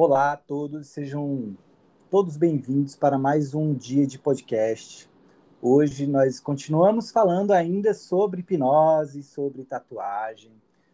Olá 0.00 0.30
a 0.30 0.36
todos, 0.36 0.86
sejam 0.86 1.56
todos 2.08 2.36
bem-vindos 2.36 2.94
para 2.94 3.18
mais 3.18 3.52
um 3.52 3.74
dia 3.74 4.06
de 4.06 4.16
podcast. 4.16 5.10
Hoje 5.60 6.06
nós 6.06 6.38
continuamos 6.38 7.10
falando 7.10 7.50
ainda 7.50 7.92
sobre 7.92 8.40
hipnose, 8.40 9.24
sobre 9.24 9.64
tatuagem, 9.64 10.52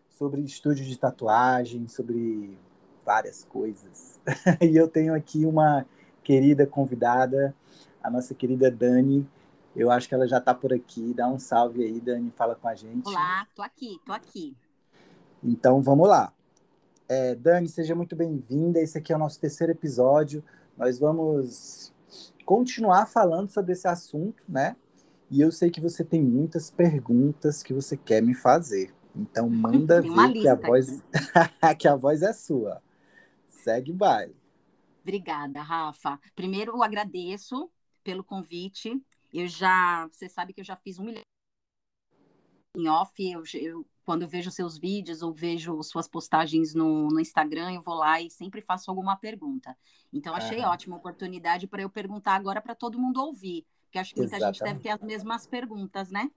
sobre 0.09 0.40
estúdio 0.40 0.87
de 0.87 0.98
tatuagem, 0.98 1.87
sobre 1.87 2.56
várias 3.04 3.44
coisas. 3.44 4.19
e 4.62 4.74
eu 4.74 4.88
tenho 4.88 5.14
aqui 5.14 5.44
uma 5.44 5.84
querida 6.22 6.66
convidada, 6.66 7.54
a 8.02 8.08
nossa 8.08 8.34
querida 8.34 8.71
Dani. 8.71 9.28
Eu 9.76 9.90
acho 9.90 10.08
que 10.08 10.14
ela 10.14 10.26
já 10.26 10.38
está 10.38 10.54
por 10.54 10.72
aqui. 10.72 11.12
Dá 11.12 11.28
um 11.28 11.38
salve 11.38 11.84
aí, 11.84 12.00
Dani, 12.00 12.32
fala 12.34 12.54
com 12.54 12.68
a 12.68 12.74
gente. 12.74 13.06
Olá, 13.06 13.46
tô 13.54 13.60
aqui, 13.60 14.00
tô 14.06 14.14
aqui. 14.14 14.56
Então 15.42 15.82
vamos 15.82 16.09
lá. 16.09 16.32
É, 17.09 17.34
Dani, 17.34 17.68
seja 17.68 17.94
muito 17.94 18.16
bem-vinda. 18.16 18.80
Esse 18.80 18.98
aqui 18.98 19.12
é 19.12 19.16
o 19.16 19.18
nosso 19.18 19.38
terceiro 19.38 19.72
episódio. 19.72 20.42
Nós 20.76 20.98
vamos 20.98 21.92
continuar 22.46 23.06
falando 23.06 23.50
sobre 23.50 23.72
esse 23.72 23.86
assunto, 23.86 24.42
né? 24.48 24.74
E 25.30 25.40
eu 25.40 25.52
sei 25.52 25.70
que 25.70 25.80
você 25.80 26.02
tem 26.02 26.22
muitas 26.22 26.70
perguntas 26.70 27.62
que 27.62 27.74
você 27.74 27.96
quer 27.96 28.22
me 28.22 28.34
fazer. 28.34 28.95
Então 29.14 29.48
manda 29.50 30.00
ver 30.02 30.32
que 30.32 30.48
a 30.48 30.54
voz 30.54 31.02
que 31.78 31.88
a 31.88 31.96
voz 31.96 32.22
é 32.22 32.32
sua. 32.32 32.82
Segue 33.48 33.90
o 33.90 33.95
baile. 33.95 34.34
Obrigada, 35.02 35.60
Rafa. 35.60 36.18
Primeiro, 36.34 36.73
eu 36.73 36.82
agradeço 36.82 37.70
pelo 38.02 38.24
convite. 38.24 38.98
Eu 39.32 39.46
já, 39.46 40.09
você 40.10 40.28
sabe 40.28 40.54
que 40.54 40.60
eu 40.60 40.64
já 40.64 40.76
fiz 40.76 40.98
um 40.98 41.04
milhão 41.04 41.23
em 42.74 42.88
off. 42.88 43.12
Eu, 43.19 43.42
eu 43.55 43.87
quando 44.05 44.23
eu 44.23 44.28
vejo 44.28 44.51
seus 44.51 44.77
vídeos 44.78 45.23
ou 45.23 45.32
vejo 45.32 45.82
suas 45.82 46.06
postagens 46.06 46.74
no, 46.74 47.09
no 47.09 47.19
Instagram, 47.19 47.73
eu 47.73 47.82
vou 47.82 47.95
lá 47.95 48.20
e 48.20 48.30
sempre 48.30 48.60
faço 48.60 48.91
alguma 48.91 49.16
pergunta. 49.16 49.76
Então, 50.12 50.35
achei 50.35 50.60
ótima 50.60 50.96
oportunidade 50.96 51.66
para 51.66 51.82
eu 51.82 51.88
perguntar 51.88 52.35
agora 52.35 52.60
para 52.60 52.74
todo 52.74 52.98
mundo 52.98 53.21
ouvir, 53.21 53.66
porque 53.85 53.98
acho 53.98 54.15
que 54.15 54.21
muita 54.21 54.37
Exatamente. 54.37 54.59
gente 54.59 54.68
deve 54.68 54.80
ter 54.80 54.90
as 54.90 55.01
mesmas 55.01 55.46
perguntas, 55.46 56.10
né? 56.10 56.30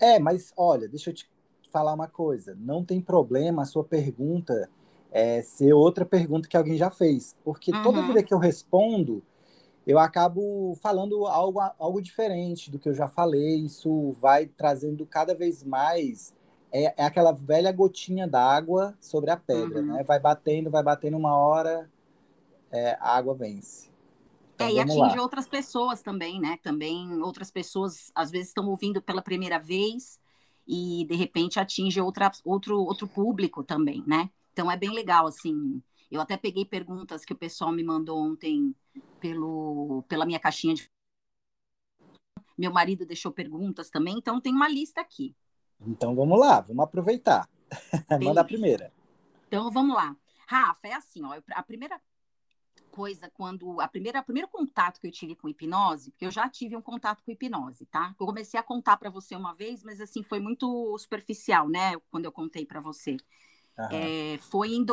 É, 0.00 0.18
mas 0.18 0.52
olha, 0.56 0.88
deixa 0.88 1.10
eu 1.10 1.14
te 1.14 1.28
falar 1.70 1.92
uma 1.92 2.08
coisa. 2.08 2.56
Não 2.58 2.84
tem 2.84 3.00
problema 3.00 3.62
a 3.62 3.66
sua 3.66 3.84
pergunta 3.84 4.70
é, 5.10 5.42
ser 5.42 5.72
outra 5.72 6.04
pergunta 6.06 6.48
que 6.48 6.56
alguém 6.56 6.76
já 6.76 6.90
fez, 6.90 7.36
porque 7.44 7.70
uhum. 7.70 7.82
toda 7.82 8.06
vida 8.06 8.22
que 8.22 8.32
eu 8.32 8.38
respondo, 8.38 9.22
eu 9.88 9.98
acabo 9.98 10.76
falando 10.82 11.26
algo, 11.26 11.60
algo 11.78 12.02
diferente 12.02 12.70
do 12.70 12.78
que 12.78 12.90
eu 12.90 12.94
já 12.94 13.08
falei. 13.08 13.64
Isso 13.64 14.12
vai 14.20 14.44
trazendo 14.44 15.06
cada 15.06 15.34
vez 15.34 15.64
mais 15.64 16.34
é, 16.70 16.92
é 16.94 17.06
aquela 17.06 17.32
velha 17.32 17.72
gotinha 17.72 18.28
d'água 18.28 18.94
sobre 19.00 19.30
a 19.30 19.36
pedra, 19.38 19.80
uhum. 19.80 19.94
né? 19.94 20.04
Vai 20.04 20.20
batendo, 20.20 20.68
vai 20.68 20.82
batendo 20.82 21.16
uma 21.16 21.34
hora, 21.34 21.90
é, 22.70 22.98
a 23.00 23.16
água 23.16 23.34
vence. 23.34 23.88
Então, 24.54 24.66
é, 24.66 24.72
e 24.72 24.78
atinge 24.78 25.16
lá. 25.16 25.22
outras 25.22 25.48
pessoas 25.48 26.02
também, 26.02 26.38
né? 26.38 26.58
Também 26.62 27.22
outras 27.22 27.50
pessoas 27.50 28.12
às 28.14 28.30
vezes 28.30 28.48
estão 28.48 28.68
ouvindo 28.68 29.00
pela 29.00 29.22
primeira 29.22 29.58
vez 29.58 30.20
e 30.66 31.06
de 31.08 31.16
repente 31.16 31.58
atinge 31.58 31.98
outra, 31.98 32.30
outro, 32.44 32.78
outro 32.78 33.08
público 33.08 33.64
também, 33.64 34.04
né? 34.06 34.28
Então 34.52 34.70
é 34.70 34.76
bem 34.76 34.90
legal, 34.90 35.26
assim. 35.26 35.82
Eu 36.10 36.20
até 36.20 36.36
peguei 36.36 36.66
perguntas 36.66 37.24
que 37.24 37.32
o 37.32 37.36
pessoal 37.36 37.72
me 37.72 37.82
mandou 37.82 38.18
ontem 38.18 38.74
pelo, 39.20 40.04
pela 40.08 40.26
minha 40.26 40.40
caixinha 40.40 40.74
de. 40.74 40.90
Meu 42.56 42.72
marido 42.72 43.06
deixou 43.06 43.30
perguntas 43.30 43.88
também, 43.88 44.16
então 44.18 44.40
tem 44.40 44.52
uma 44.52 44.68
lista 44.68 45.00
aqui. 45.00 45.34
Então 45.80 46.14
vamos 46.14 46.38
lá, 46.38 46.60
vamos 46.60 46.84
aproveitar. 46.84 47.48
Manda 48.22 48.40
a 48.40 48.44
primeira. 48.44 48.92
Então 49.46 49.70
vamos 49.70 49.94
lá. 49.94 50.16
Rafa, 50.46 50.88
é 50.88 50.94
assim, 50.94 51.22
ó, 51.24 51.38
a 51.50 51.62
primeira 51.62 52.00
coisa 52.90 53.30
quando 53.32 53.80
a 53.80 53.86
primeira 53.86 54.22
primeiro 54.22 54.48
contato 54.48 54.98
que 55.00 55.06
eu 55.06 55.12
tive 55.12 55.36
com 55.36 55.48
hipnose, 55.48 56.10
porque 56.10 56.26
eu 56.26 56.30
já 56.30 56.48
tive 56.48 56.74
um 56.74 56.82
contato 56.82 57.22
com 57.22 57.30
hipnose, 57.30 57.86
tá? 57.86 58.14
Eu 58.18 58.26
comecei 58.26 58.58
a 58.58 58.62
contar 58.62 58.96
para 58.96 59.10
você 59.10 59.36
uma 59.36 59.54
vez, 59.54 59.84
mas 59.84 60.00
assim 60.00 60.22
foi 60.22 60.40
muito 60.40 60.96
superficial, 60.98 61.68
né? 61.68 61.96
Quando 62.10 62.24
eu 62.24 62.32
contei 62.32 62.66
para 62.66 62.80
você, 62.80 63.16
é, 63.92 64.38
foi 64.38 64.72
em 64.72 64.84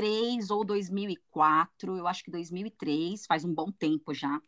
2003 0.00 0.50
ou 0.50 0.64
2004, 0.64 1.96
eu 1.96 2.06
acho 2.06 2.24
que 2.24 2.30
2003, 2.30 3.26
faz 3.26 3.44
um 3.44 3.52
bom 3.52 3.70
tempo 3.70 4.12
já. 4.14 4.40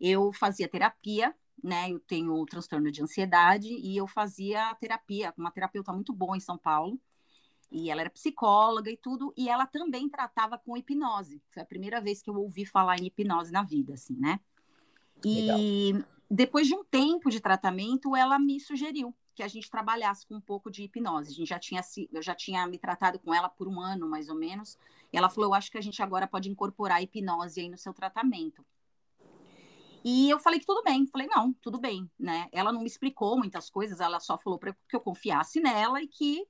Eu 0.00 0.32
fazia 0.32 0.68
terapia 0.68 1.34
né? 1.62 1.90
Eu 1.90 2.00
tenho 2.00 2.44
transtorno 2.46 2.90
de 2.90 3.02
ansiedade 3.02 3.68
e 3.68 3.96
eu 3.96 4.06
fazia 4.06 4.74
terapia 4.76 5.32
com 5.32 5.40
uma 5.40 5.50
terapeuta 5.50 5.92
muito 5.92 6.12
boa 6.12 6.36
em 6.36 6.40
São 6.40 6.58
Paulo. 6.58 6.98
E 7.70 7.88
ela 7.88 8.00
era 8.00 8.10
psicóloga 8.10 8.90
e 8.90 8.96
tudo, 8.96 9.32
e 9.36 9.48
ela 9.48 9.64
também 9.64 10.08
tratava 10.08 10.58
com 10.58 10.76
hipnose. 10.76 11.40
Foi 11.50 11.62
a 11.62 11.66
primeira 11.66 12.00
vez 12.00 12.20
que 12.20 12.28
eu 12.28 12.34
ouvi 12.34 12.66
falar 12.66 12.98
em 12.98 13.06
hipnose 13.06 13.52
na 13.52 13.62
vida, 13.62 13.94
assim, 13.94 14.16
né? 14.16 14.40
E 15.24 15.92
Legal. 15.92 16.08
depois 16.28 16.66
de 16.66 16.74
um 16.74 16.82
tempo 16.82 17.30
de 17.30 17.38
tratamento, 17.38 18.16
ela 18.16 18.40
me 18.40 18.58
sugeriu 18.58 19.14
que 19.40 19.44
a 19.44 19.48
gente 19.48 19.70
trabalhasse 19.70 20.26
com 20.26 20.34
um 20.34 20.40
pouco 20.40 20.70
de 20.70 20.82
hipnose. 20.82 21.32
A 21.32 21.34
gente 21.34 21.48
já 21.48 21.58
tinha 21.58 21.80
eu 22.12 22.22
já 22.22 22.34
tinha 22.34 22.66
me 22.66 22.78
tratado 22.78 23.18
com 23.18 23.32
ela 23.34 23.48
por 23.48 23.66
um 23.66 23.80
ano, 23.80 24.06
mais 24.06 24.28
ou 24.28 24.34
menos. 24.34 24.78
E 25.10 25.16
ela 25.16 25.30
falou: 25.30 25.48
"Eu 25.48 25.54
acho 25.54 25.70
que 25.70 25.78
a 25.78 25.80
gente 25.80 26.02
agora 26.02 26.26
pode 26.26 26.50
incorporar 26.50 26.98
a 26.98 27.02
hipnose 27.02 27.58
aí 27.58 27.68
no 27.70 27.78
seu 27.78 27.94
tratamento". 27.94 28.62
E 30.04 30.28
eu 30.28 30.38
falei 30.38 30.60
que 30.60 30.66
tudo 30.66 30.82
bem, 30.82 31.06
falei, 31.06 31.26
não, 31.26 31.52
tudo 31.54 31.78
bem, 31.78 32.10
né? 32.18 32.48
Ela 32.52 32.72
não 32.72 32.80
me 32.80 32.86
explicou 32.86 33.36
muitas 33.36 33.68
coisas, 33.68 34.00
ela 34.00 34.18
só 34.18 34.38
falou 34.38 34.58
para 34.58 34.74
que 34.88 34.96
eu 34.96 35.00
confiasse 35.00 35.60
nela 35.60 36.02
e 36.02 36.08
que 36.08 36.46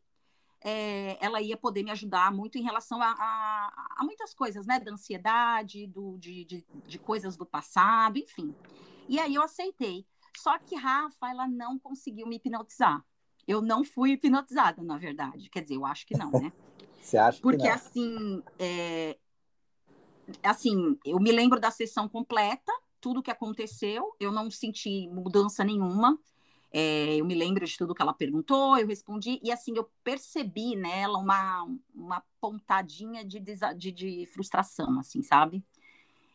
é, 0.61 1.17
ela 1.21 1.41
ia 1.41 1.57
poder 1.57 1.83
me 1.83 1.91
ajudar 1.91 2.33
muito 2.33 2.59
em 2.59 2.63
relação 2.63 3.03
a, 3.03 3.11
a, 3.11 3.97
a 3.99 4.05
muitas 4.05 4.35
coisas, 4.35 4.67
né? 4.67 4.79
Da 4.79 4.93
ansiedade, 4.93 5.87
do, 5.87 6.17
de, 6.19 6.45
de, 6.45 6.65
de, 6.87 6.99
coisas 6.99 7.37
do 7.37 7.47
passado, 7.47 8.19
enfim. 8.19 8.55
E 9.09 9.19
aí 9.19 9.35
eu 9.35 9.43
aceitei. 9.43 10.07
Só 10.37 10.59
que 10.59 10.75
Rafa, 10.75 11.29
ela 11.29 11.47
não 11.47 11.79
conseguiu 11.79 12.27
me 12.27 12.37
hipnotizar. 12.37 13.05
Eu 13.47 13.61
não 13.61 13.85
fui 13.85 14.13
hipnotizada, 14.13 14.83
na 14.83 14.97
verdade. 14.97 15.49
Quer 15.51 15.63
dizer, 15.63 15.77
eu 15.77 15.85
acho 15.85 16.07
que 16.07 16.17
não, 16.17 16.31
né? 16.31 16.53
Você 17.01 17.17
acha 17.17 17.41
Porque, 17.41 17.59
que 17.59 17.69
não? 17.69 17.75
assim, 17.75 18.43
é, 18.59 19.19
assim, 20.43 20.99
eu 21.05 21.19
me 21.19 21.33
lembro 21.33 21.59
da 21.61 21.71
sessão 21.71 22.09
completa, 22.09 22.73
tudo 23.01 23.23
que 23.23 23.31
aconteceu, 23.31 24.15
eu 24.21 24.31
não 24.31 24.51
senti 24.51 25.09
mudança 25.09 25.65
nenhuma. 25.65 26.19
É, 26.73 27.17
eu 27.17 27.25
me 27.25 27.35
lembro 27.35 27.67
de 27.67 27.77
tudo 27.77 27.95
que 27.95 28.03
ela 28.03 28.13
perguntou, 28.13 28.79
eu 28.79 28.87
respondi, 28.87 29.41
e 29.43 29.51
assim, 29.51 29.73
eu 29.77 29.91
percebi 30.05 30.77
nela 30.77 31.19
uma, 31.19 31.67
uma 31.93 32.23
pontadinha 32.41 33.25
de, 33.25 33.41
de, 33.41 33.91
de 33.91 34.27
frustração, 34.27 35.01
assim, 35.01 35.21
sabe? 35.21 35.65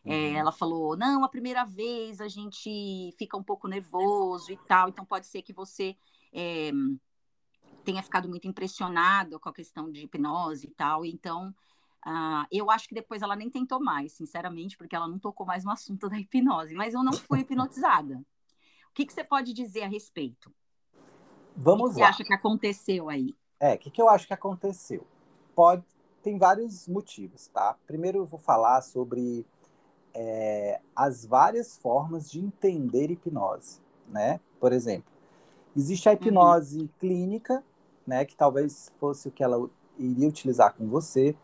É, 0.06 0.30
uhum. 0.30 0.36
Ela 0.36 0.52
falou: 0.52 0.96
não, 0.96 1.24
a 1.24 1.28
primeira 1.28 1.64
vez 1.64 2.20
a 2.20 2.28
gente 2.28 3.12
fica 3.18 3.36
um 3.36 3.42
pouco 3.42 3.66
nervoso 3.66 4.52
e 4.52 4.56
tal, 4.56 4.88
então 4.88 5.04
pode 5.04 5.26
ser 5.26 5.42
que 5.42 5.52
você 5.52 5.96
é, 6.32 6.70
tenha 7.84 8.02
ficado 8.02 8.28
muito 8.28 8.46
impressionado 8.46 9.38
com 9.40 9.48
a 9.48 9.52
questão 9.52 9.90
de 9.90 10.04
hipnose 10.04 10.66
e 10.66 10.70
tal, 10.70 11.04
então 11.04 11.54
Uh, 12.06 12.46
eu 12.52 12.70
acho 12.70 12.86
que 12.86 12.94
depois 12.94 13.20
ela 13.20 13.34
nem 13.34 13.50
tentou 13.50 13.82
mais, 13.82 14.12
sinceramente, 14.12 14.76
porque 14.76 14.94
ela 14.94 15.08
não 15.08 15.18
tocou 15.18 15.44
mais 15.44 15.64
no 15.64 15.72
assunto 15.72 16.08
da 16.08 16.16
hipnose, 16.16 16.72
mas 16.72 16.94
eu 16.94 17.02
não 17.02 17.12
fui 17.12 17.40
hipnotizada. 17.40 18.24
O 18.90 18.94
que, 18.94 19.04
que 19.04 19.12
você 19.12 19.24
pode 19.24 19.52
dizer 19.52 19.82
a 19.82 19.88
respeito? 19.88 20.54
Vamos 21.56 21.90
o 21.90 21.94
que 21.94 22.00
lá. 22.00 22.06
você 22.06 22.10
acha 22.12 22.24
que 22.24 22.32
aconteceu 22.32 23.08
aí? 23.08 23.34
É, 23.58 23.74
o 23.74 23.78
que, 23.78 23.90
que 23.90 24.00
eu 24.00 24.08
acho 24.08 24.24
que 24.24 24.32
aconteceu? 24.32 25.04
Pode, 25.52 25.84
tem 26.22 26.38
vários 26.38 26.86
motivos, 26.86 27.48
tá? 27.48 27.76
Primeiro 27.88 28.18
eu 28.18 28.26
vou 28.26 28.38
falar 28.38 28.82
sobre 28.82 29.44
é, 30.18 30.80
as 30.94 31.26
várias 31.26 31.76
formas 31.76 32.30
de 32.30 32.40
entender 32.40 33.10
hipnose, 33.10 33.80
né? 34.08 34.40
Por 34.58 34.72
exemplo, 34.72 35.12
existe 35.76 36.08
a 36.08 36.12
uhum. 36.12 36.16
hipnose 36.16 36.80
uhum. 36.80 36.88
clínica, 36.98 37.62
né? 38.06 38.24
Que 38.24 38.34
talvez 38.34 38.90
fosse 38.98 39.28
o 39.28 39.30
que 39.30 39.44
ela 39.44 39.68
iria 39.98 40.26
utilizar 40.26 40.74
com 40.74 40.88
você. 40.88 41.36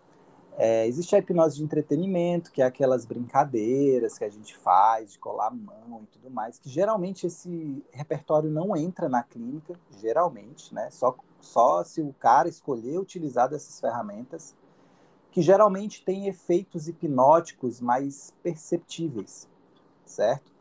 É, 0.57 0.87
existe 0.87 1.15
a 1.15 1.19
hipnose 1.19 1.57
de 1.57 1.65
entretenimento, 1.65 2.51
que 2.51 2.63
é 2.63 2.65
aquelas 2.65 3.05
brincadeiras 3.05 4.17
que 4.17 4.25
a 4.25 4.31
gente 4.31 4.57
faz, 4.57 5.13
de 5.13 5.19
colar 5.19 5.49
a 5.49 5.51
mão 5.51 6.03
e 6.05 6.07
tudo 6.07 6.31
mais, 6.31 6.59
que 6.59 6.71
geralmente 6.71 7.27
esse 7.27 7.85
repertório 7.93 8.51
não 8.51 8.75
entra 8.75 9.07
na 9.07 9.23
clínica, 9.23 9.79
geralmente, 10.01 10.75
né? 10.75 10.89
Só, 10.91 11.15
só 11.41 11.85
se 11.85 12.01
o 12.01 12.15
cara 12.19 12.49
escolher 12.49 12.99
utilizar 12.99 13.51
dessas 13.51 13.79
ferramentas, 13.79 14.55
que 15.33 15.41
geralmente 15.41 16.05
tem 16.05 16.29
efeitos 16.29 16.87
hipnóticos 16.87 17.81
mais 17.81 18.35
perceptíveis, 18.43 19.49
certo? 20.05 20.53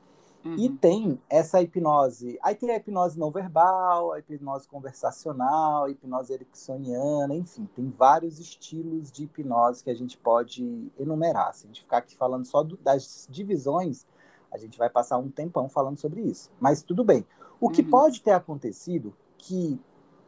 Uhum. 0.43 0.55
E 0.55 0.69
tem 0.69 1.21
essa 1.29 1.61
hipnose. 1.61 2.39
Aí 2.41 2.55
tem 2.55 2.71
a 2.71 2.77
hipnose 2.77 3.19
não 3.19 3.29
verbal, 3.29 4.13
a 4.13 4.19
hipnose 4.19 4.67
conversacional, 4.67 5.83
a 5.83 5.91
hipnose 5.91 6.33
ericksoniana, 6.33 7.35
enfim, 7.35 7.69
tem 7.75 7.89
vários 7.89 8.39
estilos 8.39 9.11
de 9.11 9.25
hipnose 9.25 9.83
que 9.83 9.89
a 9.89 9.93
gente 9.93 10.17
pode 10.17 10.91
enumerar. 10.97 11.53
Se 11.53 11.65
a 11.65 11.67
gente 11.67 11.81
ficar 11.81 11.97
aqui 11.97 12.15
falando 12.15 12.45
só 12.45 12.63
do, 12.63 12.77
das 12.77 13.27
divisões, 13.29 14.07
a 14.51 14.57
gente 14.57 14.77
vai 14.77 14.89
passar 14.89 15.17
um 15.17 15.29
tempão 15.29 15.67
falando 15.69 15.97
sobre 15.97 16.21
isso. 16.21 16.49
Mas 16.59 16.81
tudo 16.81 17.03
bem. 17.03 17.25
O 17.59 17.69
que 17.69 17.81
uhum. 17.81 17.89
pode 17.89 18.21
ter 18.21 18.31
acontecido 18.31 19.13
que 19.37 19.79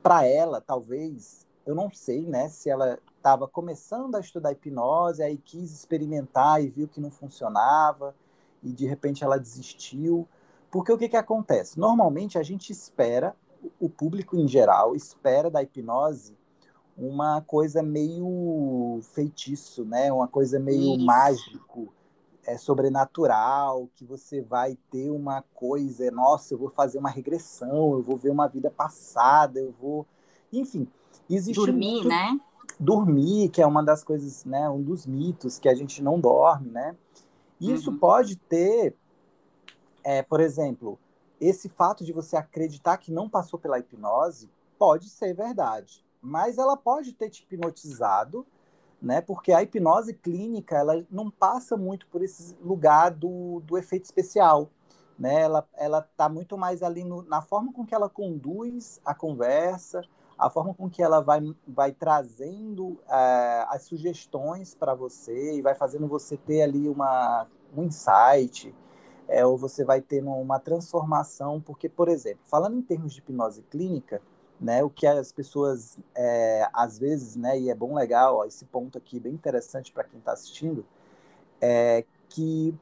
para 0.04 0.26
ela 0.28 0.60
talvez 0.60 1.48
eu 1.66 1.74
não 1.74 1.90
sei, 1.90 2.26
né, 2.26 2.50
se 2.50 2.70
ela 2.70 3.00
estava 3.18 3.48
começando 3.48 4.16
a 4.16 4.20
estudar 4.20 4.52
hipnose, 4.52 5.24
aí 5.24 5.38
quis 5.38 5.72
experimentar 5.72 6.62
e 6.62 6.68
viu 6.68 6.88
que 6.88 7.00
não 7.00 7.10
funcionava, 7.10 8.16
e 8.62 8.72
de 8.72 8.86
repente 8.86 9.24
ela 9.24 9.38
desistiu. 9.38 10.28
Porque 10.70 10.92
o 10.92 10.98
que, 10.98 11.08
que 11.08 11.18
acontece? 11.18 11.80
Normalmente 11.80 12.38
a 12.38 12.44
gente 12.44 12.72
espera, 12.72 13.36
o 13.80 13.90
público 13.90 14.36
em 14.36 14.48
geral 14.48 14.96
espera 14.96 15.50
da 15.50 15.62
hipnose 15.62 16.38
uma 16.98 17.42
coisa 17.42 17.82
meio 17.82 19.00
feitiço, 19.14 19.84
né? 19.84 20.12
Uma 20.12 20.28
coisa 20.28 20.60
meio 20.60 20.96
Isso. 20.96 21.06
mágico, 21.06 21.94
é 22.46 22.58
sobrenatural, 22.58 23.90
que 23.96 24.06
você 24.06 24.42
vai 24.42 24.78
ter 24.92 25.10
uma 25.10 25.44
coisa, 25.54 26.12
nossa, 26.12 26.54
eu 26.54 26.58
vou 26.58 26.70
fazer 26.70 27.00
uma 27.00 27.10
regressão, 27.10 27.94
eu 27.94 28.02
vou 28.02 28.18
ver 28.18 28.30
uma 28.30 28.48
vida 28.48 28.70
passada, 28.70 29.60
eu 29.60 29.74
vou, 29.80 30.06
enfim, 30.52 30.88
existe 31.30 31.56
dormir, 31.56 31.94
muito... 31.94 32.08
né? 32.08 32.40
Dormir, 32.80 33.50
que 33.50 33.62
é 33.62 33.68
uma 33.68 33.84
das 33.84 34.04
coisas, 34.04 34.46
né? 34.46 34.70
Um 34.70 34.82
dos 34.82 35.06
mitos 35.06 35.60
que 35.60 35.70
a 35.70 35.76
gente 35.76 36.02
não 36.02 36.20
dorme, 36.20 36.70
né? 36.70 36.96
Isso 37.60 37.92
uhum. 37.92 37.98
pode 37.98 38.36
ter, 38.36 38.96
é, 40.04 40.22
por 40.22 40.40
exemplo, 40.40 41.00
esse 41.40 41.70
fato 41.70 42.04
de 42.04 42.12
você 42.12 42.36
acreditar 42.36 42.98
que 42.98 43.12
não 43.12 43.30
passou 43.30 43.60
pela 43.60 43.80
hipnose 43.80 44.50
pode 44.78 45.10
ser 45.10 45.34
verdade 45.34 46.04
mas 46.24 46.58
ela 46.58 46.78
pode 46.78 47.12
ter 47.12 47.30
te 47.30 47.44
hipnotizado, 47.44 48.48
né? 49.02 49.20
Porque 49.20 49.52
a 49.52 49.62
hipnose 49.62 50.14
clínica 50.14 50.78
ela 50.78 51.06
não 51.12 51.30
passa 51.30 51.76
muito 51.76 52.08
por 52.08 52.24
esse 52.24 52.56
lugar 52.64 53.12
do, 53.12 53.60
do 53.66 53.78
efeito 53.78 54.06
especial, 54.06 54.70
né? 55.20 55.42
Ela 55.42 55.68
ela 55.74 56.00
está 56.00 56.30
muito 56.30 56.58
mais 56.58 56.82
ali 56.82 57.04
no, 57.04 57.24
na 57.24 57.42
forma 57.42 57.74
com 57.74 57.86
que 57.86 57.94
ela 57.94 58.10
conduz 58.10 59.02
a 59.04 59.14
conversa, 59.14 60.02
a 60.38 60.50
forma 60.50 60.74
com 60.74 60.90
que 60.90 61.02
ela 61.02 61.22
vai, 61.22 61.42
vai 61.68 61.92
trazendo 61.92 62.88
uh, 62.88 63.68
as 63.70 63.84
sugestões 63.84 64.76
para 64.76 64.94
você 64.94 65.56
e 65.56 65.62
vai 65.62 65.76
fazendo 65.76 66.08
você 66.08 66.38
ter 66.38 66.64
ali 66.64 66.90
uma, 66.90 67.48
um 67.76 67.84
insight, 67.84 68.74
é, 69.28 69.46
ou 69.46 69.58
você 69.58 69.84
vai 69.86 70.02
ter 70.02 70.24
uma 70.24 70.60
transformação, 70.60 71.62
porque, 71.62 71.88
por 71.88 72.10
exemplo, 72.10 72.42
falando 72.46 72.78
em 72.78 72.82
termos 72.82 73.14
de 73.14 73.20
hipnose 73.20 73.64
clínica, 73.64 74.22
né? 74.60 74.84
O 74.84 74.90
que 74.90 75.06
as 75.06 75.32
pessoas, 75.32 75.98
é, 76.16 76.68
às 76.74 76.98
vezes, 76.98 77.36
né? 77.36 77.60
E 77.60 77.70
é 77.70 77.76
bom 77.76 77.96
legal, 77.96 78.38
ó, 78.38 78.46
esse 78.46 78.66
ponto 78.66 78.98
aqui 78.98 79.20
bem 79.20 79.34
interessante 79.34 79.92
para 79.92 80.04
quem 80.04 80.20
está 80.20 80.34
assistindo, 80.34 80.86
é 81.62 82.06
que 82.30 82.76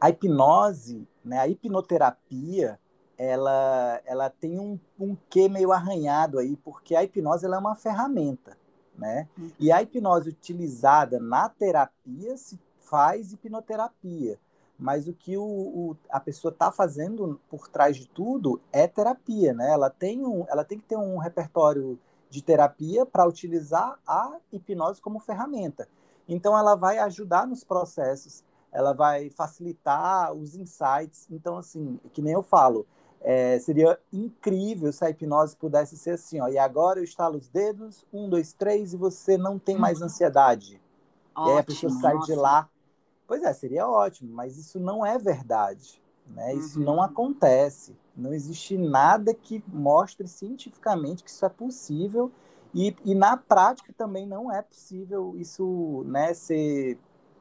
a 0.00 0.10
hipnose, 0.10 1.06
né? 1.24 1.38
A 1.38 1.48
hipnoterapia, 1.48 2.78
ela, 3.16 4.00
ela 4.04 4.30
tem 4.30 4.58
um, 4.58 4.78
um 4.98 5.16
quê 5.28 5.48
meio 5.48 5.72
arranhado 5.72 6.38
aí, 6.38 6.56
porque 6.56 6.94
a 6.94 7.02
hipnose 7.02 7.44
ela 7.44 7.56
é 7.56 7.58
uma 7.58 7.74
ferramenta, 7.74 8.56
né? 8.96 9.28
Uhum. 9.38 9.50
E 9.58 9.72
a 9.72 9.82
hipnose 9.82 10.28
utilizada 10.30 11.18
na 11.18 11.48
terapia 11.48 12.36
se 12.36 12.58
faz 12.80 13.32
hipnoterapia 13.32 14.38
mas 14.78 15.06
o 15.06 15.12
que 15.12 15.36
o, 15.36 15.42
o 15.42 15.96
a 16.10 16.18
pessoa 16.18 16.50
está 16.50 16.70
fazendo 16.72 17.40
por 17.48 17.68
trás 17.68 17.96
de 17.96 18.06
tudo 18.08 18.60
é 18.72 18.86
terapia, 18.86 19.52
né? 19.52 19.70
Ela 19.70 19.88
tem, 19.88 20.24
um, 20.24 20.44
ela 20.48 20.64
tem 20.64 20.78
que 20.78 20.84
ter 20.84 20.96
um 20.96 21.16
repertório 21.18 21.98
de 22.28 22.42
terapia 22.42 23.06
para 23.06 23.26
utilizar 23.26 23.98
a 24.06 24.36
hipnose 24.52 25.00
como 25.00 25.20
ferramenta. 25.20 25.88
Então, 26.28 26.58
ela 26.58 26.74
vai 26.74 26.98
ajudar 26.98 27.46
nos 27.46 27.62
processos, 27.62 28.42
ela 28.72 28.92
vai 28.92 29.30
facilitar 29.30 30.32
os 30.32 30.56
insights. 30.56 31.28
Então, 31.30 31.56
assim, 31.56 32.00
que 32.12 32.20
nem 32.20 32.32
eu 32.32 32.42
falo, 32.42 32.86
é, 33.24 33.58
seria 33.58 33.98
incrível 34.12 34.92
se 34.92 35.04
a 35.04 35.10
hipnose 35.10 35.56
pudesse 35.56 35.96
ser 35.96 36.10
assim, 36.10 36.40
ó, 36.40 36.46
e 36.46 36.58
agora 36.58 37.00
eu 37.00 37.04
estalo 37.04 37.38
os 37.38 37.48
dedos, 37.48 38.06
um, 38.12 38.28
dois, 38.28 38.52
três, 38.52 38.92
e 38.92 38.96
você 38.96 39.36
não 39.36 39.58
tem 39.58 39.76
mais 39.76 39.98
uhum. 39.98 40.06
ansiedade. 40.06 40.80
Ótimo, 41.34 41.48
e 41.48 41.52
aí 41.52 41.58
a 41.58 41.64
pessoa 41.64 41.92
sai 41.92 42.14
nossa. 42.14 42.26
de 42.32 42.38
lá 42.38 42.68
Pois 43.26 43.42
é, 43.42 43.52
seria 43.52 43.88
ótimo, 43.88 44.32
mas 44.34 44.58
isso 44.58 44.78
não 44.78 45.04
é 45.04 45.18
verdade. 45.18 46.00
Né? 46.26 46.54
Isso 46.54 46.78
uhum. 46.78 46.84
não 46.84 47.02
acontece. 47.02 47.96
Não 48.16 48.32
existe 48.32 48.76
nada 48.76 49.34
que 49.34 49.62
mostre 49.66 50.28
cientificamente 50.28 51.24
que 51.24 51.30
isso 51.30 51.44
é 51.44 51.48
possível. 51.48 52.30
E, 52.74 52.94
e 53.04 53.14
na 53.14 53.36
prática 53.36 53.92
também 53.96 54.26
não 54.26 54.52
é 54.52 54.60
possível 54.60 55.34
isso 55.36 56.04
né, 56.06 56.34
ser, 56.34 56.98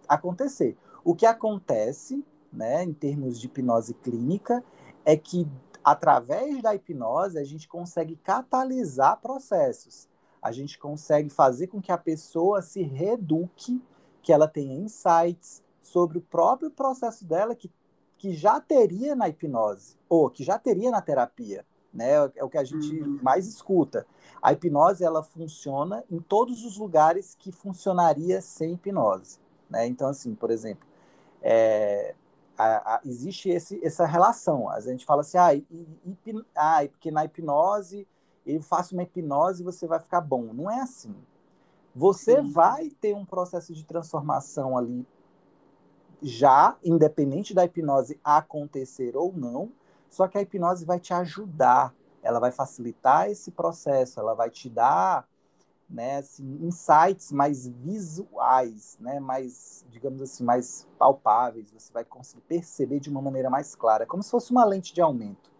acontecer. 0.08 0.78
O 1.04 1.16
que 1.16 1.26
acontece, 1.26 2.24
né, 2.52 2.84
em 2.84 2.94
termos 2.94 3.40
de 3.40 3.48
hipnose 3.48 3.94
clínica, 3.96 4.64
é 5.04 5.18
que 5.18 5.48
através 5.84 6.62
da 6.62 6.74
hipnose 6.74 7.38
a 7.38 7.44
gente 7.44 7.68
consegue 7.68 8.16
catalisar 8.16 9.20
processos. 9.20 10.08
A 10.42 10.52
gente 10.52 10.78
consegue 10.78 11.30
fazer 11.30 11.68
com 11.68 11.82
que 11.82 11.92
a 11.92 11.98
pessoa 11.98 12.62
se 12.62 12.82
reduque, 12.84 13.82
que 14.22 14.34
ela 14.34 14.48
tenha 14.48 14.76
insights, 14.76 15.64
sobre 15.82 16.18
o 16.18 16.22
próprio 16.22 16.72
processo 16.72 17.26
dela 17.26 17.56
que, 17.56 17.72
que 18.18 18.34
já 18.34 18.60
teria 18.60 19.16
na 19.16 19.30
hipnose, 19.30 19.98
ou 20.08 20.30
que 20.30 20.44
já 20.44 20.58
teria 20.58 20.90
na 20.90 21.02
terapia. 21.02 21.66
Né? 21.94 22.14
É 22.36 22.44
o 22.44 22.50
que 22.50 22.58
a 22.58 22.64
gente 22.64 23.00
uhum. 23.00 23.20
mais 23.22 23.48
escuta. 23.48 24.06
A 24.42 24.52
hipnose 24.52 25.04
ela 25.04 25.22
funciona 25.22 26.04
em 26.10 26.20
todos 26.20 26.66
os 26.66 26.78
lugares 26.78 27.36
que 27.36 27.52
funcionaria 27.52 28.42
sem 28.42 28.74
hipnose. 28.74 29.40
Né? 29.70 29.88
Então, 29.88 30.10
assim, 30.10 30.34
por 30.34 30.50
exemplo, 30.50 30.88
é, 31.42 32.16
a, 32.58 32.96
a, 32.96 33.02
existe 33.06 33.50
esse, 33.50 33.80
essa 33.84 34.06
relação. 34.06 34.70
A 34.70 34.80
gente 34.80 35.06
fala 35.06 35.22
assim, 35.22 35.38
ah, 35.38 35.54
hipn, 35.54 36.44
ah, 36.56 36.80
porque 36.90 37.12
na 37.12 37.26
hipnose 37.26 38.08
eu 38.46 38.62
faço 38.62 38.94
uma 38.94 39.04
hipnose 39.04 39.62
e 39.62 39.66
você 39.66 39.88
vai 39.88 40.00
ficar 40.00 40.22
bom. 40.22 40.54
Não 40.54 40.70
é 40.70 40.80
assim. 40.82 41.16
Você 41.96 42.42
Sim. 42.42 42.52
vai 42.52 42.90
ter 42.90 43.16
um 43.16 43.26
processo 43.26 43.74
de 43.74 43.86
transformação 43.86 44.78
ali 44.78 45.06
já, 46.22 46.78
independente 46.84 47.54
da 47.54 47.66
hipnose 47.66 48.20
acontecer 48.24 49.16
ou 49.18 49.34
não, 49.34 49.72
só 50.10 50.28
que 50.28 50.38
a 50.38 50.42
hipnose 50.42 50.86
vai 50.86 51.00
te 51.00 51.14
ajudar, 51.14 51.94
ela 52.22 52.40
vai 52.40 52.52
facilitar 52.52 53.30
esse 53.30 53.52
processo, 53.52 54.20
ela 54.20 54.34
vai 54.34 54.50
te 54.50 54.70
dar 54.70 55.28
né, 55.94 56.18
assim, 56.18 56.58
insights 56.60 57.32
mais 57.32 57.68
visuais, 57.68 58.98
né, 59.00 59.20
mais, 59.20 59.86
digamos 59.92 60.24
assim, 60.24 60.44
mais 60.44 60.88
palpáveis, 60.98 61.72
você 61.72 61.94
vai 61.94 62.04
conseguir 62.04 62.42
perceber 62.42 63.00
de 63.00 63.12
uma 63.12 63.22
maneira 63.22 63.48
mais 63.48 63.76
clara, 63.76 64.04
como 64.04 64.24
se 64.24 64.32
fosse 64.32 64.52
uma 64.52 64.66
lente 64.66 64.92
de 64.92 65.02
aumento. 65.02 65.52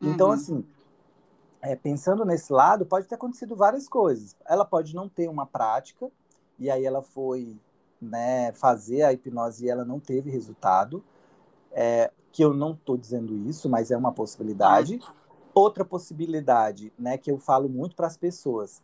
Então, 0.00 0.28
uhum. 0.28 0.34
assim, 0.34 0.66
é, 1.62 1.74
pensando 1.74 2.22
nesse 2.24 2.52
lado, 2.52 2.84
pode 2.84 3.06
ter 3.06 3.14
acontecido 3.14 3.56
várias 3.56 3.88
coisas. 3.88 4.36
Ela 4.44 4.64
pode 4.64 4.94
não 4.94 5.08
ter 5.08 5.28
uma 5.28 5.46
prática, 5.46 6.10
e 6.58 6.70
aí 6.70 6.84
ela 6.84 7.00
foi 7.00 7.58
né, 7.98 8.52
fazer 8.52 9.04
a 9.04 9.12
hipnose 9.12 9.64
e 9.64 9.70
ela 9.70 9.86
não 9.86 9.98
teve 9.98 10.30
resultado, 10.30 11.02
é, 11.70 12.10
que 12.30 12.44
eu 12.44 12.52
não 12.52 12.72
estou 12.72 12.98
dizendo 12.98 13.34
isso, 13.48 13.70
mas 13.70 13.90
é 13.90 13.96
uma 13.96 14.12
possibilidade. 14.12 15.00
Outra 15.54 15.84
possibilidade, 15.84 16.92
né, 16.98 17.16
que 17.16 17.30
eu 17.30 17.38
falo 17.38 17.68
muito 17.68 17.96
para 17.96 18.06
as 18.06 18.16
pessoas, 18.16 18.82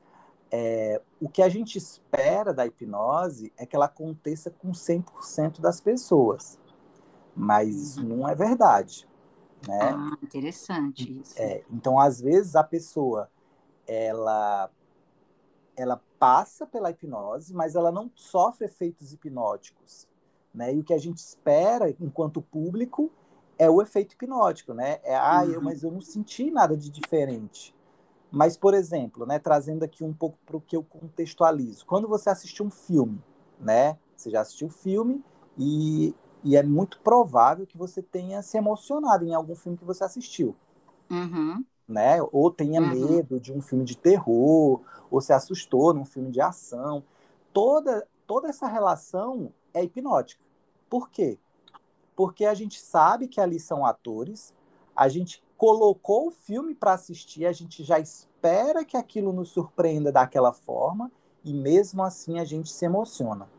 é, 0.51 1.01
o 1.21 1.29
que 1.29 1.43
a 1.43 1.49
gente 1.49 1.77
espera 1.77 2.53
da 2.53 2.67
hipnose 2.67 3.53
é 3.57 3.67
que 3.67 3.77
ela 3.77 3.87
aconteça 3.87 4.51
com 4.51 4.71
100% 4.71 5.61
das 5.61 5.81
pessoas, 5.81 6.59
mas 7.35 7.75
isso 7.77 8.05
não 8.05 8.29
é 8.29 8.35
verdade. 8.35 9.09
Né? 9.67 9.79
Ah, 9.81 10.17
interessante 10.23 11.21
isso. 11.21 11.35
É, 11.37 11.65
então, 11.71 11.99
às 11.99 12.21
vezes, 12.21 12.55
a 12.55 12.65
pessoa 12.65 13.29
ela 13.87 14.71
ela 15.77 16.03
passa 16.19 16.67
pela 16.67 16.91
hipnose, 16.91 17.55
mas 17.55 17.77
ela 17.77 17.93
não 17.93 18.11
sofre 18.15 18.67
efeitos 18.67 19.13
hipnóticos. 19.13 20.09
Né? 20.53 20.75
E 20.75 20.81
o 20.81 20.83
que 20.83 20.93
a 20.93 20.99
gente 20.99 21.19
espera, 21.19 21.95
enquanto 22.01 22.43
público, 22.43 23.13
é 23.57 23.71
o 23.71 23.81
efeito 23.81 24.15
hipnótico, 24.15 24.75
né? 24.75 24.99
É, 25.05 25.17
ah, 25.17 25.45
eu, 25.47 25.59
uhum. 25.59 25.65
mas 25.65 25.85
eu 25.85 25.91
não 25.93 26.01
senti 26.01 26.51
nada 26.51 26.77
de 26.77 26.91
diferente. 26.91 27.75
Mas, 28.31 28.57
por 28.57 28.75
exemplo, 28.75 29.25
né, 29.25 29.39
trazendo 29.39 29.85
aqui 29.85 30.05
um 30.05 30.13
pouco 30.13 30.39
para 30.45 30.57
o 30.57 30.61
que 30.61 30.77
eu 30.77 30.83
contextualizo. 30.83 31.87
Quando 31.87 32.07
você 32.07 32.29
assistiu 32.29 32.67
um 32.67 32.71
filme, 32.71 33.23
né? 33.59 33.99
Você 34.17 34.31
já 34.31 34.41
assistiu 34.41 34.69
o 34.69 34.71
filme 34.71 35.25
e, 35.57 36.15
e 36.45 36.57
é 36.57 36.63
muito 36.63 37.01
provável 37.01 37.67
que 37.67 37.79
você 37.79 38.03
tenha 38.03 38.43
se 38.43 38.59
emocionado 38.59 39.25
em 39.25 39.35
algum 39.35 39.55
filme 39.55 39.79
que 39.79 39.85
você 39.85 40.05
assistiu. 40.05 40.55
Uhum 41.11 41.65
né? 41.89 42.19
Ou 42.31 42.51
tenha 42.51 42.81
uhum. 42.83 42.89
medo 42.89 43.41
de 43.41 43.51
um 43.51 43.63
filme 43.63 43.85
de 43.85 43.97
terror, 43.97 44.83
ou 45.11 45.21
se 45.21 45.33
assustou 45.33 45.95
num 45.95 46.05
filme 46.05 46.31
de 46.31 46.41
ação. 46.41 47.03
Toda, 47.53 48.07
toda 48.27 48.49
essa 48.49 48.67
relação 48.67 49.53
é 49.73 49.83
hipnótica. 49.83 50.45
Por 50.91 51.09
quê? 51.09 51.39
Porque 52.15 52.45
a 52.45 52.53
gente 52.53 52.79
sabe 52.79 53.27
que 53.27 53.41
ali 53.41 53.59
são 53.59 53.87
atores, 53.87 54.55
a 54.95 55.09
gente 55.09 55.43
colocou 55.59 56.29
o 56.29 56.31
filme 56.31 56.73
para 56.73 56.95
assistir, 56.95 57.45
a 57.45 57.53
gente 57.53 57.83
já 57.83 57.99
espera 57.99 58.85
que 58.85 58.97
aquilo 58.97 59.33
nos 59.33 59.51
surpreenda 59.51 60.13
daquela 60.13 60.53
forma, 60.53 61.11
e 61.45 61.53
mesmo 61.53 62.03
assim 62.03 62.39
a 62.39 62.45
gente 62.45 62.71
se 62.71 62.85
emociona. 62.85 63.51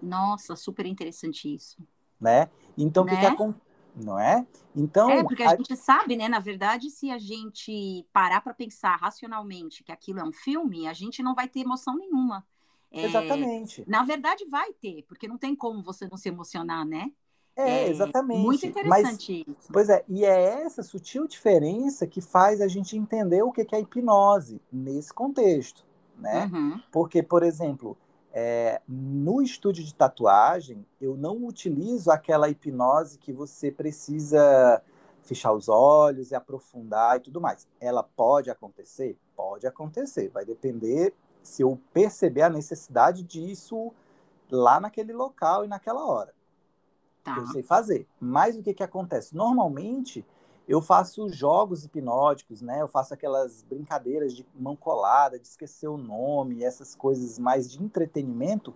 Nossa, 0.00 0.54
super 0.54 0.86
interessante 0.86 1.52
isso. 1.52 1.76
Né? 2.20 2.48
Então, 2.76 3.02
o 3.02 3.06
né? 3.06 3.30
que, 3.30 3.36
que, 3.36 3.54
não 3.96 4.18
é? 4.18 4.46
Então. 4.74 5.10
É, 5.10 5.24
porque 5.24 5.42
a, 5.42 5.50
a, 5.50 5.56
gente 5.56 5.76
sabe, 5.76 6.16
né? 6.16 6.28
Na 6.28 6.38
verdade, 6.38 6.90
se 6.90 7.10
a 7.10 7.18
gente 7.18 8.06
parar 8.12 8.40
para 8.40 8.54
pensar 8.54 8.96
racionalmente 8.96 9.82
que 9.82 9.90
aquilo 9.90 10.20
é 10.20 10.24
um 10.24 10.32
filme, 10.32 10.86
a 10.86 10.92
gente 10.92 11.22
não 11.22 11.34
vai 11.34 11.48
ter 11.48 11.60
emoção 11.60 11.96
nenhuma. 11.96 12.46
É, 12.90 13.04
Exatamente. 13.04 13.84
Na 13.86 14.04
verdade, 14.04 14.44
vai 14.46 14.72
ter, 14.74 15.04
porque 15.08 15.26
não 15.26 15.36
tem 15.36 15.56
como 15.56 15.82
você 15.82 16.08
não 16.08 16.16
se 16.16 16.28
emocionar, 16.28 16.86
né? 16.86 17.10
É, 17.58 17.86
é 17.86 17.88
exatamente. 17.88 18.40
Muito 18.40 18.64
interessante 18.64 19.44
Mas, 19.46 19.56
isso. 19.58 19.72
Pois 19.72 19.88
é, 19.88 20.04
e 20.08 20.24
é 20.24 20.62
essa 20.62 20.80
sutil 20.80 21.26
diferença 21.26 22.06
que 22.06 22.20
faz 22.20 22.60
a 22.60 22.68
gente 22.68 22.96
entender 22.96 23.42
o 23.42 23.50
que 23.50 23.66
é 23.74 23.80
hipnose 23.80 24.62
nesse 24.72 25.12
contexto, 25.12 25.84
né? 26.16 26.48
Uhum. 26.52 26.80
Porque, 26.92 27.20
por 27.20 27.42
exemplo, 27.42 27.98
é, 28.32 28.80
no 28.86 29.42
estúdio 29.42 29.82
de 29.82 29.92
tatuagem, 29.92 30.86
eu 31.00 31.16
não 31.16 31.44
utilizo 31.44 32.12
aquela 32.12 32.48
hipnose 32.48 33.18
que 33.18 33.32
você 33.32 33.72
precisa 33.72 34.80
fechar 35.24 35.52
os 35.52 35.68
olhos 35.68 36.30
e 36.30 36.36
aprofundar 36.36 37.16
e 37.16 37.20
tudo 37.20 37.40
mais. 37.40 37.66
Ela 37.80 38.04
pode 38.04 38.50
acontecer? 38.50 39.18
Pode 39.34 39.66
acontecer. 39.66 40.28
Vai 40.28 40.44
depender 40.44 41.12
se 41.42 41.62
eu 41.62 41.76
perceber 41.92 42.42
a 42.42 42.48
necessidade 42.48 43.24
disso 43.24 43.92
lá 44.48 44.78
naquele 44.78 45.12
local 45.12 45.64
e 45.64 45.68
naquela 45.68 46.06
hora. 46.06 46.37
Tá. 47.24 47.34
Que 47.34 47.40
eu 47.40 47.46
sei 47.48 47.62
fazer. 47.62 48.06
Mas 48.20 48.56
o 48.56 48.62
que, 48.62 48.74
que 48.74 48.82
acontece? 48.82 49.34
Normalmente, 49.34 50.24
eu 50.68 50.82
faço 50.82 51.28
jogos 51.30 51.84
hipnóticos, 51.84 52.60
né? 52.60 52.82
Eu 52.82 52.88
faço 52.88 53.14
aquelas 53.14 53.62
brincadeiras 53.62 54.34
de 54.34 54.46
mão 54.54 54.76
colada, 54.76 55.38
de 55.38 55.46
esquecer 55.46 55.88
o 55.88 55.96
nome, 55.96 56.62
essas 56.62 56.94
coisas 56.94 57.38
mais 57.38 57.70
de 57.70 57.82
entretenimento, 57.82 58.74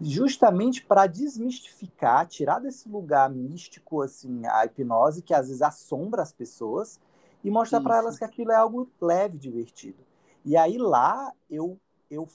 justamente 0.00 0.82
para 0.82 1.06
desmistificar, 1.06 2.26
tirar 2.26 2.60
desse 2.60 2.88
lugar 2.88 3.28
místico 3.28 4.00
assim 4.00 4.46
a 4.46 4.64
hipnose 4.64 5.22
que 5.22 5.34
às 5.34 5.48
vezes 5.48 5.60
assombra 5.60 6.22
as 6.22 6.32
pessoas 6.32 6.98
e 7.44 7.50
mostrar 7.50 7.82
para 7.82 7.98
elas 7.98 8.18
que 8.18 8.24
aquilo 8.24 8.50
é 8.50 8.56
algo 8.56 8.88
leve, 8.98 9.36
divertido. 9.36 9.98
E 10.44 10.56
aí 10.56 10.78
lá 10.78 11.30
eu 11.50 11.78
eu 12.10 12.28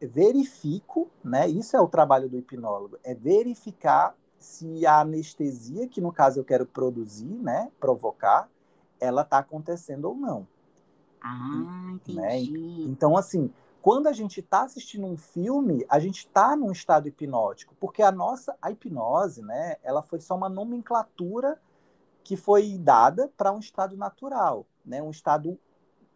verifico, 0.00 1.10
né? 1.22 1.48
Isso 1.48 1.76
é 1.76 1.80
o 1.80 1.88
trabalho 1.88 2.28
do 2.28 2.38
hipnólogo, 2.38 2.96
é 3.04 3.14
verificar 3.14 4.14
se 4.38 4.86
a 4.86 5.00
anestesia, 5.00 5.88
que 5.88 6.00
no 6.00 6.12
caso 6.12 6.40
eu 6.40 6.44
quero 6.44 6.66
produzir, 6.66 7.38
né, 7.38 7.70
provocar, 7.80 8.48
ela 9.00 9.22
está 9.22 9.38
acontecendo 9.38 10.06
ou 10.06 10.14
não. 10.14 10.46
Ah, 11.20 11.90
entendi. 11.94 12.52
Né? 12.52 12.84
Então, 12.84 13.16
assim, 13.16 13.52
quando 13.82 14.08
a 14.08 14.12
gente 14.12 14.40
está 14.40 14.64
assistindo 14.64 15.06
um 15.06 15.16
filme, 15.16 15.86
a 15.88 15.98
gente 15.98 16.18
está 16.18 16.56
num 16.56 16.72
estado 16.72 17.08
hipnótico, 17.08 17.74
porque 17.78 18.02
a 18.02 18.10
nossa 18.10 18.56
a 18.60 18.70
hipnose, 18.70 19.42
né, 19.42 19.76
ela 19.82 20.02
foi 20.02 20.20
só 20.20 20.34
uma 20.34 20.48
nomenclatura 20.48 21.60
que 22.24 22.36
foi 22.36 22.76
dada 22.78 23.30
para 23.36 23.52
um 23.52 23.60
estado 23.60 23.96
natural, 23.96 24.66
né, 24.84 25.02
um 25.02 25.10
estado 25.10 25.58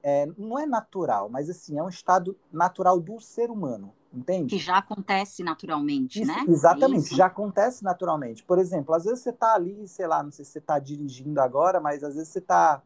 é, 0.02 0.26
não 0.36 0.58
é 0.58 0.66
natural, 0.66 1.28
mas 1.28 1.48
assim 1.48 1.78
é 1.78 1.82
um 1.82 1.88
estado 1.88 2.36
natural 2.50 2.98
do 2.98 3.20
ser 3.20 3.50
humano, 3.50 3.92
entende? 4.12 4.56
Que 4.56 4.62
já 4.62 4.78
acontece 4.78 5.42
naturalmente, 5.42 6.22
Isso, 6.22 6.32
né? 6.32 6.44
Exatamente, 6.48 7.14
já 7.14 7.26
acontece 7.26 7.84
naturalmente. 7.84 8.42
Por 8.44 8.58
exemplo, 8.58 8.94
às 8.94 9.04
vezes 9.04 9.20
você 9.20 9.30
está 9.30 9.54
ali, 9.54 9.86
sei 9.86 10.06
lá, 10.06 10.22
não 10.22 10.30
sei 10.30 10.44
se 10.44 10.52
você 10.52 10.58
está 10.58 10.78
dirigindo 10.78 11.40
agora, 11.40 11.80
mas 11.80 12.02
às 12.02 12.14
vezes 12.14 12.28
você 12.28 12.40
está 12.40 12.82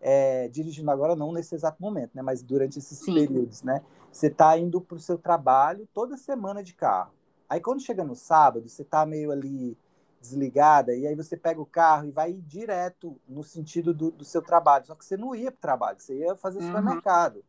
é, 0.00 0.48
dirigindo 0.48 0.90
agora, 0.90 1.16
não 1.16 1.32
nesse 1.32 1.54
exato 1.54 1.80
momento, 1.80 2.10
né? 2.14 2.22
Mas 2.22 2.42
durante 2.42 2.78
esses 2.78 2.98
Sim. 2.98 3.14
períodos, 3.14 3.62
né? 3.62 3.82
Você 4.10 4.26
está 4.26 4.56
indo 4.58 4.80
para 4.80 4.96
o 4.96 5.00
seu 5.00 5.16
trabalho 5.16 5.88
toda 5.92 6.16
semana 6.16 6.62
de 6.62 6.74
carro. 6.74 7.12
Aí 7.48 7.60
quando 7.60 7.80
chega 7.80 8.04
no 8.04 8.14
sábado, 8.14 8.68
você 8.68 8.82
está 8.82 9.04
meio 9.04 9.30
ali 9.30 9.76
desligada, 10.20 10.94
e 10.94 11.06
aí 11.06 11.14
você 11.16 11.36
pega 11.36 11.60
o 11.60 11.66
carro 11.66 12.06
e 12.06 12.10
vai 12.12 12.32
direto 12.32 13.20
no 13.28 13.42
sentido 13.42 13.92
do, 13.92 14.10
do 14.10 14.24
seu 14.24 14.40
trabalho. 14.40 14.86
Só 14.86 14.94
que 14.94 15.04
você 15.04 15.16
não 15.16 15.34
ia 15.34 15.50
para 15.50 15.58
o 15.58 15.60
trabalho, 15.60 16.00
você 16.00 16.18
ia 16.18 16.36
fazer 16.36 16.60
uhum. 16.60 16.66
supermercado. 16.66 17.44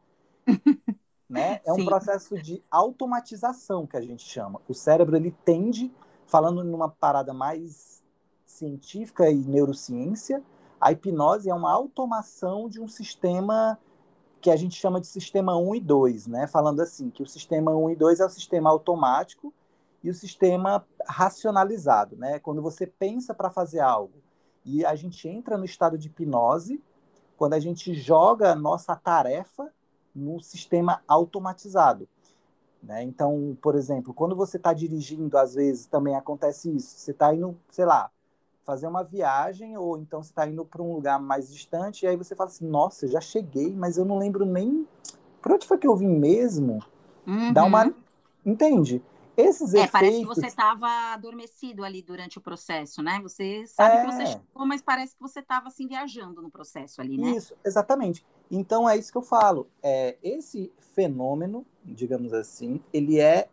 né? 1.34 1.60
É 1.66 1.74
um 1.74 1.78
Sim. 1.78 1.86
processo 1.86 2.38
de 2.38 2.64
automatização 2.70 3.88
que 3.88 3.98
a 3.98 4.02
gente 4.02 4.24
chama. 4.24 4.62
O 4.68 4.74
cérebro 4.74 5.16
ele 5.16 5.36
tende, 5.44 5.92
falando 6.28 6.64
numa 6.64 6.88
parada 6.88 7.34
mais 7.34 8.04
científica 8.46 9.32
e 9.32 9.36
neurociência, 9.36 10.44
a 10.80 10.92
hipnose 10.92 11.50
é 11.50 11.54
uma 11.54 11.72
automação 11.72 12.70
de 12.70 12.80
um 12.80 12.88
sistema 12.88 13.80
que 14.40 14.52
a 14.52 14.56
gente 14.56 14.76
chama 14.76 15.02
de 15.02 15.08
sistema 15.08 15.58
1 15.58 15.76
e 15.76 15.80
2, 15.80 16.28
né? 16.28 16.46
Falando 16.46 16.82
assim, 16.82 17.10
que 17.10 17.24
o 17.24 17.28
sistema 17.28 17.76
1 17.76 17.90
e 17.90 17.96
2 17.96 18.20
é 18.20 18.26
o 18.26 18.30
sistema 18.30 18.70
automático 18.70 19.52
e 20.04 20.12
o 20.12 20.14
sistema 20.14 20.86
racionalizado, 21.08 22.16
né? 22.16 22.38
Quando 22.38 22.62
você 22.62 22.86
pensa 22.86 23.34
para 23.34 23.50
fazer 23.50 23.80
algo 23.80 24.22
e 24.64 24.86
a 24.86 24.94
gente 24.94 25.28
entra 25.28 25.58
no 25.58 25.66
estado 25.66 25.98
de 25.98 26.10
hipnose, 26.10 26.80
quando 27.36 27.54
a 27.54 27.60
gente 27.60 27.92
joga 27.96 28.52
a 28.52 28.56
nossa 28.56 28.96
tarefa 28.96 29.74
no 30.16 30.40
sistema 30.40 31.02
automatizado. 31.08 32.08
Né? 32.82 33.02
Então, 33.04 33.58
por 33.62 33.76
exemplo, 33.76 34.14
quando 34.14 34.36
você 34.36 34.58
está 34.58 34.74
dirigindo, 34.74 35.38
às 35.38 35.56
vezes 35.56 35.86
também 35.86 36.16
acontece 36.16 36.76
isso. 36.76 37.00
Você 37.00 37.12
está 37.12 37.34
indo, 37.34 37.58
sei 37.70 37.86
lá, 37.86 38.12
fazer 38.66 38.88
uma 38.88 39.04
viagem, 39.04 39.78
ou 39.78 39.98
então 39.98 40.22
você 40.22 40.32
está 40.32 40.48
indo 40.48 40.66
para 40.66 40.82
um 40.82 40.94
lugar 40.94 41.20
mais 41.20 41.52
distante, 41.52 42.04
e 42.04 42.08
aí 42.08 42.18
você 42.18 42.36
fala 42.36 42.50
assim: 42.50 42.68
Nossa, 42.68 43.08
já 43.08 43.22
cheguei, 43.22 43.74
mas 43.74 43.98
eu 43.98 44.06
não 44.06 44.18
lembro 44.18 44.46
nem. 44.46 44.88
Por 45.42 45.54
onde 45.54 45.68
foi 45.68 45.78
que 45.78 45.88
eu 45.88 45.96
vim 45.96 46.08
mesmo? 46.08 46.80
Uhum. 47.26 47.54
Dá 47.54 47.64
uma. 47.64 47.94
Entende? 48.46 49.02
Esses 49.36 49.74
é, 49.74 49.80
efeitos... 49.80 49.92
parece 49.92 50.20
que 50.20 50.26
você 50.26 50.48
estava 50.48 50.88
adormecido 51.14 51.84
ali 51.84 52.04
durante 52.04 52.38
o 52.38 52.42
processo, 52.42 53.02
né? 53.02 53.20
Você 53.24 53.66
sabe 53.66 53.96
é... 53.96 54.00
que 54.02 54.12
você 54.12 54.26
chegou, 54.28 54.66
mas 54.66 54.82
parece 54.82 55.16
que 55.16 55.22
você 55.22 55.40
estava 55.40 55.70
assim 55.70 55.88
viajando 55.88 56.42
no 56.42 56.52
processo 56.52 57.02
ali, 57.02 57.18
né? 57.18 57.32
Isso, 57.32 57.56
exatamente. 57.66 58.24
Então 58.56 58.88
é 58.88 58.96
isso 58.96 59.12
que 59.12 59.18
eu 59.18 59.24
falo. 59.24 59.68
É, 59.82 60.16
esse 60.22 60.72
fenômeno, 60.94 61.66
digamos 61.84 62.32
assim, 62.34 62.80
ele 62.94 63.20
é, 63.20 63.50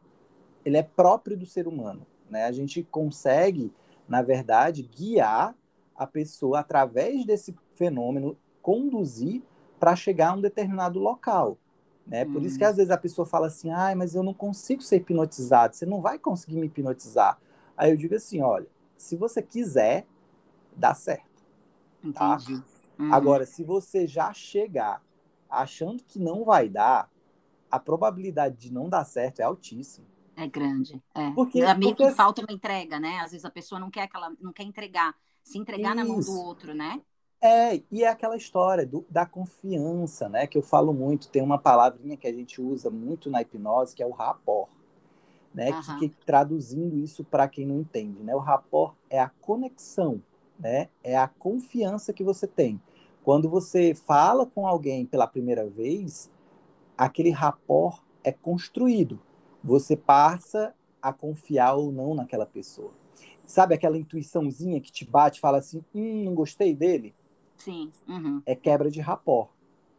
ele 0.63 0.77
é 0.77 0.83
próprio 0.83 1.39
do 1.39 1.47
ser 1.47 1.67
humano. 1.67 2.07
Né? 2.29 2.45
A 2.45 2.53
gente 2.53 2.83
consegue, 2.83 3.73
na 4.07 4.21
verdade, 4.21 4.83
guiar 4.83 5.57
a 5.97 6.07
pessoa 6.07 6.61
através 6.61 7.25
desse 7.25 7.57
fenômeno, 7.75 8.37
conduzir 8.61 9.43
para 9.79 9.97
chegar 9.97 10.33
a 10.33 10.35
um 10.35 10.41
determinado 10.43 10.99
local. 10.99 11.57
Né? 12.07 12.27
Por 12.27 12.43
isso 12.43 12.59
que 12.59 12.65
às 12.65 12.77
vezes 12.77 12.91
a 12.91 12.99
pessoa 12.99 13.25
fala 13.25 13.47
assim, 13.47 13.71
ah, 13.71 13.95
mas 13.97 14.15
eu 14.15 14.23
não 14.23 14.35
consigo 14.35 14.83
ser 14.83 14.97
hipnotizado, 14.97 15.77
você 15.77 15.87
não 15.87 16.03
vai 16.03 16.19
conseguir 16.19 16.57
me 16.57 16.67
hipnotizar. 16.67 17.39
Aí 17.75 17.91
eu 17.91 17.97
digo 17.97 18.15
assim, 18.15 18.43
olha, 18.43 18.67
se 18.99 19.17
você 19.17 19.41
quiser, 19.41 20.05
dá 20.77 20.93
certo. 20.93 21.25
Tá? 22.13 22.37
Uhum. 23.01 23.15
Agora, 23.15 23.47
se 23.47 23.65
você 23.65 24.07
já 24.07 24.33
chegar 24.35 25.03
achando 25.49 26.03
que 26.05 26.19
não 26.19 26.45
vai 26.45 26.69
dar, 26.69 27.11
a 27.71 27.79
probabilidade 27.79 28.57
de 28.57 28.73
não 28.73 28.89
dar 28.89 29.05
certo 29.05 29.41
é 29.41 29.43
altíssima. 29.45 30.07
É 30.37 30.47
grande. 30.47 31.03
É. 31.15 31.31
Porque, 31.31 31.61
é 31.61 31.75
meio 31.75 31.95
porque... 31.95 32.09
que 32.09 32.15
falta 32.15 32.43
uma 32.43 32.53
entrega, 32.53 33.01
né? 33.01 33.19
Às 33.21 33.33
vezes 33.33 33.45
a 33.45 33.51
pessoa 33.51 33.79
não 33.79 33.91
quer 33.91 34.03
aquela, 34.03 34.33
não 34.41 34.53
quer 34.53 34.65
entregar, 34.65 35.15
se 35.43 35.59
entregar 35.59 35.97
Isso. 35.97 35.97
na 35.97 36.05
mão 36.05 36.21
do 36.21 36.41
outro, 36.41 36.75
né? 36.75 37.01
É, 37.43 37.83
e 37.91 38.05
é 38.05 38.09
aquela 38.09 38.37
história 38.37 38.87
do, 38.87 39.05
da 39.09 39.25
confiança, 39.25 40.29
né? 40.29 40.47
Que 40.47 40.59
eu 40.59 40.63
falo 40.63 40.93
muito, 40.93 41.29
tem 41.29 41.43
uma 41.43 41.59
palavrinha 41.59 42.17
que 42.17 42.27
a 42.27 42.33
gente 42.33 42.61
usa 42.61 42.91
muito 42.91 43.31
na 43.31 43.41
hipnose, 43.41 43.95
que 43.95 44.03
é 44.03 44.07
o 44.07 44.13
rapport. 44.13 44.69
Né, 45.53 45.73
uhum. 45.73 45.99
que, 45.99 46.09
que, 46.11 46.25
traduzindo 46.25 46.97
isso 46.97 47.25
para 47.25 47.49
quem 47.49 47.67
não 47.67 47.81
entende, 47.81 48.23
né, 48.23 48.33
o 48.37 48.39
rapport 48.39 48.95
é 49.11 49.19
a 49.19 49.29
conexão, 49.29 50.23
né, 50.57 50.89
é 51.03 51.19
a 51.19 51.27
confiança 51.27 52.13
que 52.13 52.23
você 52.23 52.47
tem. 52.47 52.81
Quando 53.25 53.49
você 53.49 53.95
fala 53.95 54.47
com 54.47 54.67
alguém 54.67 55.05
pela 55.05 55.27
primeira 55.27 55.69
vez, 55.69 56.31
aquele 56.97 57.31
rapport 57.31 58.03
é 58.25 58.33
construído. 58.33 59.21
Você 59.63 59.97
passa 59.97 60.75
a 61.03 61.13
confiar 61.13 61.75
ou 61.75 61.93
não 61.93 62.15
naquela 62.15 62.47
pessoa. 62.47 62.93
Sabe 63.47 63.75
aquela 63.75 63.99
intuiçãozinha 63.99 64.81
que 64.81 64.93
te 64.93 65.05
bate, 65.05 65.41
fala 65.41 65.59
assim, 65.59 65.85
hum, 65.95 66.25
não 66.25 66.35
gostei 66.35 66.75
dele? 66.75 67.15
Sim. 67.57 67.91
Uhum. 68.09 68.43
É 68.47 68.55
quebra 68.55 68.91
de 68.91 69.01
rapport. 69.01 69.51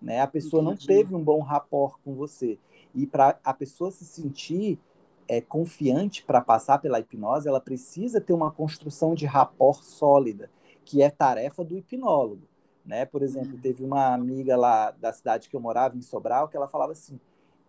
Né? 0.01 0.19
A 0.19 0.27
pessoa 0.27 0.63
Entendi. 0.63 0.87
não 0.87 0.87
teve 0.87 1.15
um 1.15 1.23
bom 1.23 1.41
rapport 1.41 1.99
com 2.03 2.15
você. 2.15 2.57
E 2.95 3.05
para 3.05 3.39
a 3.43 3.53
pessoa 3.53 3.91
se 3.91 4.03
sentir 4.03 4.79
é, 5.27 5.39
confiante 5.39 6.23
para 6.23 6.41
passar 6.41 6.79
pela 6.79 6.99
hipnose, 6.99 7.47
ela 7.47 7.61
precisa 7.61 8.19
ter 8.19 8.33
uma 8.33 8.51
construção 8.51 9.13
de 9.13 9.25
rapport 9.25 9.83
sólida, 9.83 10.49
que 10.83 11.01
é 11.01 11.09
tarefa 11.09 11.63
do 11.63 11.77
hipnólogo. 11.77 12.50
Né? 12.85 13.05
Por 13.05 13.21
exemplo, 13.21 13.53
uhum. 13.53 13.59
teve 13.59 13.83
uma 13.83 14.13
amiga 14.13 14.57
lá 14.57 14.91
da 14.91 15.13
cidade 15.13 15.50
que 15.50 15.55
eu 15.55 15.59
morava, 15.59 15.95
em 15.95 16.01
Sobral, 16.01 16.47
que 16.47 16.57
ela 16.57 16.67
falava 16.67 16.91
assim: 16.91 17.19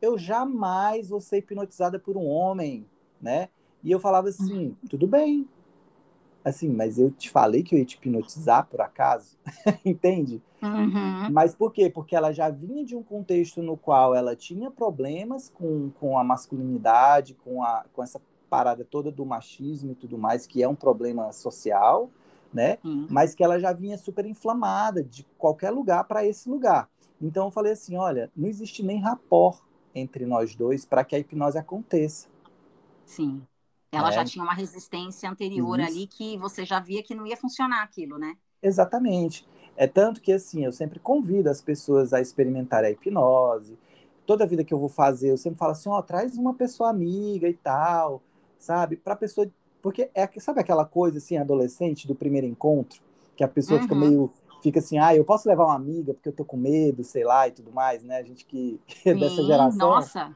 Eu 0.00 0.19
jamais 0.19 1.09
vou 1.09 1.21
ser 1.21 1.38
hipnotizada 1.38 1.99
por 1.99 2.16
um 2.16 2.26
homem. 2.26 2.87
Né? 3.21 3.49
E 3.83 3.90
eu 3.90 4.00
falava 4.00 4.28
assim: 4.28 4.69
uhum. 4.69 4.88
Tudo 4.88 5.07
bem, 5.07 5.49
Assim, 6.45 6.69
mas 6.69 6.99
eu 6.99 7.11
te 7.11 7.31
falei 7.31 7.62
que 7.62 7.75
eu 7.75 7.78
ia 7.78 7.85
te 7.85 7.95
hipnotizar 7.95 8.66
por 8.66 8.81
acaso, 8.81 9.38
entende? 9.87 10.42
Uhum. 10.61 11.31
Mas 11.31 11.54
por 11.54 11.73
quê? 11.73 11.88
Porque 11.88 12.16
ela 12.16 12.33
já 12.33 12.50
vinha 12.50 12.85
de 12.85 12.97
um 12.97 13.02
contexto 13.02 13.62
no 13.62 13.76
qual 13.76 14.12
ela 14.14 14.35
tinha 14.35 14.71
problemas 14.71 15.49
com, 15.49 15.90
com 16.00 16.19
a 16.19 16.25
masculinidade, 16.25 17.35
com, 17.45 17.62
a, 17.62 17.85
com 17.92 18.02
essa 18.02 18.21
parada 18.50 18.85
toda 18.85 19.11
do 19.11 19.25
machismo 19.25 19.92
e 19.92 19.95
tudo 19.95 20.19
mais, 20.19 20.45
que 20.45 20.62
é 20.62 20.69
um 20.69 20.75
problema 20.75 21.31
social, 21.33 22.11
né? 22.52 22.78
Uhum. 22.85 23.06
Mas 23.11 23.35
que 23.35 23.42
ela 23.42 23.59
já 23.59 23.73
vinha 23.73 23.97
super 23.97 24.26
inflamada 24.26 25.02
de 25.02 25.25
qualquer 25.38 25.71
lugar 25.71 26.04
para 26.04 26.25
esse 26.26 26.49
lugar. 26.49 26.88
Então 27.21 27.47
eu 27.47 27.50
falei 27.50 27.73
assim, 27.73 27.97
olha, 27.97 28.30
não 28.37 28.49
existe 28.49 28.82
nem 28.82 29.00
rapport 29.00 29.62
entre 29.94 30.26
nós 30.26 30.54
dois 30.54 30.85
para 30.85 31.04
que 31.04 31.14
a 31.14 31.18
hipnose 31.18 31.59
aconteça. 31.59 32.28
Sim. 33.04 33.42
Ela 33.92 34.09
é. 34.09 34.12
já 34.12 34.25
tinha 34.25 34.42
uma 34.42 34.54
resistência 34.54 35.30
anterior 35.30 35.78
Isso. 35.78 35.88
ali 35.88 36.06
que 36.06 36.38
você 36.38 36.64
já 36.64 36.80
via 36.80 37.02
que 37.02 37.14
não 37.14 37.26
ia 37.26 37.37
funcionar 37.37 37.82
aquilo, 37.82 38.18
né? 38.18 38.37
Exatamente. 38.62 39.47
É 39.76 39.87
tanto 39.87 40.21
que 40.21 40.32
assim, 40.32 40.64
eu 40.64 40.73
sempre 40.73 40.99
convido 40.99 41.50
as 41.50 41.61
pessoas 41.61 42.12
a 42.12 42.21
experimentar 42.21 42.85
a 42.85 42.90
hipnose. 42.90 43.78
Toda 44.26 44.47
vida 44.47 44.64
que 44.64 44.73
eu 44.73 44.78
vou 44.78 44.88
fazer, 44.88 45.30
eu 45.30 45.37
sempre 45.37 45.59
falo 45.59 45.73
assim, 45.73 45.88
ó, 45.88 45.99
oh, 45.99 46.02
traz 46.02 46.38
uma 46.38 46.54
pessoa 46.54 46.90
amiga 46.90 47.49
e 47.49 47.54
tal, 47.54 48.23
sabe? 48.59 48.97
Para 48.97 49.16
pessoa, 49.16 49.50
porque 49.83 50.09
é 50.15 50.29
sabe 50.39 50.61
aquela 50.61 50.85
coisa 50.85 51.19
assim, 51.19 51.37
adolescente 51.37 52.07
do 52.07 52.15
primeiro 52.15 52.47
encontro, 52.47 53.03
que 53.37 53.43
a 53.43 53.49
pessoa 53.49 53.79
uhum. 53.79 53.83
fica 53.83 53.95
meio 53.95 54.33
fica 54.62 54.79
assim, 54.79 54.97
ah, 54.97 55.15
eu 55.15 55.25
posso 55.25 55.49
levar 55.49 55.65
uma 55.65 55.75
amiga 55.75 56.15
porque 56.15 56.29
eu 56.29 56.33
tô 56.33 56.45
com 56.45 56.57
medo, 56.57 57.03
sei 57.03 57.25
lá, 57.25 57.49
e 57.49 57.51
tudo 57.51 57.73
mais, 57.73 58.05
né? 58.05 58.19
A 58.19 58.23
gente 58.23 58.47
que, 58.47 58.81
que 58.87 59.11
é 59.11 59.15
dessa 59.15 59.43
geração. 59.43 59.91
Nossa. 59.91 60.35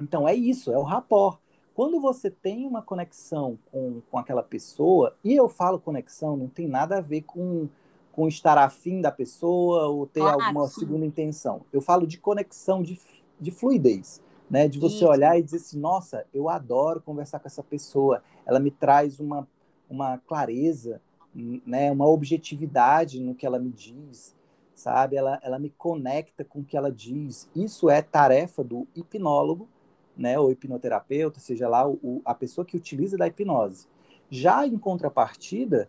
Então 0.00 0.26
é 0.28 0.34
isso, 0.34 0.72
é 0.72 0.78
o 0.78 0.82
rapport. 0.82 1.38
Quando 1.74 2.00
você 2.00 2.30
tem 2.30 2.66
uma 2.66 2.82
conexão 2.82 3.58
com, 3.70 4.00
com 4.10 4.18
aquela 4.18 4.42
pessoa, 4.42 5.16
e 5.24 5.34
eu 5.34 5.48
falo 5.48 5.78
conexão, 5.78 6.36
não 6.36 6.46
tem 6.46 6.68
nada 6.68 6.98
a 6.98 7.00
ver 7.00 7.22
com, 7.22 7.68
com 8.12 8.28
estar 8.28 8.56
afim 8.58 9.00
da 9.00 9.10
pessoa 9.10 9.88
ou 9.88 10.06
ter 10.06 10.22
ah, 10.22 10.32
alguma 10.32 10.66
sim. 10.68 10.80
segunda 10.80 11.04
intenção. 11.04 11.62
Eu 11.72 11.80
falo 11.80 12.06
de 12.06 12.18
conexão, 12.18 12.82
de, 12.82 13.00
de 13.40 13.50
fluidez, 13.50 14.22
né? 14.50 14.68
De 14.68 14.78
você 14.78 14.96
Isso. 14.96 15.08
olhar 15.08 15.38
e 15.38 15.42
dizer 15.42 15.58
assim, 15.58 15.78
nossa, 15.78 16.26
eu 16.34 16.48
adoro 16.48 17.00
conversar 17.00 17.38
com 17.38 17.46
essa 17.46 17.62
pessoa, 17.62 18.22
ela 18.44 18.58
me 18.58 18.70
traz 18.70 19.20
uma, 19.20 19.46
uma 19.88 20.18
clareza, 20.18 21.00
né? 21.34 21.90
Uma 21.92 22.06
objetividade 22.06 23.20
no 23.20 23.34
que 23.34 23.46
ela 23.46 23.58
me 23.58 23.70
diz, 23.70 24.34
sabe? 24.74 25.16
Ela, 25.16 25.38
ela 25.42 25.58
me 25.58 25.70
conecta 25.70 26.44
com 26.44 26.60
o 26.60 26.64
que 26.64 26.76
ela 26.76 26.90
diz. 26.90 27.48
Isso 27.54 27.88
é 27.88 28.02
tarefa 28.02 28.64
do 28.64 28.88
hipnólogo, 28.96 29.68
né, 30.16 30.38
ou 30.38 30.50
hipnoterapeuta, 30.50 31.40
seja 31.40 31.66
lá 31.66 31.88
o, 31.88 32.20
a 32.26 32.34
pessoa 32.34 32.64
que 32.64 32.76
utiliza 32.76 33.16
da 33.16 33.26
hipnose. 33.26 33.86
Já 34.28 34.66
em 34.66 34.76
contrapartida, 34.76 35.88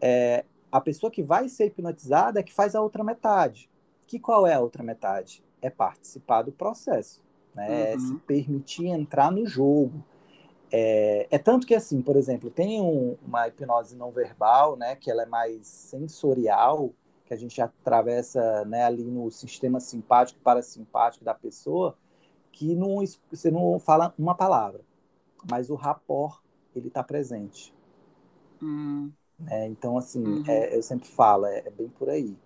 é, 0.00 0.44
a 0.70 0.80
pessoa 0.80 1.10
que 1.10 1.22
vai 1.22 1.48
ser 1.48 1.66
hipnotizada 1.66 2.38
é 2.38 2.42
que 2.42 2.52
faz 2.52 2.74
a 2.76 2.80
outra 2.80 3.02
metade. 3.02 3.68
Que 4.06 4.18
qual 4.18 4.46
é 4.46 4.54
a 4.54 4.60
outra 4.60 4.82
metade? 4.82 5.42
É 5.60 5.70
participar 5.70 6.42
do 6.42 6.52
processo, 6.52 7.20
né? 7.54 7.94
Uhum. 7.94 8.00
se 8.00 8.14
permitir 8.20 8.86
entrar 8.86 9.30
no 9.30 9.46
jogo. 9.46 10.04
É, 10.72 11.28
é, 11.30 11.38
tanto 11.38 11.66
que 11.66 11.74
assim, 11.74 12.02
por 12.02 12.16
exemplo, 12.16 12.50
tem 12.50 12.80
um, 12.80 13.16
uma 13.24 13.46
hipnose 13.46 13.96
não 13.96 14.10
verbal, 14.10 14.76
né, 14.76 14.96
que 14.96 15.10
ela 15.10 15.22
é 15.22 15.26
mais 15.26 15.66
sensorial, 15.66 16.90
que 17.24 17.32
a 17.32 17.36
gente 17.36 17.60
atravessa, 17.62 18.64
né, 18.64 18.84
ali 18.84 19.04
no 19.04 19.30
sistema 19.30 19.78
simpático 19.78 20.40
e 20.40 20.42
parasimpático 20.42 21.24
da 21.24 21.32
pessoa, 21.32 21.96
que 22.50 22.74
não, 22.74 22.96
você 23.30 23.50
não 23.50 23.78
fala 23.78 24.12
uma 24.18 24.34
palavra, 24.34 24.80
mas 25.48 25.70
o 25.70 25.74
rapport 25.74 26.40
ele 26.74 26.88
está 26.88 27.02
presente. 27.02 27.72
Hum. 28.62 29.12
É, 29.48 29.66
então, 29.66 29.98
assim, 29.98 30.24
uhum. 30.24 30.44
é, 30.46 30.76
eu 30.76 30.82
sempre 30.82 31.08
falo, 31.08 31.46
é, 31.46 31.58
é, 31.58 31.70
bem 31.70 31.88
por 31.88 32.08
aí. 32.08 32.36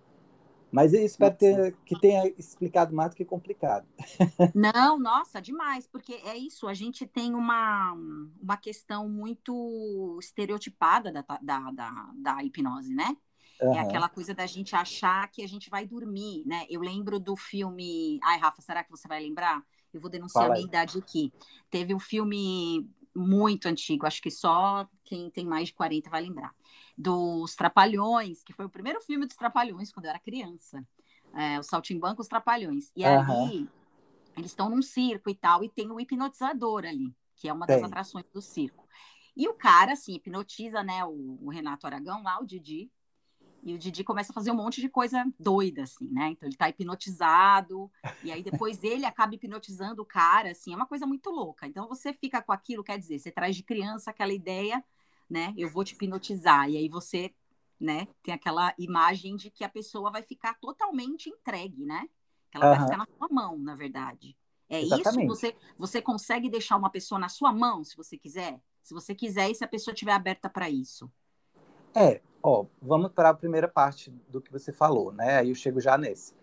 Mas 0.71 0.93
eu 0.93 1.03
espero 1.03 1.35
ter, 1.35 1.75
que 1.85 1.99
tenha 1.99 2.27
explicado 2.37 2.95
mais 2.95 3.09
do 3.09 3.15
que 3.15 3.25
complicado. 3.25 3.87
Não, 4.53 4.99
nossa, 4.99 5.41
demais, 5.41 5.87
porque 5.87 6.13
é 6.25 6.37
isso, 6.37 6.67
a 6.67 6.73
gente 6.73 7.07
tem 7.07 7.33
uma, 7.33 7.93
uma 8.41 8.57
questão 8.57 9.09
muito 9.09 10.17
estereotipada 10.21 11.11
da, 11.11 11.23
da, 11.41 11.71
da, 11.71 12.09
da 12.13 12.43
hipnose, 12.43 12.93
né? 12.93 13.17
Uhum. 13.61 13.73
É 13.73 13.79
aquela 13.79 14.07
coisa 14.07 14.33
da 14.33 14.45
gente 14.45 14.75
achar 14.75 15.27
que 15.29 15.43
a 15.43 15.47
gente 15.47 15.69
vai 15.69 15.85
dormir, 15.85 16.43
né? 16.45 16.65
Eu 16.69 16.81
lembro 16.81 17.19
do 17.19 17.35
filme. 17.35 18.19
Ai, 18.23 18.37
Rafa, 18.37 18.61
será 18.61 18.83
que 18.83 18.91
você 18.91 19.07
vai 19.07 19.21
lembrar? 19.21 19.61
Eu 19.93 19.99
vou 19.99 20.09
denunciar 20.09 20.43
Fala 20.43 20.53
a 20.53 20.57
minha 20.57 20.67
idade 20.67 20.97
aqui. 20.97 21.33
Teve 21.69 21.93
um 21.93 21.99
filme 21.99 22.87
muito 23.13 23.67
antigo, 23.67 24.05
acho 24.05 24.21
que 24.21 24.31
só 24.31 24.87
quem 25.03 25.29
tem 25.29 25.45
mais 25.45 25.69
de 25.69 25.73
40 25.73 26.09
vai 26.09 26.21
lembrar. 26.21 26.53
Dos 27.01 27.55
Trapalhões, 27.55 28.43
que 28.43 28.51
foi 28.51 28.65
o 28.65 28.69
primeiro 28.69 28.99
filme 28.99 29.25
dos 29.25 29.37
Trapalhões 29.37 29.91
quando 29.91 30.05
eu 30.05 30.09
era 30.09 30.19
criança. 30.19 30.85
É, 31.33 31.57
o 31.57 31.63
Saltimbanco, 31.63 32.21
os 32.21 32.27
Trapalhões. 32.27 32.91
E 32.95 33.05
uhum. 33.05 33.45
ali, 33.45 33.69
eles 34.35 34.51
estão 34.51 34.69
num 34.69 34.81
circo 34.81 35.29
e 35.29 35.35
tal, 35.35 35.63
e 35.63 35.69
tem 35.69 35.89
o 35.89 35.99
hipnotizador 35.99 36.85
ali, 36.85 37.15
que 37.35 37.47
é 37.47 37.53
uma 37.53 37.65
das 37.65 37.77
tem. 37.77 37.85
atrações 37.85 38.25
do 38.33 38.41
circo. 38.41 38.85
E 39.35 39.47
o 39.47 39.53
cara, 39.53 39.93
assim, 39.93 40.15
hipnotiza, 40.15 40.83
né, 40.83 41.05
o, 41.05 41.37
o 41.41 41.49
Renato 41.49 41.87
Aragão 41.87 42.21
lá, 42.21 42.41
o 42.41 42.45
Didi, 42.45 42.91
e 43.63 43.73
o 43.73 43.77
Didi 43.77 44.03
começa 44.03 44.31
a 44.31 44.33
fazer 44.33 44.51
um 44.51 44.55
monte 44.55 44.79
de 44.79 44.89
coisa 44.89 45.25
doida, 45.39 45.83
assim, 45.83 46.07
né? 46.09 46.29
Então 46.29 46.47
ele 46.47 46.55
tá 46.55 46.69
hipnotizado, 46.69 47.91
e 48.23 48.31
aí 48.31 48.41
depois 48.41 48.83
ele 48.83 49.05
acaba 49.05 49.35
hipnotizando 49.35 50.01
o 50.01 50.05
cara, 50.05 50.51
assim, 50.51 50.73
é 50.73 50.75
uma 50.75 50.85
coisa 50.85 51.05
muito 51.05 51.29
louca. 51.29 51.67
Então 51.67 51.87
você 51.87 52.13
fica 52.13 52.41
com 52.41 52.51
aquilo, 52.51 52.83
quer 52.83 52.97
dizer, 52.97 53.19
você 53.19 53.31
traz 53.31 53.55
de 53.55 53.63
criança 53.63 54.11
aquela 54.11 54.33
ideia, 54.33 54.83
né? 55.29 55.53
Eu 55.57 55.69
vou 55.69 55.83
te 55.83 55.93
hipnotizar, 55.93 56.69
e 56.69 56.77
aí 56.77 56.89
você, 56.89 57.33
né, 57.79 58.07
tem 58.23 58.33
aquela 58.33 58.73
imagem 58.77 59.35
de 59.35 59.49
que 59.49 59.63
a 59.63 59.69
pessoa 59.69 60.11
vai 60.11 60.23
ficar 60.23 60.55
totalmente 60.59 61.29
entregue, 61.29 61.85
né? 61.85 62.07
Que 62.51 62.57
ela 62.57 62.71
uhum. 62.71 62.75
vai 62.75 62.85
ficar 62.85 62.97
na 62.97 63.07
sua 63.17 63.27
mão, 63.29 63.57
na 63.57 63.75
verdade. 63.75 64.35
É 64.67 64.81
Exatamente. 64.81 65.25
isso? 65.25 65.27
Você, 65.27 65.55
você 65.77 66.01
consegue 66.01 66.49
deixar 66.49 66.77
uma 66.77 66.89
pessoa 66.89 67.19
na 67.19 67.29
sua 67.29 67.51
mão, 67.51 67.83
se 67.83 67.95
você 67.95 68.17
quiser? 68.17 68.59
Se 68.81 68.93
você 68.93 69.13
quiser 69.13 69.49
e 69.49 69.55
se 69.55 69.63
a 69.63 69.67
pessoa 69.67 69.93
estiver 69.93 70.13
aberta 70.13 70.49
para 70.49 70.69
isso. 70.69 71.11
É, 71.93 72.21
Ó, 72.41 72.65
vamos 72.81 73.11
para 73.11 73.29
a 73.29 73.33
primeira 73.33 73.67
parte 73.67 74.09
do 74.29 74.41
que 74.41 74.51
você 74.51 74.71
falou, 74.71 75.11
né? 75.11 75.39
Aí 75.39 75.49
eu 75.49 75.55
chego 75.55 75.81
já 75.81 75.97
nesse. 75.97 76.33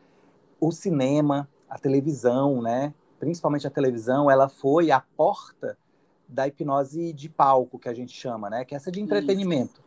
O 0.60 0.70
cinema, 0.70 1.48
a 1.68 1.78
televisão, 1.78 2.60
né? 2.60 2.92
Principalmente 3.18 3.66
a 3.66 3.70
televisão, 3.70 4.30
ela 4.30 4.48
foi 4.48 4.90
a 4.90 5.00
porta 5.00 5.78
da 6.28 6.46
hipnose 6.46 7.12
de 7.12 7.28
palco, 7.28 7.78
que 7.78 7.88
a 7.88 7.94
gente 7.94 8.12
chama, 8.12 8.50
né? 8.50 8.64
Que 8.64 8.74
é 8.74 8.76
essa 8.76 8.90
de 8.90 9.00
entretenimento. 9.00 9.80
Isso. 9.80 9.86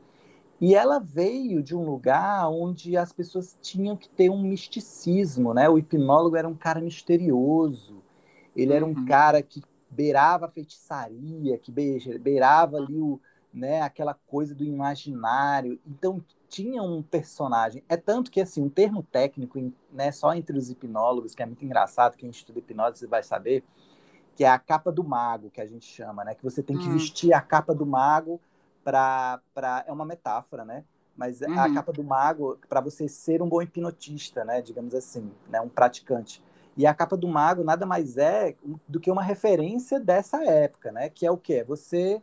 E 0.61 0.75
ela 0.75 0.99
veio 0.99 1.63
de 1.63 1.75
um 1.75 1.85
lugar 1.85 2.49
onde 2.49 2.97
as 2.97 3.13
pessoas 3.13 3.57
tinham 3.61 3.95
que 3.95 4.09
ter 4.09 4.29
um 4.29 4.41
misticismo, 4.41 5.53
né? 5.53 5.69
O 5.69 5.77
hipnólogo 5.77 6.35
era 6.35 6.47
um 6.47 6.55
cara 6.55 6.81
misterioso. 6.81 8.03
Ele 8.55 8.73
era 8.73 8.85
um 8.85 8.89
uhum. 8.89 9.05
cara 9.05 9.41
que 9.41 9.61
beirava 9.89 10.45
a 10.45 10.49
feitiçaria, 10.49 11.57
que 11.57 11.71
beirava 11.71 12.77
ali 12.77 12.97
o, 12.99 13.19
né, 13.53 13.81
aquela 13.81 14.13
coisa 14.13 14.53
do 14.53 14.63
imaginário. 14.63 15.79
Então 15.85 16.23
tinha 16.47 16.81
um 16.83 17.01
personagem. 17.01 17.83
É 17.87 17.95
tanto 17.95 18.29
que 18.29 18.41
assim, 18.41 18.61
um 18.61 18.69
termo 18.69 19.01
técnico, 19.01 19.59
né, 19.91 20.11
só 20.11 20.33
entre 20.33 20.57
os 20.57 20.69
hipnólogos, 20.69 21.33
que 21.33 21.41
é 21.41 21.45
muito 21.45 21.63
engraçado, 21.63 22.17
quem 22.17 22.29
estuda 22.29 22.59
hipnose 22.59 22.99
você 22.99 23.07
vai 23.07 23.23
saber, 23.23 23.63
que 24.39 24.45
é 24.45 24.49
a 24.49 24.57
capa 24.57 24.89
do 24.89 25.03
mago, 25.03 25.49
que 25.49 25.59
a 25.59 25.65
gente 25.65 25.85
chama, 25.85 26.23
né, 26.23 26.33
que 26.33 26.45
você 26.45 26.63
tem 26.63 26.77
que 26.77 26.87
hum. 26.87 26.93
vestir 26.93 27.33
a 27.33 27.41
capa 27.41 27.75
do 27.75 27.85
mago 27.85 28.39
para 28.85 29.41
para 29.53 29.83
é 29.85 29.91
uma 29.91 30.05
metáfora, 30.05 30.63
né? 30.63 30.85
Mas 31.13 31.41
uhum. 31.41 31.59
a 31.59 31.73
capa 31.73 31.91
do 31.91 32.01
mago 32.01 32.57
para 32.69 32.79
você 32.79 33.09
ser 33.09 33.41
um 33.41 33.49
bom 33.49 33.61
hipnotista, 33.61 34.45
né, 34.45 34.61
digamos 34.61 34.95
assim, 34.95 35.29
né, 35.49 35.59
um 35.59 35.67
praticante. 35.67 36.41
E 36.77 36.87
a 36.87 36.93
capa 36.93 37.17
do 37.17 37.27
mago 37.27 37.65
nada 37.65 37.85
mais 37.85 38.15
é 38.15 38.55
do 38.87 38.97
que 38.97 39.11
uma 39.11 39.21
referência 39.21 39.99
dessa 39.99 40.41
época, 40.45 40.89
né? 40.89 41.09
Que 41.09 41.25
é 41.25 41.31
o 41.31 41.35
quê? 41.35 41.65
Você 41.67 42.21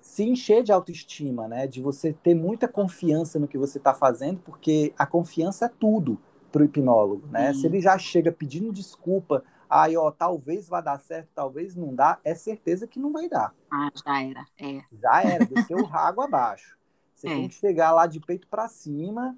se 0.00 0.22
encher 0.22 0.62
de 0.62 0.70
autoestima, 0.70 1.48
né? 1.48 1.66
De 1.66 1.82
você 1.82 2.12
ter 2.12 2.36
muita 2.36 2.68
confiança 2.68 3.40
no 3.40 3.48
que 3.48 3.58
você 3.58 3.78
está 3.78 3.92
fazendo, 3.92 4.38
porque 4.44 4.94
a 4.96 5.04
confiança 5.04 5.64
é 5.64 5.68
tudo 5.68 6.16
para 6.52 6.62
o 6.62 6.64
hipnólogo, 6.64 7.26
né? 7.26 7.52
Se 7.54 7.66
ele 7.66 7.80
já 7.80 7.98
chega 7.98 8.30
pedindo 8.30 8.72
desculpa, 8.72 9.42
aí 9.70 9.96
ó, 9.96 10.10
talvez 10.10 10.68
vá 10.68 10.80
dar 10.80 10.98
certo, 10.98 11.28
talvez 11.34 11.76
não 11.76 11.94
dá, 11.94 12.18
é 12.24 12.34
certeza 12.34 12.86
que 12.86 12.98
não 12.98 13.12
vai 13.12 13.28
dar. 13.28 13.54
Ah, 13.70 13.90
já 14.04 14.22
era, 14.22 14.46
é. 14.58 14.82
Já 15.00 15.22
era, 15.22 15.46
desceu 15.46 15.78
o 15.78 15.84
rago 15.86 16.20
abaixo. 16.20 16.76
Você 17.14 17.28
é. 17.28 17.34
tem 17.34 17.48
que 17.48 17.54
chegar 17.54 17.92
lá 17.92 18.06
de 18.06 18.18
peito 18.18 18.48
para 18.48 18.66
cima, 18.66 19.36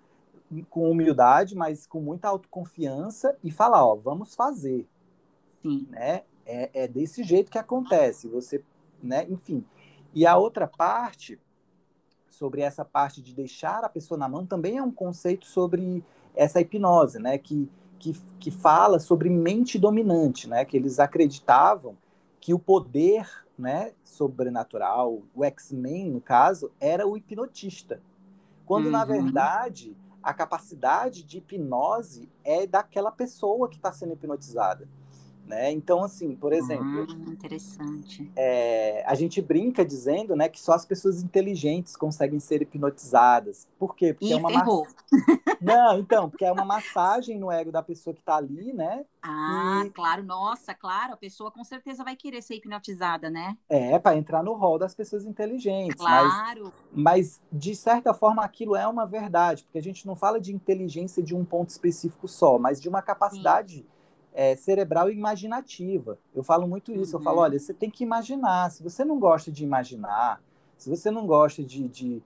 com 0.71 0.91
humildade, 0.91 1.57
mas 1.57 1.87
com 1.87 2.01
muita 2.01 2.29
autoconfiança 2.29 3.37
e 3.43 3.51
falar, 3.51 3.85
ó, 3.85 3.95
vamos 3.95 4.35
fazer. 4.35 4.89
Sim. 5.63 5.87
Né? 5.91 6.23
É, 6.45 6.85
é 6.85 6.89
desse 6.89 7.23
jeito 7.23 7.51
que 7.51 7.59
acontece. 7.59 8.29
Você, 8.29 8.63
né? 9.03 9.27
Enfim. 9.29 9.65
E 10.15 10.27
a 10.27 10.37
outra 10.37 10.67
parte, 10.67 11.41
sobre 12.31 12.61
essa 12.61 12.85
parte 12.85 13.23
de 13.23 13.35
deixar 13.35 13.85
a 13.85 13.89
pessoa 13.89 14.19
na 14.19 14.29
mão, 14.29 14.45
também 14.47 14.77
é 14.77 14.83
um 14.83 14.91
conceito 14.91 15.47
sobre 15.47 16.05
essa 16.35 16.61
hipnose, 16.61 17.19
né? 17.19 17.39
Que, 17.39 17.71
que, 18.03 18.21
que 18.41 18.51
fala 18.51 18.99
sobre 18.99 19.31
mente 19.31 19.79
dominante, 19.79 20.49
né? 20.49 20.65
Que 20.65 20.77
eles 20.77 20.99
acreditavam 20.99 21.97
que 22.41 22.53
o 22.53 22.59
poder 22.59 23.31
né, 23.57 23.93
sobrenatural, 24.03 25.23
o 25.33 25.45
X-Men, 25.45 26.11
no 26.11 26.21
caso, 26.21 26.73
era 26.81 27.07
o 27.07 27.17
hipnotista. 27.17 28.03
Quando, 28.67 28.87
uhum. 28.87 28.91
na 28.91 29.05
verdade, 29.05 29.97
a 30.21 30.35
capacidade 30.35 31.23
de 31.23 31.39
hipnose 31.39 32.29
é 32.43 32.67
daquela 32.67 33.13
pessoa 33.13 33.69
que 33.69 33.77
está 33.77 33.93
sendo 33.93 34.15
hipnotizada. 34.15 34.89
Né? 35.47 35.73
Então, 35.73 36.03
assim, 36.03 36.35
por 36.35 36.53
exemplo. 36.53 37.07
Ah, 37.09 37.31
interessante. 37.31 38.31
É, 38.37 39.05
a 39.07 39.15
gente 39.15 39.43
brinca 39.43 39.85
dizendo 39.85 40.37
né, 40.37 40.49
que 40.49 40.61
só 40.61 40.73
as 40.73 40.87
pessoas 40.87 41.23
inteligentes 41.23 41.97
conseguem 41.97 42.39
ser 42.39 42.63
hipnotizadas. 42.63 43.67
Por 43.79 43.95
quê? 43.95 44.15
Porque 44.15 44.33
é 44.33 44.37
uma 44.37 44.51
ferrou. 44.51 44.87
Não, 45.61 45.99
então, 45.99 46.31
porque 46.31 46.45
é 46.45 46.53
uma 46.53 46.65
massagem 46.65 47.39
no 47.39 47.51
ego 47.51 47.71
da 47.71 47.83
pessoa 47.83 48.15
que 48.15 48.21
está 48.21 48.37
ali, 48.37 48.73
né? 48.73 49.05
Ah, 49.21 49.83
e... 49.85 49.91
claro, 49.91 50.23
nossa, 50.25 50.75
claro, 50.75 51.13
a 51.13 51.17
pessoa 51.17 51.51
com 51.51 51.63
certeza 51.63 52.03
vai 52.03 52.17
querer 52.17 52.43
ser 52.43 52.57
hipnotizada, 52.57 53.29
né? 53.29 53.57
É, 53.69 53.99
para 53.99 54.17
entrar 54.17 54.43
no 54.43 54.55
rol 54.55 54.79
das 54.79 54.95
pessoas 54.95 55.25
inteligentes. 55.25 55.97
Claro. 55.97 56.73
Mas, 56.93 57.41
mas, 57.41 57.43
de 57.53 57.75
certa 57.77 58.15
forma, 58.15 58.43
aquilo 58.43 58.75
é 58.75 58.87
uma 58.87 59.07
verdade, 59.07 59.65
porque 59.65 59.79
a 59.79 59.83
gente 59.83 60.07
não 60.07 60.17
fala 60.17 60.41
de 60.41 60.53
inteligência 60.53 61.23
de 61.23 61.35
um 61.35 61.45
ponto 61.45 61.71
específico 61.71 62.27
só, 62.27 62.59
mas 62.59 62.81
de 62.81 62.89
uma 62.89 63.03
capacidade. 63.03 63.79
Sim 63.79 63.92
é, 64.35 64.57
cerebral 64.57 65.11
e 65.11 65.15
imaginativa. 65.15 66.19
Eu 66.35 66.43
falo 66.43 66.67
muito 66.67 66.93
isso. 66.93 67.17
Uhum. 67.17 67.21
Eu 67.21 67.25
falo, 67.25 67.37
uhum. 67.39 67.43
olha, 67.43 67.59
você 67.59 67.75
tem 67.75 67.91
que 67.91 68.05
imaginar. 68.05 68.71
Se 68.71 68.83
você 68.83 69.05
não 69.05 69.19
gosta 69.19 69.51
de 69.51 69.65
imaginar, 69.65 70.43
se 70.77 70.89
você 70.89 71.11
não 71.11 71.27
gosta 71.27 71.63
de, 71.63 71.89
de, 71.89 72.23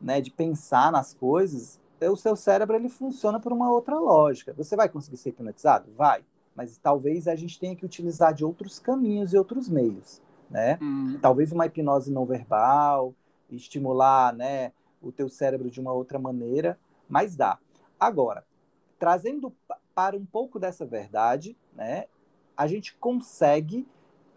né, 0.00 0.20
de 0.20 0.30
pensar 0.30 0.90
nas 0.90 1.14
coisas, 1.14 1.80
o 2.00 2.16
seu 2.16 2.34
cérebro 2.34 2.76
ele 2.76 2.88
funciona 2.88 3.38
por 3.38 3.52
uma 3.52 3.70
outra 3.70 3.98
lógica. 3.98 4.54
Você 4.54 4.74
vai 4.74 4.88
conseguir 4.88 5.16
ser 5.16 5.30
hipnotizado? 5.30 5.90
Vai. 5.92 6.24
Mas 6.54 6.78
talvez 6.78 7.28
a 7.28 7.36
gente 7.36 7.58
tenha 7.58 7.76
que 7.76 7.84
utilizar 7.84 8.34
de 8.34 8.44
outros 8.44 8.78
caminhos 8.78 9.32
e 9.32 9.38
outros 9.38 9.68
meios, 9.68 10.20
né? 10.50 10.78
Uhum. 10.80 11.18
Talvez 11.20 11.52
uma 11.52 11.66
hipnose 11.66 12.10
não 12.10 12.24
verbal, 12.24 13.14
estimular, 13.50 14.34
né, 14.34 14.72
o 15.02 15.10
teu 15.10 15.28
cérebro 15.28 15.70
de 15.70 15.80
uma 15.80 15.92
outra 15.92 16.18
maneira, 16.18 16.78
mas 17.08 17.36
dá. 17.36 17.58
Agora, 17.98 18.44
trazendo 18.98 19.52
para 19.94 20.16
um 20.16 20.24
pouco 20.24 20.58
dessa 20.58 20.86
verdade, 20.86 21.56
né, 21.74 22.06
a 22.56 22.66
gente 22.66 22.94
consegue 22.96 23.86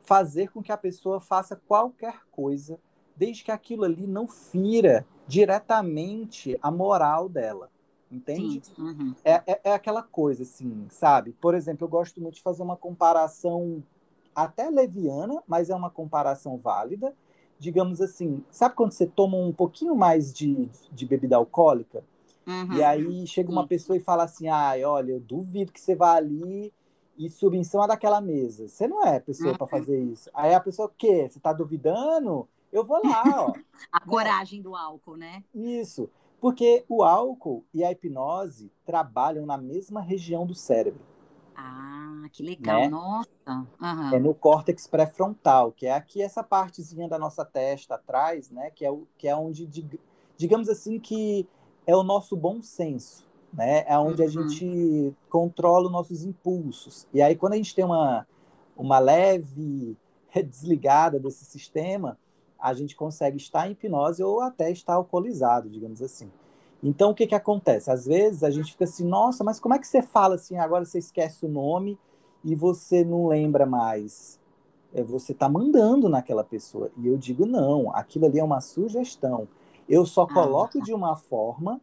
fazer 0.04 0.50
com 0.52 0.62
que 0.62 0.72
a 0.72 0.78
pessoa 0.78 1.20
faça 1.20 1.56
qualquer 1.68 2.22
coisa, 2.32 2.80
desde 3.16 3.44
que 3.44 3.52
aquilo 3.52 3.84
ali 3.84 4.08
não 4.08 4.28
fira 4.28 5.06
diretamente 5.28 6.58
a 6.62 6.72
moral 6.72 7.30
dela. 7.30 7.70
Entende? 8.12 8.62
Uhum. 8.78 9.16
É, 9.24 9.42
é, 9.48 9.62
é, 9.64 9.74
aquela 9.74 10.04
coisa, 10.04 10.44
assim, 10.44 10.86
sabe? 10.90 11.34
Por 11.42 11.56
exemplo, 11.56 11.86
eu 11.86 11.90
gosto 11.90 12.22
muito 12.22 12.36
de 12.36 12.44
fazer 12.44 12.62
uma 12.62 12.78
comparação 12.78 13.82
até 14.36 14.70
leviana, 14.70 15.42
mas 15.48 15.72
é 15.72 15.76
uma 15.76 15.90
comparação 15.90 16.58
válida. 16.58 17.16
Digamos 17.58 18.02
assim, 18.02 18.44
sabe 18.52 18.76
quando 18.76 18.92
você 18.92 19.08
toma 19.08 19.38
um 19.38 19.52
pouquinho 19.52 19.96
mais 19.96 20.32
de, 20.32 20.70
de 20.92 21.06
bebida 21.08 21.38
alcoólica? 21.38 22.04
Uhum. 22.46 22.74
E 22.74 22.84
aí 22.84 23.28
chega 23.28 23.52
uma 23.52 23.68
pessoa 23.68 23.98
e 23.98 24.02
fala 24.02 24.24
assim: 24.24 24.48
ai, 24.48 24.84
olha, 24.84 25.12
eu 25.12 25.20
duvido 25.20 25.72
que 25.72 25.80
você 25.80 25.96
vá 25.96 26.14
ali 26.14 26.74
e 27.18 27.30
suba 27.30 27.56
em 27.56 27.64
cima 27.64 27.88
daquela 27.88 28.20
mesa. 28.20 28.68
Você 28.68 28.88
não 28.88 29.06
é 29.06 29.20
pessoa 29.20 29.52
uhum. 29.52 29.58
para 29.58 29.68
fazer 29.68 30.00
isso. 30.00 30.30
Aí 30.34 30.54
a 30.54 30.60
pessoa, 30.60 30.88
o 30.88 30.92
quê? 30.98 31.28
Você 31.30 31.38
está 31.38 31.54
duvidando? 31.54 32.48
Eu 32.72 32.84
vou 32.84 33.00
lá, 33.04 33.24
ó. 33.26 33.54
a 33.92 34.00
coragem 34.00 34.62
do 34.62 34.76
álcool, 34.76 35.16
né? 35.16 35.44
Isso. 35.54 36.10
Porque 36.42 36.84
o 36.90 37.04
álcool 37.04 37.64
e 37.74 37.84
a 37.84 37.92
hipnose 37.92 38.72
trabalham 38.86 39.46
na 39.46 39.58
mesma 39.58 40.02
região 40.02 40.46
do 40.46 40.54
cérebro. 40.54 41.02
Ah, 41.56 42.28
que 42.32 42.44
legal, 42.44 42.82
né? 42.82 42.90
nossa. 42.90 43.30
Uhum. 43.48 44.14
É 44.14 44.20
no 44.20 44.34
córtex 44.34 44.88
pré-frontal, 44.88 45.72
que 45.72 45.86
é 45.86 45.94
aqui 45.94 46.22
essa 46.22 46.44
partezinha 46.44 47.08
da 47.08 47.20
nossa 47.20 47.46
testa 47.46 47.96
atrás, 47.96 48.50
né? 48.50 48.72
Que 48.72 48.84
é, 48.84 48.92
o, 48.92 49.08
que 49.18 49.28
é 49.28 49.36
onde, 49.36 49.68
digamos 50.36 50.68
assim, 50.68 51.00
que 51.00 51.48
é 51.86 51.96
o 51.96 52.04
nosso 52.04 52.36
bom 52.36 52.62
senso, 52.62 53.26
né? 53.54 53.84
É 53.88 53.98
onde 53.98 54.22
uhum. 54.22 54.28
a 54.28 54.32
gente 54.32 55.14
controla 55.30 55.86
os 55.86 55.92
nossos 55.92 56.24
impulsos. 56.24 57.08
E 57.14 57.22
aí, 57.22 57.36
quando 57.36 57.54
a 57.54 57.58
gente 57.58 57.76
tem 57.76 57.84
uma, 57.86 58.28
uma 58.76 59.00
leve 59.00 59.98
desligada 60.46 61.20
desse 61.20 61.46
sistema, 61.46 62.18
a 62.60 62.74
gente 62.74 62.96
consegue 62.96 63.38
estar 63.38 63.68
em 63.68 63.72
hipnose 63.72 64.24
ou 64.24 64.40
até 64.40 64.72
estar 64.72 64.94
alcoolizado, 64.94 65.70
digamos 65.70 66.02
assim. 66.02 66.32
Então, 66.82 67.12
o 67.12 67.16
que, 67.16 67.28
que 67.28 67.36
acontece? 67.36 67.90
Às 67.90 68.06
vezes 68.06 68.44
a 68.44 68.50
gente 68.50 68.72
fica 68.74 68.84
assim, 68.84 69.06
nossa, 69.06 69.44
mas 69.44 69.60
como 69.60 69.74
é 69.74 69.80
que 69.80 69.88
você 69.88 70.02
fala 70.02 70.36
assim? 70.36 70.58
Agora 70.58 70.84
você 70.84 71.00
esquece 71.00 71.46
o 71.46 71.50
nome 71.50 71.98
e 72.44 72.56
você 72.56 73.06
não 73.06 73.28
lembra 73.28 73.66
mais. 73.66 74.40
É, 74.94 75.02
você 75.02 75.32
está 75.32 75.48
mandando 75.48 76.10
naquela 76.10 76.44
pessoa. 76.44 76.92
E 76.98 77.08
eu 77.08 77.18
digo, 77.18 77.46
não, 77.46 77.94
aquilo 77.96 78.26
ali 78.26 78.40
é 78.40 78.44
uma 78.44 78.60
sugestão. 78.60 79.48
Eu 79.88 80.06
só 80.06 80.24
ah, 80.24 80.34
coloco 80.34 80.82
de 80.82 80.94
uma 80.94 81.16
forma 81.16 81.82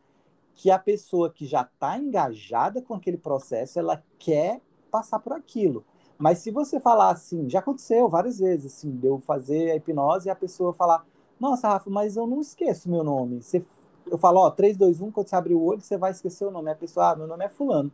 que 0.54 0.70
a 0.70 0.78
pessoa 0.78 1.30
que 1.30 1.46
já 1.46 1.62
está 1.62 1.98
engajada 1.98 2.82
com 2.82 2.94
aquele 2.94 3.16
processo, 3.16 3.78
ela 3.78 4.02
quer 4.18 4.60
passar 4.90 5.18
por 5.18 5.32
aquilo. 5.32 5.84
Mas 6.18 6.38
se 6.38 6.50
você 6.50 6.78
falar 6.78 7.10
assim, 7.10 7.48
já 7.48 7.60
aconteceu 7.60 8.08
várias 8.08 8.38
vezes, 8.38 8.74
assim, 8.74 8.94
de 8.94 9.06
eu 9.06 9.20
fazer 9.20 9.70
a 9.70 9.76
hipnose 9.76 10.28
e 10.28 10.30
a 10.30 10.36
pessoa 10.36 10.74
falar, 10.74 11.06
nossa, 11.40 11.68
Rafa, 11.68 11.88
mas 11.88 12.16
eu 12.16 12.26
não 12.26 12.42
esqueço 12.42 12.90
meu 12.90 13.02
nome. 13.02 13.42
Você, 13.42 13.64
eu 14.06 14.18
falo, 14.18 14.40
ó, 14.40 14.50
3, 14.50 14.76
2, 14.76 15.00
1, 15.00 15.10
quando 15.10 15.28
você 15.28 15.36
abrir 15.36 15.54
o 15.54 15.62
olho, 15.62 15.80
você 15.80 15.96
vai 15.96 16.10
esquecer 16.10 16.44
o 16.44 16.50
nome. 16.50 16.70
A 16.70 16.74
pessoa, 16.74 17.12
ah, 17.12 17.16
meu 17.16 17.26
nome 17.26 17.44
é 17.44 17.48
fulano. 17.48 17.90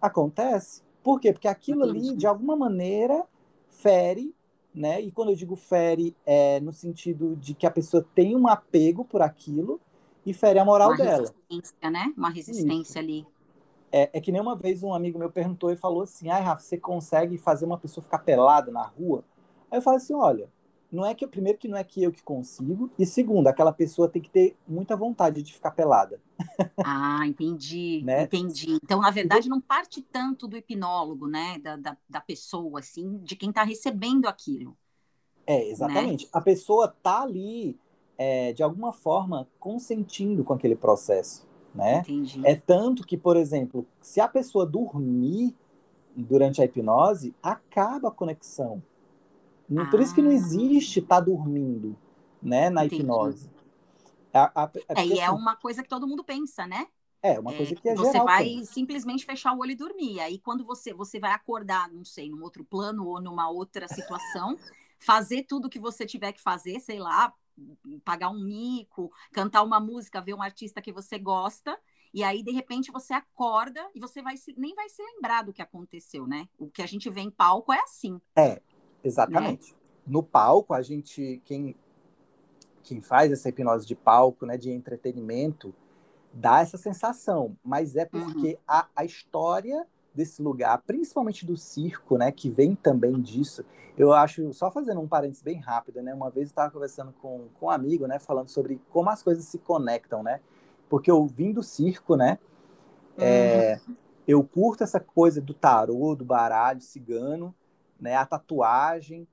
Acontece. 0.00 0.82
Por 1.02 1.20
quê? 1.20 1.30
Porque 1.32 1.48
aquilo 1.48 1.82
ali, 1.82 2.16
de 2.16 2.26
alguma 2.26 2.56
maneira, 2.56 3.26
fere 3.68 4.34
né? 4.74 5.00
E 5.00 5.10
quando 5.10 5.30
eu 5.30 5.36
digo 5.36 5.56
fere, 5.56 6.16
é 6.24 6.60
no 6.60 6.72
sentido 6.72 7.36
de 7.36 7.54
que 7.54 7.66
a 7.66 7.70
pessoa 7.70 8.06
tem 8.14 8.36
um 8.36 8.48
apego 8.48 9.04
por 9.04 9.22
aquilo 9.22 9.80
e 10.24 10.32
fere 10.32 10.58
a 10.58 10.64
moral 10.64 10.90
uma 10.90 10.96
dela. 10.96 11.32
Resistência, 11.50 11.90
né? 11.90 12.12
Uma 12.16 12.30
resistência 12.30 12.90
Isso. 12.92 12.98
ali. 12.98 13.26
É, 13.90 14.10
é, 14.14 14.20
que 14.20 14.32
nem 14.32 14.40
uma 14.40 14.56
vez 14.56 14.82
um 14.82 14.94
amigo 14.94 15.18
meu 15.18 15.30
perguntou 15.30 15.70
e 15.70 15.76
falou 15.76 16.02
assim: 16.02 16.30
ai, 16.30 16.42
Rafa, 16.42 16.62
você 16.62 16.78
consegue 16.78 17.36
fazer 17.36 17.66
uma 17.66 17.76
pessoa 17.76 18.02
ficar 18.02 18.20
pelada 18.20 18.70
na 18.72 18.82
rua? 18.82 19.22
Aí 19.70 19.78
eu 19.78 19.82
falei 19.82 19.98
assim: 19.98 20.14
olha, 20.14 20.48
não 20.92 21.06
é 21.06 21.14
que 21.14 21.26
primeiro 21.26 21.58
que 21.58 21.66
não 21.66 21.78
é 21.78 21.82
que 21.82 22.02
eu 22.02 22.12
que 22.12 22.22
consigo, 22.22 22.90
e 22.98 23.06
segundo, 23.06 23.46
aquela 23.46 23.72
pessoa 23.72 24.10
tem 24.10 24.20
que 24.20 24.28
ter 24.28 24.54
muita 24.68 24.94
vontade 24.94 25.42
de 25.42 25.54
ficar 25.54 25.70
pelada. 25.70 26.20
Ah, 26.84 27.26
entendi, 27.26 28.02
né? 28.04 28.24
entendi. 28.24 28.78
Então, 28.82 29.00
na 29.00 29.10
verdade, 29.10 29.48
não 29.48 29.60
parte 29.60 30.02
tanto 30.02 30.48
do 30.48 30.56
hipnólogo, 30.56 31.28
né? 31.28 31.58
Da, 31.60 31.76
da, 31.76 31.96
da 32.08 32.20
pessoa, 32.20 32.80
assim, 32.80 33.18
de 33.22 33.36
quem 33.36 33.50
está 33.50 33.62
recebendo 33.62 34.26
aquilo. 34.26 34.76
É, 35.46 35.68
exatamente. 35.68 36.24
Né? 36.24 36.30
A 36.32 36.40
pessoa 36.40 36.88
tá 36.88 37.22
ali, 37.22 37.78
é, 38.18 38.52
de 38.52 38.62
alguma 38.62 38.92
forma, 38.92 39.48
consentindo 39.60 40.42
com 40.42 40.52
aquele 40.52 40.74
processo, 40.74 41.46
né? 41.74 42.00
Entendi. 42.00 42.40
É 42.44 42.54
tanto 42.54 43.06
que, 43.06 43.16
por 43.16 43.36
exemplo, 43.36 43.86
se 44.00 44.20
a 44.20 44.26
pessoa 44.26 44.66
dormir 44.66 45.54
durante 46.16 46.60
a 46.60 46.64
hipnose, 46.64 47.34
acaba 47.42 48.08
a 48.08 48.12
conexão 48.12 48.82
ah. 49.80 49.86
Por 49.86 50.00
isso 50.00 50.14
que 50.14 50.22
não 50.22 50.30
ah. 50.30 50.34
existe 50.34 51.00
estar 51.00 51.16
tá 51.16 51.20
dormindo, 51.20 51.96
né, 52.42 52.70
na 52.70 52.84
Entendi. 52.84 53.02
hipnose. 53.02 53.50
A, 54.32 54.62
a, 54.62 54.64
a, 54.64 54.70
é, 55.00 55.06
e 55.06 55.18
é 55.18 55.24
assim 55.24 55.34
uma 55.34 55.56
coisa 55.56 55.82
que 55.82 55.88
todo 55.88 56.06
mundo 56.06 56.24
pensa, 56.24 56.66
né? 56.66 56.86
É, 57.22 57.38
uma 57.38 57.52
coisa 57.52 57.74
que 57.74 57.88
é 57.88 57.94
Você 57.94 58.12
geral, 58.12 58.26
vai 58.26 58.44
pensa. 58.44 58.72
simplesmente 58.72 59.24
fechar 59.24 59.52
o 59.52 59.60
olho 59.60 59.70
e 59.70 59.76
dormir. 59.76 60.18
Aí, 60.20 60.38
quando 60.38 60.64
você, 60.64 60.92
você 60.92 61.20
vai 61.20 61.30
acordar, 61.30 61.88
não 61.92 62.04
sei, 62.04 62.28
num 62.28 62.42
outro 62.42 62.64
plano 62.64 63.06
ou 63.06 63.20
numa 63.20 63.48
outra 63.48 63.86
situação, 63.86 64.58
fazer 64.98 65.44
tudo 65.44 65.68
que 65.68 65.78
você 65.78 66.04
tiver 66.04 66.32
que 66.32 66.40
fazer, 66.40 66.80
sei 66.80 66.98
lá, 66.98 67.32
pagar 68.04 68.30
um 68.30 68.42
mico, 68.42 69.12
cantar 69.30 69.62
uma 69.62 69.78
música, 69.78 70.20
ver 70.20 70.34
um 70.34 70.42
artista 70.42 70.82
que 70.82 70.92
você 70.92 71.16
gosta, 71.16 71.78
e 72.12 72.22
aí, 72.22 72.42
de 72.42 72.50
repente, 72.50 72.92
você 72.92 73.14
acorda 73.14 73.88
e 73.94 74.00
você 74.00 74.20
vai 74.20 74.36
se, 74.36 74.52
nem 74.58 74.74
vai 74.74 74.88
se 74.88 75.02
lembrar 75.02 75.42
do 75.42 75.52
que 75.52 75.62
aconteceu, 75.62 76.26
né? 76.26 76.46
O 76.58 76.68
que 76.68 76.82
a 76.82 76.86
gente 76.86 77.08
vê 77.08 77.22
em 77.22 77.30
palco 77.30 77.72
é 77.72 77.80
assim. 77.80 78.20
É, 78.36 78.60
Exatamente. 79.02 79.72
Né? 79.72 79.78
No 80.06 80.22
palco, 80.22 80.74
a 80.74 80.82
gente, 80.82 81.40
quem, 81.44 81.76
quem 82.82 83.00
faz 83.00 83.30
essa 83.30 83.48
hipnose 83.48 83.86
de 83.86 83.94
palco, 83.94 84.44
né, 84.44 84.56
de 84.56 84.70
entretenimento, 84.70 85.74
dá 86.32 86.60
essa 86.60 86.78
sensação, 86.78 87.56
mas 87.62 87.94
é 87.94 88.04
porque 88.04 88.54
uhum. 88.54 88.60
a, 88.66 88.88
a 88.96 89.04
história 89.04 89.86
desse 90.14 90.42
lugar, 90.42 90.82
principalmente 90.86 91.46
do 91.46 91.56
circo, 91.56 92.18
né, 92.18 92.30
que 92.30 92.50
vem 92.50 92.74
também 92.74 93.20
disso. 93.20 93.64
Eu 93.96 94.12
acho, 94.12 94.52
só 94.52 94.70
fazendo 94.70 95.00
um 95.00 95.08
parênteses 95.08 95.42
bem 95.42 95.58
rápido, 95.58 96.02
né, 96.02 96.14
uma 96.14 96.30
vez 96.30 96.48
eu 96.48 96.52
estava 96.52 96.70
conversando 96.70 97.12
com, 97.20 97.48
com 97.58 97.66
um 97.66 97.70
amigo, 97.70 98.06
né, 98.06 98.18
falando 98.18 98.48
sobre 98.48 98.80
como 98.90 99.10
as 99.10 99.22
coisas 99.22 99.44
se 99.44 99.58
conectam, 99.58 100.22
né, 100.22 100.40
porque 100.88 101.10
eu 101.10 101.26
vim 101.26 101.52
do 101.52 101.62
circo, 101.62 102.16
né, 102.16 102.38
é, 103.18 103.78
uhum. 103.86 103.94
é, 103.94 103.96
eu 104.26 104.42
curto 104.42 104.84
essa 104.84 105.00
coisa 105.00 105.40
do 105.40 105.54
tarô, 105.54 106.14
do 106.14 106.24
baralho 106.24 106.80
cigano, 106.80 107.54
né, 108.02 108.16
a 108.16 108.26
tatuagem. 108.26 109.26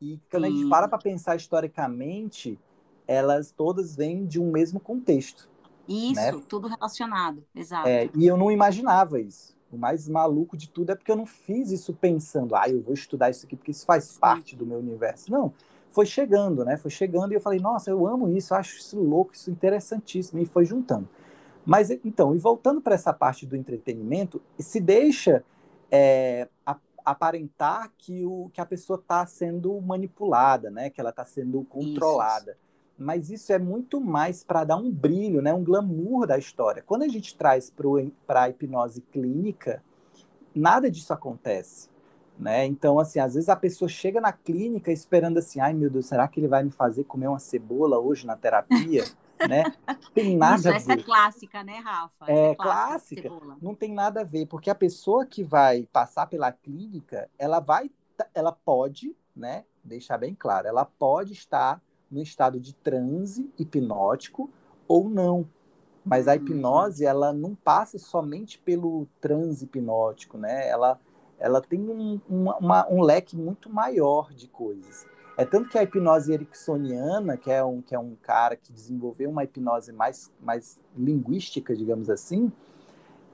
E 0.00 0.20
quando 0.30 0.44
a 0.44 0.50
gente 0.50 0.68
para 0.68 0.88
para 0.88 0.98
pensar 0.98 1.36
historicamente, 1.36 2.58
elas 3.06 3.52
todas 3.52 3.96
vêm 3.96 4.26
de 4.26 4.40
um 4.40 4.50
mesmo 4.50 4.80
contexto. 4.80 5.48
Isso, 5.88 6.14
né? 6.14 6.42
tudo 6.48 6.66
relacionado, 6.66 7.44
exato. 7.54 7.88
É, 7.88 8.10
e 8.14 8.26
eu 8.26 8.36
não 8.36 8.50
imaginava 8.50 9.20
isso. 9.20 9.56
O 9.70 9.78
mais 9.78 10.08
maluco 10.08 10.56
de 10.56 10.68
tudo 10.68 10.90
é 10.90 10.96
porque 10.96 11.10
eu 11.10 11.16
não 11.16 11.26
fiz 11.26 11.70
isso 11.70 11.94
pensando, 11.94 12.54
ah, 12.56 12.68
eu 12.68 12.82
vou 12.82 12.92
estudar 12.92 13.30
isso 13.30 13.46
aqui 13.46 13.56
porque 13.56 13.70
isso 13.70 13.86
faz 13.86 14.04
Sim. 14.04 14.20
parte 14.20 14.56
do 14.56 14.66
meu 14.66 14.78
universo. 14.78 15.30
Não, 15.30 15.52
foi 15.90 16.04
chegando, 16.04 16.64
né? 16.64 16.76
Foi 16.76 16.90
chegando 16.90 17.32
e 17.32 17.36
eu 17.36 17.40
falei, 17.40 17.60
nossa, 17.60 17.90
eu 17.90 18.06
amo 18.06 18.28
isso, 18.36 18.54
acho 18.54 18.78
isso 18.78 18.98
louco, 18.98 19.32
isso 19.34 19.50
interessantíssimo, 19.50 20.40
e 20.40 20.44
foi 20.44 20.64
juntando. 20.64 21.08
Mas 21.64 21.90
então, 21.90 22.34
e 22.34 22.38
voltando 22.38 22.80
para 22.80 22.94
essa 22.94 23.12
parte 23.12 23.46
do 23.46 23.56
entretenimento, 23.56 24.40
se 24.58 24.80
deixa 24.80 25.44
é, 25.90 26.48
a, 26.64 26.76
aparentar 27.06 27.92
que, 27.96 28.26
o, 28.26 28.50
que 28.52 28.60
a 28.60 28.66
pessoa 28.66 28.98
está 28.98 29.24
sendo 29.24 29.80
manipulada, 29.80 30.70
né? 30.70 30.90
Que 30.90 31.00
ela 31.00 31.10
está 31.10 31.24
sendo 31.24 31.62
controlada. 31.64 32.50
Isso. 32.50 32.60
Mas 32.98 33.30
isso 33.30 33.52
é 33.52 33.58
muito 33.58 34.00
mais 34.00 34.42
para 34.42 34.64
dar 34.64 34.76
um 34.76 34.90
brilho, 34.90 35.40
né? 35.40 35.54
Um 35.54 35.62
glamour 35.62 36.26
da 36.26 36.36
história. 36.36 36.82
Quando 36.84 37.02
a 37.02 37.08
gente 37.08 37.36
traz 37.36 37.72
para 38.26 38.42
a 38.42 38.50
hipnose 38.50 39.00
clínica, 39.00 39.82
nada 40.52 40.90
disso 40.90 41.12
acontece. 41.12 41.88
Né? 42.38 42.66
Então, 42.66 42.98
assim, 42.98 43.18
às 43.18 43.34
vezes 43.34 43.48
a 43.48 43.56
pessoa 43.56 43.88
chega 43.88 44.20
na 44.20 44.30
clínica 44.30 44.92
esperando 44.92 45.38
assim, 45.38 45.58
ai 45.58 45.72
meu 45.72 45.88
Deus, 45.88 46.04
será 46.04 46.28
que 46.28 46.38
ele 46.38 46.48
vai 46.48 46.62
me 46.62 46.70
fazer 46.70 47.04
comer 47.04 47.28
uma 47.28 47.38
cebola 47.38 47.98
hoje 47.98 48.26
na 48.26 48.36
terapia? 48.36 49.04
né? 49.48 49.64
Tem 50.14 50.36
nada 50.36 50.56
Isso, 50.56 50.68
a 50.68 50.70
ver. 50.72 50.76
Essa 50.76 50.92
é 50.92 50.96
clássica, 50.96 51.64
né, 51.64 51.78
Rafa? 51.78 52.24
Essa 52.24 52.32
é, 52.32 52.50
é 52.50 52.54
clássica. 52.54 53.28
clássica. 53.28 53.56
Não 53.60 53.74
tem 53.74 53.92
nada 53.92 54.20
a 54.20 54.24
ver, 54.24 54.46
porque 54.46 54.70
a 54.70 54.74
pessoa 54.74 55.26
que 55.26 55.42
vai 55.42 55.88
passar 55.92 56.26
pela 56.26 56.52
clínica, 56.52 57.28
ela 57.38 57.60
vai, 57.60 57.90
ela 58.34 58.52
pode, 58.52 59.16
né? 59.34 59.64
Deixar 59.82 60.18
bem 60.18 60.34
claro, 60.34 60.66
ela 60.66 60.84
pode 60.84 61.32
estar 61.32 61.80
no 62.10 62.22
estado 62.22 62.60
de 62.60 62.74
transe 62.74 63.50
hipnótico 63.58 64.50
ou 64.88 65.08
não. 65.08 65.48
Mas 66.04 66.28
a 66.28 66.32
uhum. 66.32 66.36
hipnose, 66.36 67.04
ela 67.04 67.32
não 67.32 67.54
passa 67.54 67.98
somente 67.98 68.58
pelo 68.58 69.08
transe 69.20 69.64
hipnótico, 69.64 70.38
né? 70.38 70.68
Ela, 70.68 71.00
ela 71.38 71.60
tem 71.60 71.80
um, 71.80 72.20
uma, 72.28 72.88
um 72.88 73.02
leque 73.02 73.36
muito 73.36 73.68
maior 73.68 74.32
de 74.32 74.46
coisas. 74.46 75.04
É 75.36 75.44
tanto 75.44 75.68
que 75.68 75.76
a 75.76 75.82
hipnose 75.82 76.32
ericksoniana, 76.32 77.36
que 77.36 77.50
é 77.50 77.62
um, 77.62 77.82
que 77.82 77.94
é 77.94 77.98
um 77.98 78.16
cara 78.22 78.56
que 78.56 78.72
desenvolveu 78.72 79.28
uma 79.28 79.44
hipnose 79.44 79.92
mais, 79.92 80.32
mais 80.40 80.80
linguística, 80.96 81.76
digamos 81.76 82.08
assim, 82.08 82.50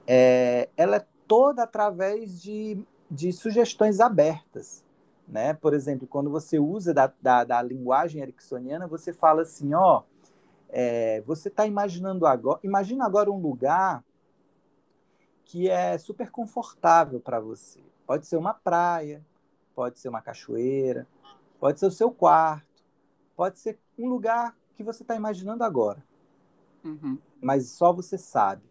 é, 0.07 0.69
ela 0.77 0.97
é 0.97 1.07
toda 1.29 1.63
através 1.63 2.43
de, 2.43 2.85
de 3.09 3.33
sugestões 3.33 4.01
abertas. 4.01 4.85
Né? 5.29 5.55
Por 5.55 5.75
exemplo, 5.75 6.09
quando 6.09 6.29
você 6.29 6.59
usa 6.59 6.93
da, 6.93 7.13
da, 7.23 7.45
da 7.45 7.63
linguagem 7.63 8.21
ericksoniana, 8.21 8.89
você 8.89 9.13
fala 9.13 9.43
assim, 9.43 9.73
ó, 9.73 10.03
é, 10.69 11.23
você 11.25 11.49
está 11.49 11.67
imaginando 11.67 12.27
agora, 12.27 12.59
imagina 12.65 13.07
agora 13.07 13.31
um 13.31 13.39
lugar 13.39 14.03
que 15.45 15.69
é 15.69 15.97
super 15.99 16.31
confortável 16.31 17.21
para 17.21 17.39
você. 17.39 17.81
Pode 18.07 18.27
ser 18.27 18.37
uma 18.37 18.53
praia, 18.55 19.25
pode 19.75 20.01
ser 20.01 20.09
uma 20.09 20.21
cachoeira, 20.21 21.07
pode 21.63 21.79
ser 21.79 21.87
o 21.87 21.93
seu 21.93 22.11
quarto, 22.11 22.83
pode 23.37 23.61
ser 23.61 23.79
um 23.97 24.09
lugar 24.09 24.59
que 24.75 24.83
você 24.83 25.05
está 25.05 25.15
imaginando 25.15 25.63
agora. 25.63 26.03
Uhum. 26.83 27.17
Mas 27.41 27.69
só 27.69 27.93
você 27.93 28.19
sabe. 28.19 28.65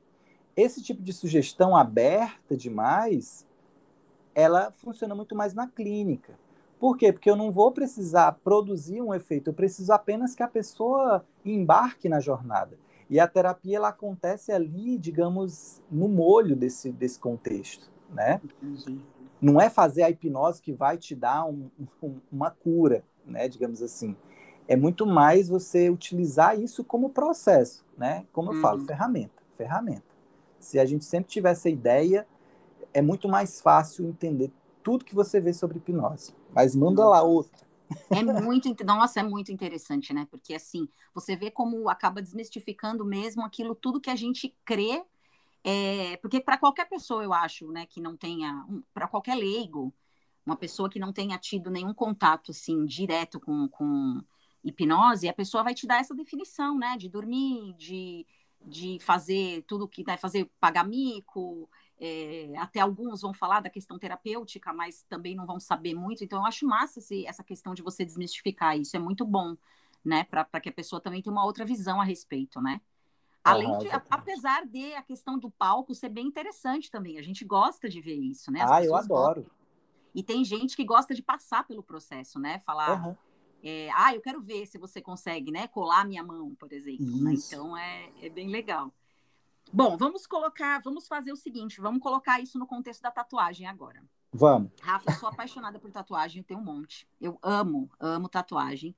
Esse 0.57 0.83
tipo 0.83 1.01
de 1.01 1.13
sugestão 1.13 1.73
aberta 1.73 2.57
demais, 2.57 3.47
ela 4.35 4.71
funciona 4.71 5.15
muito 5.15 5.33
mais 5.33 5.53
na 5.53 5.69
clínica. 5.69 6.37
Por 6.81 6.97
quê? 6.97 7.13
Porque 7.13 7.29
eu 7.29 7.37
não 7.37 7.49
vou 7.49 7.71
precisar 7.71 8.33
produzir 8.43 9.01
um 9.01 9.13
efeito, 9.13 9.51
eu 9.51 9.53
preciso 9.53 9.93
apenas 9.93 10.35
que 10.35 10.43
a 10.43 10.47
pessoa 10.49 11.25
embarque 11.45 12.09
na 12.09 12.19
jornada. 12.19 12.77
E 13.09 13.21
a 13.21 13.27
terapia 13.27 13.77
ela 13.77 13.87
acontece 13.87 14.51
ali, 14.51 14.97
digamos, 14.97 15.81
no 15.89 16.09
molho 16.09 16.57
desse, 16.57 16.91
desse 16.91 17.17
contexto, 17.17 17.89
né? 18.13 18.41
Entendi 18.43 19.01
não 19.41 19.59
é 19.59 19.69
fazer 19.69 20.03
a 20.03 20.09
hipnose 20.09 20.61
que 20.61 20.71
vai 20.71 20.97
te 20.97 21.15
dar 21.15 21.45
um, 21.45 21.69
um, 22.01 22.19
uma 22.31 22.51
cura, 22.51 23.03
né, 23.25 23.47
digamos 23.47 23.81
assim. 23.81 24.15
É 24.67 24.75
muito 24.75 25.05
mais 25.05 25.49
você 25.49 25.89
utilizar 25.89 26.59
isso 26.59 26.83
como 26.83 27.09
processo, 27.09 27.83
né? 27.97 28.25
Como 28.31 28.51
eu 28.51 28.55
uhum. 28.55 28.61
falo, 28.61 28.85
ferramenta, 28.85 29.41
ferramenta. 29.57 30.03
Se 30.59 30.79
a 30.79 30.85
gente 30.85 31.03
sempre 31.03 31.29
tiver 31.29 31.51
essa 31.51 31.69
ideia, 31.69 32.25
é 32.93 33.01
muito 33.01 33.27
mais 33.27 33.59
fácil 33.59 34.05
entender 34.05 34.51
tudo 34.83 35.03
que 35.03 35.15
você 35.15 35.41
vê 35.41 35.51
sobre 35.51 35.77
hipnose. 35.77 36.33
Mas 36.53 36.75
manda 36.75 37.05
lá 37.05 37.21
outra. 37.21 37.65
É 38.09 38.23
muito, 38.23 38.73
nossa, 38.85 39.19
é 39.19 39.23
muito 39.23 39.51
interessante, 39.51 40.13
né? 40.13 40.27
Porque 40.29 40.53
assim, 40.53 40.87
você 41.13 41.35
vê 41.35 41.51
como 41.51 41.89
acaba 41.89 42.21
desmistificando 42.21 43.03
mesmo 43.03 43.43
aquilo 43.43 43.75
tudo 43.75 43.99
que 43.99 44.09
a 44.09 44.15
gente 44.15 44.55
crê 44.63 45.03
é, 45.63 46.17
porque 46.17 46.41
para 46.41 46.57
qualquer 46.57 46.89
pessoa, 46.89 47.23
eu 47.23 47.33
acho, 47.33 47.71
né, 47.71 47.85
que 47.85 48.01
não 48.01 48.17
tenha, 48.17 48.65
um, 48.67 48.83
para 48.93 49.07
qualquer 49.07 49.35
leigo, 49.35 49.93
uma 50.45 50.55
pessoa 50.55 50.89
que 50.89 50.99
não 50.99 51.13
tenha 51.13 51.37
tido 51.37 51.69
nenhum 51.69 51.93
contato, 51.93 52.51
assim, 52.51 52.85
direto 52.85 53.39
com, 53.39 53.67
com 53.67 54.21
hipnose, 54.63 55.29
a 55.29 55.33
pessoa 55.33 55.63
vai 55.63 55.73
te 55.75 55.85
dar 55.85 55.99
essa 55.99 56.15
definição, 56.15 56.77
né, 56.77 56.97
de 56.97 57.07
dormir, 57.09 57.73
de, 57.73 58.25
de 58.61 58.97
fazer 59.01 59.63
tudo 59.67 59.87
que 59.87 60.03
vai 60.03 60.17
fazer, 60.17 60.49
pagar 60.59 60.83
mico, 60.83 61.69
é, 61.99 62.51
até 62.57 62.79
alguns 62.79 63.21
vão 63.21 63.33
falar 63.33 63.59
da 63.59 63.69
questão 63.69 63.99
terapêutica, 63.99 64.73
mas 64.73 65.03
também 65.03 65.35
não 65.35 65.45
vão 65.45 65.59
saber 65.59 65.93
muito, 65.93 66.23
então 66.23 66.39
eu 66.39 66.45
acho 66.45 66.65
massa 66.65 66.97
esse, 66.99 67.25
essa 67.27 67.43
questão 67.43 67.75
de 67.75 67.83
você 67.83 68.03
desmistificar 68.03 68.77
isso, 68.77 68.95
é 68.95 68.99
muito 68.99 69.23
bom, 69.25 69.55
né, 70.03 70.23
para 70.23 70.59
que 70.59 70.69
a 70.69 70.73
pessoa 70.73 70.99
também 70.99 71.21
tenha 71.21 71.31
uma 71.31 71.45
outra 71.45 71.63
visão 71.63 72.01
a 72.01 72.03
respeito, 72.03 72.59
né. 72.59 72.81
Além 73.43 73.77
de, 73.79 73.87
apesar 74.09 74.65
de 74.67 74.93
a 74.93 75.01
questão 75.01 75.37
do 75.37 75.49
palco 75.49 75.95
ser 75.95 76.09
bem 76.09 76.27
interessante 76.27 76.91
também, 76.91 77.17
a 77.17 77.23
gente 77.23 77.43
gosta 77.43 77.89
de 77.89 77.99
ver 77.99 78.15
isso, 78.15 78.51
né? 78.51 78.61
As 78.61 78.71
ah, 78.71 78.83
eu 78.83 78.95
adoro. 78.95 79.41
Gostam. 79.41 79.61
E 80.13 80.21
tem 80.21 80.43
gente 80.43 80.75
que 80.75 80.83
gosta 80.83 81.15
de 81.15 81.23
passar 81.23 81.65
pelo 81.65 81.81
processo, 81.81 82.37
né? 82.39 82.59
Falar, 82.59 83.03
uhum. 83.03 83.15
é, 83.63 83.89
ah, 83.95 84.13
eu 84.13 84.21
quero 84.21 84.41
ver 84.41 84.67
se 84.67 84.77
você 84.77 85.01
consegue, 85.01 85.51
né? 85.51 85.67
Colar 85.67 86.05
minha 86.05 86.23
mão, 86.23 86.53
por 86.55 86.71
exemplo. 86.71 87.05
Né? 87.05 87.33
Então 87.33 87.75
é, 87.75 88.09
é 88.21 88.29
bem 88.29 88.49
legal. 88.49 88.93
Bom, 89.73 89.97
vamos 89.97 90.27
colocar, 90.27 90.79
vamos 90.79 91.07
fazer 91.07 91.31
o 91.31 91.35
seguinte, 91.35 91.79
vamos 91.79 92.01
colocar 92.01 92.41
isso 92.41 92.59
no 92.59 92.67
contexto 92.67 93.01
da 93.01 93.11
tatuagem 93.11 93.65
agora. 93.67 94.03
Vamos. 94.33 94.71
Rafa, 94.81 95.11
eu 95.11 95.15
sou 95.15 95.29
apaixonada 95.29 95.79
por 95.79 95.91
tatuagem, 95.91 96.39
eu 96.39 96.45
tenho 96.45 96.59
um 96.59 96.63
monte. 96.63 97.07
Eu 97.19 97.39
amo, 97.41 97.89
amo 97.99 98.29
tatuagem. 98.29 98.95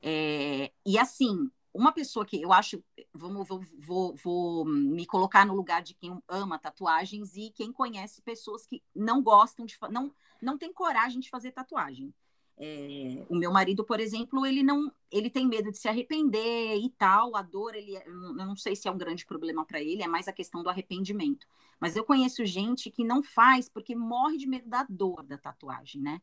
É, 0.00 0.72
e 0.84 0.98
assim, 0.98 1.50
uma 1.74 1.90
pessoa 1.90 2.24
que 2.24 2.40
eu 2.40 2.52
acho, 2.52 2.82
vamos, 3.12 3.46
vou, 3.48 3.60
vou, 3.78 4.14
vou, 4.14 4.64
me 4.64 5.04
colocar 5.04 5.44
no 5.44 5.54
lugar 5.54 5.82
de 5.82 5.92
quem 5.92 6.16
ama 6.28 6.56
tatuagens 6.56 7.36
e 7.36 7.50
quem 7.50 7.72
conhece 7.72 8.22
pessoas 8.22 8.64
que 8.64 8.80
não 8.94 9.20
gostam 9.20 9.66
de, 9.66 9.76
não, 9.90 10.14
não 10.40 10.56
tem 10.56 10.72
coragem 10.72 11.20
de 11.20 11.28
fazer 11.28 11.50
tatuagem. 11.50 12.14
É, 12.56 13.26
o 13.28 13.34
meu 13.34 13.50
marido, 13.50 13.84
por 13.84 13.98
exemplo, 13.98 14.46
ele 14.46 14.62
não, 14.62 14.92
ele 15.10 15.28
tem 15.28 15.48
medo 15.48 15.72
de 15.72 15.78
se 15.78 15.88
arrepender 15.88 16.76
e 16.76 16.88
tal. 16.90 17.34
A 17.34 17.42
dor, 17.42 17.74
ele, 17.74 17.96
é, 17.96 18.06
eu 18.06 18.34
não 18.34 18.56
sei 18.56 18.76
se 18.76 18.86
é 18.86 18.90
um 18.90 18.96
grande 18.96 19.26
problema 19.26 19.64
para 19.64 19.82
ele, 19.82 20.04
é 20.04 20.06
mais 20.06 20.28
a 20.28 20.32
questão 20.32 20.62
do 20.62 20.70
arrependimento. 20.70 21.44
Mas 21.80 21.96
eu 21.96 22.04
conheço 22.04 22.46
gente 22.46 22.88
que 22.88 23.02
não 23.02 23.20
faz 23.20 23.68
porque 23.68 23.96
morre 23.96 24.36
de 24.36 24.46
medo 24.46 24.68
da 24.68 24.86
dor 24.88 25.24
da 25.24 25.36
tatuagem, 25.36 26.00
né? 26.00 26.22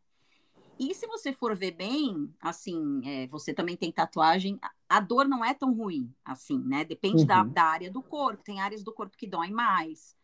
E 0.80 0.96
se 0.96 1.06
você 1.06 1.32
for 1.32 1.56
ver 1.56 1.72
bem, 1.72 2.34
assim, 2.40 3.02
é, 3.06 3.28
você 3.28 3.54
também 3.54 3.78
tem 3.78 3.92
tatuagem, 3.92 4.60
a 4.92 5.00
dor 5.00 5.26
não 5.26 5.44
é 5.44 5.54
tão 5.54 5.74
ruim, 5.74 6.14
assim, 6.24 6.60
né? 6.60 6.84
Depende 6.84 7.22
uhum. 7.22 7.26
da, 7.26 7.44
da, 7.46 7.64
área 7.64 7.90
do 7.90 8.04
corpo. 8.04 8.44
Tem 8.44 8.60
áreas 8.60 8.84
do 8.84 8.92
corpo 8.92 9.16
que 9.16 9.26
doem 9.26 9.50
mais. 9.50 10.18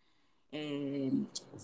É, 0.51 1.09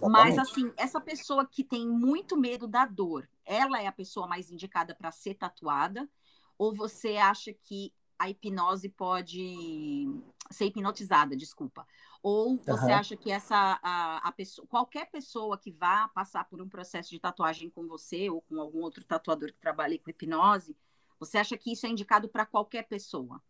mas, 0.10 0.38
assim, 0.38 0.72
essa 0.78 1.02
pessoa 1.02 1.46
que 1.46 1.66
tem 1.66 1.86
muito 1.86 2.38
medo 2.38 2.66
da 2.66 2.86
dor, 2.86 3.30
ela 3.46 3.82
é 3.82 3.88
a 3.88 3.92
pessoa 3.92 4.26
mais 4.26 4.50
indicada 4.50 4.96
para 4.96 5.12
ser 5.12 5.34
tatuada? 5.34 6.10
Ou 6.58 6.74
você 6.74 7.18
acha 7.18 7.52
que 7.52 7.94
a 8.18 8.30
hipnose 8.30 8.88
pode 8.88 10.08
ser 10.50 10.68
hipnotizada, 10.68 11.36
desculpa. 11.36 11.86
Ou 12.22 12.58
você 12.66 12.86
uhum. 12.86 12.96
acha 12.96 13.18
que 13.18 13.30
essa 13.30 13.82
a, 13.84 14.18
a 14.26 14.32
pessoa, 14.32 14.66
qualquer 14.66 15.12
pessoa 15.12 15.58
que 15.58 15.72
vá 15.72 16.08
passar 16.08 16.46
por 16.46 16.62
um 16.62 16.70
processo 16.70 17.10
de 17.10 17.20
tatuagem 17.20 17.70
com 17.70 17.86
você 17.86 18.30
ou 18.30 18.42
com 18.44 18.62
algum 18.62 18.80
outro 18.80 19.04
tatuador 19.04 19.52
que 19.52 19.60
trabalhe 19.60 20.00
com 20.00 20.10
hipnose, 20.10 20.74
você 21.20 21.38
acha 21.38 21.58
que 21.58 21.72
isso 21.72 21.86
é 21.86 21.90
indicado 21.90 22.28
para 22.30 22.46
qualquer 22.46 22.88
pessoa? 22.88 23.42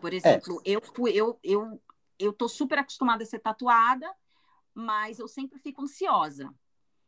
Por 0.00 0.12
é. 0.12 0.16
exemplo, 0.16 0.60
é. 0.64 0.70
eu 0.70 0.80
fui 0.80 1.12
eu 1.12 1.38
eu 1.42 1.80
eu 2.18 2.32
tô 2.32 2.48
super 2.48 2.78
acostumada 2.78 3.22
a 3.22 3.26
ser 3.26 3.38
tatuada, 3.38 4.12
mas 4.74 5.18
eu 5.18 5.28
sempre 5.28 5.58
fico 5.58 5.82
ansiosa. 5.82 6.52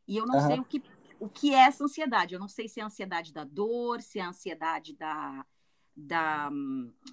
E 0.07 0.16
eu 0.16 0.26
não 0.26 0.40
uhum. 0.40 0.46
sei 0.46 0.61
o 0.61 0.64
que 0.64 0.83
o 1.18 1.29
que 1.29 1.55
é 1.55 1.59
essa 1.59 1.85
ansiedade. 1.85 2.35
Eu 2.35 2.40
não 2.40 2.48
sei 2.48 2.68
se 2.68 2.81
é 2.81 2.83
a 2.83 2.87
ansiedade 2.87 3.33
da 3.33 3.44
dor, 3.44 4.00
se 4.00 4.18
é 4.18 4.22
a 4.22 4.29
ansiedade 4.29 4.94
da 4.94 5.44
da, 5.94 6.50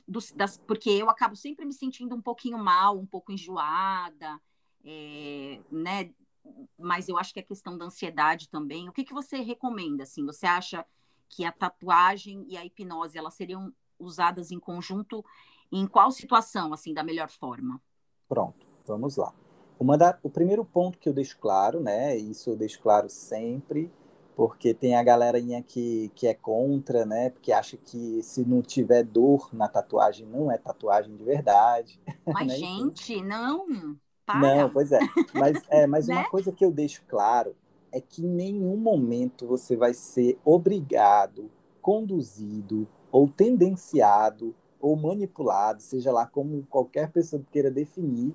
dos, 0.08 0.32
das, 0.32 0.58
porque 0.58 0.90
eu 0.90 1.10
acabo 1.10 1.36
sempre 1.36 1.66
me 1.66 1.74
sentindo 1.74 2.16
um 2.16 2.22
pouquinho 2.22 2.58
mal, 2.58 2.98
um 2.98 3.06
pouco 3.06 3.32
enjoada, 3.32 4.40
é, 4.84 5.60
né? 5.70 6.12
Mas 6.78 7.10
eu 7.10 7.18
acho 7.18 7.34
que 7.34 7.40
a 7.40 7.44
questão 7.44 7.78
da 7.78 7.86
ansiedade 7.86 8.48
também. 8.48 8.88
O 8.88 8.94
que, 8.94 9.04
que 9.04 9.14
você 9.14 9.42
recomenda? 9.42 10.04
Assim, 10.04 10.26
você 10.26 10.46
acha 10.46 10.86
que 11.30 11.46
a 11.46 11.52
tatuagem 11.52 12.46
e 12.48 12.58
a 12.58 12.66
hipnose 12.66 13.18
elas 13.18 13.34
seriam 13.34 13.74
usadas 14.00 14.52
em 14.52 14.60
conjunto 14.60 15.24
em 15.72 15.86
qual 15.88 16.12
situação, 16.12 16.74
assim, 16.74 16.94
da 16.94 17.04
melhor 17.04 17.30
forma? 17.30 17.82
Pronto, 18.28 18.66
vamos 18.86 19.18
lá. 19.18 19.34
Da, 19.98 20.18
o 20.24 20.30
primeiro 20.30 20.66
ponto 20.66 20.98
que 20.98 21.08
eu 21.08 21.14
deixo 21.14 21.38
claro, 21.38 21.80
né? 21.80 22.16
Isso 22.16 22.50
eu 22.50 22.56
deixo 22.56 22.82
claro 22.82 23.10
sempre 23.10 23.92
porque 24.36 24.72
tem 24.72 24.96
a 24.96 25.04
galerinha 25.04 25.64
que, 25.64 26.12
que 26.14 26.28
é 26.28 26.34
contra, 26.36 27.04
né? 27.06 27.32
Porque 27.32 27.52
acha 27.52 27.76
que 27.76 28.22
se 28.22 28.46
não 28.46 28.62
tiver 28.62 29.04
dor 29.04 29.50
na 29.52 29.68
tatuagem, 29.68 30.28
não 30.28 30.52
é 30.52 30.60
tatuagem 30.60 31.16
de 31.16 31.24
verdade. 31.24 32.00
Mas, 32.26 32.48
né? 32.48 32.56
gente, 32.56 33.20
não. 33.24 33.98
Para. 34.26 34.40
Não, 34.40 34.70
pois 34.70 34.92
é. 34.92 35.00
Mas, 35.34 35.64
é, 35.70 35.88
mas 35.88 36.06
né? 36.10 36.16
uma 36.16 36.30
coisa 36.30 36.52
que 36.52 36.64
eu 36.64 36.72
deixo 36.72 37.02
claro 37.08 37.56
é 37.92 38.02
que 38.02 38.24
em 38.24 38.30
nenhum 38.30 38.78
momento 38.78 39.48
você 39.48 39.76
vai 39.76 39.94
ser 39.94 40.40
obrigado, 40.44 41.50
conduzido 41.82 42.88
ou 43.12 43.28
tendenciado 43.28 44.56
ou 44.80 44.96
manipulado, 44.96 45.82
seja 45.82 46.12
lá 46.12 46.26
como 46.26 46.66
qualquer 46.68 47.12
pessoa 47.12 47.44
queira 47.52 47.72
definir, 47.72 48.34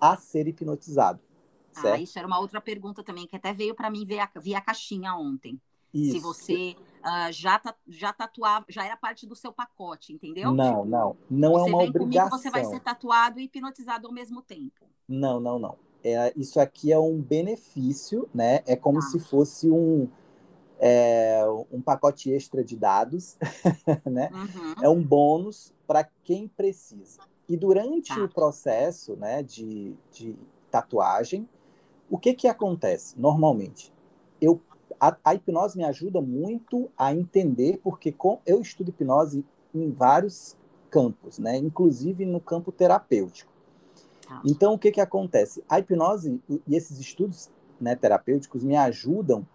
a 0.00 0.16
ser 0.16 0.48
hipnotizado. 0.48 1.20
Ah, 1.76 1.80
certo? 1.80 1.94
Ah, 1.94 2.02
isso 2.02 2.18
era 2.18 2.26
uma 2.26 2.40
outra 2.40 2.60
pergunta 2.60 3.02
também, 3.02 3.26
que 3.26 3.36
até 3.36 3.52
veio 3.52 3.74
para 3.74 3.90
mim 3.90 4.04
via, 4.04 4.28
via 4.40 4.58
a 4.58 4.62
caixinha 4.62 5.14
ontem. 5.14 5.60
Isso. 5.92 6.12
Se 6.12 6.20
você 6.20 6.76
uh, 7.00 7.32
já, 7.32 7.60
já 7.86 8.12
tatuava, 8.12 8.66
já 8.68 8.84
era 8.84 8.96
parte 8.96 9.26
do 9.26 9.34
seu 9.34 9.52
pacote, 9.52 10.12
entendeu? 10.12 10.52
Não, 10.52 10.64
tipo, 10.64 10.84
não. 10.84 11.16
Não 11.30 11.58
é 11.58 11.62
uma 11.62 11.82
obrigação. 11.82 12.28
Comigo, 12.28 12.30
você 12.30 12.50
vai 12.50 12.64
ser 12.64 12.80
tatuado 12.80 13.40
e 13.40 13.44
hipnotizado 13.44 14.06
ao 14.06 14.12
mesmo 14.12 14.42
tempo. 14.42 14.86
Não, 15.08 15.40
não, 15.40 15.58
não. 15.58 15.78
É, 16.14 16.32
isso 16.36 16.60
aqui 16.60 16.92
é 16.92 16.98
um 16.98 17.20
benefício, 17.20 18.28
né? 18.34 18.60
É 18.66 18.76
como 18.76 18.98
ah. 18.98 19.02
se 19.02 19.18
fosse 19.18 19.70
um, 19.70 20.08
é, 20.78 21.42
um 21.72 21.80
pacote 21.80 22.30
extra 22.30 22.62
de 22.62 22.76
dados, 22.76 23.36
né? 24.06 24.30
Uhum. 24.32 24.74
É 24.82 24.88
um 24.88 25.02
bônus 25.02 25.72
para 25.86 26.08
quem 26.22 26.48
precisa. 26.48 27.20
E 27.48 27.56
durante 27.56 28.14
tá. 28.14 28.22
o 28.22 28.28
processo 28.28 29.16
né, 29.16 29.42
de, 29.42 29.94
de 30.12 30.36
tatuagem, 30.70 31.48
o 32.10 32.18
que, 32.18 32.34
que 32.34 32.46
acontece 32.46 33.18
normalmente? 33.18 33.92
Eu, 34.40 34.60
a, 35.00 35.16
a, 35.24 35.34
hipnose 35.34 35.76
me 35.76 35.84
ajuda 35.84 36.20
muito 36.20 36.90
a 36.96 37.14
entender, 37.14 37.80
porque 37.82 38.12
com, 38.12 38.38
eu 38.46 38.60
estudo 38.60 38.90
hipnose 38.90 39.44
em 39.74 39.90
vários 39.90 40.56
campos, 40.90 41.38
né? 41.38 41.56
inclusive 41.56 42.24
no 42.24 42.40
campo 42.40 42.70
terapêutico. 42.70 43.52
Então, 44.44 44.74
o 44.74 44.78
que, 44.78 44.90
que 44.90 45.00
acontece? 45.00 45.64
A 45.68 45.78
hipnose 45.78 46.40
e 46.48 46.76
esses 46.76 46.98
estudos 46.98 47.50
né, 47.80 47.94
terapêuticos 47.94 48.62
me 48.62 48.76
ajudam 48.76 49.46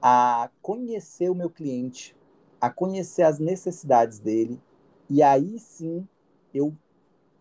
a 0.00 0.50
conhecer 0.60 1.30
o 1.30 1.34
meu 1.34 1.48
cliente, 1.48 2.16
a 2.60 2.70
conhecer 2.70 3.22
as 3.22 3.38
necessidades 3.38 4.18
dele, 4.18 4.60
e 5.08 5.22
aí 5.22 5.58
sim 5.58 6.06
eu 6.52 6.74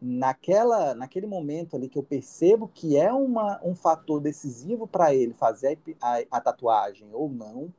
naquela 0.02 0.94
naquele 0.94 1.26
momento 1.26 1.76
ali 1.76 1.88
que 1.88 1.98
eu 1.98 2.04
percebo 2.04 2.68
que 2.68 2.98
é 2.98 3.12
uma, 3.14 3.60
um 3.64 3.74
fator 3.74 4.20
decisivo 4.20 4.86
para 4.86 5.16
ele 5.16 5.34
fazer 5.34 5.80
a, 6.02 6.18
a, 6.18 6.24
a, 6.32 6.42
tatuagem 6.42 7.08
ou 7.14 7.30
não, 7.30 7.74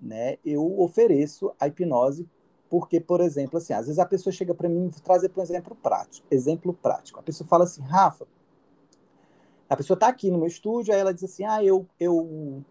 né? 0.00 0.38
Eu 0.44 0.80
ofereço 0.80 1.52
a 1.60 1.68
hipnose 1.68 2.28
porque, 2.72 2.98
por 2.98 3.20
exemplo, 3.20 3.58
assim, 3.58 3.74
às 3.74 3.84
vezes 3.84 3.98
a 3.98 4.06
pessoa 4.06 4.32
chega 4.32 4.54
para 4.54 4.66
mim 4.66 4.90
trazer 5.04 5.28
para 5.28 5.40
um 5.40 5.44
exemplo 5.44 5.76
prático, 5.82 6.26
exemplo 6.30 6.72
prático. 6.72 7.20
A 7.20 7.22
pessoa 7.22 7.46
fala 7.46 7.64
assim, 7.64 7.82
Rafa, 7.82 8.26
a 9.68 9.76
pessoa 9.76 9.94
está 9.94 10.08
aqui 10.08 10.30
no 10.30 10.38
meu 10.38 10.46
estúdio, 10.46 10.94
aí 10.94 10.98
ela 10.98 11.12
diz 11.12 11.24
assim, 11.24 11.44
ah, 11.44 11.62
eu 11.62 11.86
eu 12.00 12.64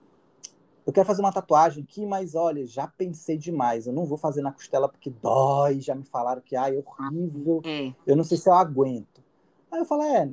eu 0.87 0.91
quero 0.91 1.05
fazer 1.05 1.21
uma 1.21 1.31
tatuagem 1.31 1.83
aqui, 1.83 2.03
mas 2.03 2.33
olha, 2.33 2.65
já 2.65 2.87
pensei 2.87 3.37
demais. 3.37 3.85
Eu 3.85 3.93
não 3.93 4.07
vou 4.07 4.17
fazer 4.17 4.41
na 4.41 4.51
costela 4.51 4.89
porque 4.89 5.11
dói. 5.11 5.79
Já 5.79 5.93
me 5.93 6.03
falaram 6.03 6.41
que 6.41 6.55
ai, 6.55 6.75
é 6.75 6.83
horrível. 6.83 7.61
É. 7.63 7.93
Eu 8.07 8.15
não 8.15 8.23
sei 8.23 8.39
se 8.39 8.49
eu 8.49 8.53
aguento. 8.55 9.21
Aí 9.71 9.81
eu 9.81 9.85
falo, 9.85 10.01
é, 10.01 10.31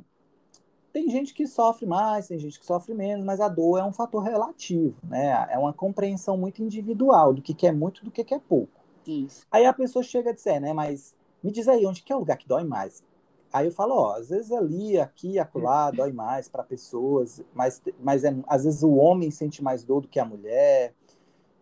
tem 0.91 1.11
gente 1.11 1.31
que 1.31 1.45
sofre 1.45 1.85
mais, 1.85 2.27
tem 2.27 2.39
gente 2.39 2.59
que 2.59 2.65
sofre 2.65 2.95
menos, 2.95 3.23
mas 3.23 3.39
a 3.39 3.47
dor 3.47 3.77
é 3.77 3.83
um 3.83 3.93
fator 3.93 4.23
relativo, 4.23 4.99
né? 5.03 5.47
É 5.51 5.59
uma 5.59 5.73
compreensão 5.73 6.35
muito 6.35 6.63
individual 6.63 7.35
do 7.35 7.41
que, 7.43 7.53
que 7.53 7.67
é 7.67 7.71
muito 7.71 8.03
do 8.03 8.09
que, 8.09 8.23
que 8.23 8.33
é 8.33 8.39
pouco. 8.39 8.78
Isso. 9.09 9.47
Aí 9.49 9.65
a 9.65 9.73
pessoa 9.73 10.03
chega 10.03 10.29
a 10.29 10.33
dizer, 10.33 10.59
né? 10.59 10.71
Mas 10.71 11.15
me 11.43 11.51
diz 11.51 11.67
aí, 11.67 11.85
onde 11.85 12.03
que 12.03 12.13
é 12.13 12.15
o 12.15 12.19
lugar 12.19 12.37
que 12.37 12.47
dói 12.47 12.63
mais? 12.63 13.03
Aí 13.51 13.65
eu 13.65 13.71
falo, 13.71 13.95
ó, 13.95 14.15
às 14.15 14.29
vezes 14.29 14.51
ali, 14.51 14.99
aqui, 14.99 15.39
acolá, 15.39 15.89
dói 15.91 16.11
mais 16.11 16.47
para 16.47 16.63
pessoas, 16.63 17.41
mas, 17.53 17.81
mas 17.99 18.23
é, 18.23 18.35
às 18.47 18.65
vezes 18.65 18.83
o 18.83 18.93
homem 18.93 19.31
sente 19.31 19.63
mais 19.63 19.83
dor 19.83 20.01
do 20.01 20.07
que 20.07 20.19
a 20.19 20.25
mulher, 20.25 20.93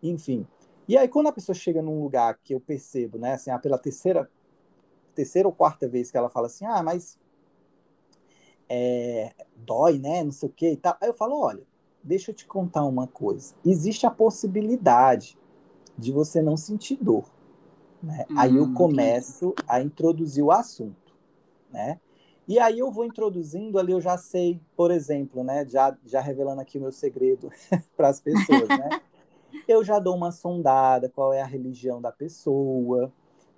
enfim. 0.02 0.46
E 0.86 0.96
aí 0.96 1.08
quando 1.08 1.28
a 1.28 1.32
pessoa 1.32 1.54
chega 1.54 1.80
num 1.80 2.02
lugar 2.02 2.38
que 2.44 2.54
eu 2.54 2.60
percebo, 2.60 3.18
né, 3.18 3.32
assim, 3.32 3.50
ah, 3.50 3.58
pela 3.58 3.78
terceira, 3.78 4.30
terceira 5.14 5.48
ou 5.48 5.54
quarta 5.54 5.88
vez 5.88 6.10
que 6.10 6.18
ela 6.18 6.28
fala 6.28 6.48
assim, 6.48 6.66
ah, 6.66 6.82
mas 6.82 7.18
é, 8.68 9.32
dói, 9.56 9.98
né, 9.98 10.22
não 10.22 10.32
sei 10.32 10.50
o 10.50 10.52
que 10.52 10.72
e 10.72 10.76
tal. 10.76 10.94
Aí 11.00 11.08
eu 11.08 11.14
falo, 11.14 11.40
olha, 11.40 11.62
deixa 12.02 12.30
eu 12.30 12.34
te 12.34 12.46
contar 12.46 12.84
uma 12.84 13.06
coisa. 13.06 13.54
Existe 13.64 14.04
a 14.06 14.10
possibilidade 14.10 15.38
de 15.96 16.12
você 16.12 16.42
não 16.42 16.56
sentir 16.56 16.96
dor. 16.96 17.37
Né? 18.02 18.26
Hum, 18.30 18.38
aí 18.38 18.56
eu 18.56 18.72
começo 18.74 19.54
a 19.66 19.80
introduzir 19.82 20.44
o 20.44 20.52
assunto 20.52 21.08
né? 21.70 22.00
E 22.46 22.58
aí 22.58 22.78
eu 22.78 22.90
vou 22.90 23.04
introduzindo 23.04 23.78
ali, 23.78 23.92
eu 23.92 24.00
já 24.00 24.16
sei, 24.16 24.60
por 24.74 24.90
exemplo, 24.90 25.44
né, 25.44 25.66
já, 25.66 25.96
já 26.06 26.20
revelando 26.20 26.62
aqui 26.62 26.78
o 26.78 26.80
meu 26.80 26.92
segredo 26.92 27.50
para 27.96 28.08
as 28.08 28.20
pessoas, 28.20 28.68
né? 28.68 28.88
Eu 29.66 29.84
já 29.84 29.98
dou 29.98 30.14
uma 30.14 30.30
sondada, 30.30 31.10
qual 31.10 31.32
é 31.32 31.42
a 31.42 31.46
religião 31.46 32.00
da 32.00 32.10
pessoa, 32.10 33.12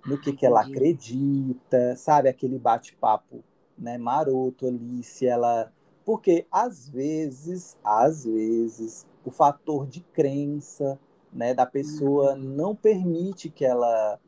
no 0.05 0.17
que, 0.17 0.33
que 0.33 0.45
ela 0.45 0.61
acredita, 0.61 1.95
sabe? 1.95 2.27
Aquele 2.27 2.57
bate-papo 2.59 3.41
né, 3.77 3.97
maroto 3.97 4.67
ali, 4.67 5.03
se 5.03 5.25
ela... 5.25 5.71
Porque, 6.03 6.45
às 6.51 6.89
vezes, 6.89 7.77
às 7.81 8.25
vezes, 8.25 9.05
o 9.23 9.31
fator 9.31 9.85
de 9.87 10.01
crença 10.01 10.99
né, 11.31 11.53
da 11.53 11.65
pessoa 11.65 12.33
uhum. 12.33 12.39
não 12.39 12.75
permite 12.75 13.49
que 13.49 13.63
ela, 13.63 14.19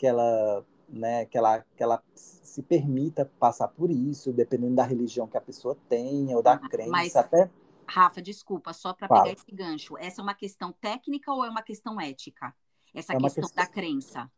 que 0.00 0.06
ela 0.06 0.64
né, 0.88 1.26
que 1.26 1.36
ela, 1.38 1.60
que 1.76 1.82
ela 1.82 2.02
se 2.14 2.62
permita 2.62 3.30
passar 3.38 3.68
por 3.68 3.90
isso, 3.90 4.32
dependendo 4.32 4.74
da 4.74 4.82
religião 4.82 5.28
que 5.28 5.36
a 5.36 5.40
pessoa 5.40 5.76
tenha 5.88 6.34
ou 6.36 6.42
da 6.42 6.54
ah, 6.54 6.68
crença, 6.68 6.90
Mas, 6.90 7.14
até. 7.14 7.48
Rafa, 7.86 8.20
desculpa, 8.20 8.72
só 8.72 8.92
para 8.92 9.06
pegar 9.06 9.30
esse 9.30 9.52
gancho. 9.52 9.96
Essa 9.98 10.20
é 10.20 10.24
uma 10.24 10.34
questão 10.34 10.72
técnica 10.72 11.30
ou 11.30 11.44
é 11.44 11.50
uma 11.50 11.62
questão 11.62 12.00
ética? 12.00 12.52
Essa 12.92 13.12
é 13.12 13.18
questão, 13.18 13.42
questão, 13.42 13.64
da 13.64 13.70
crença. 13.70 14.28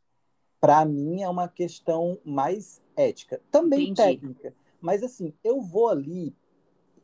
Para 0.61 0.85
mim 0.85 1.23
é 1.23 1.29
uma 1.29 1.49
questão 1.49 2.19
mais 2.23 2.83
ética, 2.97 3.41
também 3.51 3.89
Entendi. 3.89 4.21
técnica. 4.21 4.55
Mas 4.79 5.03
assim, 5.03 5.33
eu 5.43 5.63
vou 5.63 5.89
ali 5.89 6.37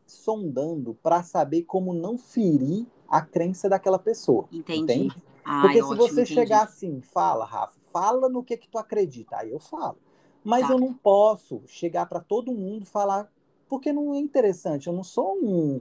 sondando 0.04 0.94
para 0.94 1.22
saber 1.22 1.62
como 1.62 1.94
não 1.94 2.18
ferir 2.18 2.86
a 3.08 3.22
crença 3.22 3.68
daquela 3.68 3.98
pessoa. 3.98 4.46
Entendi. 4.52 4.82
Entende? 4.82 5.22
Porque 5.62 5.82
se 5.82 5.94
você 5.94 6.22
entendi. 6.22 6.34
chegar 6.34 6.64
assim, 6.64 7.00
fala, 7.00 7.46
Rafa, 7.46 7.77
fala 7.92 8.28
no 8.28 8.42
que 8.42 8.56
que 8.56 8.68
tu 8.68 8.78
acredita, 8.78 9.36
aí 9.36 9.50
eu 9.50 9.58
falo. 9.58 9.98
Mas 10.44 10.66
tá. 10.66 10.72
eu 10.72 10.78
não 10.78 10.94
posso 10.94 11.62
chegar 11.66 12.06
para 12.06 12.20
todo 12.20 12.52
mundo 12.52 12.86
falar, 12.86 13.30
porque 13.68 13.92
não 13.92 14.14
é 14.14 14.18
interessante. 14.18 14.86
Eu 14.86 14.92
não 14.92 15.04
sou 15.04 15.36
um, 15.36 15.80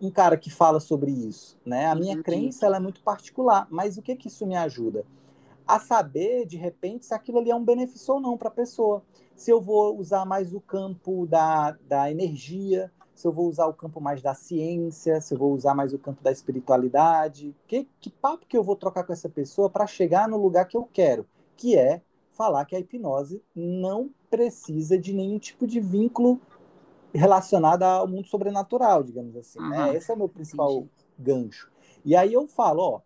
um 0.00 0.10
cara 0.10 0.36
que 0.36 0.50
fala 0.50 0.80
sobre 0.80 1.10
isso, 1.10 1.58
né? 1.64 1.86
A 1.86 1.94
minha 1.94 2.22
crença 2.22 2.66
ela 2.66 2.76
é 2.76 2.80
muito 2.80 3.02
particular. 3.02 3.66
Mas 3.70 3.96
o 3.96 4.02
que 4.02 4.16
que 4.16 4.28
isso 4.28 4.46
me 4.46 4.56
ajuda? 4.56 5.06
A 5.66 5.78
saber, 5.78 6.46
de 6.46 6.56
repente, 6.56 7.06
se 7.06 7.14
aquilo 7.14 7.38
ali 7.38 7.50
é 7.50 7.54
um 7.54 7.64
benefício 7.64 8.14
ou 8.14 8.20
não 8.20 8.36
para 8.36 8.48
a 8.48 8.52
pessoa. 8.52 9.02
Se 9.34 9.50
eu 9.50 9.60
vou 9.60 9.96
usar 9.98 10.24
mais 10.24 10.52
o 10.52 10.60
campo 10.60 11.26
da, 11.26 11.72
da 11.86 12.10
energia, 12.10 12.90
se 13.18 13.26
eu 13.26 13.32
vou 13.32 13.48
usar 13.48 13.66
o 13.66 13.74
campo 13.74 14.00
mais 14.00 14.22
da 14.22 14.32
ciência, 14.32 15.20
se 15.20 15.34
eu 15.34 15.38
vou 15.38 15.52
usar 15.52 15.74
mais 15.74 15.92
o 15.92 15.98
campo 15.98 16.22
da 16.22 16.30
espiritualidade. 16.30 17.52
Que, 17.66 17.88
que 18.00 18.10
papo 18.10 18.46
que 18.46 18.56
eu 18.56 18.62
vou 18.62 18.76
trocar 18.76 19.02
com 19.02 19.12
essa 19.12 19.28
pessoa 19.28 19.68
para 19.68 19.88
chegar 19.88 20.28
no 20.28 20.40
lugar 20.40 20.68
que 20.68 20.76
eu 20.76 20.88
quero, 20.92 21.26
que 21.56 21.76
é 21.76 22.00
falar 22.30 22.64
que 22.64 22.76
a 22.76 22.78
hipnose 22.78 23.42
não 23.56 24.08
precisa 24.30 24.96
de 24.96 25.12
nenhum 25.12 25.36
tipo 25.36 25.66
de 25.66 25.80
vínculo 25.80 26.40
relacionado 27.12 27.82
ao 27.82 28.06
mundo 28.06 28.28
sobrenatural, 28.28 29.02
digamos 29.02 29.36
assim. 29.36 29.58
Uhum. 29.58 29.68
Né? 29.68 29.96
Esse 29.96 30.12
é 30.12 30.14
o 30.14 30.16
meu 30.16 30.28
principal 30.28 30.70
Entendi. 30.70 30.90
gancho. 31.18 31.72
E 32.04 32.14
aí 32.14 32.32
eu 32.32 32.46
falo, 32.46 32.82
ó, 32.82 33.00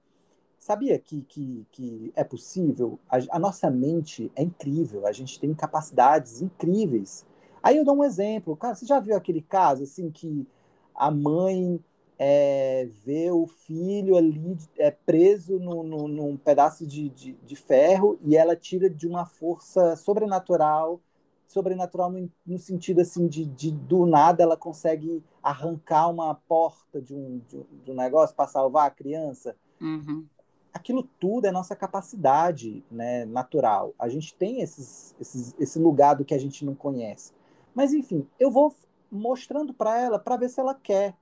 sabia 0.58 0.98
que, 0.98 1.22
que, 1.22 1.66
que 1.72 2.12
é 2.14 2.22
possível? 2.22 2.98
A, 3.08 3.16
a 3.30 3.38
nossa 3.38 3.70
mente 3.70 4.30
é 4.36 4.42
incrível, 4.42 5.06
a 5.06 5.12
gente 5.12 5.40
tem 5.40 5.54
capacidades 5.54 6.42
incríveis 6.42 7.24
Aí 7.62 7.76
eu 7.76 7.84
dou 7.84 7.96
um 7.96 8.04
exemplo. 8.04 8.56
Cara, 8.56 8.74
você 8.74 8.84
já 8.84 8.98
viu 8.98 9.16
aquele 9.16 9.40
caso 9.40 9.84
assim 9.84 10.10
que 10.10 10.46
a 10.94 11.10
mãe 11.10 11.80
é, 12.18 12.88
vê 13.04 13.30
o 13.30 13.46
filho 13.46 14.16
ali 14.16 14.56
é, 14.78 14.90
preso 14.90 15.58
no, 15.58 15.82
no, 15.82 16.08
num 16.08 16.36
pedaço 16.36 16.86
de, 16.86 17.08
de, 17.08 17.32
de, 17.32 17.56
ferro 17.56 18.18
e 18.20 18.36
ela 18.36 18.54
tira 18.54 18.88
de 18.88 19.08
uma 19.08 19.26
força 19.26 19.96
sobrenatural, 19.96 21.00
sobrenatural 21.48 22.12
no, 22.12 22.30
no 22.46 22.58
sentido 22.58 23.00
assim 23.00 23.26
de, 23.26 23.44
de, 23.44 23.72
do 23.72 24.06
nada 24.06 24.42
ela 24.42 24.56
consegue 24.56 25.22
arrancar 25.42 26.08
uma 26.08 26.34
porta 26.34 27.00
de 27.00 27.14
um, 27.14 27.40
de, 27.48 27.90
um 27.90 27.94
negócio 27.94 28.36
para 28.36 28.46
salvar 28.46 28.86
a 28.86 28.90
criança. 28.90 29.56
Uhum. 29.80 30.24
Aquilo 30.72 31.02
tudo 31.18 31.46
é 31.46 31.50
nossa 31.50 31.74
capacidade 31.74 32.84
né, 32.90 33.24
natural. 33.24 33.94
A 33.98 34.08
gente 34.08 34.32
tem 34.34 34.62
esses, 34.62 35.14
esses, 35.20 35.54
esse 35.58 35.78
lugar 35.78 36.14
do 36.14 36.24
que 36.24 36.34
a 36.34 36.38
gente 36.38 36.64
não 36.64 36.74
conhece. 36.74 37.32
Mas, 37.74 37.92
enfim, 37.92 38.26
eu 38.38 38.50
vou 38.50 38.74
mostrando 39.10 39.74
para 39.74 39.98
ela 39.98 40.18
para 40.18 40.36
ver 40.36 40.48
se 40.48 40.60
ela 40.60 40.74
quer. 40.74 41.14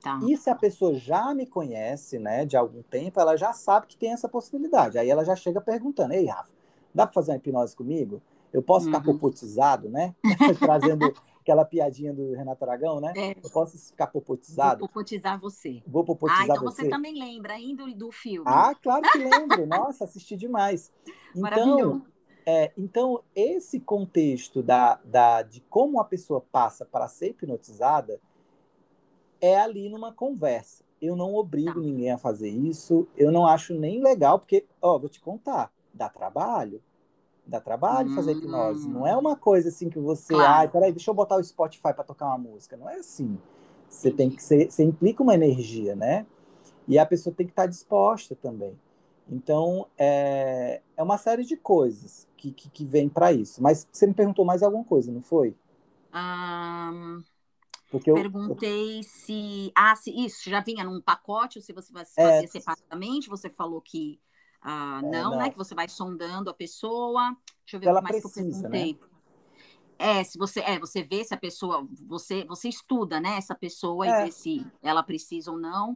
Tá. 0.00 0.18
E 0.28 0.36
se 0.36 0.50
a 0.50 0.54
pessoa 0.54 0.94
já 0.94 1.32
me 1.32 1.46
conhece, 1.46 2.18
né, 2.18 2.44
de 2.44 2.56
algum 2.56 2.82
tempo, 2.82 3.20
ela 3.20 3.36
já 3.36 3.52
sabe 3.52 3.86
que 3.86 3.96
tem 3.96 4.12
essa 4.12 4.28
possibilidade. 4.28 4.98
Aí 4.98 5.08
ela 5.08 5.24
já 5.24 5.36
chega 5.36 5.60
perguntando: 5.60 6.12
Ei, 6.12 6.26
Rafa, 6.26 6.52
dá 6.94 7.06
para 7.06 7.14
fazer 7.14 7.30
uma 7.30 7.36
hipnose 7.36 7.76
comigo? 7.76 8.20
Eu 8.52 8.62
posso 8.62 8.86
uhum. 8.86 8.92
ficar 8.92 9.04
popotizado, 9.04 9.88
né? 9.88 10.14
Trazendo 10.58 11.12
aquela 11.40 11.64
piadinha 11.64 12.12
do 12.12 12.32
Renato 12.32 12.64
Aragão, 12.64 13.00
né? 13.00 13.12
É. 13.16 13.30
Eu 13.42 13.50
posso 13.50 13.78
ficar 13.78 14.08
popotizado? 14.08 14.80
Vou 14.80 14.88
popotizar 14.88 15.38
você. 15.38 15.82
Vou 15.86 16.04
popotizar 16.04 16.42
ah, 16.42 16.54
então 16.54 16.62
você. 16.62 16.82
você 16.82 16.88
também 16.88 17.18
lembra 17.18 17.54
ainda 17.54 17.84
do, 17.84 17.94
do 17.94 18.12
filme. 18.12 18.44
Ah, 18.46 18.74
claro 18.74 19.02
que 19.10 19.18
lembro. 19.18 19.66
Nossa, 19.66 20.04
assisti 20.04 20.36
demais. 20.36 20.92
Então, 21.34 22.02
é, 22.44 22.72
então 22.76 23.22
esse 23.34 23.80
contexto 23.80 24.62
da, 24.62 24.98
da, 25.04 25.42
de 25.42 25.60
como 25.62 26.00
a 26.00 26.04
pessoa 26.04 26.44
passa 26.52 26.84
para 26.84 27.08
ser 27.08 27.30
hipnotizada 27.30 28.20
é 29.40 29.58
ali 29.58 29.88
numa 29.88 30.12
conversa. 30.12 30.84
Eu 31.00 31.16
não 31.16 31.34
obrigo 31.34 31.74
tá. 31.74 31.80
ninguém 31.80 32.12
a 32.12 32.18
fazer 32.18 32.48
isso. 32.48 33.08
Eu 33.16 33.32
não 33.32 33.46
acho 33.46 33.74
nem 33.74 34.00
legal, 34.00 34.38
porque, 34.38 34.64
ó, 34.80 34.98
vou 34.98 35.08
te 35.08 35.20
contar, 35.20 35.72
dá 35.92 36.08
trabalho. 36.08 36.80
Dá 37.44 37.60
trabalho 37.60 38.10
hum. 38.10 38.14
fazer 38.14 38.36
hipnose. 38.36 38.88
Não 38.88 39.04
é 39.04 39.16
hum. 39.16 39.20
uma 39.20 39.36
coisa 39.36 39.68
assim 39.68 39.90
que 39.90 39.98
você. 39.98 40.32
Claro. 40.32 40.52
Ai, 40.52 40.68
peraí, 40.68 40.92
deixa 40.92 41.10
eu 41.10 41.14
botar 41.14 41.36
o 41.36 41.44
Spotify 41.44 41.92
para 41.92 42.04
tocar 42.04 42.26
uma 42.26 42.38
música. 42.38 42.76
Não 42.76 42.88
é 42.88 42.96
assim. 42.96 43.36
Você 43.88 44.12
tem 44.12 44.30
que 44.30 44.40
você 44.40 44.84
implica 44.84 45.22
uma 45.22 45.34
energia, 45.34 45.96
né? 45.96 46.24
E 46.86 46.98
a 46.98 47.04
pessoa 47.04 47.34
tem 47.34 47.46
que 47.46 47.52
estar 47.52 47.66
disposta 47.66 48.36
também. 48.36 48.78
Então, 49.28 49.86
é, 49.96 50.82
é 50.96 51.02
uma 51.02 51.16
série 51.16 51.44
de 51.44 51.56
coisas 51.56 52.28
que, 52.36 52.52
que, 52.52 52.68
que 52.68 52.84
vem 52.84 53.08
para 53.08 53.32
isso. 53.32 53.62
Mas 53.62 53.88
você 53.90 54.06
me 54.06 54.14
perguntou 54.14 54.44
mais 54.44 54.62
alguma 54.62 54.84
coisa, 54.84 55.12
não 55.12 55.22
foi? 55.22 55.56
Um, 56.12 57.22
Porque 57.90 58.10
eu, 58.10 58.14
perguntei 58.14 58.98
eu... 58.98 59.02
se. 59.02 59.72
Ah, 59.74 59.96
se 59.96 60.10
isso 60.10 60.50
já 60.50 60.60
vinha 60.60 60.84
num 60.84 61.00
pacote 61.00 61.58
ou 61.58 61.62
se 61.62 61.72
você 61.72 61.92
é, 62.16 62.24
fazia 62.24 62.44
é, 62.44 62.46
separadamente. 62.46 63.28
Você 63.28 63.48
falou 63.48 63.80
que 63.80 64.20
ah, 64.60 65.00
não, 65.02 65.08
é, 65.08 65.22
não, 65.22 65.30
né? 65.38 65.50
Que 65.50 65.56
você 65.56 65.74
vai 65.74 65.88
sondando 65.88 66.50
a 66.50 66.54
pessoa. 66.54 67.36
Deixa 67.64 67.76
eu 67.76 67.80
ver 67.80 67.90
o 67.90 67.96
que 67.96 68.02
mais 68.02 68.20
precisa, 68.20 68.60
que 68.60 68.66
eu 68.66 68.70
né? 68.70 68.78
perguntei. 68.78 68.92
Né? 68.94 69.12
É, 69.98 70.24
se 70.24 70.36
você, 70.36 70.60
é, 70.60 70.80
você 70.80 71.02
vê 71.04 71.24
se 71.24 71.32
a 71.32 71.36
pessoa, 71.36 71.86
você, 72.08 72.44
você 72.44 72.68
estuda, 72.68 73.20
né, 73.20 73.36
essa 73.36 73.54
pessoa 73.54 74.04
é. 74.04 74.10
e 74.10 74.24
vê 74.24 74.32
se 74.32 74.66
ela 74.82 75.00
precisa 75.00 75.52
ou 75.52 75.56
não. 75.56 75.92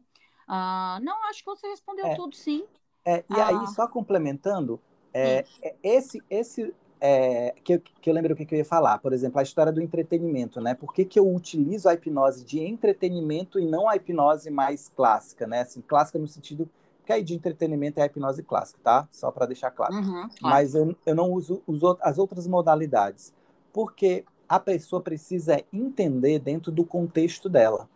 Uh, 0.49 1.03
não, 1.03 1.25
acho 1.29 1.41
que 1.41 1.51
você 1.51 1.67
respondeu 1.67 2.07
é. 2.07 2.15
tudo, 2.15 2.37
sim. 2.37 2.65
É, 3.07 3.25
e 3.31 3.41
ah. 3.41 3.49
aí, 3.49 3.67
só 3.69 3.87
complementando, 3.87 4.81
é, 5.15 5.45
é, 5.63 5.75
esse, 5.83 6.21
esse 6.29 6.75
é, 7.01 7.55
que, 7.63 7.75
eu, 7.75 7.81
que 7.81 8.11
eu 8.11 8.13
lembro 8.13 8.35
o 8.35 8.37
que, 8.37 8.45
que, 8.45 8.55
eu 8.55 8.59
ia 8.59 8.65
falar, 8.65 8.99
por 8.99 9.13
exemplo, 9.13 9.39
a 9.39 9.43
história 9.45 9.73
do 9.73 9.81
entretenimento, 9.81 10.61
né? 10.61 10.75
Por 10.75 10.93
que, 10.93 11.05
que 11.05 11.19
eu 11.19 11.33
utilizo 11.33 11.89
a 11.89 11.95
hipnose 11.95 12.45
de 12.45 12.61
entretenimento 12.61 13.61
e 13.61 13.65
não 13.65 13.89
a 13.89 13.95
hipnose 13.95 14.51
mais 14.51 14.89
clássica, 14.89 15.47
né? 15.47 15.61
Assim, 15.61 15.81
clássica 15.81 16.19
no 16.19 16.27
sentido 16.27 16.69
que 17.07 17.13
aí 17.13 17.23
de 17.23 17.35
entretenimento 17.35 18.01
é 18.01 18.03
a 18.03 18.07
hipnose 18.07 18.43
clássica, 18.43 18.81
tá? 18.83 19.09
Só 19.13 19.31
para 19.31 19.47
deixar 19.47 19.71
claro. 19.71 19.95
Uhum. 19.95 20.29
Mas 20.43 20.75
eu, 20.75 20.97
eu 21.07 21.15
não 21.15 21.31
uso 21.31 21.63
os, 21.65 21.81
as 22.01 22.19
outras 22.19 22.49
modalidades, 22.49 23.33
porque 23.73 24.25
a 24.49 24.59
pessoa 24.59 25.01
precisa 25.01 25.63
entender 25.73 26.41
dentro 26.41 26.73
do 26.73 26.85
contexto 26.85 27.49
dela, 27.49 27.89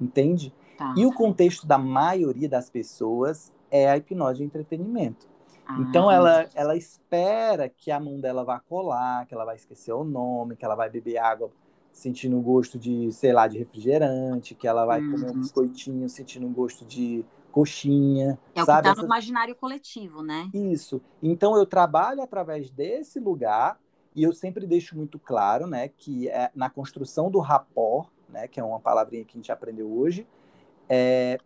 entende? 0.00 0.52
Tá. 0.76 0.92
E 0.96 1.06
o 1.06 1.12
contexto 1.12 1.66
da 1.66 1.78
maioria 1.78 2.48
das 2.48 2.68
pessoas 2.68 3.52
é 3.70 3.88
a 3.88 3.96
hipnose 3.96 4.38
de 4.38 4.44
entretenimento. 4.44 5.28
Ah, 5.66 5.76
então 5.80 6.10
ela, 6.10 6.48
ela 6.54 6.76
espera 6.76 7.68
que 7.68 7.90
a 7.90 8.00
mão 8.00 8.18
dela 8.18 8.44
vá 8.44 8.58
colar, 8.58 9.26
que 9.26 9.34
ela 9.34 9.44
vai 9.44 9.56
esquecer 9.56 9.92
o 9.92 10.04
nome, 10.04 10.56
que 10.56 10.64
ela 10.64 10.74
vai 10.74 10.88
beber 10.88 11.18
água 11.18 11.50
sentindo 11.92 12.38
o 12.38 12.40
gosto 12.40 12.78
de, 12.78 13.10
sei 13.12 13.32
lá, 13.32 13.48
de 13.48 13.58
refrigerante, 13.58 14.54
que 14.54 14.68
ela 14.68 14.86
vai 14.86 15.00
uhum. 15.00 15.12
comer 15.12 15.26
um 15.26 15.34
uhum. 15.34 15.40
biscoitinho 15.40 16.08
sentindo 16.08 16.46
um 16.46 16.52
gosto 16.52 16.84
de 16.84 17.24
coxinha. 17.50 18.38
É 18.54 18.64
sabe? 18.64 18.80
o 18.80 18.82
que 18.82 18.88
está 18.88 19.02
no 19.02 19.06
imaginário 19.06 19.54
coletivo, 19.54 20.22
né? 20.22 20.48
Isso. 20.54 21.02
Então 21.22 21.56
eu 21.56 21.66
trabalho 21.66 22.22
através 22.22 22.70
desse 22.70 23.18
lugar 23.18 23.78
e 24.14 24.22
eu 24.22 24.32
sempre 24.32 24.66
deixo 24.66 24.96
muito 24.96 25.18
claro, 25.18 25.66
né, 25.66 25.88
que 25.88 26.28
é 26.28 26.50
na 26.54 26.70
construção 26.70 27.30
do 27.30 27.38
rapport, 27.38 28.08
né, 28.28 28.48
que 28.48 28.58
é 28.58 28.64
uma 28.64 28.80
palavrinha 28.80 29.24
que 29.24 29.36
a 29.36 29.38
gente 29.38 29.52
aprendeu 29.52 29.90
hoje, 29.90 30.26
é, 30.88 31.38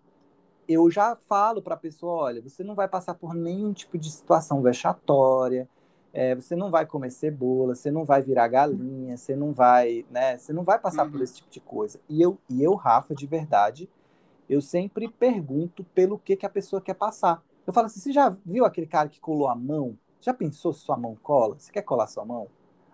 eu 0.72 0.90
já 0.90 1.16
falo 1.16 1.62
para 1.62 1.74
a 1.74 1.78
pessoa, 1.78 2.24
olha, 2.24 2.42
você 2.42 2.62
não 2.62 2.74
vai 2.74 2.88
passar 2.88 3.14
por 3.14 3.34
nenhum 3.34 3.72
tipo 3.72 3.98
de 3.98 4.10
situação 4.10 4.62
vexatória, 4.62 5.68
é, 6.12 6.34
você 6.34 6.54
não 6.54 6.70
vai 6.70 6.84
comer 6.84 7.10
cebola, 7.10 7.74
você 7.74 7.90
não 7.90 8.04
vai 8.04 8.20
virar 8.20 8.48
galinha, 8.48 9.16
você 9.16 9.34
não 9.34 9.52
vai, 9.52 10.04
né, 10.10 10.36
você 10.36 10.52
não 10.52 10.62
vai 10.62 10.78
passar 10.78 11.06
uhum. 11.06 11.12
por 11.12 11.22
esse 11.22 11.36
tipo 11.36 11.50
de 11.50 11.60
coisa. 11.60 12.00
E 12.08 12.20
eu, 12.20 12.38
e 12.48 12.62
eu, 12.62 12.74
Rafa, 12.74 13.14
de 13.14 13.26
verdade, 13.26 13.88
eu 14.48 14.60
sempre 14.60 15.08
pergunto 15.08 15.84
pelo 15.94 16.18
que, 16.18 16.36
que 16.36 16.44
a 16.44 16.50
pessoa 16.50 16.82
quer 16.82 16.94
passar. 16.94 17.42
Eu 17.66 17.72
falo 17.72 17.86
assim: 17.86 18.00
você 18.00 18.12
já 18.12 18.28
viu 18.44 18.64
aquele 18.64 18.86
cara 18.86 19.08
que 19.08 19.20
colou 19.20 19.48
a 19.48 19.54
mão? 19.54 19.96
Já 20.20 20.34
pensou 20.34 20.72
se 20.72 20.80
sua 20.80 20.96
mão 20.96 21.16
cola? 21.22 21.56
Você 21.58 21.72
quer 21.72 21.82
colar 21.82 22.06
sua 22.06 22.24
mão? 22.24 22.48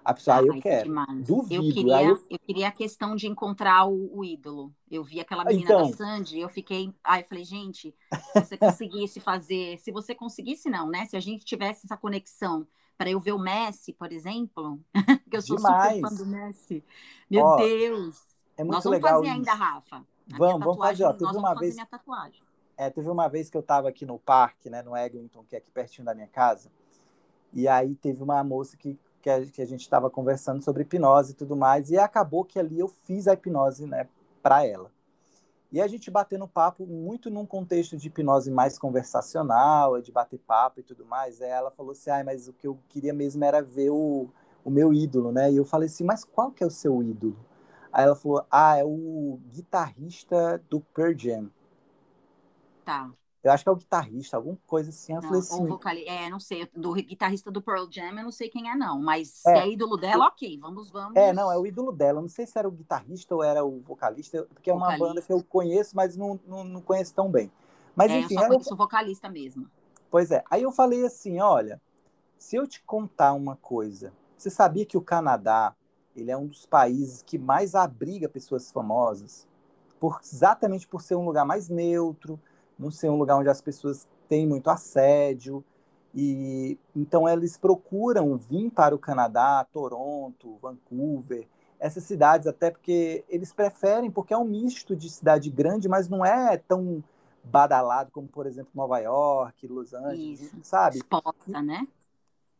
A 0.08 0.14
pessoa, 0.14 0.38
ah, 0.38 0.42
eu 0.42 0.58
quero. 0.58 0.90
Duvido. 1.22 1.62
Eu 1.62 1.70
queria, 1.70 2.02
eu... 2.02 2.18
eu... 2.30 2.38
queria 2.38 2.68
a 2.68 2.72
questão 2.72 3.14
de 3.14 3.26
encontrar 3.26 3.84
o, 3.84 4.16
o, 4.16 4.24
ídolo. 4.24 4.74
Eu 4.90 5.04
vi 5.04 5.20
aquela 5.20 5.44
menina 5.44 5.64
então... 5.64 5.90
da 5.90 5.94
Sandy, 5.94 6.40
eu 6.40 6.48
fiquei. 6.48 6.94
Ai, 7.04 7.20
eu 7.20 7.24
falei, 7.26 7.44
gente, 7.44 7.94
se 8.32 8.40
você 8.40 8.56
conseguisse 8.56 9.20
fazer. 9.20 9.76
Se 9.76 9.92
você 9.92 10.14
conseguisse, 10.14 10.70
não, 10.70 10.88
né? 10.88 11.04
Se 11.04 11.14
a 11.14 11.20
gente 11.20 11.44
tivesse 11.44 11.84
essa 11.84 11.94
conexão 11.94 12.66
para 12.96 13.10
eu 13.10 13.20
ver 13.20 13.32
o 13.32 13.38
Messi, 13.38 13.92
por 13.92 14.10
exemplo, 14.10 14.80
que 15.30 15.36
eu 15.36 15.42
sou 15.42 15.56
Demais. 15.56 15.96
super 15.96 16.08
fã 16.08 16.16
do 16.16 16.26
Messi. 16.26 16.82
Meu 17.30 17.44
Ó, 17.44 17.56
Deus. 17.56 18.18
É 18.56 18.64
muito 18.64 18.76
Nós 18.76 18.84
vamos 18.84 18.96
legal 18.96 19.18
fazer 19.18 19.26
isso. 19.26 19.36
ainda, 19.36 19.52
Rafa. 19.52 20.06
Vamos, 20.38 20.64
vamos 20.64 20.78
fazer. 20.78 21.04
Ó, 21.04 21.12
teve 21.12 21.36
uma 21.36 21.54
vez. 21.54 21.76
É, 22.78 22.88
teve 22.88 23.10
uma 23.10 23.28
vez 23.28 23.50
que 23.50 23.58
eu 23.58 23.60
estava 23.60 23.90
aqui 23.90 24.06
no 24.06 24.18
parque, 24.18 24.70
né, 24.70 24.80
no 24.80 24.96
Eglinton, 24.96 25.44
que 25.44 25.54
é 25.54 25.58
aqui 25.58 25.70
pertinho 25.70 26.06
da 26.06 26.14
minha 26.14 26.28
casa. 26.28 26.72
E 27.52 27.68
aí 27.68 27.94
teve 27.94 28.22
uma 28.22 28.42
moça 28.42 28.74
que, 28.74 28.98
que, 29.22 29.30
a, 29.30 29.44
que 29.46 29.62
a 29.62 29.66
gente 29.66 29.82
estava 29.82 30.10
conversando 30.10 30.62
sobre 30.62 30.82
hipnose 30.82 31.32
e 31.32 31.34
tudo 31.34 31.56
mais. 31.56 31.90
E 31.90 31.98
acabou 31.98 32.44
que 32.44 32.58
ali 32.58 32.78
eu 32.78 32.88
fiz 32.88 33.28
a 33.28 33.34
hipnose, 33.34 33.86
né, 33.86 34.08
para 34.42 34.64
ela. 34.66 34.90
E 35.70 35.80
a 35.82 35.86
gente 35.86 36.10
batendo 36.10 36.48
papo 36.48 36.86
muito 36.86 37.30
num 37.30 37.44
contexto 37.44 37.96
de 37.96 38.08
hipnose 38.08 38.50
mais 38.50 38.78
conversacional, 38.78 40.00
de 40.00 40.10
bater 40.10 40.38
papo 40.38 40.80
e 40.80 40.82
tudo 40.82 41.04
mais. 41.04 41.42
Aí 41.42 41.50
ela 41.50 41.70
falou 41.70 41.92
assim: 41.92 42.10
ah, 42.10 42.24
mas 42.24 42.48
o 42.48 42.52
que 42.54 42.66
eu 42.66 42.78
queria 42.88 43.12
mesmo 43.12 43.44
era 43.44 43.60
ver 43.62 43.90
o, 43.90 44.28
o 44.64 44.70
meu 44.70 44.94
ídolo, 44.94 45.30
né? 45.30 45.52
E 45.52 45.56
eu 45.56 45.64
falei 45.64 45.86
assim: 45.86 46.04
mas 46.04 46.24
qual 46.24 46.50
que 46.50 46.64
é 46.64 46.66
o 46.66 46.70
seu 46.70 47.02
ídolo? 47.02 47.36
Aí 47.92 48.04
ela 48.04 48.16
falou: 48.16 48.46
Ah, 48.50 48.78
é 48.78 48.84
o 48.84 49.38
guitarrista 49.50 50.62
do 50.70 50.80
Pearl 50.80 51.12
Jam. 51.16 51.50
Tá. 52.84 53.12
Eu 53.42 53.52
acho 53.52 53.62
que 53.62 53.68
é 53.68 53.72
o 53.72 53.76
guitarrista, 53.76 54.36
alguma 54.36 54.58
coisa 54.66 54.90
assim. 54.90 55.12
Eu 55.12 55.22
não, 55.22 55.28
falei 55.28 55.40
assim. 55.40 55.66
Vocali... 55.66 56.04
É, 56.06 56.28
não 56.28 56.40
sei. 56.40 56.68
Do 56.74 56.92
guitarrista 56.94 57.50
do 57.50 57.62
Pearl 57.62 57.86
Jam, 57.90 58.10
eu 58.10 58.24
não 58.24 58.32
sei 58.32 58.48
quem 58.48 58.68
é, 58.68 58.74
não. 58.74 59.00
Mas 59.00 59.44
é, 59.46 59.54
se 59.54 59.58
é 59.60 59.68
ídolo 59.68 59.96
dela, 59.96 60.26
ok. 60.26 60.58
Vamos, 60.58 60.90
vamos. 60.90 61.16
É, 61.16 61.32
não, 61.32 61.50
é 61.50 61.56
o 61.56 61.66
ídolo 61.66 61.92
dela. 61.92 62.18
Eu 62.18 62.22
não 62.22 62.28
sei 62.28 62.46
se 62.46 62.58
era 62.58 62.68
o 62.68 62.72
guitarrista 62.72 63.34
ou 63.34 63.42
era 63.42 63.64
o 63.64 63.80
vocalista, 63.80 64.46
porque 64.52 64.70
é 64.70 64.74
uma 64.74 64.86
vocalista. 64.86 65.06
banda 65.06 65.22
que 65.22 65.32
eu 65.32 65.42
conheço, 65.42 65.94
mas 65.94 66.16
não, 66.16 66.38
não, 66.46 66.64
não 66.64 66.80
conheço 66.80 67.14
tão 67.14 67.30
bem. 67.30 67.50
Mas 67.94 68.10
é, 68.10 68.20
enfim. 68.20 68.34
Eu 68.34 68.40
só 68.40 68.48
conheço 68.48 68.76
vocalista 68.76 69.28
mesmo. 69.28 69.70
Pois 70.10 70.30
é. 70.30 70.42
Aí 70.50 70.62
eu 70.62 70.72
falei 70.72 71.06
assim: 71.06 71.40
olha, 71.40 71.80
se 72.38 72.56
eu 72.56 72.66
te 72.66 72.82
contar 72.82 73.32
uma 73.34 73.56
coisa, 73.56 74.12
você 74.36 74.50
sabia 74.50 74.84
que 74.84 74.96
o 74.96 75.02
Canadá 75.02 75.74
ele 76.14 76.30
é 76.30 76.36
um 76.36 76.46
dos 76.46 76.66
países 76.66 77.22
que 77.22 77.38
mais 77.38 77.74
abriga 77.74 78.28
pessoas 78.28 78.72
famosas, 78.72 79.46
por, 80.00 80.20
exatamente 80.22 80.86
por 80.86 81.00
ser 81.00 81.14
um 81.14 81.24
lugar 81.24 81.44
mais 81.44 81.68
neutro, 81.68 82.40
não 82.78 82.90
ser 82.90 83.10
um 83.10 83.16
lugar 83.16 83.36
onde 83.36 83.48
as 83.48 83.60
pessoas 83.60 84.06
têm 84.28 84.46
muito 84.46 84.70
assédio. 84.70 85.64
E 86.14 86.78
então 86.96 87.28
eles 87.28 87.56
procuram 87.56 88.36
vir 88.36 88.70
para 88.70 88.94
o 88.94 88.98
Canadá, 88.98 89.66
Toronto, 89.72 90.56
Vancouver, 90.60 91.46
essas 91.78 92.04
cidades 92.04 92.46
até 92.46 92.70
porque 92.70 93.24
eles 93.28 93.52
preferem, 93.52 94.10
porque 94.10 94.34
é 94.34 94.38
um 94.38 94.44
misto 94.44 94.96
de 94.96 95.08
cidade 95.10 95.50
grande, 95.50 95.88
mas 95.88 96.08
não 96.08 96.24
é 96.24 96.56
tão 96.56 97.02
badalado 97.44 98.10
como, 98.10 98.28
por 98.28 98.46
exemplo, 98.46 98.70
Nova 98.74 98.98
York, 98.98 99.66
Los 99.66 99.94
Angeles, 99.94 100.40
Isso. 100.40 100.56
sabe? 100.62 100.96
Exposta, 100.96 101.62
né? 101.62 101.86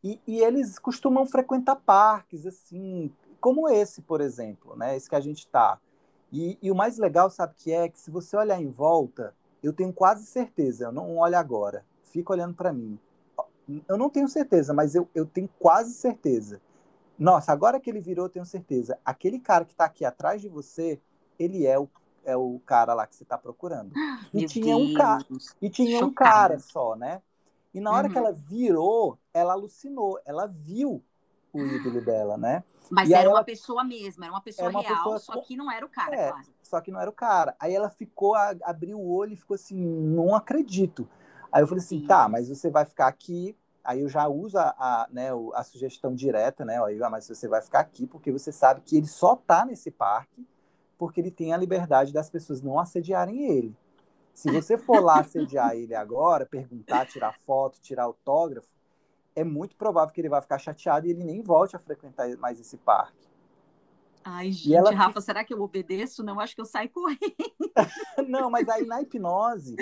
E, 0.02 0.20
e, 0.26 0.40
eles 0.40 0.78
costumam 0.78 1.26
frequentar 1.26 1.76
parques, 1.76 2.46
assim, 2.46 3.12
como 3.40 3.68
esse, 3.68 4.00
por 4.00 4.20
exemplo, 4.20 4.76
né? 4.76 4.96
Esse 4.96 5.08
que 5.08 5.16
a 5.16 5.20
gente 5.20 5.38
está. 5.38 5.78
E, 6.32 6.56
e, 6.62 6.70
o 6.70 6.74
mais 6.74 6.98
legal, 6.98 7.28
sabe 7.30 7.54
que 7.56 7.72
é 7.72 7.88
que 7.88 7.98
se 7.98 8.10
você 8.10 8.36
olhar 8.36 8.60
em 8.60 8.70
volta, 8.70 9.34
eu 9.62 9.72
tenho 9.72 9.92
quase 9.92 10.26
certeza, 10.26 10.84
eu 10.84 10.92
não 10.92 11.16
olho 11.16 11.36
agora, 11.36 11.84
fica 12.04 12.32
olhando 12.32 12.54
para 12.54 12.72
mim. 12.72 12.98
Eu 13.86 13.98
não 13.98 14.08
tenho 14.08 14.28
certeza, 14.28 14.72
mas 14.72 14.94
eu, 14.94 15.08
eu 15.14 15.26
tenho 15.26 15.48
quase 15.58 15.92
certeza. 15.92 16.60
Nossa, 17.18 17.52
agora 17.52 17.80
que 17.80 17.90
ele 17.90 18.00
virou, 18.00 18.26
eu 18.26 18.30
tenho 18.30 18.46
certeza. 18.46 18.98
Aquele 19.04 19.38
cara 19.38 19.64
que 19.64 19.72
está 19.72 19.84
aqui 19.84 20.04
atrás 20.04 20.40
de 20.40 20.48
você, 20.48 21.00
ele 21.38 21.66
é 21.66 21.78
o, 21.78 21.88
é 22.24 22.36
o 22.36 22.60
cara 22.64 22.94
lá 22.94 23.06
que 23.06 23.16
você 23.16 23.24
está 23.24 23.36
procurando. 23.36 23.92
E 24.32 24.40
Meu 24.40 24.48
tinha 24.48 24.76
Deus. 24.76 24.90
um 24.90 24.94
cara, 24.94 25.26
e 25.60 25.70
tinha 25.70 25.98
Chocada. 25.98 26.06
um 26.06 26.14
cara 26.14 26.58
só, 26.58 26.94
né? 26.94 27.22
E 27.74 27.80
na 27.80 27.90
hora 27.90 28.06
uhum. 28.06 28.12
que 28.12 28.18
ela 28.18 28.32
virou, 28.32 29.18
ela 29.32 29.52
alucinou, 29.52 30.20
ela 30.24 30.46
viu 30.46 31.02
o 31.52 31.60
ídolo 31.60 32.00
dela, 32.00 32.36
né? 32.36 32.62
Mas 32.90 33.10
e 33.10 33.14
era 33.14 33.28
uma 33.28 33.44
pessoa 33.44 33.84
mesma, 33.84 34.26
era 34.26 34.32
uma 34.32 34.40
pessoa 34.40 34.70
uma 34.70 34.80
real, 34.80 34.96
pessoa... 34.96 35.18
só 35.18 35.40
que 35.42 35.56
não 35.56 35.70
era 35.70 35.84
o 35.84 35.88
cara, 35.88 36.14
é, 36.14 36.28
claro. 36.30 36.46
Só 36.62 36.80
que 36.80 36.90
não 36.90 37.00
era 37.00 37.10
o 37.10 37.12
cara. 37.12 37.54
Aí 37.60 37.74
ela 37.74 37.90
ficou, 37.90 38.34
abriu 38.34 38.98
o 38.98 39.10
olho 39.10 39.32
e 39.32 39.36
ficou 39.36 39.54
assim, 39.54 39.76
não 39.76 40.34
acredito. 40.34 41.08
Aí 41.52 41.62
eu 41.62 41.66
falei 41.66 41.82
assim, 41.82 42.00
Sim. 42.00 42.06
tá, 42.06 42.28
mas 42.28 42.48
você 42.48 42.70
vai 42.70 42.84
ficar 42.84 43.08
aqui 43.08 43.56
aí 43.88 44.02
eu 44.02 44.08
já 44.08 44.28
uso 44.28 44.58
a, 44.58 44.74
a, 44.78 45.08
né, 45.10 45.30
a 45.54 45.64
sugestão 45.64 46.14
direta, 46.14 46.62
né? 46.62 46.78
Aí, 46.84 47.02
ah, 47.02 47.08
mas 47.08 47.26
você 47.26 47.48
vai 47.48 47.62
ficar 47.62 47.80
aqui 47.80 48.06
porque 48.06 48.30
você 48.30 48.52
sabe 48.52 48.82
que 48.82 48.98
ele 48.98 49.06
só 49.06 49.32
está 49.32 49.64
nesse 49.64 49.90
parque 49.90 50.46
porque 50.98 51.20
ele 51.20 51.30
tem 51.30 51.54
a 51.54 51.56
liberdade 51.56 52.12
das 52.12 52.28
pessoas 52.28 52.60
não 52.60 52.78
assediarem 52.78 53.50
ele. 53.50 53.74
Se 54.34 54.50
você 54.50 54.76
for 54.76 55.00
lá 55.02 55.20
assediar 55.20 55.74
ele 55.74 55.94
agora, 55.94 56.44
perguntar, 56.44 57.06
tirar 57.06 57.32
foto, 57.46 57.80
tirar 57.80 58.02
autógrafo, 58.04 58.68
é 59.34 59.44
muito 59.44 59.76
provável 59.76 60.12
que 60.12 60.20
ele 60.20 60.28
vai 60.28 60.40
ficar 60.40 60.58
chateado 60.58 61.06
e 61.06 61.10
ele 61.10 61.24
nem 61.24 61.42
volte 61.42 61.76
a 61.76 61.78
frequentar 61.78 62.28
mais 62.38 62.60
esse 62.60 62.76
parque. 62.76 63.28
Ai, 64.24 64.52
gente, 64.52 64.74
ela... 64.74 64.90
Rafa, 64.90 65.20
será 65.20 65.42
que 65.42 65.54
eu 65.54 65.62
obedeço? 65.62 66.22
Não, 66.22 66.38
acho 66.38 66.54
que 66.54 66.60
eu 66.60 66.66
saio 66.66 66.90
correndo. 66.90 67.18
não, 68.28 68.50
mas 68.50 68.68
aí 68.68 68.84
na 68.84 69.00
hipnose. 69.00 69.74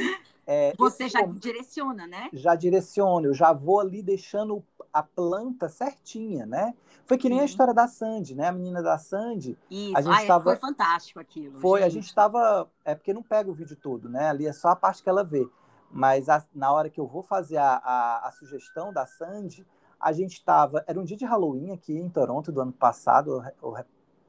É, 0.46 0.72
Você 0.78 1.08
já 1.08 1.22
direciona, 1.22 2.06
né? 2.06 2.28
Já 2.32 2.54
direciono, 2.54 3.26
eu 3.26 3.34
já 3.34 3.52
vou 3.52 3.80
ali 3.80 4.02
deixando 4.02 4.62
a 4.92 5.02
planta 5.02 5.68
certinha, 5.68 6.46
né? 6.46 6.74
Foi 7.04 7.18
que 7.18 7.28
nem 7.28 7.40
a 7.40 7.44
história 7.44 7.74
da 7.74 7.88
Sandy, 7.88 8.34
né? 8.34 8.46
A 8.46 8.52
menina 8.52 8.82
da 8.82 8.98
Sandy. 8.98 9.58
Isso, 9.70 9.96
a 9.96 10.00
gente 10.00 10.22
ah, 10.22 10.26
tava... 10.26 10.44
foi 10.44 10.56
fantástico 10.56 11.18
aquilo. 11.18 11.58
Foi, 11.58 11.80
gente. 11.80 11.86
a 11.86 11.90
gente 11.90 12.06
estava. 12.06 12.70
É 12.84 12.94
porque 12.94 13.12
não 13.12 13.22
pega 13.22 13.50
o 13.50 13.54
vídeo 13.54 13.76
todo, 13.76 14.08
né? 14.08 14.28
Ali 14.28 14.46
é 14.46 14.52
só 14.52 14.68
a 14.68 14.76
parte 14.76 15.02
que 15.02 15.08
ela 15.08 15.24
vê. 15.24 15.48
Mas 15.96 16.28
a, 16.28 16.44
na 16.54 16.70
hora 16.70 16.90
que 16.90 17.00
eu 17.00 17.06
vou 17.06 17.22
fazer 17.22 17.56
a, 17.56 17.76
a, 17.76 18.28
a 18.28 18.30
sugestão 18.30 18.92
da 18.92 19.06
Sandy, 19.06 19.66
a 19.98 20.12
gente 20.12 20.34
estava. 20.34 20.84
Era 20.86 21.00
um 21.00 21.04
dia 21.04 21.16
de 21.16 21.24
Halloween 21.24 21.72
aqui 21.72 21.96
em 21.96 22.10
Toronto 22.10 22.52
do 22.52 22.60
ano 22.60 22.72
passado, 22.72 23.42
ou, 23.62 23.74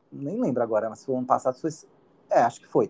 nem 0.09 0.39
lembro 0.39 0.63
agora, 0.63 0.89
mas 0.89 1.03
foi 1.03 1.15
ano 1.15 1.25
passado, 1.25 1.59
foi, 1.59 1.69
é, 2.29 2.39
acho 2.39 2.61
que 2.61 2.67
foi. 2.67 2.89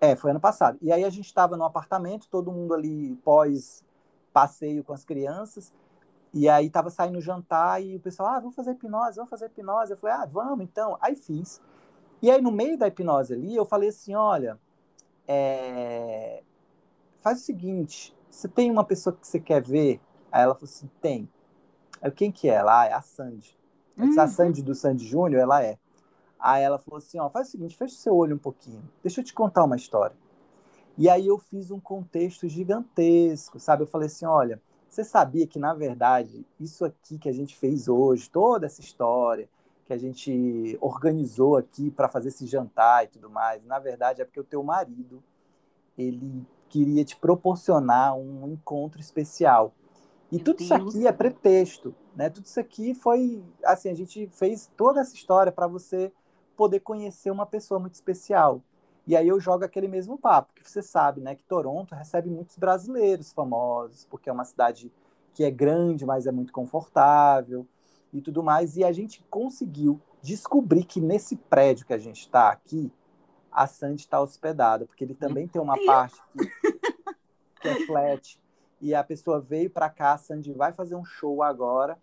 É, 0.00 0.16
foi 0.16 0.30
ano 0.30 0.40
passado. 0.40 0.78
E 0.80 0.90
aí 0.90 1.04
a 1.04 1.10
gente 1.10 1.26
estava 1.26 1.54
no 1.54 1.64
apartamento, 1.64 2.26
todo 2.30 2.50
mundo 2.50 2.72
ali 2.72 3.14
pós 3.16 3.84
passeio 4.32 4.82
com 4.82 4.94
as 4.94 5.04
crianças, 5.04 5.70
e 6.32 6.48
aí 6.48 6.66
estava 6.66 6.88
saindo 6.88 7.20
jantar 7.20 7.82
e 7.82 7.94
o 7.94 8.00
pessoal, 8.00 8.30
ah, 8.30 8.40
vamos 8.40 8.56
fazer 8.56 8.72
hipnose, 8.72 9.16
vamos 9.16 9.30
fazer 9.30 9.46
hipnose. 9.46 9.92
Eu 9.92 9.98
falei, 9.98 10.16
ah, 10.16 10.26
vamos 10.26 10.64
então. 10.64 10.96
Aí 11.00 11.14
fiz. 11.14 11.60
E 12.22 12.30
aí 12.30 12.40
no 12.40 12.50
meio 12.50 12.78
da 12.78 12.88
hipnose 12.88 13.34
ali, 13.34 13.54
eu 13.54 13.66
falei 13.66 13.90
assim, 13.90 14.14
olha, 14.14 14.58
é... 15.28 16.42
faz 17.24 17.40
o 17.40 17.44
seguinte, 17.44 18.14
você 18.28 18.46
tem 18.46 18.70
uma 18.70 18.84
pessoa 18.84 19.16
que 19.16 19.26
você 19.26 19.40
quer 19.40 19.62
ver? 19.62 19.98
Aí 20.30 20.42
ela 20.42 20.54
falou 20.54 20.68
assim, 20.68 20.90
tem. 21.00 21.26
Aí, 22.02 22.10
quem 22.10 22.30
que 22.30 22.50
é? 22.50 22.54
Ela 22.54 22.82
ah, 22.82 22.86
é 22.86 22.92
a 22.92 23.00
Sandy. 23.00 23.58
Uhum. 23.96 24.20
A 24.20 24.28
Sandy 24.28 24.62
do 24.62 24.74
Sandy 24.74 25.06
Júnior, 25.06 25.40
ela 25.40 25.62
é. 25.62 25.78
Aí 26.38 26.62
ela 26.62 26.78
falou 26.78 26.98
assim: 26.98 27.18
ó, 27.18 27.30
faz 27.30 27.48
o 27.48 27.50
seguinte, 27.52 27.76
fecha 27.76 27.94
o 27.94 27.96
seu 27.96 28.14
olho 28.14 28.36
um 28.36 28.38
pouquinho, 28.38 28.82
deixa 29.02 29.20
eu 29.20 29.24
te 29.24 29.32
contar 29.32 29.64
uma 29.64 29.76
história. 29.76 30.14
E 30.98 31.08
aí 31.08 31.26
eu 31.26 31.38
fiz 31.38 31.70
um 31.70 31.80
contexto 31.80 32.46
gigantesco, 32.46 33.58
sabe? 33.58 33.84
Eu 33.84 33.86
falei 33.86 34.08
assim: 34.08 34.26
olha, 34.26 34.60
você 34.90 35.02
sabia 35.02 35.46
que, 35.46 35.58
na 35.58 35.72
verdade, 35.72 36.44
isso 36.60 36.84
aqui 36.84 37.18
que 37.18 37.28
a 37.28 37.32
gente 37.32 37.56
fez 37.56 37.88
hoje, 37.88 38.28
toda 38.28 38.66
essa 38.66 38.82
história 38.82 39.48
que 39.86 39.92
a 39.92 39.98
gente 39.98 40.76
organizou 40.80 41.56
aqui 41.56 41.90
para 41.90 42.08
fazer 42.08 42.28
esse 42.28 42.46
jantar 42.46 43.04
e 43.04 43.08
tudo 43.08 43.30
mais, 43.30 43.64
na 43.64 43.78
verdade 43.78 44.20
é 44.20 44.24
porque 44.24 44.40
o 44.40 44.44
teu 44.44 44.62
marido, 44.62 45.22
ele 45.96 46.46
queria 46.68 47.04
te 47.04 47.16
proporcionar 47.16 48.16
um 48.16 48.48
encontro 48.48 49.00
especial. 49.00 49.72
E 50.30 50.36
Meu 50.36 50.44
tudo 50.44 50.58
Deus. 50.58 50.70
isso 50.70 50.74
aqui 50.74 51.06
é 51.06 51.12
pretexto, 51.12 51.94
né? 52.16 52.28
Tudo 52.30 52.46
isso 52.46 52.58
aqui 52.58 52.94
foi, 52.94 53.44
assim, 53.64 53.88
a 53.90 53.94
gente 53.94 54.28
fez 54.32 54.70
toda 54.76 55.00
essa 55.00 55.14
história 55.14 55.52
para 55.52 55.66
você 55.66 56.12
poder 56.56 56.80
conhecer 56.80 57.30
uma 57.30 57.46
pessoa 57.46 57.78
muito 57.78 57.94
especial. 57.94 58.62
E 59.06 59.14
aí 59.14 59.28
eu 59.28 59.38
jogo 59.38 59.64
aquele 59.64 59.86
mesmo 59.86 60.16
papo, 60.16 60.54
que 60.54 60.68
você 60.68 60.82
sabe, 60.82 61.20
né, 61.20 61.34
que 61.34 61.44
Toronto 61.44 61.94
recebe 61.94 62.30
muitos 62.30 62.56
brasileiros 62.56 63.32
famosos, 63.32 64.06
porque 64.06 64.30
é 64.30 64.32
uma 64.32 64.46
cidade 64.46 64.90
que 65.34 65.44
é 65.44 65.50
grande, 65.50 66.06
mas 66.06 66.26
é 66.26 66.32
muito 66.32 66.52
confortável 66.52 67.66
e 68.12 68.20
tudo 68.20 68.42
mais. 68.42 68.76
E 68.76 68.84
a 68.84 68.92
gente 68.92 69.22
conseguiu 69.28 70.00
descobrir 70.22 70.84
que 70.84 71.00
nesse 71.00 71.36
prédio 71.36 71.86
que 71.86 71.92
a 71.92 71.98
gente 71.98 72.20
está 72.20 72.48
aqui, 72.48 72.90
a 73.54 73.68
Sandy 73.68 74.02
está 74.02 74.20
hospedada, 74.20 74.84
porque 74.84 75.04
ele 75.04 75.14
também 75.14 75.46
tem 75.46 75.62
uma 75.62 75.76
parte 75.86 76.20
que, 76.32 76.72
que 77.60 77.68
é 77.68 77.86
flat. 77.86 78.40
E 78.80 78.94
a 78.94 79.04
pessoa 79.04 79.40
veio 79.40 79.70
para 79.70 79.88
cá, 79.88 80.12
a 80.12 80.18
Sandy 80.18 80.52
vai 80.52 80.72
fazer 80.72 80.96
um 80.96 81.04
show 81.04 81.42
agora, 81.42 81.96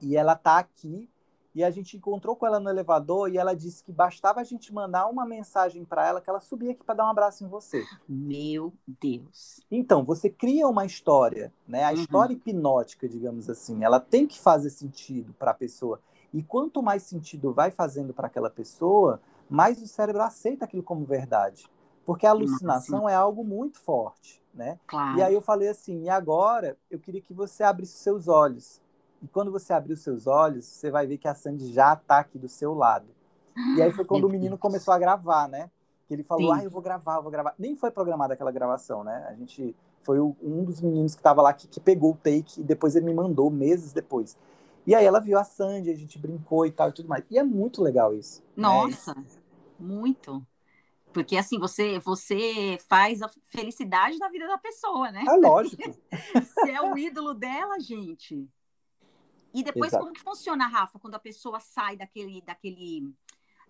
e 0.00 0.16
ela 0.16 0.32
está 0.32 0.58
aqui 0.58 1.08
e 1.54 1.62
a 1.62 1.70
gente 1.70 1.96
encontrou 1.96 2.34
com 2.34 2.46
ela 2.46 2.58
no 2.58 2.68
elevador 2.68 3.30
e 3.30 3.38
ela 3.38 3.54
disse 3.54 3.84
que 3.84 3.92
bastava 3.92 4.40
a 4.40 4.44
gente 4.44 4.74
mandar 4.74 5.06
uma 5.06 5.24
mensagem 5.24 5.84
para 5.84 6.04
ela 6.04 6.20
que 6.20 6.28
ela 6.28 6.40
subia 6.40 6.72
aqui 6.72 6.82
para 6.82 6.96
dar 6.96 7.06
um 7.06 7.10
abraço 7.10 7.44
em 7.44 7.48
você. 7.48 7.84
Meu 8.08 8.72
Deus. 9.00 9.60
Então, 9.70 10.04
você 10.04 10.28
cria 10.28 10.66
uma 10.66 10.84
história, 10.84 11.52
né? 11.68 11.84
A 11.84 11.90
uhum. 11.90 11.94
história 11.94 12.34
hipnótica, 12.34 13.08
digamos 13.08 13.48
assim, 13.48 13.84
ela 13.84 14.00
tem 14.00 14.26
que 14.26 14.40
fazer 14.40 14.70
sentido 14.70 15.32
para 15.38 15.52
a 15.52 15.54
pessoa. 15.54 16.00
E 16.32 16.42
quanto 16.42 16.82
mais 16.82 17.04
sentido 17.04 17.52
vai 17.52 17.70
fazendo 17.70 18.12
para 18.12 18.26
aquela 18.26 18.50
pessoa, 18.50 19.20
mais 19.48 19.80
o 19.82 19.86
cérebro 19.86 20.22
aceita 20.22 20.64
aquilo 20.64 20.82
como 20.82 21.04
verdade. 21.04 21.68
Porque 22.04 22.26
a 22.26 22.30
alucinação 22.30 23.02
Nossa. 23.02 23.12
é 23.12 23.16
algo 23.16 23.44
muito 23.44 23.78
forte, 23.78 24.42
né? 24.52 24.78
Claro. 24.86 25.18
E 25.18 25.22
aí 25.22 25.34
eu 25.34 25.40
falei 25.40 25.68
assim, 25.68 26.02
e 26.02 26.08
agora 26.08 26.76
eu 26.90 26.98
queria 26.98 27.20
que 27.20 27.32
você 27.32 27.62
abrisse 27.62 27.98
seus 27.98 28.28
olhos 28.28 28.82
e 29.24 29.26
quando 29.28 29.50
você 29.50 29.72
abrir 29.72 29.94
os 29.94 30.02
seus 30.02 30.26
olhos, 30.26 30.66
você 30.66 30.90
vai 30.90 31.06
ver 31.06 31.16
que 31.16 31.26
a 31.26 31.34
Sandy 31.34 31.72
já 31.72 31.94
está 31.94 32.18
aqui 32.18 32.38
do 32.38 32.46
seu 32.46 32.74
lado. 32.74 33.06
E 33.74 33.80
aí 33.80 33.90
foi 33.90 34.04
quando 34.04 34.24
o 34.24 34.28
menino 34.28 34.58
começou 34.58 34.92
a 34.92 34.98
gravar, 34.98 35.48
né? 35.48 35.70
Que 36.06 36.12
ele 36.12 36.22
falou, 36.22 36.54
Sim. 36.54 36.60
ah, 36.60 36.64
eu 36.64 36.70
vou 36.70 36.82
gravar, 36.82 37.16
eu 37.16 37.22
vou 37.22 37.32
gravar. 37.32 37.54
Nem 37.58 37.74
foi 37.74 37.90
programada 37.90 38.34
aquela 38.34 38.52
gravação, 38.52 39.02
né? 39.02 39.24
A 39.26 39.32
gente 39.32 39.74
foi 40.02 40.20
o, 40.20 40.36
um 40.42 40.62
dos 40.62 40.82
meninos 40.82 41.14
que 41.14 41.20
estava 41.20 41.40
lá 41.40 41.54
que, 41.54 41.66
que, 41.66 41.80
pegou 41.80 42.12
o 42.12 42.16
take 42.16 42.60
e 42.60 42.62
depois 42.62 42.94
ele 42.94 43.06
me 43.06 43.14
mandou 43.14 43.50
meses 43.50 43.94
depois. 43.94 44.36
E 44.86 44.94
aí 44.94 45.04
ela 45.04 45.20
viu 45.20 45.38
a 45.38 45.44
Sandy, 45.44 45.90
a 45.90 45.96
gente 45.96 46.18
brincou 46.18 46.66
e 46.66 46.70
tal 46.70 46.90
e 46.90 46.92
tudo 46.92 47.08
mais. 47.08 47.24
E 47.30 47.38
é 47.38 47.42
muito 47.42 47.82
legal 47.82 48.14
isso. 48.14 48.42
Né? 48.42 48.62
Nossa, 48.62 49.14
né? 49.14 49.24
muito. 49.78 50.46
Porque 51.12 51.36
assim, 51.36 51.58
você 51.58 51.98
você 52.00 52.76
faz 52.88 53.22
a 53.22 53.28
felicidade 53.44 54.18
da 54.18 54.28
vida 54.28 54.46
da 54.46 54.58
pessoa, 54.58 55.12
né? 55.12 55.24
É 55.26 55.36
lógico. 55.36 55.82
você 56.34 56.72
é 56.72 56.82
o 56.82 56.98
ídolo 56.98 57.32
dela, 57.32 57.78
gente. 57.78 58.48
E 59.54 59.62
depois, 59.62 59.92
Exato. 59.92 60.02
como 60.02 60.12
que 60.12 60.20
funciona, 60.20 60.66
Rafa, 60.66 60.98
quando 60.98 61.14
a 61.14 61.20
pessoa 61.20 61.60
sai 61.60 61.96
daquele, 61.96 62.42
daquele 62.42 63.14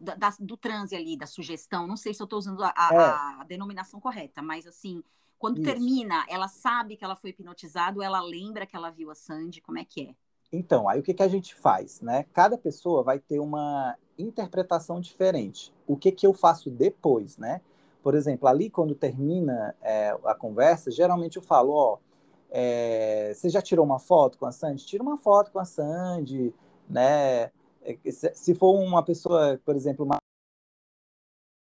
da, 0.00 0.14
da, 0.14 0.34
do 0.40 0.56
transe 0.56 0.96
ali, 0.96 1.14
da 1.14 1.26
sugestão? 1.26 1.86
Não 1.86 1.98
sei 1.98 2.14
se 2.14 2.22
eu 2.22 2.24
estou 2.24 2.38
usando 2.38 2.64
a, 2.64 2.68
é. 2.68 2.96
a, 2.96 3.44
denominação 3.46 4.00
correta, 4.00 4.40
mas 4.40 4.66
assim, 4.66 5.04
quando 5.38 5.58
Isso. 5.58 5.66
termina, 5.70 6.24
ela 6.26 6.48
sabe 6.48 6.96
que 6.96 7.04
ela 7.04 7.14
foi 7.14 7.30
hipnotizada, 7.30 8.02
ela 8.02 8.22
lembra 8.22 8.64
que 8.64 8.74
ela 8.74 8.90
viu 8.90 9.10
a 9.10 9.14
Sandy, 9.14 9.60
como 9.60 9.78
é 9.78 9.84
que 9.84 10.08
é? 10.08 10.14
Então, 10.55 10.88
aí 10.88 11.00
o 11.00 11.02
que, 11.02 11.12
que 11.12 11.22
a 11.22 11.28
gente 11.28 11.55
faz, 11.55 12.00
né? 12.00 12.26
Cada 12.32 12.57
pessoa 12.57 13.02
vai 13.02 13.18
ter 13.18 13.40
uma 13.40 13.96
interpretação 14.16 15.00
diferente. 15.00 15.74
O 15.84 15.96
que, 15.96 16.12
que 16.12 16.26
eu 16.26 16.32
faço 16.32 16.70
depois, 16.70 17.36
né? 17.36 17.61
Por 18.02 18.14
exemplo, 18.14 18.46
ali 18.46 18.70
quando 18.70 18.94
termina 18.94 19.74
é, 19.82 20.16
a 20.24 20.34
conversa, 20.34 20.90
geralmente 20.92 21.36
eu 21.36 21.42
falo, 21.42 21.72
ó, 21.72 21.98
é, 22.50 23.32
você 23.34 23.48
já 23.48 23.61
tirou 23.61 23.84
uma 23.84 23.98
foto 23.98 24.38
com 24.38 24.46
a 24.46 24.52
Sandy? 24.52 24.86
Tira 24.86 25.02
uma 25.02 25.16
foto 25.16 25.50
com 25.50 25.59
a 25.59 25.64
Sandy, 25.64 26.55
né? 26.88 27.50
É, 27.82 27.98
se 28.12 28.55
for 28.55 28.78
uma 28.78 29.02
pessoa, 29.02 29.61
por 29.64 29.74
exemplo, 29.74 30.05
uma... 30.05 30.18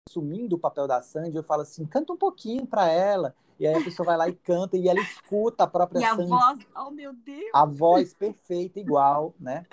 assumindo 0.09 0.57
o 0.57 0.59
papel 0.59 0.86
da 0.89 1.03
Sandy, 1.03 1.36
eu 1.36 1.43
falo 1.43 1.61
assim, 1.61 1.84
canta 1.84 2.12
um 2.12 2.16
pouquinho 2.16 2.66
para 2.66 2.91
ela. 2.91 3.34
E 3.59 3.66
aí 3.66 3.74
a 3.74 3.84
pessoa 3.84 4.06
vai 4.06 4.16
lá 4.16 4.28
e 4.28 4.34
canta 4.34 4.76
e 4.76 4.88
ela 4.88 5.00
escuta 5.00 5.64
a 5.64 5.66
própria 5.66 6.00
e 6.00 6.02
Sandy. 6.02 6.32
a 6.32 6.36
voz, 6.36 6.59
oh 6.76 6.90
meu 6.90 7.12
Deus! 7.12 7.50
A 7.52 7.64
voz 7.64 8.14
perfeita, 8.14 8.78
igual, 8.78 9.34
né? 9.38 9.66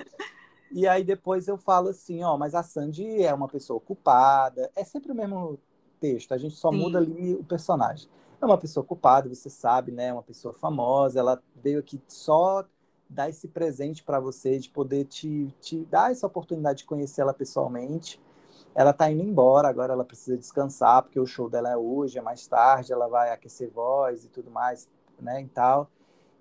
E 0.72 0.88
aí 0.88 1.04
depois 1.04 1.48
eu 1.48 1.58
falo 1.58 1.90
assim, 1.90 2.24
ó, 2.24 2.38
mas 2.38 2.56
a 2.56 2.64
Sandy 2.64 3.24
é 3.24 3.34
uma 3.34 3.48
pessoa 3.48 3.78
ocupada. 3.78 4.72
É 4.76 4.84
sempre 4.84 5.12
o 5.12 5.16
mesmo 5.16 5.60
texto, 6.00 6.34
a 6.34 6.38
gente 6.38 6.56
só 6.56 6.72
Sim. 6.72 6.78
muda 6.78 6.98
ali 6.98 7.36
o 7.36 7.44
personagem 7.44 8.10
é 8.42 8.46
uma 8.46 8.58
pessoa 8.58 8.86
culpada, 8.86 9.28
você 9.28 9.50
sabe, 9.50 9.92
né? 9.92 10.14
Uma 10.14 10.24
pessoa 10.24 10.54
famosa, 10.54 11.20
ela 11.20 11.42
veio 11.56 11.80
aqui 11.80 12.02
só 12.08 12.64
dar 13.10 13.30
esse 13.30 13.48
presente 13.48 14.04
para 14.04 14.20
você, 14.20 14.58
de 14.58 14.70
poder 14.70 15.06
te, 15.06 15.54
te 15.62 15.86
dar 15.86 16.12
essa 16.12 16.26
oportunidade 16.28 16.80
de 16.80 16.86
conhecer 16.86 17.22
ela 17.22 17.34
pessoalmente. 17.34 18.20
Ela 18.76 18.92
tá 18.92 19.10
indo 19.10 19.24
embora, 19.24 19.70
agora 19.70 19.94
ela 19.94 20.04
precisa 20.04 20.38
descansar, 20.38 21.02
porque 21.02 21.20
o 21.20 21.26
show 21.26 21.50
dela 21.50 21.72
é 21.72 21.78
hoje, 21.78 22.20
é 22.20 22.22
mais 22.22 22.46
tarde, 22.46 22.92
ela 22.92 23.08
vai 23.08 23.32
aquecer 23.32 23.72
voz 23.72 24.26
e 24.26 24.30
tudo 24.30 24.52
mais, 24.52 24.90
né, 25.20 25.42
e 25.42 25.48
tal. 25.48 25.90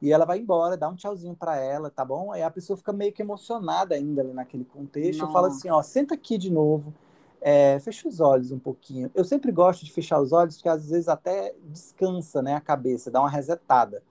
E 0.03 0.13
ela 0.13 0.25
vai 0.25 0.39
embora, 0.39 0.77
dá 0.77 0.89
um 0.89 0.97
tchauzinho 0.97 1.37
para 1.37 1.57
ela, 1.57 1.89
tá 1.89 2.05
bom? 2.05 2.33
Aí 2.33 2.43
a 2.43 2.51
pessoa 2.51 2.77
fica 2.77 2.93
meio 2.93 3.13
que 3.13 3.23
emocionada 3.23 3.95
ainda 3.95 4.21
ali 4.21 4.33
naquele 4.33 4.65
contexto, 4.65 5.21
Nossa. 5.21 5.33
fala 5.33 5.49
assim, 5.49 5.71
ó, 5.71 5.81
senta 5.81 6.15
aqui 6.15 6.37
de 6.37 6.53
novo, 6.53 6.93
é, 7.41 7.79
fecha 7.79 8.09
os 8.09 8.21
olhos 8.21 8.51
um 8.51 8.59
pouquinho. 8.59 9.11
Eu 9.15 9.25
sempre 9.25 9.53
gosto 9.53 9.85
de 9.85 9.93
fechar 9.93 10.21
os 10.21 10.33
olhos, 10.33 10.57
porque 10.57 10.69
às 10.69 10.91
vezes 10.91 11.09
até 11.09 11.55
descansa 11.69 12.43
né, 12.43 12.55
a 12.55 12.61
cabeça, 12.61 13.11
dá 13.11 13.21
uma 13.21 13.31
resetada. 13.31 14.03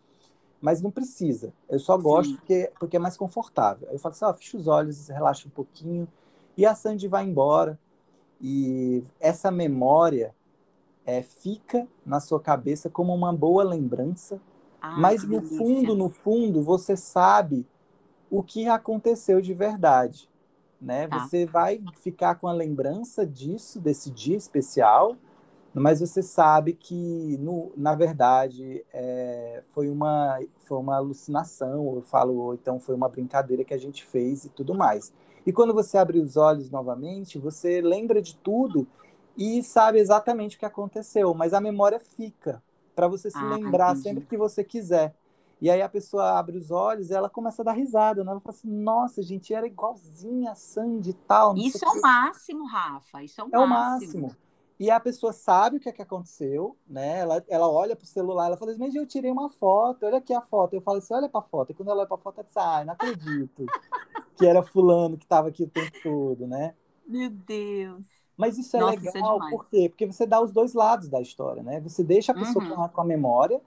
Mas 0.62 0.82
não 0.82 0.90
precisa. 0.90 1.52
Eu 1.68 1.78
só 1.78 1.98
gosto 1.98 2.38
porque, 2.38 2.72
porque 2.80 2.96
é 2.96 3.00
mais 3.00 3.18
confortável. 3.18 3.90
Eu 3.92 4.00
falo 4.00 4.14
assim, 4.14 4.24
ó, 4.24 4.34
fecha 4.34 4.56
os 4.56 4.66
olhos, 4.66 5.10
relaxa 5.10 5.48
um 5.48 5.52
pouquinho. 5.52 6.08
E 6.56 6.66
a 6.66 6.74
Sandy 6.74 7.08
vai 7.08 7.26
embora. 7.26 7.78
E 8.44 9.04
essa 9.22 9.50
memória 9.50 10.36
é, 11.06 11.24
fica 11.24 11.88
na 12.06 12.20
sua 12.20 12.40
cabeça 12.42 12.90
como 12.90 13.14
uma 13.16 13.34
boa 13.34 13.64
lembrança 13.64 14.42
Ah, 14.82 14.98
Mas 15.00 15.24
no 15.24 15.42
fundo, 15.42 15.96
no 15.96 16.10
fundo, 16.10 16.62
você 16.62 16.98
sabe 16.98 17.66
o 18.30 18.44
que 18.44 18.68
aconteceu 18.68 19.40
de 19.42 19.54
verdade, 19.54 20.30
né? 20.82 21.08
Tá. 21.08 21.20
Você 21.20 21.46
vai 21.46 21.82
ficar 22.02 22.36
com 22.36 22.48
a 22.50 22.54
lembrança 22.54 23.26
disso, 23.26 23.80
desse 23.80 24.12
dia 24.12 24.36
especial, 24.36 25.16
mas 25.74 26.02
você 26.02 26.22
sabe 26.22 26.74
que, 26.74 27.38
no, 27.40 27.72
na 27.78 27.96
verdade, 27.96 28.86
é, 28.94 29.64
foi, 29.70 29.90
uma, 29.90 30.40
foi 30.60 30.78
uma 30.78 30.98
alucinação, 30.98 31.96
eu 31.96 32.02
falo, 32.02 32.36
ou 32.38 32.54
então 32.54 32.80
foi 32.80 32.94
uma 32.94 33.08
brincadeira 33.08 33.64
que 33.64 33.74
a 33.74 33.78
gente 33.78 34.04
fez 34.04 34.46
e 34.46 34.50
tudo 34.50 34.74
mais. 34.76 35.14
E 35.46 35.52
quando 35.52 35.74
você 35.74 35.98
abre 35.98 36.20
os 36.20 36.38
olhos 36.38 36.70
novamente, 36.70 37.38
você 37.38 37.82
lembra 37.82 38.22
de 38.22 38.36
tudo 38.36 38.88
e 39.38 39.62
sabe 39.64 40.00
exatamente 40.00 40.56
o 40.56 40.60
que 40.60 40.66
aconteceu, 40.66 41.34
mas 41.34 41.54
a 41.54 41.60
memória 41.60 42.00
fica 42.00 42.62
para 42.96 43.08
você 43.08 43.30
se 43.30 43.38
ah, 43.38 43.56
lembrar 43.56 43.92
entendi. 43.92 44.04
sempre 44.04 44.26
que 44.26 44.38
você 44.38 44.64
quiser. 44.64 45.16
E 45.60 45.70
aí 45.70 45.82
a 45.82 45.90
pessoa 45.90 46.38
abre 46.38 46.58
os 46.58 46.72
olhos 46.72 47.10
e 47.10 47.14
ela 47.14 47.30
começa 47.30 47.62
a 47.62 47.66
dar 47.66 47.72
risada, 47.72 48.24
né? 48.24 48.32
Ela 48.32 48.40
fala 48.42 48.56
assim, 48.56 48.70
nossa, 48.70 49.24
gente, 49.24 49.54
era 49.54 49.66
igualzinha 49.66 50.52
a 50.52 50.56
Sandy 50.56 51.12
e 51.12 51.14
tal. 51.14 51.56
Isso 51.56 51.84
é 51.84 51.88
o 51.88 52.02
máximo, 52.02 52.66
Rafa, 52.68 53.24
isso 53.24 53.40
é 53.40 53.44
o 53.44 53.48
é 53.48 53.66
máximo. 53.66 53.66
É 53.66 53.66
o 53.66 54.22
máximo. 54.22 54.43
E 54.80 54.90
a 54.90 55.00
pessoa 55.00 55.32
sabe 55.32 55.78
o 55.78 55.80
que, 55.80 55.88
é 55.88 55.92
que 55.92 56.02
aconteceu, 56.02 56.76
né? 56.88 57.20
Ela, 57.20 57.44
ela 57.48 57.70
olha 57.70 57.96
pro 57.96 58.06
celular, 58.06 58.48
ela 58.48 58.58
fala 58.58 58.72
assim, 58.72 58.80
mas 58.80 58.96
eu 58.96 59.06
tirei 59.06 59.32
uma 59.32 59.50
foto, 59.50 60.06
olha 60.06 60.18
aqui 60.18 60.34
a 60.34 60.42
foto. 60.42 60.74
Eu 60.74 60.82
falo 60.82 60.98
assim, 60.98 61.14
olha 61.14 61.30
pra 61.30 61.42
foto. 61.42 61.72
E 61.72 61.74
quando 61.74 61.90
ela 61.90 62.00
olha 62.00 62.08
pra 62.08 62.18
foto, 62.18 62.40
ela 62.40 62.46
diz, 62.46 62.58
ai, 62.58 62.86
não 62.86 62.94
acredito 62.94 63.66
que 64.36 64.46
era 64.46 64.64
fulano 64.64 65.18
que 65.18 65.26
estava 65.26 65.50
aqui 65.50 65.64
o 65.64 65.70
tempo 65.70 65.92
todo, 66.02 66.48
né? 66.48 66.74
Meu 67.08 67.30
Deus. 67.30 68.06
Mas 68.36 68.58
isso 68.58 68.76
é 68.76 68.80
Nossa, 68.80 68.96
legal, 68.96 69.38
isso 69.38 69.48
é 69.48 69.50
por 69.50 69.66
quê? 69.68 69.90
Porque 69.90 70.06
você 70.06 70.26
dá 70.26 70.42
os 70.42 70.52
dois 70.52 70.74
lados 70.74 71.08
da 71.08 71.22
história, 71.22 71.62
né? 71.62 71.80
Você 71.82 72.04
deixa 72.04 72.32
a 72.32 72.36
pessoa 72.36 72.66
uhum. 72.66 72.88
com 72.88 73.02
a 73.02 73.06
memória. 73.06 73.62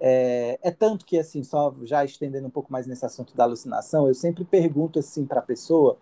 É, 0.00 0.58
é, 0.62 0.70
tanto 0.70 1.04
que, 1.04 1.18
assim, 1.18 1.42
só 1.42 1.74
já 1.82 2.04
estendendo 2.04 2.46
um 2.46 2.50
pouco 2.50 2.72
mais 2.72 2.86
nesse 2.86 3.04
assunto 3.04 3.36
da 3.36 3.44
alucinação, 3.44 4.06
eu 4.06 4.14
sempre 4.14 4.44
pergunto, 4.44 4.98
assim, 4.98 5.26
para 5.26 5.40
a 5.40 5.42
pessoa, 5.42 5.98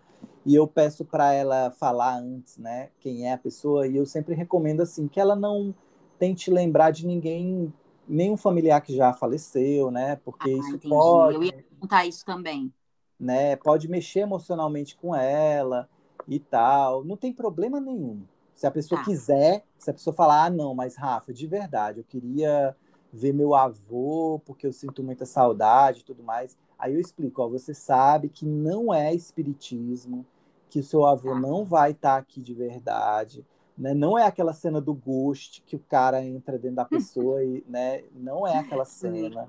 e 0.47 0.55
eu 0.55 0.67
peço 0.67 1.05
para 1.05 1.31
ela 1.33 1.69
falar 1.71 2.17
antes, 2.17 2.57
né, 2.57 2.89
quem 2.99 3.27
é 3.27 3.33
a 3.33 3.37
pessoa, 3.37 3.85
e 3.85 3.95
eu 3.95 4.05
sempre 4.05 4.33
recomendo, 4.33 4.81
assim, 4.81 5.07
que 5.07 5.19
ela 5.19 5.35
não 5.35 5.75
tente 6.17 6.49
lembrar 6.49 6.89
de 6.89 7.05
ninguém, 7.05 7.71
nenhum 8.07 8.35
familiar 8.35 8.81
que 8.81 8.95
já 8.95 9.13
faleceu, 9.13 9.91
né, 9.91 10.15
porque 10.25 10.49
ah, 10.49 10.57
isso 10.57 10.69
entendi. 10.69 10.89
pode... 10.89 11.35
Eu 11.35 11.43
ia 11.43 11.53
perguntar 11.53 12.05
isso 12.05 12.25
também. 12.25 12.73
Né, 13.19 13.55
pode 13.57 13.87
mexer 13.87 14.21
emocionalmente 14.21 14.95
com 14.95 15.15
ela, 15.15 15.87
e 16.27 16.39
tal. 16.39 17.03
Não 17.03 17.15
tem 17.15 17.31
problema 17.31 17.79
nenhum. 17.79 18.23
Se 18.53 18.67
a 18.67 18.71
pessoa 18.71 19.01
ah. 19.01 19.03
quiser, 19.03 19.63
se 19.77 19.89
a 19.89 19.93
pessoa 19.93 20.13
falar, 20.13 20.45
ah, 20.45 20.49
não, 20.49 20.75
mas 20.75 20.95
Rafa, 20.95 21.31
de 21.31 21.47
verdade, 21.47 21.99
eu 21.99 22.03
queria 22.03 22.75
ver 23.13 23.33
meu 23.33 23.55
avô 23.55 24.41
porque 24.45 24.67
eu 24.67 24.73
sinto 24.73 25.03
muita 25.03 25.25
saudade 25.25 26.01
e 26.01 26.03
tudo 26.03 26.23
mais. 26.23 26.57
Aí 26.77 26.93
eu 26.93 26.99
explico, 26.99 27.41
ó, 27.41 27.47
você 27.47 27.73
sabe 27.73 28.29
que 28.29 28.45
não 28.45 28.93
é 28.93 29.13
espiritismo, 29.13 30.25
que 30.69 30.79
o 30.79 30.83
seu 30.83 31.05
avô 31.05 31.33
ah. 31.33 31.39
não 31.39 31.63
vai 31.63 31.91
estar 31.91 32.13
tá 32.13 32.17
aqui 32.17 32.41
de 32.41 32.53
verdade, 32.53 33.45
né? 33.77 33.93
Não 33.93 34.17
é 34.17 34.25
aquela 34.25 34.53
cena 34.53 34.81
do 34.81 34.93
ghost 34.93 35.61
que 35.65 35.75
o 35.75 35.79
cara 35.79 36.23
entra 36.23 36.57
dentro 36.57 36.77
da 36.77 36.85
pessoa 36.85 37.43
e, 37.43 37.63
né, 37.67 38.03
não 38.13 38.47
é 38.47 38.57
aquela 38.57 38.85
cena, 38.85 39.47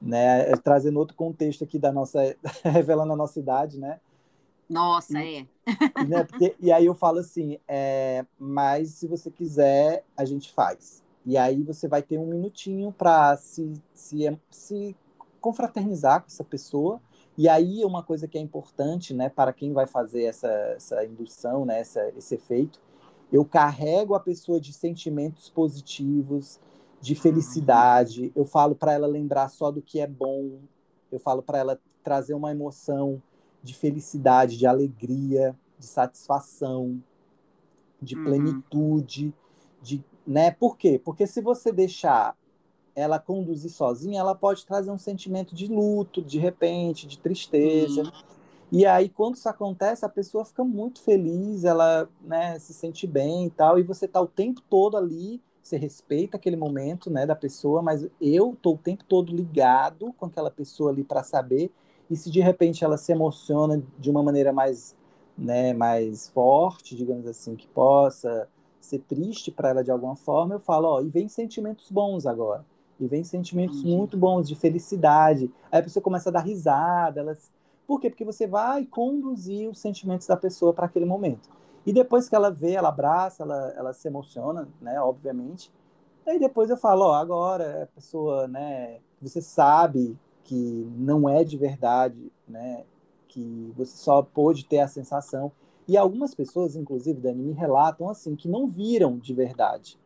né? 0.00 0.44
Trazendo 0.56 0.98
outro 0.98 1.16
contexto 1.16 1.64
aqui 1.64 1.78
da 1.78 1.92
nossa 1.92 2.36
revelando 2.64 3.12
a 3.12 3.16
nossa 3.16 3.38
idade, 3.38 3.78
né? 3.78 4.00
Nossa, 4.68 5.18
é. 5.18 5.46
Né? 6.08 6.24
Porque, 6.24 6.54
e 6.60 6.72
aí 6.72 6.86
eu 6.86 6.94
falo 6.94 7.18
assim, 7.18 7.58
é, 7.66 8.24
mas 8.38 8.90
se 8.90 9.06
você 9.06 9.30
quiser, 9.30 10.04
a 10.16 10.24
gente 10.24 10.52
faz. 10.52 11.02
E 11.26 11.36
aí 11.36 11.62
você 11.62 11.86
vai 11.86 12.02
ter 12.02 12.18
um 12.18 12.26
minutinho 12.26 12.92
para 12.92 13.36
se, 13.36 13.72
se, 13.92 14.38
se 14.50 14.96
confraternizar 15.40 16.20
com 16.20 16.28
essa 16.28 16.44
pessoa. 16.44 17.00
E 17.36 17.48
aí 17.48 17.84
uma 17.84 18.02
coisa 18.02 18.28
que 18.28 18.36
é 18.36 18.40
importante, 18.40 19.14
né, 19.14 19.28
para 19.28 19.52
quem 19.52 19.72
vai 19.72 19.86
fazer 19.86 20.24
essa, 20.24 20.48
essa 20.48 21.04
indução, 21.04 21.64
né, 21.64 21.80
essa, 21.80 22.08
esse 22.16 22.34
efeito, 22.34 22.80
eu 23.32 23.44
carrego 23.44 24.14
a 24.14 24.20
pessoa 24.20 24.60
de 24.60 24.72
sentimentos 24.72 25.48
positivos, 25.48 26.58
de 27.00 27.14
felicidade. 27.14 28.32
Eu 28.34 28.44
falo 28.44 28.74
para 28.74 28.92
ela 28.92 29.06
lembrar 29.06 29.48
só 29.48 29.70
do 29.70 29.80
que 29.80 30.00
é 30.00 30.06
bom. 30.06 30.58
Eu 31.10 31.18
falo 31.18 31.42
para 31.42 31.58
ela 31.58 31.80
trazer 32.02 32.34
uma 32.34 32.50
emoção 32.50 33.22
de 33.62 33.74
felicidade, 33.74 34.56
de 34.56 34.66
alegria, 34.66 35.56
de 35.78 35.86
satisfação, 35.86 37.02
de 38.00 38.16
uhum. 38.16 38.24
plenitude, 38.24 39.34
de, 39.82 40.04
né? 40.26 40.50
Por 40.50 40.76
quê? 40.76 41.00
Porque 41.02 41.26
se 41.26 41.40
você 41.40 41.72
deixar 41.72 42.36
ela 42.94 43.18
conduzir 43.18 43.70
sozinha, 43.70 44.20
ela 44.20 44.34
pode 44.34 44.66
trazer 44.66 44.90
um 44.90 44.98
sentimento 44.98 45.54
de 45.54 45.66
luto, 45.66 46.22
de 46.22 46.38
repente, 46.38 47.06
de 47.06 47.18
tristeza. 47.18 48.02
Uhum. 48.02 48.10
E 48.72 48.86
aí, 48.86 49.08
quando 49.08 49.34
isso 49.34 49.48
acontece, 49.48 50.04
a 50.04 50.08
pessoa 50.08 50.44
fica 50.44 50.62
muito 50.62 51.00
feliz, 51.02 51.64
ela 51.64 52.08
né, 52.22 52.58
se 52.58 52.72
sente 52.72 53.06
bem 53.06 53.46
e 53.46 53.50
tal, 53.50 53.78
e 53.78 53.82
você 53.82 54.04
está 54.04 54.20
o 54.20 54.26
tempo 54.26 54.60
todo 54.68 54.96
ali, 54.96 55.42
você 55.62 55.76
respeita 55.76 56.36
aquele 56.36 56.56
momento 56.56 57.10
né, 57.10 57.26
da 57.26 57.34
pessoa, 57.34 57.82
mas 57.82 58.06
eu 58.20 58.52
estou 58.52 58.74
o 58.74 58.78
tempo 58.78 59.04
todo 59.04 59.34
ligado 59.34 60.12
com 60.16 60.26
aquela 60.26 60.50
pessoa 60.50 60.90
ali 60.90 61.02
para 61.02 61.22
saber 61.22 61.70
e 62.10 62.16
se 62.16 62.30
de 62.30 62.40
repente 62.40 62.84
ela 62.84 62.96
se 62.96 63.12
emociona 63.12 63.82
de 63.98 64.10
uma 64.10 64.22
maneira 64.22 64.52
mais, 64.52 64.96
né, 65.38 65.72
mais 65.72 66.28
forte, 66.28 66.96
digamos 66.96 67.26
assim, 67.26 67.54
que 67.54 67.68
possa 67.68 68.48
ser 68.80 68.98
triste 69.00 69.50
para 69.50 69.70
ela 69.70 69.84
de 69.84 69.90
alguma 69.90 70.16
forma, 70.16 70.56
eu 70.56 70.60
falo, 70.60 70.88
ó, 70.88 71.00
e 71.02 71.08
vem 71.08 71.28
sentimentos 71.28 71.90
bons 71.90 72.26
agora. 72.26 72.64
E 73.00 73.06
vem 73.06 73.24
sentimentos 73.24 73.82
muito 73.82 74.16
bons 74.16 74.46
de 74.46 74.54
felicidade. 74.54 75.50
Aí 75.72 75.80
a 75.80 75.82
pessoa 75.82 76.02
começa 76.02 76.28
a 76.28 76.32
dar 76.32 76.40
risada, 76.40 77.20
elas 77.20 77.50
por 77.90 78.00
quê? 78.00 78.08
Porque 78.08 78.24
você 78.24 78.46
vai 78.46 78.86
conduzir 78.86 79.68
os 79.68 79.80
sentimentos 79.80 80.24
da 80.24 80.36
pessoa 80.36 80.72
para 80.72 80.86
aquele 80.86 81.04
momento. 81.04 81.50
E 81.84 81.92
depois 81.92 82.28
que 82.28 82.36
ela 82.36 82.48
vê, 82.48 82.74
ela 82.74 82.88
abraça, 82.88 83.42
ela, 83.42 83.74
ela 83.76 83.92
se 83.92 84.06
emociona, 84.06 84.68
né, 84.80 85.00
obviamente. 85.00 85.72
Aí 86.24 86.38
depois 86.38 86.70
eu 86.70 86.76
falo, 86.76 87.06
ó, 87.06 87.14
agora 87.14 87.82
a 87.82 87.86
pessoa, 87.86 88.46
né, 88.46 89.00
você 89.20 89.42
sabe 89.42 90.16
que 90.44 90.88
não 90.96 91.28
é 91.28 91.42
de 91.42 91.56
verdade, 91.56 92.30
né? 92.46 92.84
Que 93.26 93.72
você 93.76 93.96
só 93.96 94.22
pôde 94.22 94.64
ter 94.64 94.78
a 94.78 94.86
sensação. 94.86 95.50
E 95.88 95.96
algumas 95.96 96.32
pessoas, 96.32 96.76
inclusive, 96.76 97.20
Dani, 97.20 97.42
me 97.42 97.52
relatam 97.52 98.08
assim 98.08 98.36
que 98.36 98.48
não 98.48 98.68
viram 98.68 99.18
de 99.18 99.34
verdade, 99.34 99.98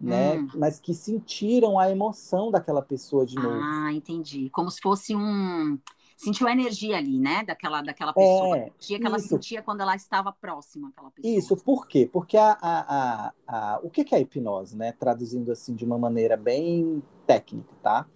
né? 0.00 0.38
Hum. 0.38 0.48
Mas 0.56 0.78
que 0.78 0.94
sentiram 0.94 1.78
a 1.78 1.90
emoção 1.90 2.50
daquela 2.50 2.82
pessoa 2.82 3.26
de 3.26 3.36
novo. 3.36 3.60
Ah, 3.62 3.92
entendi. 3.92 4.48
Como 4.50 4.70
se 4.70 4.80
fosse 4.80 5.14
um 5.14 5.78
sentiu 6.16 6.46
a 6.46 6.52
energia 6.52 6.98
ali, 6.98 7.18
né? 7.18 7.42
Daquela, 7.44 7.80
daquela 7.80 8.12
pessoa, 8.12 8.58
é, 8.58 8.66
energia 8.66 8.98
que 8.98 9.06
ela 9.06 9.18
sentia 9.18 9.62
quando 9.62 9.80
ela 9.80 9.96
estava 9.96 10.30
próxima 10.30 10.88
àquela 10.90 11.10
pessoa. 11.10 11.34
Isso, 11.34 11.56
por 11.56 11.88
quê? 11.88 12.08
Porque 12.12 12.36
a, 12.36 12.58
a, 12.60 12.80
a, 12.96 13.32
a, 13.46 13.80
o 13.82 13.88
que 13.88 14.02
é 14.14 14.18
a 14.18 14.20
hipnose, 14.20 14.76
né? 14.76 14.92
Traduzindo 14.92 15.50
assim 15.50 15.74
de 15.74 15.82
uma 15.84 15.96
maneira 15.96 16.36
bem 16.36 17.02
técnica, 17.26 17.74
tá? 17.82 18.06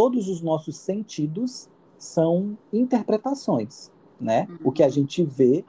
todos 0.00 0.28
os 0.28 0.40
nossos 0.40 0.76
sentidos 0.78 1.68
são 1.98 2.56
interpretações, 2.72 3.92
né? 4.18 4.46
Uhum. 4.48 4.58
O 4.64 4.72
que 4.72 4.82
a 4.82 4.88
gente 4.88 5.22
vê 5.22 5.62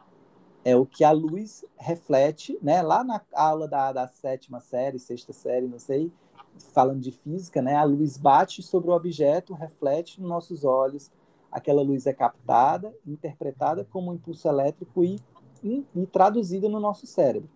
é 0.64 0.76
o 0.76 0.86
que 0.86 1.04
a 1.04 1.12
luz 1.12 1.66
reflete, 1.78 2.58
né? 2.62 2.82
Lá 2.82 3.04
na 3.04 3.22
aula 3.34 3.68
da, 3.68 3.92
da 3.92 4.08
sétima 4.08 4.60
série, 4.60 5.00
sexta 5.00 5.34
série, 5.34 5.68
não 5.68 5.80
sei, 5.80 6.12
falando 6.74 7.00
de 7.00 7.12
física, 7.12 7.62
né? 7.62 7.76
A 7.76 7.84
luz 7.84 8.18
bate 8.18 8.62
sobre 8.62 8.92
o 8.92 8.94
objeto, 8.94 9.54
reflete 9.54 10.20
nos 10.22 10.30
nossos 10.30 10.64
olhos, 10.64 11.12
aquela 11.52 11.82
luz 11.82 12.06
é 12.06 12.14
captada, 12.14 12.94
interpretada 13.06 13.86
como 13.92 14.12
um 14.12 14.16
impulso 14.16 14.48
elétrico 14.48 15.04
e, 15.04 15.20
e, 15.64 15.86
e 15.96 16.06
traduzida 16.06 16.70
no 16.70 16.80
nosso 16.80 17.08
cérebro. 17.08 17.50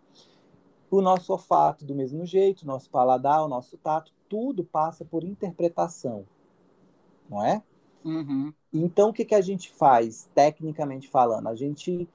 O 0.90 1.02
nosso 1.02 1.32
olfato, 1.34 1.86
do 1.86 1.96
mesmo 1.96 2.26
jeito, 2.26 2.64
o 2.64 2.68
nosso 2.68 2.90
paladar, 2.90 3.44
o 3.44 3.48
nosso 3.48 3.78
tato, 3.78 4.14
tudo 4.30 4.64
passa 4.64 5.04
por 5.04 5.24
interpretação 5.24 6.26
não 7.30 7.44
é? 7.44 7.62
Uhum. 8.04 8.54
Então, 8.72 9.10
o 9.10 9.14
que, 9.14 9.26
que 9.26 9.36
a 9.36 9.42
gente 9.42 9.72
faz, 9.72 10.30
tecnicamente 10.34 11.10
falando? 11.10 11.48
A 11.48 11.56
gente 11.56 12.08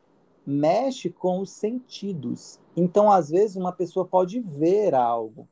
mexe 0.47 1.11
com 1.11 1.41
os 1.41 1.51
sentidos. 1.51 2.59
Então, 2.77 3.11
às 3.11 3.31
vezes, 3.31 3.57
uma 3.57 3.73
pessoa 3.73 4.05
pode 4.05 4.41
ver 4.41 4.95
algo, 4.95 5.47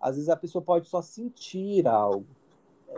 às 0.00 0.14
vezes, 0.14 0.28
a 0.28 0.36
pessoa 0.36 0.62
pode 0.62 0.88
só 0.88 1.02
sentir 1.02 1.86
algo. 1.86 2.26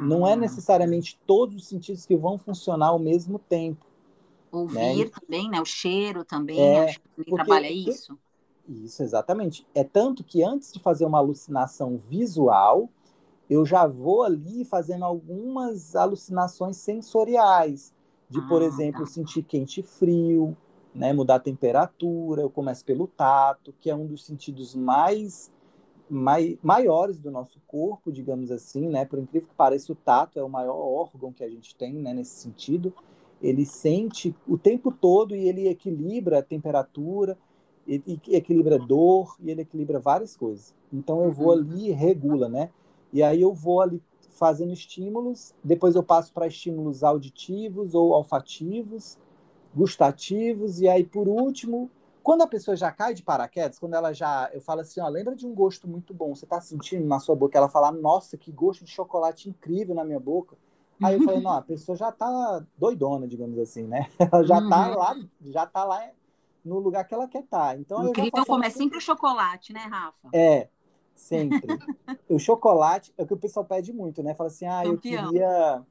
Não 0.01 0.27
é 0.27 0.35
ah. 0.35 0.37
necessariamente 0.37 1.19
todos 1.27 1.57
os 1.57 1.67
sentidos 1.67 2.07
que 2.07 2.17
vão 2.17 2.39
funcionar 2.39 2.89
ao 2.89 2.99
mesmo 2.99 3.39
tempo. 3.39 3.87
Ouvir 4.53 5.05
né? 5.05 5.11
também, 5.21 5.51
né? 5.51 5.61
O 5.61 5.65
cheiro 5.65 6.25
também, 6.25 6.61
é, 6.61 6.95
porque, 7.15 7.33
trabalha 7.33 7.71
isso. 7.71 8.19
Isso, 8.69 9.03
exatamente. 9.03 9.67
É 9.75 9.83
tanto 9.83 10.23
que 10.23 10.43
antes 10.43 10.73
de 10.73 10.81
fazer 10.81 11.05
uma 11.05 11.19
alucinação 11.19 11.97
visual, 11.97 12.89
eu 13.49 13.65
já 13.67 13.87
vou 13.87 14.23
ali 14.23 14.65
fazendo 14.65 15.05
algumas 15.05 15.97
alucinações 15.97 16.77
sensoriais, 16.77 17.93
de, 18.29 18.39
ah, 18.39 18.47
por 18.49 18.63
exemplo, 18.63 19.01
tá. 19.01 19.07
sentir 19.07 19.43
quente 19.43 19.81
e 19.81 19.83
frio, 19.83 20.57
né, 20.95 21.13
mudar 21.13 21.37
a 21.37 21.41
temperatura, 21.41 22.43
eu 22.43 22.51
começo 22.51 22.85
pelo 22.85 23.07
tato, 23.07 23.75
que 23.81 23.91
é 23.91 23.95
um 23.95 24.07
dos 24.07 24.25
sentidos 24.25 24.75
mais 24.75 25.53
mai, 26.11 26.59
maiores 26.63 27.21
do 27.21 27.31
nosso 27.31 27.61
corpo, 27.67 28.11
digamos 28.11 28.51
assim, 28.51 28.89
né? 28.89 29.05
Por 29.05 29.19
incrível 29.19 29.49
que 29.49 29.55
pareça, 29.55 29.93
o 29.93 29.97
tato 29.97 30.39
é 30.39 30.43
o 30.43 30.49
maior 30.49 30.77
órgão 30.77 31.33
que 31.33 31.45
a 31.45 31.49
gente 31.49 31.75
tem, 31.77 31.95
né? 31.95 32.13
Nesse 32.13 32.41
sentido, 32.41 32.93
ele 33.41 33.65
sente 33.65 34.35
o 34.47 34.59
tempo 34.59 34.91
todo 34.91 35.35
e 35.35 35.49
ele 35.49 35.69
equilibra 35.69 36.41
a 36.41 36.43
temperatura, 36.43 37.39
ele 37.87 38.21
equilibra 38.29 38.79
dor 38.79 39.37
e 39.41 39.51
ele 39.51 39.63
equilibra 39.63 39.99
várias 39.99 40.37
coisas. 40.37 40.75
Então 40.93 41.25
eu 41.25 41.33
vou 41.33 41.47
uhum. 41.47 41.53
ali 41.53 41.89
e 41.89 41.93
regula, 41.93 42.49
né? 42.49 42.71
E 43.13 43.23
aí 43.23 43.41
eu 43.41 43.55
vou 43.55 43.81
ali 43.81 44.03
fazendo 44.31 44.73
estímulos, 44.73 45.55
depois 45.63 45.95
eu 45.95 46.03
passo 46.03 46.33
para 46.33 46.47
estímulos 46.47 47.03
auditivos 47.03 47.95
ou 47.95 48.11
olfativos, 48.11 49.19
gustativos 49.75 50.81
e 50.81 50.89
aí 50.89 51.05
por 51.05 51.29
último 51.29 51.91
quando 52.23 52.43
a 52.43 52.47
pessoa 52.47 52.77
já 52.77 52.93
cai 52.93 53.15
de 53.15 53.23
paraquedas, 53.23 53.79
quando 53.79 53.95
ela 53.95 54.13
já. 54.13 54.51
Eu 54.53 54.61
falo 54.61 54.81
assim, 54.81 55.01
ó, 55.01 55.09
lembra 55.09 55.35
de 55.35 55.47
um 55.47 55.55
gosto 55.55 55.89
muito 55.89 56.13
bom. 56.13 56.35
Você 56.35 56.47
tá 56.47 56.61
sentindo 56.61 57.07
na 57.07 57.19
sua 57.19 57.35
boca, 57.35 57.57
ela 57.57 57.69
fala, 57.69 57.91
nossa, 57.91 58.37
que 58.37 58.53
gosto 58.53 58.85
de 58.85 58.91
chocolate 58.91 59.49
incrível 59.49 59.95
na 59.95 60.05
minha 60.05 60.21
boca. 60.21 60.57
Aí 61.03 61.15
eu 61.15 61.23
falei, 61.23 61.41
não, 61.41 61.53
a 61.53 61.63
pessoa 61.63 61.97
já 61.97 62.13
tá 62.13 62.63
doidona, 62.77 63.27
digamos 63.27 63.59
assim, 63.59 63.85
né? 63.85 64.11
Ela 64.21 64.45
já 64.45 64.57
tá 64.57 64.63
uhum. 64.63 64.71
tá 64.71 64.87
lá, 64.97 65.17
já 65.47 65.67
tá 65.67 65.85
lá 65.85 66.11
no 66.63 66.79
lugar 66.79 67.05
que 67.05 67.15
ela 67.15 67.27
quer 67.27 67.43
estar. 67.43 67.75
Tá. 67.75 67.77
Então, 67.77 68.09
Incrível 68.09 68.45
como 68.45 68.65
é 68.65 68.69
sempre 68.69 68.99
o 68.99 69.01
chocolate, 69.01 69.73
né, 69.73 69.81
Rafa? 69.81 70.29
É, 70.31 70.69
sempre. 71.15 71.67
o 72.29 72.39
chocolate 72.39 73.15
é 73.17 73.23
o 73.23 73.27
que 73.27 73.33
o 73.33 73.39
pessoal 73.39 73.65
pede 73.65 73.95
muito, 73.95 74.23
né? 74.23 74.35
Fala 74.35 74.49
assim, 74.49 74.67
ah, 74.67 74.85
eu 74.85 74.99
queria 74.99 75.83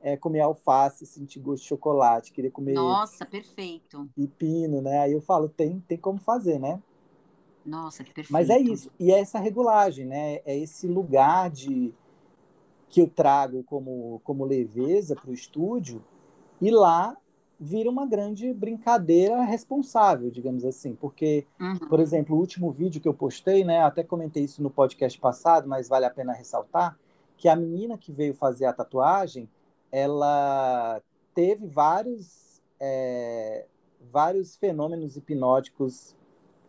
é, 0.00 0.16
comer 0.16 0.40
alface, 0.40 1.06
sentir 1.06 1.40
gosto 1.40 1.62
de 1.62 1.68
chocolate, 1.68 2.32
queria 2.32 2.50
comer. 2.50 2.74
Nossa, 2.74 3.26
perfeito. 3.26 4.08
Pepino, 4.14 4.80
né? 4.80 5.00
Aí 5.00 5.12
eu 5.12 5.20
falo, 5.20 5.48
tem, 5.48 5.80
tem 5.86 5.98
como 5.98 6.18
fazer, 6.18 6.58
né? 6.58 6.80
Nossa, 7.64 8.02
que 8.04 8.12
perfeito. 8.12 8.32
Mas 8.32 8.48
é 8.48 8.58
isso. 8.58 8.90
E 8.98 9.12
é 9.12 9.18
essa 9.18 9.38
regulagem, 9.38 10.06
né? 10.06 10.40
É 10.44 10.56
esse 10.56 10.86
lugar 10.86 11.50
de 11.50 11.92
que 12.88 13.02
eu 13.02 13.08
trago 13.08 13.62
como, 13.64 14.20
como 14.24 14.44
leveza 14.44 15.14
para 15.14 15.30
o 15.30 15.34
estúdio, 15.34 16.02
e 16.60 16.70
lá 16.70 17.16
vira 17.60 17.90
uma 17.90 18.06
grande 18.06 18.52
brincadeira 18.54 19.42
responsável, 19.42 20.30
digamos 20.30 20.64
assim. 20.64 20.94
Porque, 20.94 21.46
uhum. 21.60 21.78
por 21.88 22.00
exemplo, 22.00 22.36
o 22.36 22.38
último 22.38 22.70
vídeo 22.70 23.00
que 23.00 23.08
eu 23.08 23.14
postei, 23.14 23.64
né? 23.64 23.82
Até 23.82 24.02
comentei 24.02 24.44
isso 24.44 24.62
no 24.62 24.70
podcast 24.70 25.18
passado, 25.18 25.68
mas 25.68 25.88
vale 25.88 26.06
a 26.06 26.10
pena 26.10 26.32
ressaltar, 26.32 26.96
que 27.36 27.48
a 27.48 27.56
menina 27.56 27.98
que 27.98 28.12
veio 28.12 28.34
fazer 28.34 28.64
a 28.64 28.72
tatuagem 28.72 29.48
ela 29.90 31.02
teve 31.34 31.66
vários, 31.66 32.60
é, 32.80 33.66
vários 34.10 34.56
fenômenos 34.56 35.16
hipnóticos 35.16 36.14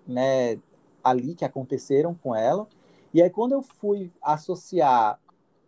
né, 0.07 0.59
ali 1.03 1.35
que 1.35 1.45
aconteceram 1.45 2.13
com 2.13 2.35
ela. 2.35 2.67
E 3.13 3.21
aí, 3.21 3.29
quando 3.29 3.53
eu 3.53 3.61
fui 3.61 4.11
associar, 4.21 5.19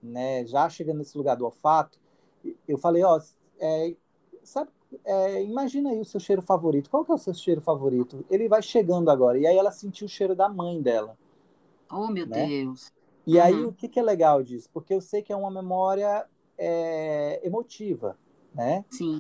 né, 0.02 0.46
já 0.46 0.70
chegando 0.70 1.00
nesse 1.00 1.18
lugar 1.18 1.36
do 1.36 1.46
olfato, 1.46 2.00
eu 2.68 2.78
falei, 2.78 3.04
ó, 3.04 3.20
é, 3.60 3.96
sabe, 4.44 4.72
é, 5.06 5.44
imagina 5.44 5.92
aí 5.92 6.00
o 6.00 6.06
seu 6.06 6.20
cheiro 6.20 6.42
favorito. 6.42 6.90
Qual 6.90 7.06
que 7.06 7.12
é 7.12 7.16
o 7.16 7.20
seu 7.20 7.34
cheiro 7.34 7.62
favorito? 7.62 8.26
Ele 8.30 8.48
vai 8.48 8.62
chegando 8.62 9.10
agora. 9.10 9.38
E 9.38 9.48
aí 9.48 9.58
ela 9.58 9.72
sentiu 9.72 10.06
o 10.06 10.10
cheiro 10.10 10.36
da 10.36 10.50
mãe 10.50 10.82
dela. 10.82 11.18
Oh, 11.92 12.08
meu 12.08 12.26
né? 12.26 12.46
Deus. 12.46 12.92
E 13.26 13.38
uhum. 13.38 13.44
aí, 13.44 13.66
o 13.66 13.74
que, 13.74 13.88
que 13.88 14.00
é 14.00 14.04
legal 14.04 14.42
disso? 14.42 14.70
Porque 14.74 14.94
eu 14.94 15.02
sei 15.02 15.22
que 15.22 15.32
é 15.32 15.36
uma 15.36 15.52
memória 15.52 16.26
é, 16.62 17.42
emotiva, 17.44 18.16
né? 18.54 18.86
Sim. 18.92 19.20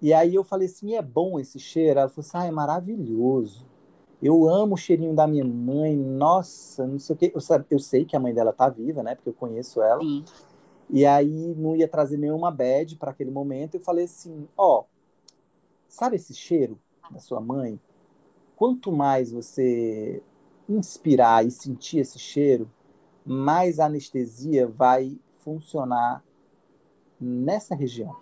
E 0.00 0.12
aí 0.12 0.34
eu 0.34 0.44
falei 0.44 0.66
assim, 0.66 0.94
é 0.94 1.00
bom 1.00 1.40
esse 1.40 1.58
cheiro? 1.58 2.00
Ela 2.00 2.08
falou 2.08 2.26
assim, 2.26 2.36
ah, 2.36 2.46
é 2.46 2.50
maravilhoso. 2.50 3.66
Eu 4.20 4.48
amo 4.48 4.74
o 4.74 4.76
cheirinho 4.76 5.14
da 5.14 5.26
minha 5.26 5.44
mãe, 5.44 5.96
nossa, 5.96 6.86
não 6.86 6.98
sei 6.98 7.14
o 7.14 7.18
quê. 7.18 7.32
Eu, 7.34 7.40
eu 7.70 7.78
sei 7.78 8.04
que 8.04 8.14
a 8.14 8.20
mãe 8.20 8.34
dela 8.34 8.52
tá 8.52 8.68
viva, 8.68 9.02
né? 9.02 9.14
Porque 9.14 9.30
eu 9.30 9.34
conheço 9.34 9.80
ela. 9.80 10.00
Sim. 10.00 10.24
E 10.90 11.06
aí 11.06 11.54
não 11.56 11.74
ia 11.74 11.88
trazer 11.88 12.18
nenhuma 12.18 12.50
bad 12.50 12.96
para 12.96 13.10
aquele 13.10 13.30
momento. 13.30 13.76
Eu 13.76 13.80
falei 13.80 14.04
assim, 14.04 14.46
ó, 14.56 14.84
sabe 15.88 16.16
esse 16.16 16.34
cheiro 16.34 16.78
da 17.10 17.18
sua 17.18 17.40
mãe? 17.40 17.80
Quanto 18.54 18.92
mais 18.92 19.32
você 19.32 20.22
inspirar 20.68 21.46
e 21.46 21.50
sentir 21.50 21.98
esse 21.98 22.18
cheiro, 22.18 22.70
mais 23.24 23.80
a 23.80 23.86
anestesia 23.86 24.68
vai 24.68 25.18
funcionar 25.42 26.22
nessa 27.22 27.74
região. 27.74 28.16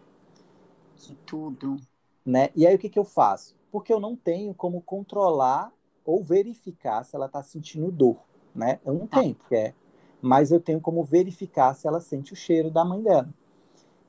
Que 0.96 1.14
tudo. 1.26 1.76
Né? 2.24 2.50
E 2.54 2.66
aí 2.66 2.74
o 2.74 2.78
que, 2.78 2.88
que 2.88 2.98
eu 2.98 3.04
faço? 3.04 3.56
Porque 3.72 3.92
eu 3.92 4.00
não 4.00 4.14
tenho 4.14 4.52
como 4.54 4.80
controlar 4.82 5.72
ou 6.04 6.22
verificar 6.22 7.04
se 7.04 7.16
ela 7.16 7.26
está 7.26 7.42
sentindo 7.42 7.90
dor, 7.90 8.18
né? 8.54 8.80
Eu 8.84 8.94
não 8.94 9.06
tá. 9.06 9.20
tenho, 9.20 9.36
é, 9.50 9.72
mas 10.20 10.50
eu 10.50 10.60
tenho 10.60 10.80
como 10.80 11.02
verificar 11.04 11.74
se 11.74 11.86
ela 11.86 12.00
sente 12.00 12.32
o 12.32 12.36
cheiro 12.36 12.70
da 12.70 12.84
mãe 12.84 13.02
dela. 13.02 13.28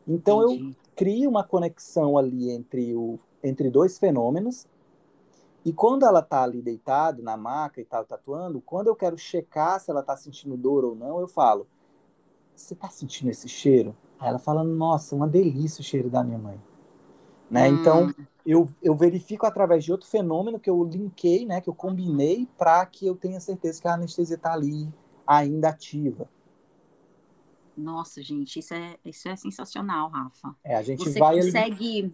Então 0.08 0.44
Entendi. 0.44 0.70
eu 0.70 0.76
crio 0.96 1.30
uma 1.30 1.44
conexão 1.44 2.18
ali 2.18 2.50
entre, 2.50 2.96
o, 2.96 3.20
entre 3.44 3.70
dois 3.70 3.98
fenômenos 3.98 4.68
e 5.64 5.72
quando 5.72 6.06
ela 6.06 6.20
está 6.20 6.44
ali 6.44 6.62
deitada 6.62 7.22
na 7.22 7.38
maca 7.38 7.80
e 7.80 7.86
tal, 7.86 8.04
tatuando, 8.04 8.62
quando 8.62 8.88
eu 8.88 8.96
quero 8.96 9.18
checar 9.18 9.80
se 9.80 9.92
ela 9.92 10.02
está 10.02 10.18
sentindo 10.18 10.58
dor 10.58 10.84
ou 10.84 10.96
não, 10.96 11.20
eu 11.20 11.28
falo: 11.28 11.68
Você 12.56 12.74
está 12.74 12.90
sentindo 12.90 13.30
esse 13.30 13.48
cheiro? 13.48 13.96
Ela 14.22 14.40
fala, 14.40 14.64
nossa, 14.64 15.16
uma 15.16 15.28
delícia 15.28 15.82
o 15.82 15.84
cheiro 15.84 16.10
da 16.10 16.24
minha 16.24 16.38
mãe. 16.38 16.60
Né? 17.50 17.70
Hum. 17.70 17.76
Então, 17.76 18.14
eu, 18.46 18.70
eu 18.82 18.96
verifico 18.96 19.46
através 19.46 19.84
de 19.84 19.92
outro 19.92 20.08
fenômeno 20.08 20.60
que 20.60 20.70
eu 20.70 20.84
linkei, 20.84 21.46
né, 21.46 21.62
que 21.62 21.70
eu 21.70 21.76
combinei 21.76 22.48
para 22.58 22.86
que 22.86 23.06
eu 23.06 23.16
tenha 23.16 23.40
certeza 23.40 23.82
que 23.82 23.88
a 23.88 23.94
anestesia 23.94 24.36
está 24.36 24.54
ali 24.54 24.88
ainda 25.26 25.70
ativa. 25.70 26.30
Nossa, 27.76 28.22
gente, 28.22 28.60
isso 28.60 28.74
é, 28.74 28.98
isso 29.04 29.28
é 29.28 29.36
sensacional, 29.36 30.10
Rafa. 30.10 30.56
É, 30.64 30.76
a 30.76 30.82
gente 30.82 31.04
Você 31.04 31.20
vai 31.20 31.38
consegue 31.38 32.14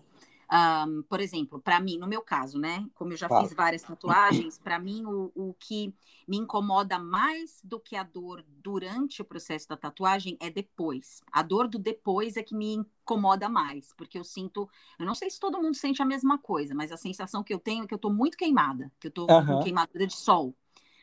um, 0.50 1.04
por 1.04 1.20
exemplo, 1.20 1.60
para 1.60 1.80
mim, 1.80 1.98
no 1.98 2.08
meu 2.08 2.22
caso, 2.22 2.58
né? 2.58 2.88
Como 2.95 3.12
eu 3.12 3.18
já 3.18 3.28
fiz 3.28 3.54
várias 3.54 3.84
tatuagens, 3.84 4.58
para 4.58 4.80
mim 4.80 5.04
o, 5.06 5.32
o 5.36 5.54
que 5.60 5.93
me 6.26 6.38
incomoda 6.38 6.98
mais 6.98 7.60
do 7.64 7.80
que 7.80 7.98
a 7.98 8.04
dor 8.04 8.43
durante 8.48 9.22
o 9.22 9.26
processo 9.26 9.68
da 9.68 9.76
tatuagem 9.76 10.38
é 10.39 10.50
depois. 10.50 11.22
A 11.32 11.41
dor 11.41 11.68
do 11.68 11.78
depois 11.78 12.38
é 12.38 12.43
que 12.43 12.56
me 12.56 12.76
incomoda 12.76 13.50
mais, 13.50 13.93
porque 13.93 14.18
eu 14.18 14.24
sinto, 14.24 14.70
eu 14.98 15.06
não 15.06 15.16
sei 15.16 15.30
se 15.30 15.39
todo 15.39 15.62
mundo 15.62 15.76
sente 15.76 16.02
a 16.02 16.06
mesma 16.06 16.38
coisa, 16.38 16.74
mas 16.74 16.93
a 16.93 16.98
sensação 16.98 17.43
que 17.43 17.54
eu 17.54 17.60
tenho 17.60 17.84
é 17.84 17.88
que 17.88 17.93
eu 17.93 18.00
tô 18.00 18.10
muito 18.10 18.38
queimada, 18.38 18.89
que 19.00 19.08
eu 19.08 19.12
tô 19.12 19.28
uhum. 19.30 19.45
com 19.45 19.64
queimadura 19.64 20.08
de 20.08 20.16
sol, 20.16 20.56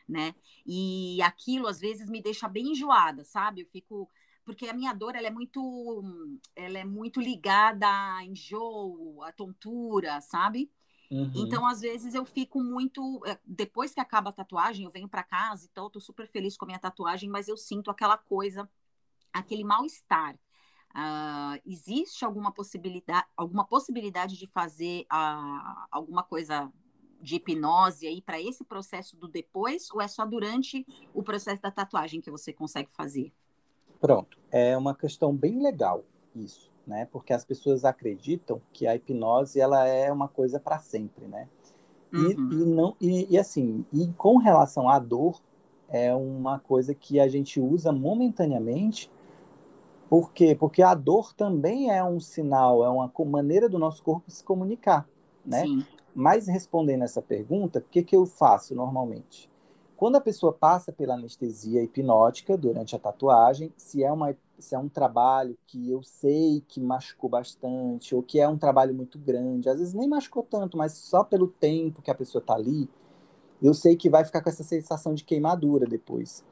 né? 0.09 0.33
E 0.65 1.21
aquilo 1.21 1.67
às 1.67 1.79
vezes 1.79 2.09
me 2.09 2.21
deixa 2.21 2.47
bem 2.47 2.71
enjoada, 2.71 3.23
sabe? 3.23 3.61
Eu 3.61 3.67
fico 3.67 4.09
porque 4.45 4.67
a 4.67 4.73
minha 4.73 4.93
dor 4.93 5.15
ela 5.15 5.27
é 5.27 5.31
muito 5.31 6.39
ela 6.55 6.77
é 6.77 6.85
muito 6.85 7.19
ligada 7.19 7.87
a 7.87 8.23
enjoo, 8.23 9.23
a 9.23 9.31
tontura, 9.31 10.21
sabe? 10.21 10.71
Uhum. 11.11 11.31
Então, 11.35 11.65
às 11.65 11.81
vezes, 11.81 12.13
eu 12.13 12.25
fico 12.25 12.63
muito. 12.63 13.21
É, 13.25 13.39
depois 13.45 13.93
que 13.93 13.99
acaba 13.99 14.29
a 14.29 14.33
tatuagem, 14.33 14.85
eu 14.85 14.91
venho 14.91 15.07
para 15.07 15.23
casa, 15.23 15.67
então 15.69 15.85
eu 15.85 15.89
tô 15.89 15.99
super 15.99 16.27
feliz 16.27 16.57
com 16.57 16.65
a 16.65 16.67
minha 16.67 16.79
tatuagem, 16.79 17.29
mas 17.29 17.47
eu 17.47 17.57
sinto 17.57 17.91
aquela 17.91 18.17
coisa, 18.17 18.69
aquele 19.33 19.63
mal-estar. 19.63 20.35
Uh, 20.95 21.59
existe 21.65 22.23
alguma 22.23 22.53
possibilidade, 22.53 23.27
alguma 23.35 23.65
possibilidade 23.65 24.37
de 24.37 24.47
fazer 24.47 25.05
uh, 25.11 25.85
alguma 25.91 26.23
coisa 26.23 26.71
de 27.21 27.35
hipnose 27.35 28.07
aí 28.07 28.21
para 28.21 28.41
esse 28.41 28.63
processo 28.63 29.17
do 29.17 29.27
depois, 29.27 29.91
ou 29.91 30.01
é 30.01 30.07
só 30.07 30.25
durante 30.25 30.85
o 31.13 31.21
processo 31.21 31.61
da 31.61 31.69
tatuagem 31.69 32.21
que 32.21 32.31
você 32.31 32.53
consegue 32.53 32.89
fazer? 32.91 33.33
Pronto, 34.05 34.37
é 34.51 34.77
uma 34.77 34.93
questão 34.93 35.35
bem 35.35 35.61
legal 35.61 36.03
isso, 36.35 36.71
né? 36.85 37.07
Porque 37.11 37.33
as 37.33 37.43
pessoas 37.43 37.83
acreditam 37.83 38.61
que 38.71 38.85
a 38.85 38.95
hipnose 38.95 39.59
ela 39.59 39.87
é 39.87 40.11
uma 40.11 40.27
coisa 40.27 40.59
para 40.59 40.77
sempre, 40.77 41.27
né? 41.27 41.47
E, 42.13 42.17
uhum. 42.17 42.49
e 42.51 42.55
não 42.65 42.95
e, 43.01 43.33
e, 43.33 43.37
assim, 43.37 43.83
e 43.91 44.07
com 44.13 44.37
relação 44.37 44.87
à 44.87 44.99
dor 44.99 45.41
é 45.89 46.13
uma 46.13 46.59
coisa 46.59 46.93
que 46.93 47.19
a 47.19 47.27
gente 47.27 47.59
usa 47.59 47.91
momentaneamente. 47.91 49.11
Por 50.09 50.31
quê? 50.31 50.55
Porque 50.55 50.83
a 50.83 50.93
dor 50.93 51.33
também 51.33 51.89
é 51.89 52.03
um 52.03 52.19
sinal, 52.19 52.85
é 52.85 52.89
uma 52.89 53.11
maneira 53.25 53.67
do 53.67 53.79
nosso 53.79 54.03
corpo 54.03 54.29
se 54.29 54.43
comunicar, 54.43 55.07
né? 55.43 55.61
Sim. 55.61 55.85
Mas 56.13 56.47
respondendo 56.47 57.03
essa 57.03 57.21
pergunta, 57.21 57.79
o 57.79 57.81
que, 57.81 58.03
que 58.03 58.15
eu 58.15 58.25
faço 58.25 58.75
normalmente? 58.75 59.49
Quando 59.97 60.17
a 60.17 60.21
pessoa 60.21 60.51
passa 60.51 60.91
pela 60.91 61.13
anestesia 61.13 61.81
hipnótica 61.81 62.57
durante 62.57 62.95
a 62.95 62.99
tatuagem, 62.99 63.71
se 63.77 64.03
é, 64.03 64.11
uma, 64.11 64.35
se 64.59 64.75
é 64.75 64.79
um 64.79 64.89
trabalho 64.89 65.57
que 65.65 65.89
eu 65.89 66.03
sei 66.03 66.61
que 66.67 66.81
machucou 66.81 67.29
bastante, 67.29 68.13
ou 68.13 68.21
que 68.21 68.39
é 68.39 68.47
um 68.47 68.57
trabalho 68.57 68.93
muito 68.93 69.17
grande, 69.17 69.69
às 69.69 69.79
vezes 69.79 69.93
nem 69.93 70.07
machucou 70.07 70.43
tanto, 70.43 70.77
mas 70.77 70.93
só 70.93 71.23
pelo 71.23 71.47
tempo 71.47 72.01
que 72.01 72.11
a 72.11 72.15
pessoa 72.15 72.41
está 72.41 72.55
ali, 72.55 72.89
eu 73.61 73.73
sei 73.73 73.95
que 73.95 74.09
vai 74.09 74.25
ficar 74.25 74.41
com 74.41 74.49
essa 74.49 74.63
sensação 74.63 75.13
de 75.13 75.23
queimadura 75.23 75.85
depois. 75.85 76.43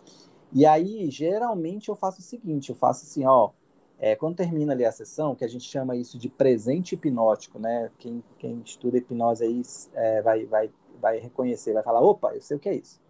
E 0.54 0.66
aí, 0.66 1.10
geralmente, 1.12 1.89
eu 1.89 1.96
faço 1.96 2.20
o 2.20 2.24
seguinte: 2.24 2.70
eu 2.70 2.76
faço 2.76 3.04
assim, 3.06 3.26
ó. 3.26 3.52
É, 4.00 4.16
quando 4.16 4.36
termina 4.36 4.74
ali 4.74 4.84
a 4.84 4.91
sessão, 4.91 5.36
que 5.36 5.46
a 5.46 5.48
gente 5.48 5.64
chama 5.64 5.96
isso 5.96 6.18
de 6.18 6.28
presente 6.28 6.96
hipnótico, 6.96 7.58
né? 7.60 7.89
Quem, 7.98 8.24
quem 8.38 8.62
estuda 8.66 8.98
hipnose 8.98 9.44
aí 9.44 9.62
é, 9.94 10.22
vai, 10.22 10.46
vai, 10.46 10.72
vai 11.00 11.20
reconhecer, 11.20 11.74
vai 11.74 11.84
falar: 11.84 12.02
opa, 12.02 12.34
eu 12.34 12.41
sei 12.41 12.58
o 12.58 12.60
que 12.60 12.70
é 12.70 12.76
isso. 12.76 13.03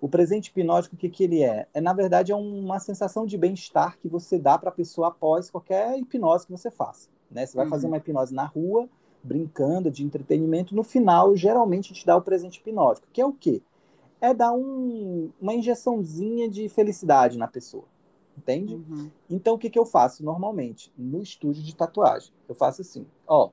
O 0.00 0.08
presente 0.08 0.48
hipnótico, 0.48 0.94
o 0.94 0.98
que, 0.98 1.10
que 1.10 1.24
ele 1.24 1.42
é? 1.42 1.68
é? 1.74 1.80
Na 1.80 1.92
verdade, 1.92 2.32
é 2.32 2.34
uma 2.36 2.80
sensação 2.80 3.26
de 3.26 3.36
bem-estar 3.36 3.98
que 3.98 4.08
você 4.08 4.38
dá 4.38 4.56
para 4.56 4.70
a 4.70 4.72
pessoa 4.72 5.08
após 5.08 5.50
qualquer 5.50 5.98
hipnose 5.98 6.46
que 6.46 6.52
você 6.52 6.70
faça. 6.70 7.08
Né? 7.30 7.44
Você 7.44 7.56
vai 7.56 7.66
uhum. 7.66 7.70
fazer 7.70 7.86
uma 7.86 7.98
hipnose 7.98 8.34
na 8.34 8.44
rua, 8.44 8.88
brincando, 9.22 9.90
de 9.90 10.04
entretenimento, 10.04 10.74
no 10.74 10.82
final, 10.82 11.36
geralmente, 11.36 11.92
te 11.92 12.06
dá 12.06 12.16
o 12.16 12.22
presente 12.22 12.58
hipnótico, 12.58 13.06
que 13.12 13.20
é 13.20 13.26
o 13.26 13.32
quê? 13.32 13.62
É 14.20 14.32
dar 14.32 14.52
um, 14.52 15.30
uma 15.40 15.54
injeçãozinha 15.54 16.48
de 16.48 16.68
felicidade 16.68 17.36
na 17.36 17.46
pessoa, 17.46 17.84
entende? 18.36 18.74
Uhum. 18.74 19.10
Então, 19.28 19.54
o 19.54 19.58
que, 19.58 19.70
que 19.70 19.78
eu 19.78 19.84
faço 19.84 20.24
normalmente? 20.24 20.92
No 20.96 21.22
estúdio 21.22 21.62
de 21.62 21.74
tatuagem, 21.74 22.32
eu 22.48 22.54
faço 22.54 22.80
assim, 22.80 23.06
ó, 23.26 23.50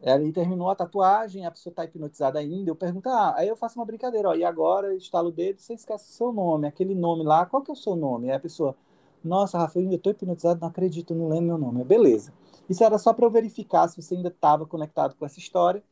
ele 0.00 0.32
terminou 0.32 0.70
a 0.70 0.76
tatuagem, 0.76 1.44
a 1.44 1.50
pessoa 1.50 1.72
está 1.72 1.84
hipnotizada 1.84 2.38
ainda, 2.38 2.70
eu 2.70 2.76
pergunto, 2.76 3.08
ah, 3.08 3.34
aí 3.36 3.48
eu 3.48 3.56
faço 3.56 3.78
uma 3.78 3.84
brincadeira, 3.84 4.28
ó, 4.28 4.34
e 4.34 4.44
agora 4.44 4.94
estalo 4.94 5.28
o 5.28 5.32
dedo, 5.32 5.60
você 5.60 5.74
esquece 5.74 6.08
o 6.10 6.12
seu 6.12 6.32
nome, 6.32 6.68
aquele 6.68 6.94
nome 6.94 7.24
lá, 7.24 7.44
qual 7.46 7.62
que 7.62 7.70
é 7.70 7.74
o 7.74 7.76
seu 7.76 7.96
nome? 7.96 8.30
Aí 8.30 8.36
a 8.36 8.40
pessoa, 8.40 8.76
nossa, 9.24 9.58
Rafael, 9.58 9.90
eu 9.90 9.96
estou 9.96 10.12
hipnotizado, 10.12 10.60
não 10.60 10.68
acredito, 10.68 11.14
não 11.14 11.28
lembro 11.28 11.46
meu 11.46 11.58
nome. 11.58 11.84
Beleza. 11.84 12.32
Isso 12.68 12.84
era 12.84 12.98
só 12.98 13.12
para 13.12 13.26
eu 13.26 13.30
verificar 13.30 13.88
se 13.88 14.00
você 14.00 14.14
ainda 14.14 14.28
estava 14.28 14.66
conectado 14.66 15.16
com 15.16 15.24
essa 15.26 15.38
história. 15.38 15.82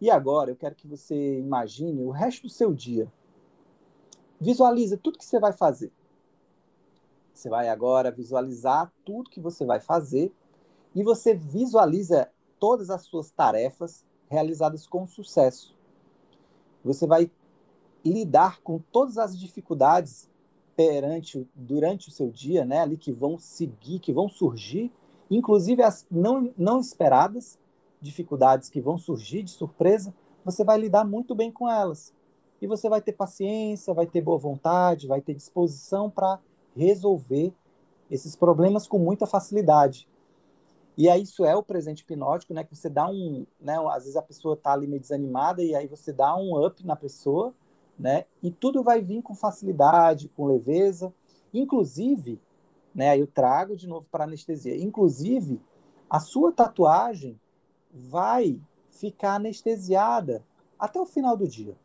E 0.00 0.10
agora 0.10 0.50
eu 0.50 0.56
quero 0.56 0.74
que 0.74 0.86
você 0.86 1.38
imagine 1.38 2.04
o 2.04 2.10
resto 2.10 2.42
do 2.42 2.48
seu 2.48 2.74
dia. 2.74 3.10
Visualiza 4.40 4.96
tudo 4.96 5.18
que 5.18 5.24
você 5.24 5.40
vai 5.40 5.52
fazer. 5.52 5.90
Você 7.32 7.48
vai 7.48 7.68
agora 7.68 8.10
visualizar 8.10 8.92
tudo 9.04 9.30
que 9.30 9.40
você 9.40 9.64
vai 9.64 9.80
fazer 9.80 10.32
e 10.94 11.02
você 11.02 11.34
visualiza 11.34 12.28
todas 12.58 12.90
as 12.90 13.02
suas 13.02 13.30
tarefas 13.30 14.04
realizadas 14.28 14.86
com 14.86 15.06
sucesso. 15.06 15.76
Você 16.84 17.06
vai 17.06 17.30
lidar 18.04 18.60
com 18.62 18.78
todas 18.92 19.18
as 19.18 19.38
dificuldades 19.38 20.28
perante 20.76 21.48
durante 21.54 22.08
o 22.08 22.12
seu 22.12 22.30
dia, 22.30 22.64
né, 22.64 22.80
ali 22.80 22.96
que 22.96 23.10
vão 23.10 23.36
seguir, 23.38 23.98
que 23.98 24.12
vão 24.12 24.28
surgir 24.28 24.92
inclusive 25.30 25.82
as 25.82 26.06
não, 26.10 26.52
não 26.56 26.80
esperadas 26.80 27.58
dificuldades 28.00 28.68
que 28.68 28.80
vão 28.80 28.96
surgir 28.96 29.42
de 29.42 29.50
surpresa, 29.50 30.14
você 30.44 30.64
vai 30.64 30.78
lidar 30.78 31.04
muito 31.04 31.34
bem 31.34 31.50
com 31.50 31.68
elas. 31.68 32.14
E 32.60 32.66
você 32.66 32.88
vai 32.88 33.00
ter 33.00 33.12
paciência, 33.12 33.94
vai 33.94 34.06
ter 34.06 34.20
boa 34.20 34.38
vontade, 34.38 35.06
vai 35.06 35.20
ter 35.20 35.34
disposição 35.34 36.08
para 36.08 36.38
resolver 36.76 37.52
esses 38.10 38.34
problemas 38.34 38.86
com 38.86 38.98
muita 38.98 39.26
facilidade. 39.26 40.08
E 40.98 41.08
aí 41.08 41.22
isso 41.22 41.44
é 41.44 41.54
o 41.54 41.62
presente 41.62 42.00
hipnótico, 42.00 42.52
né? 42.52 42.64
Que 42.64 42.74
você 42.74 42.90
dá 42.90 43.08
um, 43.08 43.46
né? 43.60 43.76
Às 43.92 44.02
vezes 44.02 44.16
a 44.16 44.22
pessoa 44.22 44.54
está 44.54 44.72
ali 44.72 44.88
meio 44.88 45.00
desanimada 45.00 45.62
e 45.62 45.72
aí 45.72 45.86
você 45.86 46.12
dá 46.12 46.34
um 46.36 46.60
up 46.66 46.84
na 46.84 46.96
pessoa, 46.96 47.54
né? 47.96 48.24
E 48.42 48.50
tudo 48.50 48.82
vai 48.82 49.00
vir 49.00 49.22
com 49.22 49.32
facilidade, 49.32 50.28
com 50.30 50.44
leveza. 50.44 51.14
Inclusive, 51.54 52.40
né? 52.92 53.16
Eu 53.16 53.28
trago 53.28 53.76
de 53.76 53.86
novo 53.86 54.08
para 54.10 54.24
anestesia. 54.24 54.76
Inclusive, 54.76 55.60
a 56.10 56.18
sua 56.18 56.50
tatuagem 56.50 57.40
vai 57.94 58.60
ficar 58.90 59.36
anestesiada 59.36 60.44
até 60.76 61.00
o 61.00 61.06
final 61.06 61.36
do 61.36 61.46
dia. 61.46 61.76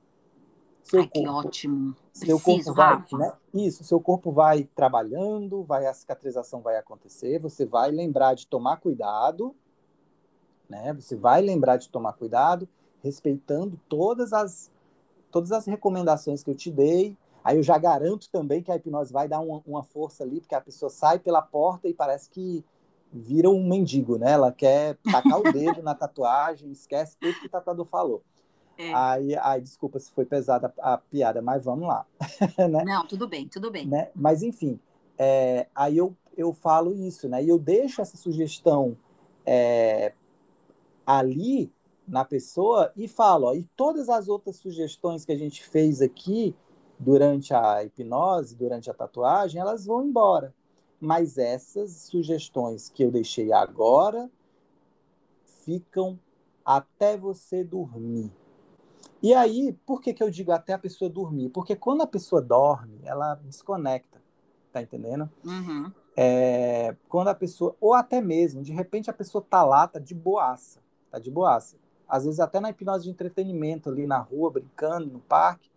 Seu 0.84 1.02
Ai, 1.02 1.08
corpo, 1.08 1.22
que 1.22 1.28
ótimo. 1.28 1.96
Seu 2.12 2.40
Preciso, 2.40 2.74
corpo 2.74 3.08
vai, 3.10 3.20
né? 3.20 3.34
Isso, 3.54 3.84
seu 3.84 4.00
corpo 4.00 4.32
vai 4.32 4.70
trabalhando, 4.76 5.64
vai 5.64 5.86
a 5.88 5.94
cicatrização 5.94 6.62
vai 6.62 6.78
acontecer, 6.78 7.40
você 7.40 7.66
vai 7.66 7.90
lembrar 7.90 8.36
de 8.36 8.46
tomar 8.46 8.78
cuidado, 8.78 9.56
né? 10.70 10.94
Você 10.94 11.16
vai 11.16 11.42
lembrar 11.42 11.78
de 11.78 11.90
tomar 11.90 12.14
cuidado, 12.14 12.68
respeitando 13.02 13.80
todas 13.90 14.32
as 14.32 14.72
todas 15.32 15.52
as 15.52 15.66
recomendações 15.66 16.44
que 16.44 16.52
eu 16.52 16.56
te 16.56 16.70
dei, 16.70 17.18
Aí 17.44 17.58
eu 17.58 17.64
já 17.64 17.78
garanto 17.78 18.30
também 18.30 18.64
que 18.64 18.72
a 18.72 18.76
hipnose 18.78 19.12
vai 19.12 19.28
dar 19.28 19.42
uma, 19.42 19.62
uma, 19.68 19.84
força 19.84 20.24
ali, 20.24 20.40
porque 20.40 20.56
a 20.56 20.62
pessoa 20.62 20.90
sai 20.90 21.20
pela 21.20 21.42
porta 21.42 21.90
e 21.90 21.94
parece 21.94 22.30
que 22.30 22.64
vira 23.12 23.50
um 23.50 23.68
mendigo, 23.68 24.18
né? 24.18 24.32
Ela 24.32 24.52
quer 24.52 24.98
tacar 25.12 25.42
o 25.42 25.52
dedo 25.52 25.84
na 25.84 25.94
tatuagem, 25.94 26.72
esquece 26.72 27.18
tudo 27.20 27.34
que 27.34 27.48
o 27.48 27.50
tatuador 27.50 27.86
falou. 27.86 28.24
É. 28.78 28.94
Aí, 28.94 29.36
aí, 29.38 29.62
desculpa 29.62 30.00
se 30.00 30.12
foi 30.12 30.26
pesada 30.26 30.74
a, 30.80 30.94
a 30.94 30.98
piada, 30.98 31.42
mas 31.42 31.66
vamos 31.66 31.88
lá. 31.88 32.06
né? 32.70 32.84
Não, 32.84 33.06
tudo 33.06 33.28
bem, 33.28 33.48
tudo 33.48 33.70
bem. 33.70 33.88
Né? 33.88 34.10
Mas, 34.16 34.42
enfim, 34.42 34.80
é, 35.18 35.68
aí 35.76 35.98
eu, 35.98 36.16
eu 36.36 36.54
falo 36.54 36.94
isso, 36.96 37.30
né? 37.30 37.44
E 37.44 37.50
eu 37.50 37.60
deixo 37.60 38.02
essa 38.02 38.18
sugestão 38.18 38.98
é, 39.46 40.14
ali 41.06 41.72
na 42.08 42.26
pessoa 42.26 42.92
e 42.96 43.08
falo, 43.08 43.48
ó, 43.48 43.54
e 43.54 43.64
todas 43.76 44.10
as 44.10 44.28
outras 44.28 44.58
sugestões 44.58 45.24
que 45.24 45.32
a 45.32 45.38
gente 45.38 45.64
fez 45.64 46.02
aqui, 46.02 46.56
durante 47.00 47.54
a 47.54 47.84
hipnose, 47.84 48.56
durante 48.56 48.90
a 48.90 48.94
tatuagem, 48.94 49.60
elas 49.60 49.86
vão 49.86 50.04
embora. 50.04 50.54
Mas 51.00 51.38
essas 51.38 51.92
sugestões 51.92 52.90
que 52.90 53.04
eu 53.04 53.12
deixei 53.12 53.52
agora 53.52 54.30
ficam 55.64 56.20
até 56.66 57.18
você 57.18 57.64
dormir. 57.64 58.32
E 59.24 59.34
aí, 59.34 59.72
por 59.86 60.02
que, 60.02 60.14
que 60.14 60.22
eu 60.22 60.30
digo 60.30 60.52
até 60.52 60.74
a 60.74 60.78
pessoa 60.78 61.10
dormir? 61.10 61.48
Porque 61.48 61.78
quando 61.78 62.02
a 62.02 62.08
pessoa 62.08 62.42
dorme, 62.42 63.00
ela 63.06 63.36
desconecta, 63.36 64.22
tá 64.70 64.82
entendendo? 64.82 65.30
Uhum. 65.46 65.90
É, 66.14 66.94
quando 67.08 67.30
a 67.30 67.34
pessoa, 67.34 67.74
ou 67.80 67.94
até 67.94 68.20
mesmo, 68.20 68.62
de 68.62 68.74
repente 68.74 69.10
a 69.10 69.14
pessoa 69.14 69.42
tá 69.42 69.64
lá, 69.64 69.88
tá 69.88 69.98
de 69.98 70.14
boaça, 70.14 70.82
tá 71.10 71.20
de 71.20 71.32
boaça. 71.32 71.78
Às 72.06 72.26
vezes 72.26 72.42
até 72.42 72.60
na 72.60 72.70
hipnose 72.70 73.06
de 73.06 73.12
entretenimento 73.12 73.90
ali 73.90 74.06
na 74.06 74.18
rua, 74.18 74.52
brincando, 74.52 75.08
no 75.08 75.20
parque, 75.20 75.72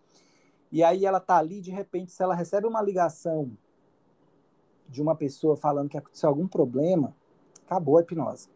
e 0.72 0.82
aí 0.82 1.06
ela 1.06 1.20
tá 1.20 1.36
ali, 1.36 1.60
de 1.60 1.70
repente, 1.70 2.10
se 2.10 2.20
ela 2.24 2.34
recebe 2.34 2.66
uma 2.66 2.82
ligação 2.82 3.56
de 4.88 5.00
uma 5.00 5.14
pessoa 5.14 5.56
falando 5.56 5.88
que 5.88 5.96
aconteceu 5.96 6.28
algum 6.28 6.48
problema, 6.48 7.14
acabou 7.64 7.96
a 7.96 8.00
hipnose. 8.00 8.48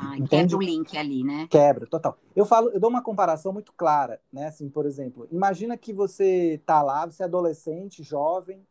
Ah, 0.00 0.16
quebra 0.28 0.56
o 0.56 0.60
link 0.60 0.96
ali, 0.96 1.24
né? 1.24 1.46
Quebra, 1.50 1.86
total. 1.86 2.16
Eu 2.34 2.46
falo, 2.46 2.70
eu 2.70 2.78
dou 2.78 2.88
uma 2.88 3.02
comparação 3.02 3.52
muito 3.52 3.72
clara, 3.72 4.20
né? 4.32 4.46
Assim, 4.46 4.68
por 4.68 4.86
exemplo, 4.86 5.26
imagina 5.30 5.76
que 5.76 5.92
você 5.92 6.60
tá 6.64 6.82
lá, 6.82 7.04
você 7.04 7.22
é 7.22 7.26
adolescente, 7.26 8.02
jovem, 8.02 8.64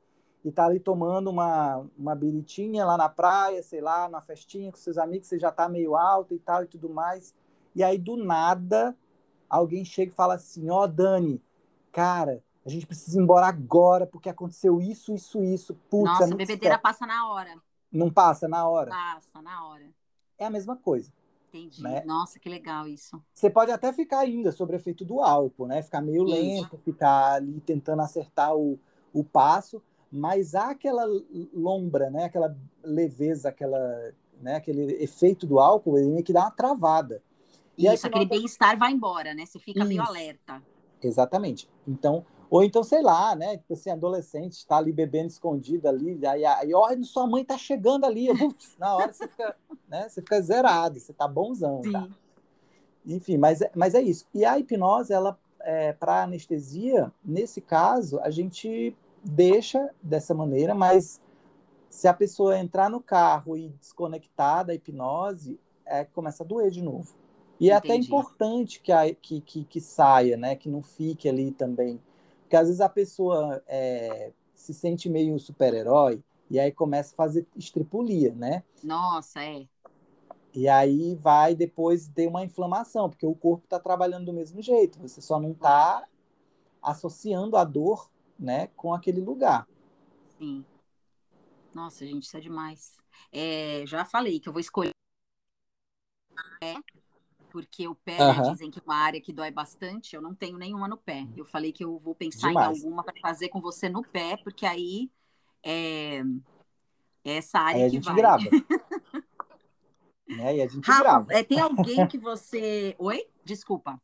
e 0.43 0.51
tá 0.51 0.65
ali 0.65 0.79
tomando 0.79 1.29
uma, 1.29 1.85
uma 1.97 2.15
biritinha 2.15 2.85
lá 2.85 2.95
na 2.95 3.09
praia, 3.09 3.61
sei 3.63 3.81
lá, 3.81 4.07
na 4.07 4.21
festinha 4.21 4.71
com 4.71 4.77
seus 4.77 4.97
amigos, 4.97 5.27
você 5.27 5.39
já 5.39 5.51
tá 5.51 5.67
meio 5.67 5.95
alto 5.95 6.33
e 6.33 6.39
tal 6.39 6.63
e 6.63 6.67
tudo 6.67 6.87
mais. 6.87 7.33
E 7.75 7.83
aí, 7.83 7.97
do 7.97 8.15
nada, 8.15 8.95
alguém 9.49 9.83
chega 9.83 10.11
e 10.11 10.15
fala 10.15 10.35
assim: 10.35 10.69
Ó, 10.69 10.83
oh, 10.83 10.87
Dani, 10.87 11.41
cara, 11.91 12.43
a 12.65 12.69
gente 12.69 12.85
precisa 12.85 13.19
ir 13.19 13.23
embora 13.23 13.47
agora 13.47 14.05
porque 14.05 14.29
aconteceu 14.29 14.79
isso, 14.79 15.13
isso, 15.13 15.43
isso. 15.43 15.73
Putz, 15.89 16.05
Nossa, 16.05 16.23
é 16.23 16.33
a 16.33 16.37
bebedeira 16.37 16.75
certo. 16.75 16.81
passa 16.81 17.05
na 17.05 17.27
hora. 17.27 17.55
Não 17.91 18.11
passa 18.11 18.47
na 18.47 18.67
hora? 18.67 18.91
Passa 18.91 19.41
na 19.41 19.67
hora. 19.67 19.89
É 20.37 20.45
a 20.45 20.49
mesma 20.49 20.75
coisa. 20.75 21.11
Entendi. 21.49 21.81
Né? 21.81 22.03
Nossa, 22.05 22.39
que 22.39 22.49
legal 22.49 22.87
isso. 22.87 23.21
Você 23.33 23.49
pode 23.49 23.71
até 23.71 23.93
ficar 23.93 24.19
ainda 24.19 24.51
sobre 24.51 24.75
efeito 24.75 25.05
do 25.05 25.21
álcool, 25.21 25.67
né? 25.67 25.81
Ficar 25.81 26.01
meio 26.01 26.25
isso. 26.25 26.33
lento, 26.33 26.77
ficar 26.83 27.35
ali 27.35 27.61
tentando 27.61 28.01
acertar 28.01 28.55
o, 28.55 28.77
o 29.13 29.23
passo, 29.23 29.81
mas 30.11 30.53
há 30.53 30.71
aquela 30.71 31.05
lombra, 31.53 32.09
né? 32.09 32.25
Aquela 32.25 32.55
leveza, 32.83 33.49
aquela, 33.49 33.79
né? 34.41 34.55
aquele 34.55 35.01
efeito 35.01 35.47
do 35.47 35.59
álcool, 35.59 35.97
ele 35.97 36.11
meio 36.11 36.23
que 36.23 36.33
dá 36.33 36.41
uma 36.41 36.51
travada. 36.51 37.23
E 37.77 37.87
isso, 37.87 38.07
aquele 38.07 38.25
bem-estar 38.25 38.77
vai 38.77 38.91
embora, 38.91 39.33
né? 39.33 39.45
Você 39.45 39.59
fica 39.59 39.79
isso. 39.79 39.87
meio 39.87 40.01
alerta. 40.01 40.61
Exatamente. 41.01 41.69
Então, 41.87 42.25
ou 42.55 42.63
então, 42.63 42.85
sei 42.85 43.01
lá, 43.01 43.35
né? 43.35 43.57
Tipo 43.57 43.73
assim, 43.73 43.89
adolescente 43.89 44.53
está 44.53 44.77
ali 44.77 44.93
bebendo 44.93 45.27
escondido 45.27 45.89
ali, 45.89 46.25
aí, 46.25 46.45
aí 46.45 46.73
olha, 46.73 47.03
sua 47.03 47.27
mãe 47.27 47.43
tá 47.43 47.57
chegando 47.57 48.05
ali. 48.05 48.29
na 48.79 48.95
hora 48.95 49.11
você 49.11 49.27
fica, 49.27 49.57
né? 49.89 50.07
Você 50.07 50.21
fica 50.21 50.41
zerado, 50.41 50.97
você 50.97 51.11
tá 51.11 51.27
bonzão, 51.27 51.81
tá? 51.81 51.87
Sim. 51.87 51.91
tá? 51.91 52.07
Enfim, 53.05 53.37
mas, 53.37 53.61
é, 53.61 53.69
mas 53.75 53.93
é 53.93 54.01
isso. 54.01 54.25
E 54.33 54.45
a 54.45 54.57
hipnose, 54.57 55.11
ela, 55.11 55.37
é, 55.59 55.91
para 55.91 56.23
anestesia, 56.23 57.11
nesse 57.21 57.59
caso, 57.59 58.21
a 58.21 58.29
gente 58.29 58.95
deixa 59.21 59.89
dessa 60.01 60.33
maneira, 60.33 60.73
mas 60.73 61.21
se 61.89 62.07
a 62.07 62.13
pessoa 62.13 62.57
entrar 62.57 62.89
no 62.89 63.01
carro 63.01 63.57
e 63.57 63.67
desconectar 63.81 64.63
da 64.63 64.73
hipnose, 64.73 65.59
é, 65.85 66.05
começa 66.05 66.41
a 66.41 66.47
doer 66.47 66.71
de 66.71 66.81
novo. 66.81 67.13
E 67.59 67.69
é 67.69 67.73
até 67.73 67.95
importante 67.95 68.79
que, 68.79 68.93
a, 68.93 69.13
que, 69.13 69.41
que, 69.41 69.65
que, 69.65 69.81
saia, 69.81 70.37
né? 70.37 70.55
Que 70.55 70.69
não 70.69 70.81
fique 70.81 71.27
ali 71.27 71.51
também. 71.51 71.99
Porque 72.45 72.55
às 72.55 72.67
vezes 72.67 72.79
a 72.79 72.87
pessoa 72.87 73.61
é, 73.67 74.31
se 74.53 74.71
sente 74.71 75.09
meio 75.09 75.37
super-herói 75.39 76.23
e 76.49 76.59
aí 76.59 76.71
começa 76.71 77.11
a 77.13 77.17
fazer 77.17 77.47
estripulia, 77.55 78.33
né? 78.35 78.63
Nossa, 78.83 79.43
é. 79.43 79.67
E 80.53 80.69
aí 80.69 81.15
vai 81.15 81.55
depois 81.55 82.07
ter 82.07 82.27
uma 82.27 82.43
inflamação, 82.43 83.09
porque 83.09 83.25
o 83.25 83.35
corpo 83.35 83.65
está 83.65 83.79
trabalhando 83.79 84.27
do 84.27 84.33
mesmo 84.33 84.61
jeito. 84.61 84.99
Você 84.99 85.21
só 85.21 85.39
não 85.39 85.51
está 85.51 86.07
associando 86.81 87.57
a 87.57 87.63
dor, 87.63 88.09
né, 88.39 88.67
com 88.75 88.93
aquele 88.93 89.21
lugar. 89.21 89.67
Sim. 90.37 90.63
Nossa, 91.73 92.05
gente, 92.05 92.23
isso 92.23 92.37
é 92.37 92.39
demais. 92.39 92.95
É, 93.31 93.83
já 93.85 94.05
falei 94.05 94.39
que 94.39 94.47
eu 94.47 94.53
vou 94.53 94.59
escolher. 94.61 94.94
Porque 97.55 97.87
o 97.87 97.95
pé, 97.95 98.17
né, 98.17 98.51
dizem 98.51 98.69
que 98.69 98.79
é 98.79 98.81
uma 98.85 98.97
área 98.97 99.21
que 99.21 99.31
dói 99.31 99.49
bastante, 99.49 100.13
eu 100.13 100.21
não 100.21 100.35
tenho 100.35 100.57
nenhuma 100.57 100.89
no 100.89 100.97
pé. 100.97 101.25
Eu 101.37 101.45
falei 101.45 101.71
que 101.71 101.85
eu 101.85 101.97
vou 101.99 102.13
pensar 102.13 102.49
Demais. 102.49 102.77
em 102.77 102.83
alguma 102.83 103.01
para 103.01 103.13
fazer 103.21 103.47
com 103.47 103.61
você 103.61 103.87
no 103.87 104.03
pé, 104.03 104.35
porque 104.35 104.65
aí 104.65 105.09
é, 105.63 106.17
é 107.23 107.37
essa 107.37 107.59
área 107.59 107.79
aí 107.79 107.85
a 107.85 107.87
gente 107.87 108.03
vai. 108.03 108.15
grava. 108.15 108.43
né? 110.27 110.57
E 110.57 110.61
a 110.61 110.67
gente 110.67 110.85
Rafa, 110.85 111.01
grava. 111.01 111.33
É, 111.33 111.43
tem 111.43 111.61
alguém 111.61 112.05
que 112.07 112.17
você. 112.19 112.93
Oi? 112.99 113.25
Desculpa. 113.45 114.01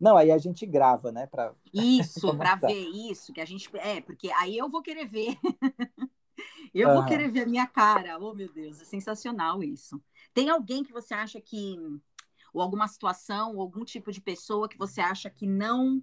Não, 0.00 0.16
aí 0.16 0.32
a 0.32 0.38
gente 0.38 0.66
grava, 0.66 1.12
né? 1.12 1.28
Pra... 1.28 1.54
Isso, 1.72 2.36
para 2.36 2.56
ver 2.56 2.88
isso, 2.88 3.32
que 3.32 3.40
a 3.40 3.44
gente. 3.44 3.70
É, 3.76 4.00
porque 4.00 4.28
aí 4.32 4.58
eu 4.58 4.68
vou 4.68 4.82
querer 4.82 5.06
ver. 5.06 5.38
eu 6.74 6.88
uhum. 6.88 6.94
vou 6.96 7.06
querer 7.06 7.30
ver 7.30 7.42
a 7.42 7.46
minha 7.46 7.68
cara. 7.68 8.18
Oh, 8.18 8.34
meu 8.34 8.52
Deus, 8.52 8.80
é 8.80 8.84
sensacional 8.84 9.62
isso. 9.62 10.02
Tem 10.32 10.48
alguém 10.48 10.82
que 10.82 10.92
você 10.92 11.14
acha 11.14 11.40
que. 11.40 11.76
Ou 12.52 12.62
alguma 12.62 12.88
situação, 12.88 13.54
ou 13.54 13.60
algum 13.60 13.84
tipo 13.84 14.10
de 14.10 14.20
pessoa 14.20 14.68
que 14.68 14.78
você 14.78 15.00
acha 15.00 15.30
que 15.30 15.46
não 15.46 16.02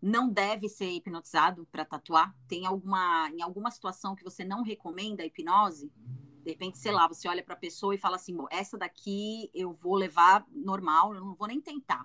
não 0.00 0.28
deve 0.28 0.68
ser 0.68 0.90
hipnotizado 0.90 1.64
para 1.70 1.84
tatuar? 1.84 2.34
Tem 2.48 2.66
alguma 2.66 3.30
em 3.30 3.40
alguma 3.40 3.70
situação 3.70 4.16
que 4.16 4.24
você 4.24 4.44
não 4.44 4.62
recomenda 4.62 5.22
a 5.22 5.26
hipnose? 5.26 5.92
De 6.44 6.50
repente, 6.50 6.76
sei 6.76 6.90
lá, 6.90 7.06
você 7.06 7.28
olha 7.28 7.42
para 7.42 7.54
a 7.54 7.58
pessoa 7.58 7.94
e 7.94 7.98
fala 7.98 8.16
assim: 8.16 8.36
essa 8.50 8.76
daqui 8.76 9.48
eu 9.54 9.72
vou 9.72 9.94
levar 9.94 10.44
normal, 10.50 11.14
eu 11.14 11.20
não 11.20 11.34
vou 11.34 11.46
nem 11.46 11.60
tentar. 11.60 12.04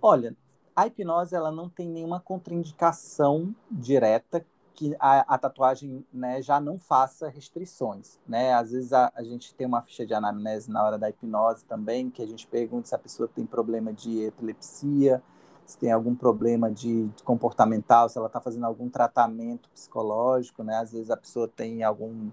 Olha, 0.00 0.34
a 0.74 0.86
hipnose 0.86 1.34
ela 1.34 1.52
não 1.52 1.68
tem 1.68 1.88
nenhuma 1.88 2.20
contraindicação 2.20 3.54
direta 3.70 4.44
que 4.74 4.96
a, 4.98 5.34
a 5.34 5.38
tatuagem 5.38 6.04
né, 6.12 6.40
já 6.40 6.60
não 6.60 6.78
faça 6.78 7.28
restrições. 7.28 8.18
Né? 8.26 8.52
Às 8.54 8.72
vezes 8.72 8.92
a, 8.92 9.12
a, 9.14 9.22
gente 9.22 9.54
tem 9.54 9.66
uma 9.66 9.82
ficha 9.82 10.06
de 10.06 10.14
anamnese 10.14 10.70
na 10.70 10.84
hora 10.84 10.98
da 10.98 11.08
hipnose 11.08 11.64
também, 11.64 12.10
que 12.10 12.22
a 12.22 12.26
gente 12.26 12.46
pergunta 12.46 12.88
se 12.88 12.94
a 12.94 12.98
pessoa 12.98 13.28
tem 13.28 13.44
problema 13.44 13.92
de 13.92 14.22
epilepsia, 14.22 15.22
se 15.66 15.78
tem 15.78 15.92
algum 15.92 16.14
problema 16.14 16.70
de, 16.70 17.06
de 17.08 17.22
comportamental, 17.22 18.08
se 18.08 18.18
ela 18.18 18.26
está 18.26 18.40
fazendo 18.40 18.64
algum 18.64 18.88
tratamento 18.88 19.68
psicológico, 19.70 20.64
né? 20.64 20.76
Às 20.76 20.92
vezes 20.92 21.10
a 21.10 21.16
pessoa 21.16 21.46
tem 21.46 21.84
algum, 21.84 22.30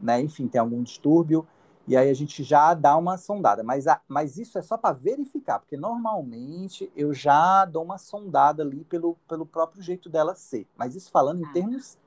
né? 0.00 0.20
Enfim, 0.20 0.48
tem 0.48 0.60
algum 0.60 0.82
distúrbio 0.82 1.46
e 1.86 1.96
aí 1.96 2.08
a 2.08 2.14
gente 2.14 2.42
já 2.44 2.74
dá 2.74 2.96
uma 2.96 3.16
sondada. 3.16 3.62
Mas, 3.62 3.86
a, 3.86 4.00
mas 4.06 4.38
isso 4.38 4.58
é 4.58 4.62
só 4.62 4.76
para 4.76 4.94
verificar, 4.94 5.58
porque 5.58 5.76
normalmente 5.76 6.90
eu 6.96 7.12
já 7.12 7.64
dou 7.64 7.84
uma 7.84 7.98
sondada 7.98 8.62
ali 8.62 8.84
pelo, 8.84 9.16
pelo 9.28 9.44
próprio 9.44 9.82
jeito 9.82 10.08
dela 10.08 10.34
ser. 10.34 10.66
Mas 10.76 10.94
isso 10.94 11.10
falando 11.10 11.40
em 11.40 11.46
ah. 11.46 11.52
termos 11.52 11.98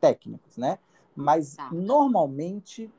técnicos, 0.00 0.56
né? 0.56 0.78
Mas 1.16 1.56
tá. 1.56 1.68
normalmente 1.72 2.92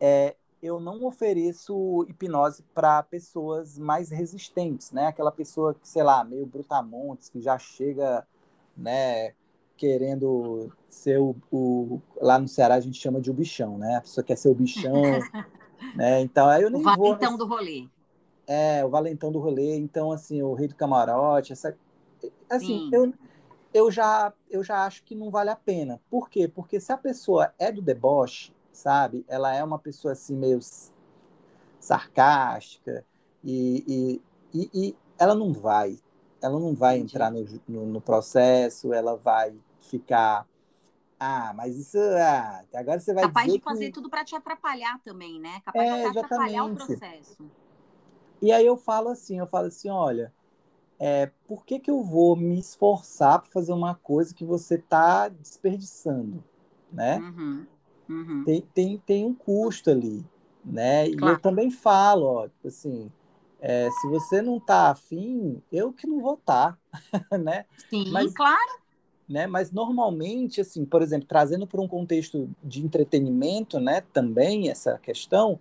é, 0.00 0.36
eu 0.62 0.78
não 0.78 1.04
ofereço 1.04 2.06
hipnose 2.08 2.62
para 2.74 3.02
pessoas 3.02 3.76
mais 3.76 4.10
resistentes, 4.10 4.92
né? 4.92 5.06
Aquela 5.06 5.32
pessoa 5.32 5.74
que, 5.74 5.88
sei 5.88 6.02
lá, 6.02 6.22
meio 6.22 6.46
brutamontes, 6.46 7.28
que 7.28 7.40
já 7.40 7.58
chega, 7.58 8.26
né, 8.76 9.34
querendo 9.76 10.72
ser 10.88 11.18
o, 11.18 11.36
o, 11.52 12.00
lá 12.20 12.38
no 12.38 12.48
Ceará 12.48 12.76
a 12.76 12.80
gente 12.80 13.00
chama 13.00 13.20
de 13.20 13.30
o 13.30 13.34
bichão, 13.34 13.78
né? 13.78 13.96
A 13.96 14.00
pessoa 14.00 14.24
quer 14.24 14.36
ser 14.36 14.48
o 14.48 14.54
bichão, 14.54 14.92
né? 15.94 16.20
Então 16.20 16.48
aí 16.48 16.62
eu 16.62 16.70
nem 16.70 16.80
o 16.80 16.84
valentão 16.84 17.36
vou, 17.36 17.38
do 17.38 17.46
rolê. 17.46 17.88
É, 18.46 18.84
o 18.84 18.88
valentão 18.88 19.32
do 19.32 19.38
rolê, 19.38 19.76
então 19.76 20.12
assim, 20.12 20.42
o 20.42 20.54
rei 20.54 20.68
do 20.68 20.74
camarote, 20.74 21.52
essa 21.52 21.76
assim, 22.48 22.88
eu 22.92 23.12
eu 23.74 23.90
já 23.90 24.32
eu 24.48 24.64
já 24.64 24.86
acho 24.86 25.04
que 25.04 25.14
não 25.14 25.30
vale 25.30 25.50
a 25.50 25.56
pena. 25.56 26.00
Por 26.10 26.30
quê? 26.30 26.48
Porque 26.48 26.80
se 26.80 26.92
a 26.92 26.96
pessoa 26.96 27.52
é 27.58 27.70
do 27.70 27.82
deboche, 27.82 28.52
sabe? 28.72 29.24
Ela 29.28 29.54
é 29.54 29.62
uma 29.62 29.78
pessoa 29.78 30.12
assim 30.12 30.36
meio 30.36 30.60
sarcástica 31.80 33.04
e, 33.44 33.84
e, 33.86 34.22
e, 34.54 34.70
e 34.74 34.96
ela 35.18 35.34
não 35.34 35.52
vai, 35.52 35.98
ela 36.42 36.58
não 36.58 36.74
vai 36.74 36.98
entrar 36.98 37.30
no, 37.30 37.44
no, 37.68 37.86
no, 37.86 38.00
processo, 38.00 38.92
ela 38.92 39.16
vai 39.16 39.54
ficar, 39.86 40.46
ah, 41.18 41.52
mas 41.54 41.76
isso, 41.76 41.98
ah, 41.98 42.64
agora 42.74 43.00
você 43.00 43.14
vai 43.14 43.24
capaz 43.24 43.52
de 43.52 43.60
fazer 43.60 43.86
que... 43.86 43.92
tudo 43.92 44.10
para 44.10 44.24
te 44.24 44.34
atrapalhar 44.34 45.00
também, 45.02 45.40
né? 45.40 45.60
Capaz 45.64 45.88
é, 45.88 46.10
de 46.10 46.18
atrapalhar 46.18 46.64
o 46.64 46.74
processo. 46.74 47.50
E 48.40 48.52
aí 48.52 48.66
eu 48.66 48.76
falo 48.76 49.08
assim, 49.08 49.38
eu 49.38 49.46
falo 49.46 49.66
assim, 49.66 49.88
olha, 49.88 50.32
é, 50.98 51.30
por 51.46 51.64
que, 51.64 51.78
que 51.78 51.90
eu 51.90 52.02
vou 52.02 52.36
me 52.36 52.58
esforçar 52.58 53.40
para 53.40 53.50
fazer 53.50 53.72
uma 53.72 53.94
coisa 53.94 54.34
que 54.34 54.44
você 54.44 54.76
está 54.76 55.28
desperdiçando, 55.28 56.42
né? 56.92 57.18
Uhum. 57.18 57.66
Uhum. 58.08 58.44
Tem, 58.44 58.60
tem, 58.74 58.98
tem 58.98 59.26
um 59.26 59.34
custo 59.34 59.90
ali, 59.90 60.24
né? 60.64 61.10
Claro. 61.10 61.34
E 61.34 61.36
eu 61.36 61.40
também 61.40 61.70
falo, 61.70 62.26
ó, 62.26 62.48
tipo 62.48 62.68
assim, 62.68 63.10
é, 63.60 63.90
se 63.90 64.08
você 64.08 64.40
não 64.40 64.60
tá 64.60 64.90
afim, 64.90 65.62
eu 65.72 65.92
que 65.92 66.06
não 66.06 66.20
vou 66.20 66.34
estar, 66.34 66.78
tá, 67.10 67.38
né? 67.38 67.66
Sim, 67.90 68.10
Mas, 68.10 68.32
claro. 68.32 68.85
Né? 69.28 69.46
Mas 69.46 69.72
normalmente, 69.72 70.60
assim, 70.60 70.84
por 70.84 71.02
exemplo, 71.02 71.26
trazendo 71.26 71.66
para 71.66 71.80
um 71.80 71.88
contexto 71.88 72.48
de 72.62 72.84
entretenimento, 72.84 73.80
né? 73.80 74.02
Também 74.12 74.70
essa 74.70 74.98
questão, 74.98 75.58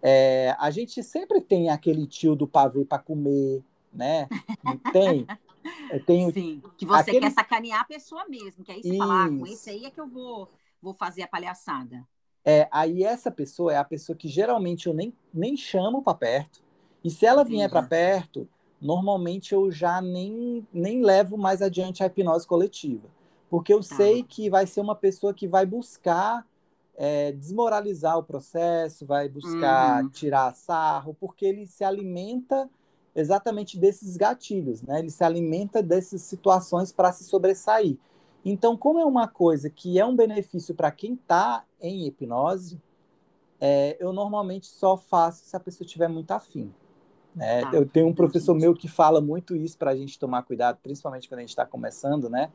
é, 0.00 0.54
a 0.58 0.70
gente 0.70 1.02
sempre 1.02 1.40
tem 1.40 1.70
aquele 1.70 2.06
tio 2.06 2.36
do 2.36 2.46
pavê 2.46 2.84
para 2.84 3.02
comer, 3.02 3.64
né? 3.92 4.28
Não 4.62 4.76
tem? 4.92 5.26
Tenho... 6.06 6.32
Sim, 6.32 6.62
que 6.78 6.86
você 6.86 7.10
aquele... 7.10 7.20
quer 7.20 7.32
sacanear 7.32 7.80
a 7.80 7.84
pessoa 7.84 8.26
mesmo, 8.26 8.64
que 8.64 8.72
aí 8.72 8.82
você 8.82 8.96
fala, 8.96 9.26
ah, 9.26 9.28
com 9.28 9.46
esse 9.46 9.68
aí 9.68 9.84
é 9.84 9.90
que 9.90 10.00
eu 10.00 10.08
vou 10.08 10.48
vou 10.80 10.94
fazer 10.94 11.22
a 11.22 11.28
palhaçada. 11.28 12.06
É, 12.44 12.68
aí 12.70 13.04
essa 13.04 13.30
pessoa 13.30 13.72
é 13.72 13.76
a 13.76 13.84
pessoa 13.84 14.16
que 14.16 14.28
geralmente 14.28 14.86
eu 14.86 14.94
nem, 14.94 15.12
nem 15.32 15.56
chamo 15.56 16.02
para 16.02 16.14
perto. 16.14 16.62
E 17.04 17.10
se 17.10 17.26
ela 17.26 17.44
vier 17.44 17.68
para 17.68 17.82
perto, 17.82 18.48
normalmente 18.80 19.54
eu 19.54 19.70
já 19.70 20.00
nem, 20.00 20.66
nem 20.72 21.02
levo 21.02 21.36
mais 21.36 21.60
adiante 21.60 22.02
a 22.02 22.06
hipnose 22.06 22.46
coletiva. 22.46 23.08
Porque 23.48 23.72
eu 23.72 23.80
tá. 23.80 23.96
sei 23.96 24.22
que 24.22 24.48
vai 24.48 24.66
ser 24.66 24.80
uma 24.80 24.94
pessoa 24.94 25.34
que 25.34 25.46
vai 25.46 25.66
buscar 25.66 26.46
é, 26.96 27.32
desmoralizar 27.32 28.18
o 28.18 28.22
processo, 28.22 29.06
vai 29.06 29.28
buscar 29.28 30.02
uhum. 30.02 30.10
tirar 30.10 30.54
sarro, 30.54 31.16
porque 31.18 31.46
ele 31.46 31.66
se 31.66 31.82
alimenta 31.82 32.68
exatamente 33.14 33.78
desses 33.78 34.16
gatilhos, 34.16 34.82
né? 34.82 34.98
Ele 34.98 35.10
se 35.10 35.24
alimenta 35.24 35.82
dessas 35.82 36.22
situações 36.22 36.92
para 36.92 37.10
se 37.10 37.24
sobressair. 37.24 37.96
Então, 38.44 38.76
como 38.76 38.98
é 38.98 39.04
uma 39.04 39.26
coisa 39.26 39.68
que 39.68 39.98
é 39.98 40.04
um 40.04 40.14
benefício 40.14 40.74
para 40.74 40.90
quem 40.90 41.14
está 41.14 41.64
em 41.80 42.06
hipnose, 42.06 42.80
é, 43.60 43.96
eu 44.00 44.12
normalmente 44.12 44.66
só 44.66 44.96
faço 44.96 45.44
se 45.44 45.56
a 45.56 45.60
pessoa 45.60 45.84
estiver 45.84 46.08
muito 46.08 46.30
afim. 46.30 46.72
Né? 47.34 47.62
Tá, 47.62 47.70
eu 47.74 47.86
tenho 47.86 48.08
um 48.08 48.14
professor 48.14 48.54
meu 48.54 48.74
que 48.74 48.88
fala 48.88 49.20
muito 49.20 49.56
isso 49.56 49.78
para 49.78 49.92
a 49.92 49.96
gente 49.96 50.18
tomar 50.18 50.42
cuidado, 50.42 50.78
principalmente 50.82 51.28
quando 51.28 51.38
a 51.38 51.42
gente 51.42 51.50
está 51.50 51.64
começando, 51.64 52.28
né? 52.28 52.50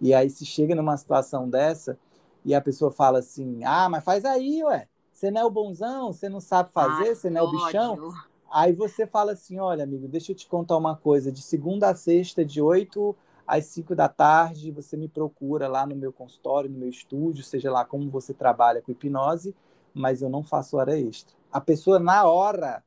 E 0.00 0.14
aí 0.14 0.30
se 0.30 0.46
chega 0.46 0.74
numa 0.74 0.96
situação 0.96 1.48
dessa 1.48 1.98
e 2.44 2.54
a 2.54 2.60
pessoa 2.60 2.90
fala 2.90 3.18
assim, 3.18 3.64
ah, 3.64 3.88
mas 3.88 4.04
faz 4.04 4.24
aí, 4.24 4.62
ué. 4.64 4.88
Você 5.12 5.30
não 5.30 5.42
é 5.42 5.44
o 5.44 5.50
bonzão, 5.50 6.12
você 6.12 6.28
não 6.28 6.40
sabe 6.40 6.72
fazer, 6.72 7.08
Ai, 7.08 7.14
você 7.14 7.28
não 7.28 7.40
é 7.40 7.42
o 7.42 7.50
bichão. 7.50 7.92
Ódio. 7.92 8.14
Aí 8.50 8.72
você 8.72 9.06
fala 9.06 9.32
assim, 9.32 9.58
olha, 9.58 9.84
amigo, 9.84 10.08
deixa 10.08 10.32
eu 10.32 10.36
te 10.36 10.46
contar 10.46 10.76
uma 10.76 10.96
coisa. 10.96 11.30
De 11.30 11.42
segunda 11.42 11.90
a 11.90 11.94
sexta, 11.94 12.44
de 12.44 12.60
oito 12.60 13.14
às 13.46 13.66
5 13.66 13.94
da 13.94 14.08
tarde, 14.08 14.70
você 14.70 14.96
me 14.96 15.08
procura 15.08 15.68
lá 15.68 15.86
no 15.86 15.94
meu 15.94 16.12
consultório, 16.12 16.70
no 16.70 16.78
meu 16.78 16.88
estúdio, 16.88 17.44
seja 17.44 17.70
lá 17.70 17.84
como 17.84 18.08
você 18.10 18.32
trabalha 18.32 18.80
com 18.80 18.92
hipnose, 18.92 19.54
mas 19.92 20.22
eu 20.22 20.30
não 20.30 20.42
faço 20.42 20.76
hora 20.78 20.98
extra. 20.98 21.36
A 21.52 21.60
pessoa, 21.60 21.98
na 21.98 22.24
hora. 22.24 22.82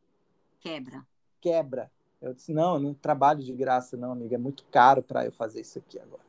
Quebra. 0.60 1.06
Quebra. 1.44 1.92
Eu 2.22 2.34
disse: 2.34 2.54
não, 2.54 2.76
eu 2.76 2.80
não 2.80 2.94
trabalho 2.94 3.44
de 3.44 3.52
graça, 3.52 3.98
não, 3.98 4.14
amiga. 4.14 4.36
É 4.36 4.38
muito 4.38 4.64
caro 4.72 5.04
para 5.04 5.26
eu 5.26 5.32
fazer 5.34 5.60
isso 5.60 5.78
aqui 5.78 6.00
agora. 6.00 6.24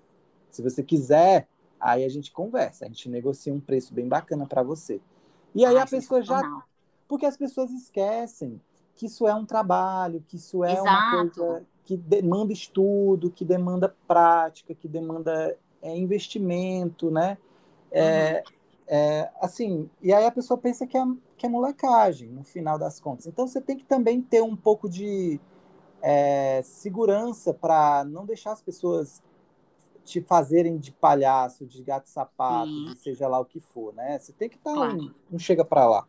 Se 0.51 0.61
você 0.61 0.83
quiser, 0.83 1.47
aí 1.79 2.05
a 2.05 2.09
gente 2.09 2.33
conversa, 2.33 2.85
a 2.85 2.89
gente 2.89 3.09
negocia 3.09 3.55
um 3.55 3.61
preço 3.61 3.95
bem 3.95 4.09
bacana 4.09 4.45
para 4.45 4.65
você. 4.65 5.01
E 5.55 5.65
aí 5.65 5.77
Ai, 5.77 5.83
a 5.83 5.87
pessoa 5.87 6.21
já. 6.21 6.43
Porque 7.07 7.27
as 7.27 7.37
pessoas 7.37 7.71
esquecem 7.71 8.61
que 8.97 9.07
isso 9.07 9.29
é 9.29 9.35
um 9.35 9.47
trabalho, 9.47 10.25
que 10.27 10.37
isso 10.37 10.65
é 10.65 10.73
Exato. 10.73 10.89
uma 10.89 11.11
coisa 11.11 11.67
que 11.85 11.97
demanda 11.97 12.53
estudo, 12.53 13.31
que 13.31 13.45
demanda 13.45 13.95
prática, 14.09 14.75
que 14.75 14.89
demanda 14.89 15.57
é, 15.81 15.97
investimento, 15.97 17.09
né? 17.09 17.39
É, 17.93 18.43
uhum. 18.47 18.54
É, 18.87 19.31
assim, 19.41 19.89
e 20.03 20.13
aí 20.13 20.27
a 20.27 20.31
pessoa 20.31 20.59
pensa 20.59 20.87
que 20.87 20.97
é, 20.97 21.03
que 21.37 21.47
é 21.47 21.49
molecagem, 21.49 22.29
no 22.29 22.45
final 22.45 22.79
das 22.79 23.01
contas. 23.01 23.27
Então 23.27 23.47
você 23.47 23.61
tem 23.61 23.77
que 23.77 23.85
também 23.85 24.21
ter 24.21 24.43
um 24.43 24.57
pouco 24.57 24.89
de 24.89 25.41
é, 26.03 26.61
segurança 26.63 27.55
para 27.55 28.05
não 28.05 28.27
deixar 28.27 28.53
as 28.53 28.63
pessoas 28.63 29.23
te 30.05 30.21
fazerem 30.21 30.77
de 30.77 30.93
palhaço, 30.93 31.65
de 31.65 31.83
gato 31.83 32.09
sapato, 32.11 32.71
de 32.71 32.99
seja 32.99 33.27
lá 33.27 33.41
o 33.41 33.45
que 33.45 33.59
for, 33.59 33.95
né? 33.95 34.19
Você 34.19 34.33
tem 34.33 34.51
que 34.51 34.57
estar 34.57 34.71
tá 34.71 34.77
claro. 34.77 35.15
um, 35.31 35.37
um 35.37 35.39
chega 35.39 35.65
para 35.65 35.87
lá. 35.87 36.07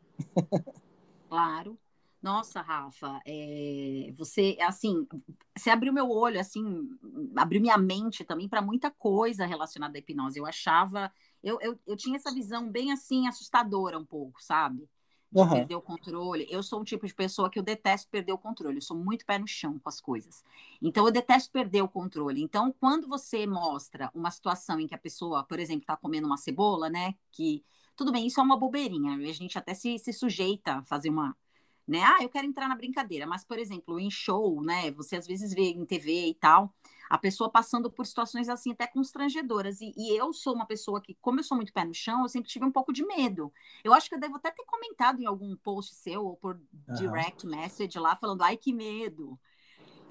claro. 1.30 1.78
Nossa, 2.26 2.60
Rafa, 2.60 3.22
é, 3.24 4.12
você, 4.16 4.58
assim, 4.60 5.08
você 5.56 5.70
abriu 5.70 5.94
meu 5.94 6.10
olho, 6.10 6.40
assim, 6.40 6.90
abriu 7.36 7.62
minha 7.62 7.78
mente 7.78 8.24
também 8.24 8.50
para 8.50 8.64
muita 8.64 8.90
coisa 8.90 9.46
relacionada 9.46 9.96
à 9.96 10.00
hipnose. 10.00 10.40
Eu 10.40 10.48
achava, 10.48 11.14
eu, 11.44 11.60
eu, 11.62 11.80
eu 11.86 11.96
tinha 11.96 12.16
essa 12.16 12.34
visão 12.34 12.68
bem, 12.68 12.92
assim, 12.92 13.28
assustadora 13.28 14.00
um 14.00 14.04
pouco, 14.04 14.42
sabe? 14.42 14.90
de 15.32 15.42
uhum. 15.42 15.50
perder 15.50 15.76
o 15.76 15.82
controle. 15.82 16.48
Eu 16.50 16.64
sou 16.64 16.80
um 16.80 16.84
tipo 16.84 17.06
de 17.06 17.14
pessoa 17.14 17.50
que 17.50 17.60
eu 17.60 17.64
detesto 17.64 18.10
perder 18.10 18.32
o 18.32 18.38
controle. 18.38 18.78
Eu 18.78 18.82
sou 18.82 18.98
muito 18.98 19.26
pé 19.26 19.38
no 19.38 19.48
chão 19.48 19.78
com 19.78 19.90
as 19.90 20.00
coisas. 20.00 20.44
Então, 20.82 21.06
eu 21.06 21.12
detesto 21.12 21.52
perder 21.52 21.82
o 21.82 21.90
controle. 21.90 22.42
Então, 22.42 22.74
quando 22.80 23.06
você 23.06 23.46
mostra 23.46 24.10
uma 24.16 24.32
situação 24.32 24.80
em 24.80 24.88
que 24.88 24.96
a 24.96 24.98
pessoa, 24.98 25.44
por 25.44 25.60
exemplo, 25.60 25.82
está 25.82 25.98
comendo 25.98 26.26
uma 26.26 26.38
cebola, 26.38 26.90
né? 26.90 27.16
Que 27.32 27.64
tudo 27.96 28.12
bem, 28.12 28.26
isso 28.26 28.40
é 28.40 28.44
uma 28.44 28.58
bobeirinha. 28.58 29.14
A 29.14 29.34
gente 29.34 29.58
até 29.58 29.74
se, 29.74 30.00
se 30.00 30.14
sujeita 30.14 30.76
a 30.76 30.84
fazer 30.84 31.10
uma, 31.10 31.36
né? 31.88 32.02
Ah, 32.04 32.18
eu 32.22 32.30
quero 32.30 32.48
entrar 32.48 32.68
na 32.68 32.76
brincadeira, 32.76 33.28
mas, 33.28 33.44
por 33.44 33.60
exemplo, 33.60 34.00
em 34.00 34.10
show, 34.10 34.62
né? 34.62 34.92
Você 34.92 35.16
às 35.16 35.28
vezes 35.28 35.54
vê 35.54 35.70
em 35.70 35.86
TV 35.86 36.28
e 36.28 36.34
tal, 36.34 36.74
a 37.10 37.18
pessoa 37.18 37.50
passando 37.50 37.92
por 37.92 38.06
situações 38.06 38.50
assim 38.50 38.72
até 38.72 38.88
constrangedoras. 38.88 39.80
E, 39.82 39.94
e, 39.96 40.18
eu 40.18 40.34
sou 40.34 40.54
uma 40.56 40.66
pessoa 40.66 41.02
que, 41.02 41.16
como 41.22 41.40
eu 41.40 41.44
sou 41.44 41.56
muito 41.56 41.74
pé 41.74 41.86
no 41.86 41.94
chão, 41.94 42.24
eu 42.24 42.30
sempre 42.30 42.50
tive 42.50 42.66
um 42.66 42.72
pouco 42.72 42.92
de 42.92 43.06
medo. 43.06 43.54
Eu 43.84 43.94
acho 43.94 44.10
que 44.10 44.16
eu 44.16 44.20
devo 44.20 44.38
até 44.38 44.52
ter 44.52 44.64
comentado 44.66 45.22
em 45.22 45.26
algum 45.26 45.56
post 45.56 45.94
seu 45.96 46.26
ou 46.26 46.36
por 46.36 46.56
uhum. 46.56 46.96
direct 46.96 47.46
message 47.46 47.98
lá, 48.00 48.16
falando, 48.16 48.42
ai, 48.42 48.58
que 48.58 48.74
medo. 48.74 49.40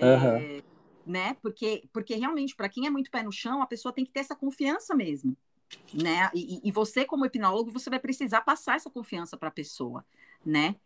Uhum. 0.01 0.37
É, 0.37 0.63
né? 1.05 1.35
Porque, 1.43 1.89
porque 1.93 2.15
realmente, 2.15 2.55
para 2.55 2.69
quem 2.69 2.87
é 2.87 2.91
muito 2.91 3.11
pé 3.11 3.23
no 3.23 3.33
chão, 3.33 3.61
a 3.61 3.67
pessoa 3.67 3.93
tem 3.93 4.05
que 4.05 4.13
ter 4.13 4.21
essa 4.21 4.37
confiança 4.37 4.95
mesmo. 4.95 5.37
Né? 5.93 6.31
E, 6.33 6.61
e 6.63 6.71
você, 6.71 7.05
como 7.05 7.27
hipnólogo, 7.27 7.71
você 7.71 7.91
vai 7.91 7.99
precisar 7.99 8.43
passar 8.43 8.77
essa 8.77 8.91
confiança 8.91 9.37
para 9.37 9.49
a 9.49 9.53
pessoa, 9.53 10.05
né? 10.45 10.77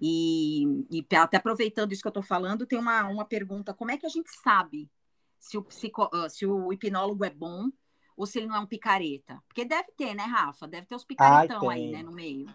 E, 0.00 0.64
e, 0.90 1.06
até 1.16 1.38
aproveitando 1.38 1.92
isso 1.92 2.02
que 2.02 2.08
eu 2.08 2.10
estou 2.10 2.22
falando, 2.22 2.66
tem 2.66 2.78
uma, 2.78 3.08
uma 3.08 3.24
pergunta: 3.24 3.72
como 3.72 3.90
é 3.90 3.96
que 3.96 4.06
a 4.06 4.10
gente 4.10 4.30
sabe 4.42 4.90
se 5.38 5.56
o, 5.56 5.62
psico, 5.62 6.10
se 6.28 6.46
o 6.46 6.72
hipnólogo 6.72 7.24
é 7.24 7.30
bom 7.30 7.70
ou 8.16 8.26
se 8.26 8.38
ele 8.38 8.46
não 8.46 8.56
é 8.56 8.60
um 8.60 8.66
picareta? 8.66 9.42
Porque 9.48 9.64
deve 9.64 9.90
ter, 9.96 10.14
né, 10.14 10.24
Rafa? 10.24 10.66
Deve 10.66 10.86
ter 10.86 10.94
os 10.94 11.04
picaretão 11.04 11.70
Ai, 11.70 11.78
aí, 11.78 11.90
né, 11.92 12.02
no 12.02 12.12
meio. 12.12 12.46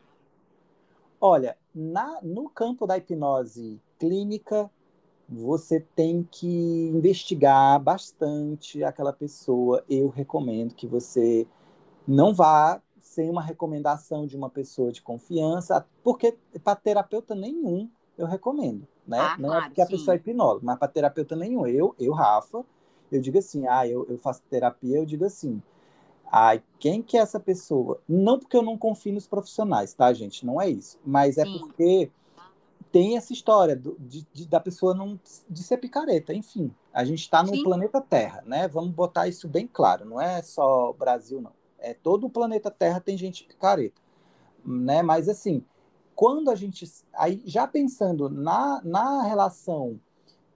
Olha, 1.19 1.57
na, 1.73 2.19
no 2.21 2.49
campo 2.49 2.87
da 2.87 2.97
hipnose 2.97 3.79
clínica, 3.99 4.69
você 5.29 5.79
tem 5.79 6.27
que 6.29 6.47
investigar 6.47 7.79
bastante 7.79 8.83
aquela 8.83 9.13
pessoa. 9.13 9.83
Eu 9.89 10.09
recomendo 10.09 10.75
que 10.75 10.87
você 10.87 11.47
não 12.07 12.33
vá 12.33 12.81
sem 13.01 13.29
uma 13.29 13.41
recomendação 13.41 14.25
de 14.25 14.37
uma 14.37 14.49
pessoa 14.49 14.91
de 14.91 15.01
confiança, 15.01 15.85
porque 16.03 16.37
para 16.63 16.75
terapeuta 16.75 17.35
nenhum 17.35 17.89
eu 18.17 18.27
recomendo, 18.27 18.87
né? 19.07 19.19
Ah, 19.19 19.35
não 19.39 19.49
é 19.49 19.51
claro, 19.51 19.65
é 19.65 19.67
porque 19.69 19.81
sim. 19.81 19.87
a 19.87 19.97
pessoa 19.97 20.15
é 20.15 20.17
hipnóloga, 20.17 20.61
mas 20.63 20.77
para 20.77 20.87
terapeuta 20.87 21.35
nenhum. 21.35 21.65
Eu, 21.65 21.95
eu, 21.99 22.13
Rafa, 22.13 22.63
eu 23.11 23.19
digo 23.19 23.37
assim, 23.37 23.67
ah, 23.67 23.87
eu, 23.87 24.05
eu 24.09 24.17
faço 24.17 24.41
terapia, 24.49 24.97
eu 24.97 25.05
digo 25.05 25.25
assim, 25.25 25.61
ah, 26.31 26.57
quem 26.79 27.01
que 27.01 27.17
é 27.17 27.21
essa 27.21 27.39
pessoa? 27.39 27.99
Não 28.07 28.39
porque 28.39 28.55
eu 28.55 28.61
não 28.61 28.77
confio 28.77 29.13
nos 29.13 29.27
profissionais, 29.27 29.93
tá, 29.93 30.13
gente? 30.13 30.45
Não 30.45 30.61
é 30.61 30.69
isso. 30.69 30.97
Mas 31.05 31.37
é 31.37 31.43
sim. 31.43 31.57
porque 31.59 32.09
tem 32.91 33.17
essa 33.17 33.33
história 33.33 33.75
do, 33.75 33.97
de, 33.99 34.25
de, 34.31 34.47
da 34.47 34.59
pessoa 34.59 34.93
não 34.93 35.19
de 35.49 35.63
ser 35.63 35.77
picareta. 35.77 36.33
Enfim, 36.33 36.73
a 36.93 37.03
gente 37.03 37.21
está 37.21 37.43
no 37.43 37.63
planeta 37.63 37.99
Terra, 37.99 38.43
né? 38.45 38.67
Vamos 38.67 38.91
botar 38.91 39.27
isso 39.27 39.47
bem 39.47 39.67
claro. 39.67 40.05
Não 40.05 40.21
é 40.21 40.41
só 40.41 40.91
o 40.91 40.93
Brasil, 40.93 41.41
não. 41.41 41.51
É 41.81 41.93
todo 41.93 42.27
o 42.27 42.29
planeta 42.29 42.71
Terra 42.71 42.99
tem 42.99 43.17
gente 43.17 43.43
picareta, 43.43 44.01
né? 44.65 45.01
Mas 45.01 45.27
assim, 45.27 45.65
quando 46.15 46.49
a 46.49 46.55
gente 46.55 46.89
aí 47.13 47.41
já 47.45 47.67
pensando 47.67 48.29
na, 48.29 48.81
na 48.83 49.23
relação 49.23 49.99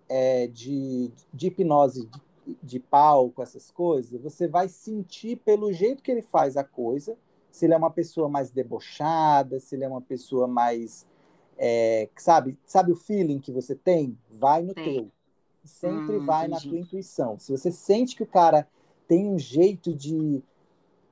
é, 0.08 0.48
de, 0.48 1.12
de 1.34 1.48
hipnose 1.48 2.08
de, 2.46 2.58
de 2.62 2.80
palco, 2.80 3.42
essas 3.42 3.72
coisas, 3.72 4.22
você 4.22 4.48
vai 4.48 4.70
sentir 4.70 5.38
pelo 5.38 5.74
jeito 5.74 6.04
que 6.04 6.12
ele 6.12 6.22
faz 6.22 6.56
a 6.56 6.64
coisa, 6.64 7.18
se 7.52 7.66
ele 7.66 7.74
é 7.74 7.78
uma 7.78 7.90
pessoa 7.90 8.30
mais 8.30 8.52
debochada, 8.52 9.60
se 9.60 9.76
ele 9.76 9.84
é 9.84 9.88
uma 9.88 10.02
pessoa 10.02 10.48
mais 10.48 11.08
é, 11.58 12.10
sabe, 12.18 12.58
sabe 12.66 12.92
o 12.92 12.96
feeling 12.96 13.40
que 13.40 13.52
você 13.52 13.76
tem? 13.76 14.18
Vai 14.30 14.62
no 14.62 14.74
Sim. 14.74 14.84
teu. 14.84 15.12
Sempre 15.64 16.18
hum, 16.18 16.26
vai 16.26 16.48
entendi. 16.48 16.66
na 16.66 16.72
tua 16.72 16.80
intuição. 16.80 17.40
Se 17.40 17.52
você 17.52 17.72
sente 17.72 18.16
que 18.16 18.24
o 18.24 18.28
cara 18.28 18.68
tem 19.08 19.28
um 19.28 19.40
jeito 19.40 19.94
de 19.94 20.44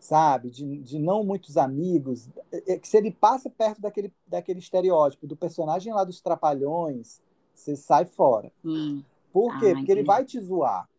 sabe? 0.03 0.49
De, 0.49 0.79
de 0.79 0.99
não 0.99 1.23
muitos 1.23 1.55
amigos, 1.55 2.29
é, 2.51 2.73
é, 2.73 2.77
que 2.77 2.87
se 2.87 2.97
ele 2.97 3.09
passa 3.09 3.49
perto 3.49 3.79
daquele, 3.81 4.11
daquele 4.27 4.59
estereótipo 4.59 5.25
do 5.25 5.35
personagem 5.35 5.93
lá 5.93 6.03
dos 6.03 6.19
Trapalhões, 6.19 7.21
você 7.53 7.75
sai 7.75 8.03
fora. 8.03 8.51
Hum. 8.65 9.01
Por 9.31 9.57
quê? 9.59 9.71
Ah, 9.71 9.75
Porque 9.75 9.91
ele 9.91 10.03
vai 10.03 10.25
te 10.25 10.39
zoar. 10.41 10.89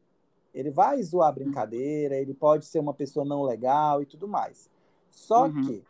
Ele 0.55 0.71
vai 0.71 1.03
zoar 1.03 1.29
a 1.29 1.33
brincadeira, 1.33 2.17
ele 2.17 2.33
pode 2.33 2.65
ser 2.65 2.79
uma 2.79 2.95
pessoa 2.95 3.27
não 3.27 3.43
legal 3.43 4.01
e 4.01 4.07
tudo 4.07 4.27
mais. 4.27 4.71
Só 5.11 5.49
uhum. 5.49 5.67
que, 5.67 5.85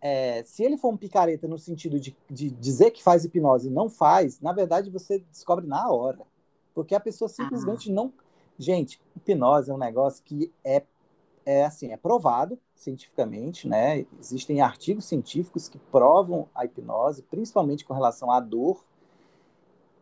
é, 0.00 0.42
se 0.44 0.64
ele 0.64 0.78
for 0.78 0.88
um 0.88 0.96
picareta 0.96 1.46
no 1.46 1.58
sentido 1.58 2.00
de, 2.00 2.16
de 2.30 2.48
dizer 2.50 2.92
que 2.92 3.02
faz 3.02 3.24
hipnose 3.24 3.68
e 3.68 3.70
não 3.70 3.90
faz, 3.90 4.40
na 4.40 4.52
verdade 4.54 4.88
você 4.88 5.18
descobre 5.30 5.66
na 5.66 5.90
hora. 5.90 6.20
Porque 6.74 6.94
a 6.94 7.00
pessoa 7.00 7.28
simplesmente 7.28 7.90
ah. 7.90 7.94
não. 7.94 8.12
Gente, 8.58 9.00
hipnose 9.14 9.70
é 9.70 9.74
um 9.74 9.78
negócio 9.78 10.24
que 10.24 10.50
é 10.64 10.82
é 11.50 11.64
assim, 11.64 11.90
é 11.90 11.96
provado 11.96 12.58
cientificamente, 12.76 13.66
né? 13.66 14.06
Existem 14.20 14.60
artigos 14.60 15.04
científicos 15.04 15.68
que 15.68 15.78
provam 15.78 16.48
a 16.54 16.64
hipnose, 16.64 17.22
principalmente 17.22 17.84
com 17.84 17.92
relação 17.92 18.30
à 18.30 18.38
dor. 18.38 18.84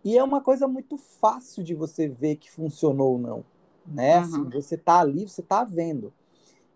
E 0.05 0.17
é 0.17 0.23
uma 0.23 0.43
coisa 0.43 0.69
muito 0.69 0.99
fácil 0.99 1.65
de 1.65 1.75
você 1.75 2.07
ver 2.07 2.37
que 2.37 2.51
funcionou 2.51 3.13
ou 3.13 3.19
não, 3.19 3.45
né? 3.87 4.19
Uhum. 4.19 4.25
Assim, 4.25 4.45
você 4.51 4.77
tá 4.77 5.01
ali, 5.01 5.27
você 5.27 5.43
tá 5.43 5.65
vendo. 5.65 6.13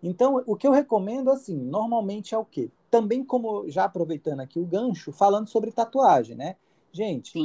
Então, 0.03 0.43
o 0.47 0.57
que 0.57 0.66
eu 0.66 0.73
recomendo, 0.73 1.31
assim, 1.31 1.57
normalmente 1.57 2.35
é 2.35 2.39
o 2.39 2.45
quê? 2.45 2.70
Também 2.91 3.25
como, 3.25 3.68
já 3.68 3.85
aproveitando 3.85 4.41
aqui 4.41 4.59
o 4.59 4.66
gancho, 4.66 5.12
falando 5.12 5.49
sobre 5.49 5.70
tatuagem, 5.70 6.35
né? 6.35 6.57
Gente, 6.91 7.39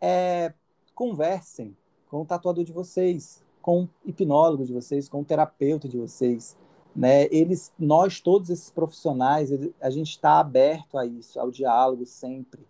é, 0.00 0.52
conversem 0.94 1.76
com 2.06 2.22
o 2.22 2.24
tatuador 2.24 2.64
de 2.64 2.72
vocês, 2.72 3.43
com 3.64 3.84
o 3.84 3.88
hipnólogo 4.04 4.62
de 4.62 4.74
vocês, 4.74 5.08
com 5.08 5.22
o 5.22 5.24
terapeuta 5.24 5.88
de 5.88 5.96
vocês, 5.96 6.54
né? 6.94 7.24
Eles, 7.34 7.72
nós 7.78 8.20
todos 8.20 8.50
esses 8.50 8.68
profissionais, 8.68 9.48
a 9.80 9.88
gente 9.88 10.10
está 10.10 10.38
aberto 10.38 10.98
a 10.98 11.06
isso, 11.06 11.40
ao 11.40 11.50
diálogo 11.50 12.04
sempre, 12.04 12.60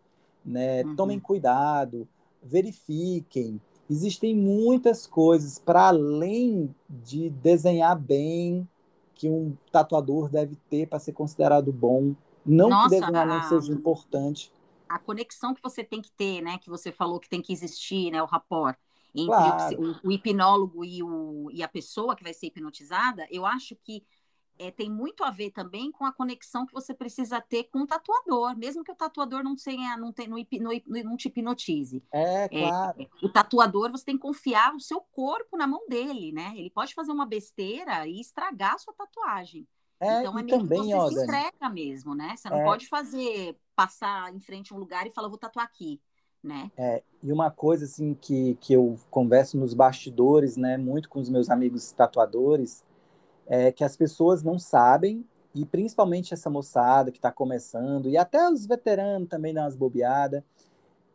né? 0.44 0.84
Uhum. 0.84 0.94
Tomem 0.94 1.18
cuidado, 1.18 2.06
verifiquem. 2.40 3.60
Existem 3.90 4.36
muitas 4.36 5.04
coisas 5.04 5.58
para 5.58 5.88
além 5.88 6.72
de 6.88 7.28
desenhar 7.28 7.98
bem 7.98 8.66
que 9.16 9.28
um 9.28 9.56
tatuador 9.72 10.28
deve 10.28 10.54
ter 10.70 10.86
para 10.86 11.00
ser 11.00 11.12
considerado 11.12 11.72
bom. 11.72 12.14
Não 12.46 12.68
Nossa, 12.68 12.88
que 12.88 13.00
desenhar 13.00 13.26
não 13.26 13.42
seja 13.48 13.72
importante. 13.72 14.52
A 14.88 15.00
conexão 15.00 15.54
que 15.54 15.62
você 15.62 15.82
tem 15.82 16.00
que 16.00 16.12
ter, 16.12 16.40
né? 16.40 16.56
Que 16.58 16.70
você 16.70 16.92
falou 16.92 17.18
que 17.18 17.28
tem 17.28 17.42
que 17.42 17.52
existir, 17.52 18.12
né? 18.12 18.22
O 18.22 18.26
rapport 18.26 18.78
entre 19.14 19.26
claro. 19.26 20.00
o, 20.02 20.08
o, 20.08 20.12
hipnólogo 20.12 20.84
e, 20.84 21.02
o, 21.02 21.50
e 21.52 21.62
a 21.62 21.68
pessoa 21.68 22.16
que 22.16 22.24
vai 22.24 22.34
ser 22.34 22.46
hipnotizada, 22.46 23.26
eu 23.30 23.46
acho 23.46 23.76
que 23.76 24.04
é, 24.58 24.70
tem 24.70 24.90
muito 24.90 25.24
a 25.24 25.30
ver 25.30 25.50
também 25.50 25.90
com 25.90 26.04
a 26.04 26.12
conexão 26.12 26.66
que 26.66 26.72
você 26.72 26.94
precisa 26.94 27.40
ter 27.40 27.64
com 27.64 27.80
o 27.80 27.86
tatuador, 27.86 28.56
mesmo 28.56 28.84
que 28.84 28.92
o 28.92 28.94
tatuador 28.94 29.42
não 29.42 29.56
tenha, 29.56 29.96
não, 29.96 30.12
tenha, 30.12 30.28
não, 30.28 30.38
não, 30.40 31.02
não 31.04 31.16
te 31.16 31.28
hipnotize. 31.28 32.02
É, 32.12 32.48
claro. 32.48 33.02
É, 33.02 33.08
o 33.22 33.28
tatuador, 33.28 33.90
você 33.90 34.04
tem 34.04 34.16
que 34.16 34.22
confiar 34.22 34.74
o 34.74 34.80
seu 34.80 35.00
corpo 35.00 35.56
na 35.56 35.66
mão 35.66 35.86
dele, 35.88 36.32
né? 36.32 36.52
Ele 36.56 36.70
pode 36.70 36.94
fazer 36.94 37.12
uma 37.12 37.26
besteira 37.26 38.06
e 38.06 38.20
estragar 38.20 38.74
a 38.74 38.78
sua 38.78 38.94
tatuagem. 38.94 39.66
É, 40.00 40.20
então 40.20 40.38
é 40.38 40.42
meio 40.42 40.58
também, 40.58 40.82
que 40.82 40.86
você 40.86 40.94
ó, 40.94 41.08
se 41.08 41.22
entrega 41.22 41.68
mesmo, 41.68 42.14
né? 42.14 42.34
Você 42.36 42.48
não 42.48 42.60
é... 42.60 42.64
pode 42.64 42.88
fazer, 42.88 43.56
passar 43.74 44.32
em 44.34 44.40
frente 44.40 44.72
a 44.72 44.76
um 44.76 44.78
lugar 44.78 45.06
e 45.06 45.10
falar, 45.10 45.28
vou 45.28 45.38
tatuar 45.38 45.66
aqui 45.66 46.00
né? 46.44 46.70
É, 46.76 47.02
e 47.22 47.32
uma 47.32 47.50
coisa 47.50 47.86
assim 47.86 48.14
que, 48.20 48.56
que 48.60 48.74
eu 48.74 48.96
converso 49.10 49.56
nos 49.56 49.72
bastidores, 49.72 50.58
né, 50.58 50.76
muito 50.76 51.08
com 51.08 51.18
os 51.18 51.30
meus 51.30 51.48
amigos 51.48 51.90
tatuadores, 51.92 52.84
é 53.46 53.72
que 53.72 53.82
as 53.82 53.96
pessoas 53.96 54.42
não 54.42 54.58
sabem, 54.58 55.24
e 55.54 55.64
principalmente 55.64 56.34
essa 56.34 56.50
moçada 56.50 57.10
que 57.10 57.18
está 57.18 57.32
começando, 57.32 58.10
e 58.10 58.16
até 58.18 58.46
os 58.50 58.66
veteranos 58.66 59.28
também 59.28 59.54
dão 59.54 59.64
umas 59.64 59.74
bobeadas, 59.74 60.42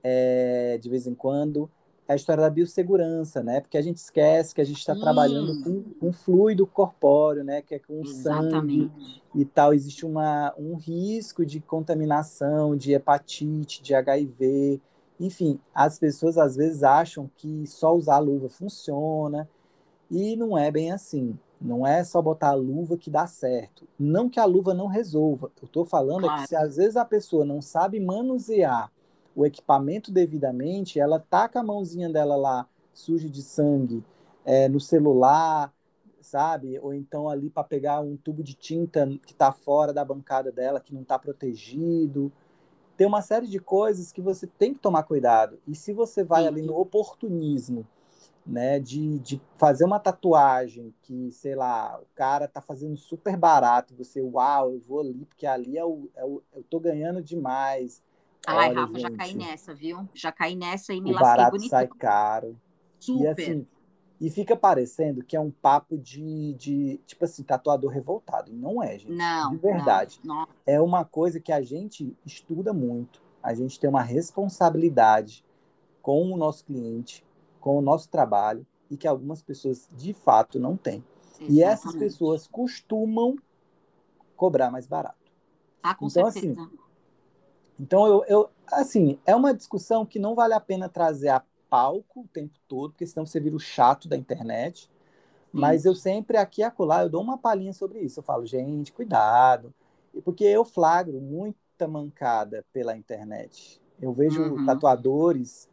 é, 0.03 0.79
de 0.81 0.89
vez 0.89 1.05
em 1.05 1.13
quando, 1.13 1.69
é 2.07 2.13
a 2.13 2.15
história 2.15 2.41
da 2.41 2.49
biossegurança, 2.49 3.43
né? 3.43 3.61
Porque 3.61 3.77
a 3.77 3.83
gente 3.83 3.97
esquece 3.97 4.55
que 4.55 4.61
a 4.61 4.63
gente 4.63 4.79
está 4.79 4.95
trabalhando 4.95 5.61
com, 5.61 5.83
com 5.99 6.11
fluido 6.11 6.65
corpóreo, 6.65 7.43
né? 7.43 7.61
Que 7.61 7.75
é 7.75 7.79
com 7.79 8.01
Exatamente. 8.01 8.89
sangue 8.89 8.91
e 9.35 9.45
tal. 9.45 9.75
Existe 9.75 10.07
uma, 10.07 10.51
um 10.57 10.73
risco 10.73 11.45
de 11.45 11.59
contaminação, 11.59 12.75
de 12.75 12.93
hepatite, 12.93 13.83
de 13.83 13.93
HIV, 13.93 14.81
enfim, 15.19 15.59
as 15.73 15.99
pessoas 15.99 16.37
às 16.37 16.55
vezes 16.55 16.81
acham 16.83 17.29
que 17.35 17.67
só 17.67 17.93
usar 17.93 18.15
a 18.15 18.19
luva 18.19 18.47
funciona 18.47 19.49
e 20.09 20.35
não 20.35 20.57
é 20.57 20.71
bem 20.71 20.91
assim. 20.91 21.37
Não 21.61 21.85
é 21.85 22.03
só 22.05 22.21
botar 22.21 22.51
a 22.51 22.55
luva 22.55 22.97
que 22.97 23.09
dá 23.09 23.27
certo. 23.27 23.85
Não 23.99 24.29
que 24.29 24.39
a 24.39 24.45
luva 24.45 24.73
não 24.73 24.87
resolva. 24.87 25.51
Eu 25.61 25.65
estou 25.65 25.83
falando 25.83 26.21
claro. 26.21 26.39
é 26.39 26.43
que 26.43 26.49
se 26.49 26.55
às 26.55 26.77
vezes 26.77 26.95
a 26.95 27.03
pessoa 27.03 27.43
não 27.43 27.61
sabe 27.61 27.99
manusear 27.99 28.89
o 29.35 29.45
equipamento 29.45 30.11
devidamente, 30.11 30.99
ela 30.99 31.19
taca 31.19 31.59
a 31.59 31.63
mãozinha 31.63 32.09
dela 32.09 32.35
lá 32.35 32.67
suja 32.93 33.29
de 33.29 33.41
sangue 33.41 34.03
é, 34.45 34.67
no 34.69 34.79
celular, 34.79 35.73
sabe? 36.21 36.79
Ou 36.79 36.93
então 36.93 37.29
ali 37.29 37.49
para 37.49 37.63
pegar 37.63 37.99
um 37.99 38.15
tubo 38.15 38.41
de 38.41 38.53
tinta 38.53 39.07
que 39.25 39.33
está 39.33 39.51
fora 39.51 39.93
da 39.93 40.03
bancada 40.03 40.51
dela, 40.51 40.79
que 40.79 40.93
não 40.93 41.01
está 41.01 41.19
protegido 41.19 42.31
tem 42.99 43.07
uma 43.07 43.21
série 43.21 43.47
de 43.47 43.59
coisas 43.59 44.11
que 44.11 44.19
você 44.21 44.45
tem 44.45 44.73
que 44.73 44.81
tomar 44.81 45.03
cuidado. 45.03 45.57
E 45.65 45.73
se 45.73 45.93
você 45.93 46.21
vai 46.21 46.41
Sim. 46.41 46.47
ali 46.49 46.61
no 46.61 46.77
oportunismo, 46.77 47.87
né, 48.45 48.77
de, 48.77 49.19
de 49.19 49.41
fazer 49.55 49.85
uma 49.85 50.01
tatuagem 50.01 50.93
que, 51.03 51.31
sei 51.31 51.55
lá, 51.55 51.97
o 51.97 52.05
cara 52.13 52.45
tá 52.45 52.59
fazendo 52.59 52.97
super 52.97 53.37
barato, 53.37 53.95
você, 53.95 54.21
uau, 54.21 54.73
eu 54.73 54.81
vou 54.81 54.99
ali, 54.99 55.23
porque 55.23 55.47
ali 55.47 55.77
é 55.77 55.85
o, 55.85 56.09
é 56.13 56.25
o 56.25 56.41
eu 56.53 56.61
tô 56.69 56.77
ganhando 56.77 57.23
demais. 57.23 58.03
Ai, 58.45 58.67
Olha, 58.67 58.81
Rafa, 58.81 58.99
gente, 58.99 59.01
já 59.01 59.11
caí 59.17 59.33
nessa, 59.33 59.73
viu? 59.73 60.09
Já 60.13 60.31
caí 60.33 60.55
nessa 60.57 60.93
e 60.93 60.99
me 60.99 61.11
o 61.11 61.13
lasquei 61.13 61.29
barato 61.29 61.51
bonito. 61.51 61.69
sai 61.69 61.87
caro. 61.87 62.59
Super. 62.99 63.21
E 63.21 63.27
assim, 63.27 63.67
e 64.19 64.29
fica 64.29 64.55
parecendo 64.55 65.23
que 65.23 65.35
é 65.35 65.39
um 65.39 65.49
papo 65.49 65.97
de, 65.97 66.53
de 66.55 66.97
tipo 67.05 67.23
assim, 67.23 67.41
tatuador 67.41 67.89
revoltado. 67.89 68.51
E 68.51 68.53
não 68.53 68.83
é, 68.83 68.97
gente. 68.97 69.13
Não. 69.13 69.51
De 69.51 69.57
verdade. 69.57 70.19
Não, 70.23 70.35
não. 70.35 70.47
É 70.65 70.81
uma 70.81 71.05
coisa 71.05 71.39
que 71.39 71.51
a 71.51 71.61
gente 71.61 72.15
estuda 72.25 72.73
muito. 72.73 73.21
A 73.41 73.53
gente 73.53 73.79
tem 73.79 73.89
uma 73.89 74.01
responsabilidade 74.01 75.45
com 76.01 76.31
o 76.31 76.37
nosso 76.37 76.65
cliente, 76.65 77.25
com 77.61 77.77
o 77.77 77.81
nosso 77.81 78.09
trabalho, 78.09 78.65
e 78.89 78.97
que 78.97 79.07
algumas 79.07 79.41
pessoas 79.41 79.87
de 79.95 80.13
fato 80.13 80.59
não 80.59 80.75
têm. 80.75 81.03
Exatamente. 81.31 81.53
E 81.53 81.63
essas 81.63 81.95
pessoas 81.95 82.47
costumam 82.47 83.37
cobrar 84.35 84.69
mais 84.69 84.85
barato. 84.85 85.31
Ah, 85.81 85.95
com 85.95 86.07
então, 86.07 86.29
certeza. 86.29 86.61
Assim, 86.61 86.79
então, 87.79 88.05
eu, 88.05 88.25
eu, 88.27 88.49
assim, 88.67 89.17
é 89.25 89.33
uma 89.33 89.53
discussão 89.53 90.05
que 90.05 90.19
não 90.19 90.35
vale 90.35 90.53
a 90.53 90.59
pena 90.59 90.89
trazer 90.89 91.29
a 91.29 91.39
palco 91.69 92.21
o 92.21 92.27
tempo 92.27 92.59
todo, 92.67 92.91
porque 92.91 93.05
senão 93.05 93.25
você 93.25 93.39
vira 93.39 93.55
o 93.55 93.59
chato 93.59 94.07
da 94.07 94.17
internet. 94.17 94.89
Mas 95.51 95.85
eu 95.85 95.95
sempre, 95.95 96.37
aqui 96.37 96.61
e 96.61 96.63
acolá, 96.63 97.03
eu 97.03 97.09
dou 97.09 97.21
uma 97.21 97.37
palhinha 97.37 97.73
sobre 97.73 97.99
isso. 97.99 98.19
Eu 98.19 98.23
falo, 98.23 98.45
gente, 98.45 98.91
cuidado. 98.91 99.73
Porque 100.23 100.43
eu 100.43 100.63
flagro 100.63 101.19
muita 101.19 101.87
mancada 101.87 102.65
pela 102.71 102.95
internet. 102.95 103.81
Eu 104.01 104.13
vejo 104.13 104.41
uhum. 104.41 104.65
tatuadores, 104.65 105.67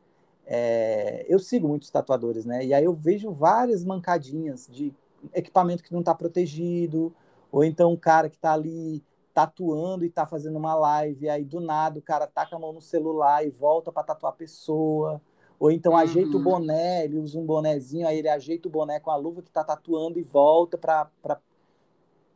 é... 0.46 1.26
eu 1.28 1.38
sigo 1.38 1.68
muitos 1.68 1.90
tatuadores, 1.90 2.44
né? 2.44 2.64
E 2.64 2.74
aí 2.74 2.84
eu 2.84 2.94
vejo 2.94 3.30
várias 3.32 3.84
mancadinhas 3.84 4.66
de 4.70 4.94
equipamento 5.34 5.82
que 5.82 5.92
não 5.92 6.00
está 6.00 6.14
protegido, 6.14 7.14
ou 7.50 7.64
então 7.64 7.92
um 7.92 7.96
cara 7.96 8.28
que 8.28 8.36
está 8.36 8.52
ali 8.52 9.02
tatuando 9.32 10.04
e 10.04 10.08
está 10.08 10.26
fazendo 10.26 10.56
uma 10.56 10.74
live, 10.74 11.28
aí 11.28 11.44
do 11.44 11.60
nada 11.60 11.98
o 11.98 12.02
cara 12.02 12.26
taca 12.26 12.56
a 12.56 12.58
mão 12.58 12.72
no 12.72 12.80
celular 12.80 13.46
e 13.46 13.50
volta 13.50 13.92
para 13.92 14.02
tatuar 14.02 14.32
a 14.32 14.36
pessoa. 14.36 15.20
Ou 15.58 15.70
então 15.70 15.92
uhum. 15.92 15.98
ajeita 15.98 16.36
o 16.36 16.42
boné, 16.42 17.04
ele 17.04 17.18
usa 17.18 17.38
um 17.38 17.44
bonezinho, 17.44 18.06
aí 18.06 18.18
ele 18.18 18.28
ajeita 18.28 18.68
o 18.68 18.70
boné 18.70 19.00
com 19.00 19.10
a 19.10 19.16
luva 19.16 19.42
que 19.42 19.48
está 19.48 19.64
tatuando 19.64 20.18
e 20.18 20.22
volta 20.22 20.76
para. 20.76 21.06
Pra... 21.22 21.40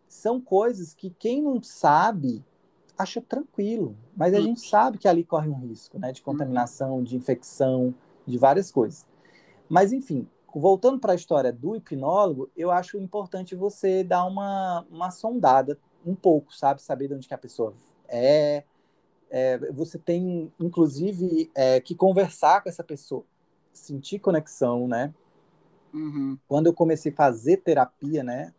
São 0.08 0.40
coisas 0.40 0.94
que 0.94 1.10
quem 1.10 1.42
não 1.42 1.62
sabe 1.62 2.44
acha 2.98 3.20
tranquilo, 3.20 3.96
mas 4.14 4.34
a 4.34 4.40
gente 4.40 4.60
sabe 4.60 4.98
que 4.98 5.08
ali 5.08 5.24
corre 5.24 5.48
um 5.48 5.58
risco 5.58 5.98
né, 5.98 6.12
de 6.12 6.20
contaminação, 6.20 7.02
de 7.02 7.16
infecção, 7.16 7.94
de 8.26 8.36
várias 8.36 8.70
coisas. 8.70 9.06
Mas, 9.68 9.92
enfim, 9.92 10.28
voltando 10.54 10.98
para 10.98 11.12
a 11.12 11.14
história 11.14 11.52
do 11.52 11.76
hipnólogo, 11.76 12.50
eu 12.56 12.70
acho 12.70 12.98
importante 12.98 13.54
você 13.54 14.02
dar 14.04 14.24
uma, 14.24 14.84
uma 14.90 15.10
sondada 15.10 15.78
um 16.04 16.14
pouco, 16.14 16.54
sabe? 16.54 16.82
Saber 16.82 17.08
de 17.08 17.14
onde 17.14 17.28
que 17.28 17.34
a 17.34 17.38
pessoa 17.38 17.74
é, 18.08 18.64
é, 19.30 19.58
você 19.72 19.98
tem, 19.98 20.52
inclusive, 20.58 21.50
é, 21.54 21.80
que 21.80 21.94
conversar 21.94 22.62
com 22.62 22.68
essa 22.68 22.82
pessoa, 22.82 23.24
sentir 23.72 24.18
conexão, 24.18 24.88
né? 24.88 25.14
Uhum. 25.94 26.36
Quando 26.48 26.66
eu 26.66 26.74
comecei 26.74 27.12
a 27.12 27.14
fazer 27.14 27.58
terapia, 27.58 28.22
né? 28.22 28.52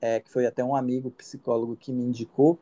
É, 0.00 0.20
que 0.20 0.30
foi 0.30 0.44
até 0.44 0.62
um 0.62 0.76
amigo 0.76 1.10
psicólogo 1.10 1.76
que 1.76 1.92
me 1.92 2.04
indicou, 2.04 2.58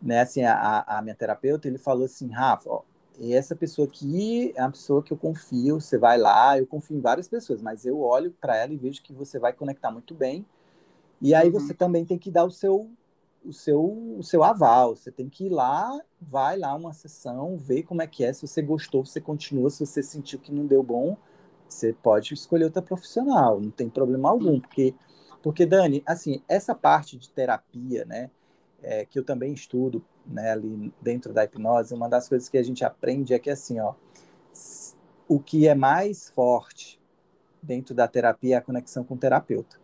né? 0.00 0.20
Assim, 0.20 0.44
a, 0.44 0.84
a 0.86 1.02
minha 1.02 1.14
terapeuta, 1.14 1.66
ele 1.66 1.78
falou 1.78 2.04
assim, 2.04 2.30
Rafa, 2.30 2.70
ó, 2.70 2.82
essa 3.20 3.56
pessoa 3.56 3.88
aqui 3.88 4.52
é 4.54 4.62
uma 4.62 4.70
pessoa 4.70 5.02
que 5.02 5.12
eu 5.12 5.16
confio, 5.16 5.80
você 5.80 5.98
vai 5.98 6.18
lá, 6.18 6.58
eu 6.58 6.66
confio 6.66 6.96
em 6.96 7.00
várias 7.00 7.26
pessoas, 7.26 7.62
mas 7.62 7.84
eu 7.84 8.00
olho 8.00 8.30
para 8.40 8.56
ela 8.56 8.72
e 8.72 8.76
vejo 8.76 9.02
que 9.02 9.12
você 9.12 9.38
vai 9.38 9.52
conectar 9.52 9.90
muito 9.90 10.14
bem. 10.14 10.46
E 11.20 11.34
aí 11.34 11.48
uhum. 11.48 11.52
você 11.52 11.72
também 11.72 12.04
tem 12.04 12.18
que 12.18 12.30
dar 12.30 12.44
o 12.44 12.50
seu 12.50 12.90
o 13.46 13.52
seu, 13.52 13.80
o 14.18 14.22
seu 14.22 14.42
aval. 14.42 14.96
Você 14.96 15.10
tem 15.10 15.28
que 15.28 15.46
ir 15.46 15.50
lá, 15.50 15.98
vai 16.20 16.58
lá 16.58 16.74
uma 16.74 16.92
sessão, 16.92 17.56
ver 17.56 17.84
como 17.84 18.02
é 18.02 18.06
que 18.06 18.24
é. 18.24 18.32
Se 18.32 18.46
você 18.46 18.60
gostou, 18.60 19.04
você 19.04 19.20
continua. 19.20 19.70
Se 19.70 19.84
você 19.86 20.02
sentiu 20.02 20.38
que 20.38 20.52
não 20.52 20.66
deu 20.66 20.82
bom, 20.82 21.16
você 21.68 21.92
pode 21.92 22.34
escolher 22.34 22.64
outra 22.64 22.82
profissional. 22.82 23.60
Não 23.60 23.70
tem 23.70 23.88
problema 23.88 24.28
algum, 24.28 24.60
porque, 24.60 24.94
porque 25.42 25.66
Dani, 25.66 26.02
assim, 26.06 26.42
essa 26.48 26.74
parte 26.74 27.16
de 27.16 27.30
terapia, 27.30 28.04
né, 28.04 28.30
é, 28.82 29.04
que 29.04 29.18
eu 29.18 29.24
também 29.24 29.52
estudo, 29.52 30.04
né, 30.26 30.52
ali 30.52 30.92
dentro 31.00 31.32
da 31.32 31.44
hipnose, 31.44 31.94
uma 31.94 32.08
das 32.08 32.28
coisas 32.28 32.48
que 32.48 32.58
a 32.58 32.62
gente 32.62 32.84
aprende 32.84 33.34
é 33.34 33.38
que 33.38 33.50
assim, 33.50 33.80
ó, 33.80 33.94
o 35.28 35.40
que 35.40 35.66
é 35.66 35.74
mais 35.74 36.30
forte 36.30 37.00
dentro 37.62 37.94
da 37.94 38.06
terapia 38.06 38.56
é 38.56 38.58
a 38.58 38.62
conexão 38.62 39.02
com 39.02 39.14
o 39.14 39.18
terapeuta. 39.18 39.76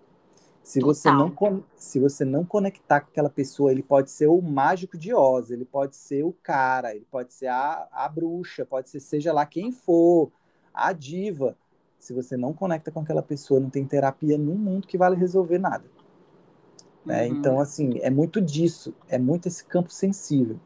Se 0.62 0.80
você, 0.80 1.10
não, 1.10 1.34
se 1.74 1.98
você 1.98 2.24
não 2.24 2.44
conectar 2.44 3.00
com 3.00 3.10
aquela 3.10 3.28
pessoa, 3.28 3.72
ele 3.72 3.82
pode 3.82 4.10
ser 4.10 4.28
o 4.28 4.40
mágico 4.40 4.96
de 4.96 5.12
Oz, 5.12 5.50
ele 5.50 5.64
pode 5.64 5.96
ser 5.96 6.22
o 6.22 6.32
cara, 6.32 6.94
ele 6.94 7.06
pode 7.10 7.34
ser 7.34 7.48
a, 7.48 7.88
a 7.90 8.08
bruxa, 8.08 8.64
pode 8.64 8.88
ser 8.88 9.00
seja 9.00 9.32
lá 9.32 9.44
quem 9.44 9.72
for, 9.72 10.30
a 10.72 10.92
diva. 10.92 11.56
Se 11.98 12.12
você 12.12 12.36
não 12.36 12.52
conecta 12.52 12.90
com 12.90 13.00
aquela 13.00 13.22
pessoa, 13.22 13.60
não 13.60 13.70
tem 13.70 13.84
terapia 13.84 14.38
no 14.38 14.54
mundo 14.54 14.86
que 14.86 14.96
vale 14.96 15.16
resolver 15.16 15.58
nada. 15.58 15.84
Né? 17.04 17.26
Uhum. 17.26 17.36
Então, 17.36 17.60
assim, 17.60 17.98
é 18.00 18.10
muito 18.10 18.40
disso, 18.40 18.94
é 19.08 19.18
muito 19.18 19.48
esse 19.48 19.64
campo 19.64 19.92
sensível. 19.92 20.58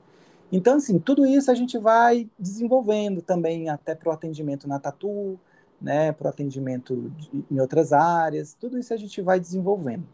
Então, 0.53 0.77
assim, 0.77 0.99
tudo 0.99 1.27
isso 1.27 1.51
a 1.51 1.55
gente 1.55 1.79
vai 1.79 2.29
desenvolvendo 2.39 3.21
também 3.21 3.69
até 3.69 3.95
para 3.95 4.11
o 4.11 4.13
atendimento 4.13 4.69
na 4.69 4.79
tatu, 4.79 5.39
né, 5.81 6.13
para 6.13 6.27
o 6.27 6.31
atendimento 6.31 7.11
de, 7.17 7.45
em 7.51 7.61
outras 7.61 7.93
áreas, 7.93 8.55
tudo 8.55 8.79
isso 8.79 8.93
a 8.95 8.97
gente 8.97 9.21
vai 9.21 9.39
desenvolvendo. 9.39 10.07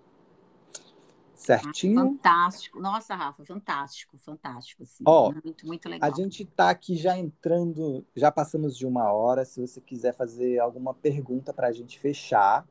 Certinho? 1.35 1.99
Ah, 1.99 2.05
fantástico. 2.05 2.81
Nossa, 2.81 3.15
Rafa, 3.17 3.45
fantástico, 3.45 4.17
fantástico. 4.17 4.85
Assim, 4.85 5.03
Ó, 5.05 5.33
muito, 5.45 5.67
muito 5.67 5.89
legal. 5.89 6.09
A 6.09 6.15
gente 6.15 6.45
está 6.45 6.71
aqui 6.71 6.95
já 6.95 7.19
entrando, 7.19 8.05
já 8.15 8.31
passamos 8.31 8.77
de 8.77 8.87
uma 8.87 9.13
hora. 9.13 9.45
Se 9.45 9.61
você 9.61 9.81
quiser 9.81 10.15
fazer 10.15 10.61
alguma 10.61 10.95
pergunta 10.95 11.53
para 11.53 11.67
a 11.67 11.73
gente 11.73 11.99
fechar, 11.99 12.65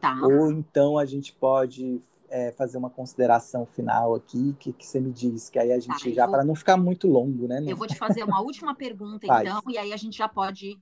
tá. 0.00 0.18
ou 0.22 0.50
então 0.50 0.98
a 0.98 1.04
gente 1.04 1.32
pode 1.32 2.02
é, 2.28 2.50
fazer 2.52 2.78
uma 2.78 2.90
consideração 2.90 3.64
final 3.64 4.14
aqui, 4.16 4.56
que, 4.58 4.72
que 4.72 4.84
você 4.84 5.00
me 5.00 5.12
diz, 5.12 5.48
que 5.48 5.58
aí 5.58 5.72
a 5.72 5.78
gente 5.78 6.08
tá, 6.08 6.10
já, 6.10 6.26
vou... 6.26 6.34
para 6.34 6.44
não 6.44 6.54
ficar 6.56 6.76
muito 6.76 7.06
longo, 7.06 7.46
né? 7.46 7.62
Eu 7.64 7.76
vou 7.76 7.86
te 7.86 7.96
fazer 7.96 8.24
uma 8.24 8.40
última 8.40 8.74
pergunta, 8.74 9.24
então, 9.40 9.62
e 9.68 9.78
aí 9.78 9.92
a 9.92 9.96
gente 9.96 10.18
já 10.18 10.28
pode 10.28 10.78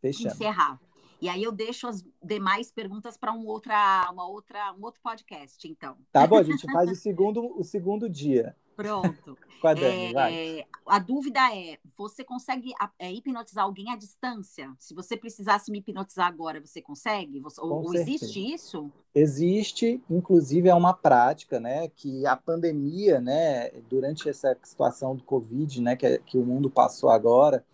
Fechamos. 0.00 0.34
encerrar. 0.34 0.80
E 1.24 1.28
aí 1.30 1.42
eu 1.42 1.50
deixo 1.50 1.86
as 1.86 2.04
demais 2.22 2.70
perguntas 2.70 3.16
para 3.16 3.32
um 3.32 3.46
outra, 3.46 4.06
uma 4.12 4.28
outra, 4.28 4.74
um 4.78 4.84
outro 4.84 5.00
podcast, 5.02 5.66
então. 5.66 5.96
Tá 6.12 6.26
bom, 6.26 6.36
a 6.36 6.42
gente 6.44 6.70
faz 6.70 6.90
o 6.90 6.94
segundo, 6.94 7.58
o 7.58 7.64
segundo 7.64 8.10
dia. 8.10 8.54
Pronto. 8.76 9.34
Com 9.58 9.68
a 9.68 9.72
Dani, 9.72 10.10
é, 10.10 10.12
vai. 10.12 10.66
A 10.84 10.98
dúvida 10.98 11.40
é: 11.50 11.78
você 11.96 12.22
consegue 12.22 12.74
é, 12.98 13.10
hipnotizar 13.10 13.64
alguém 13.64 13.90
à 13.90 13.96
distância? 13.96 14.70
Se 14.78 14.92
você 14.92 15.16
precisasse 15.16 15.70
me 15.70 15.78
hipnotizar 15.78 16.26
agora, 16.26 16.60
você 16.60 16.82
consegue? 16.82 17.40
Você, 17.40 17.58
ou, 17.58 17.86
ou 17.86 17.94
existe 17.94 18.52
isso? 18.52 18.92
Existe, 19.14 20.02
inclusive 20.10 20.68
é 20.68 20.74
uma 20.74 20.92
prática, 20.92 21.58
né? 21.58 21.88
Que 21.88 22.26
a 22.26 22.36
pandemia, 22.36 23.18
né? 23.18 23.70
Durante 23.88 24.28
essa 24.28 24.54
situação 24.62 25.16
do 25.16 25.24
Covid, 25.24 25.80
né? 25.80 25.96
Que, 25.96 26.18
que 26.18 26.36
o 26.36 26.44
mundo 26.44 26.68
passou 26.68 27.08
agora, 27.08 27.64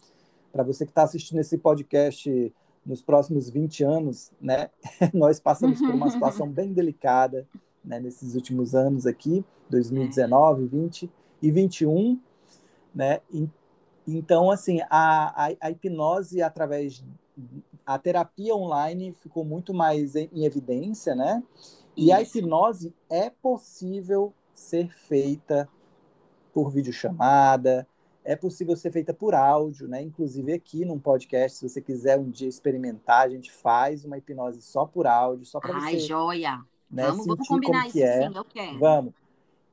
para 0.52 0.62
você 0.62 0.84
que 0.86 0.92
está 0.92 1.02
assistindo 1.02 1.40
esse 1.40 1.58
podcast 1.58 2.54
nos 2.84 3.02
próximos 3.02 3.50
20 3.50 3.84
anos, 3.84 4.32
né, 4.40 4.70
nós 5.12 5.38
passamos 5.38 5.78
por 5.78 5.90
uma 5.90 6.10
situação 6.10 6.48
bem 6.48 6.72
delicada, 6.72 7.46
né, 7.84 8.00
nesses 8.00 8.34
últimos 8.34 8.74
anos 8.74 9.06
aqui, 9.06 9.44
2019, 9.68 10.66
20 10.66 11.10
e 11.42 11.50
21, 11.50 12.20
né, 12.94 13.20
e, 13.32 13.48
então, 14.06 14.50
assim, 14.50 14.80
a, 14.90 15.46
a, 15.46 15.52
a, 15.60 15.70
hipnose 15.70 16.42
através, 16.42 17.04
a 17.86 17.98
terapia 17.98 18.56
online 18.56 19.12
ficou 19.12 19.44
muito 19.44 19.72
mais 19.72 20.16
em, 20.16 20.28
em 20.32 20.44
evidência, 20.44 21.14
né, 21.14 21.42
e 21.96 22.06
Isso. 22.06 22.14
a 22.14 22.22
hipnose 22.22 22.94
é 23.08 23.30
possível 23.30 24.32
ser 24.54 24.90
feita 24.92 25.68
por 26.52 26.70
videochamada, 26.70 27.86
é 28.24 28.36
possível 28.36 28.76
ser 28.76 28.92
feita 28.92 29.14
por 29.14 29.34
áudio, 29.34 29.88
né? 29.88 30.02
Inclusive 30.02 30.52
aqui 30.52 30.84
num 30.84 30.98
podcast, 30.98 31.58
se 31.58 31.68
você 31.68 31.80
quiser 31.80 32.18
um 32.18 32.28
dia 32.30 32.48
experimentar, 32.48 33.26
a 33.26 33.30
gente 33.30 33.50
faz 33.50 34.04
uma 34.04 34.18
hipnose 34.18 34.60
só 34.62 34.84
por 34.84 35.06
áudio, 35.06 35.46
só 35.46 35.58
para 35.58 35.72
você. 35.80 35.86
Ai, 35.86 35.98
joia! 35.98 36.60
Né, 36.90 37.06
vamos, 37.06 37.26
vamos 37.26 37.46
combinar 37.46 37.86
isso 37.86 38.02
é. 38.02 38.28
sim, 38.28 38.36
eu 38.36 38.44
quero. 38.44 38.78
Vamos. 38.78 39.14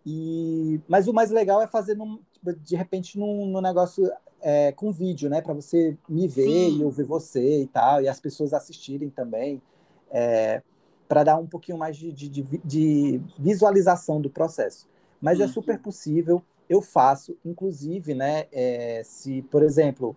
E, 0.05 0.79
mas 0.87 1.07
o 1.07 1.13
mais 1.13 1.31
legal 1.31 1.61
é 1.61 1.67
fazer 1.67 1.95
num, 1.95 2.19
de 2.61 2.75
repente 2.75 3.17
num, 3.17 3.47
num 3.47 3.59
negócio 3.59 4.09
é, 4.41 4.71
com 4.71 4.91
vídeo, 4.91 5.29
né? 5.29 5.41
Para 5.41 5.53
você 5.53 5.97
me 6.07 6.27
ver 6.27 6.45
sim. 6.45 6.79
e 6.79 6.83
ouvir 6.83 7.03
você 7.03 7.63
e 7.63 7.67
tal, 7.67 8.01
e 8.01 8.07
as 8.07 8.19
pessoas 8.19 8.53
assistirem 8.53 9.09
também. 9.09 9.61
É, 10.09 10.61
para 11.07 11.23
dar 11.23 11.37
um 11.37 11.47
pouquinho 11.47 11.77
mais 11.77 11.95
de, 11.95 12.11
de, 12.11 12.29
de, 12.29 13.21
visualização 13.39 14.19
do 14.19 14.29
processo. 14.29 14.87
Mas 15.21 15.39
é 15.39 15.47
super 15.47 15.79
possível 15.79 16.43
eu 16.69 16.81
faço, 16.81 17.37
inclusive, 17.45 18.13
né, 18.13 18.45
é, 18.51 19.01
se, 19.03 19.41
por 19.43 19.63
exemplo, 19.63 20.15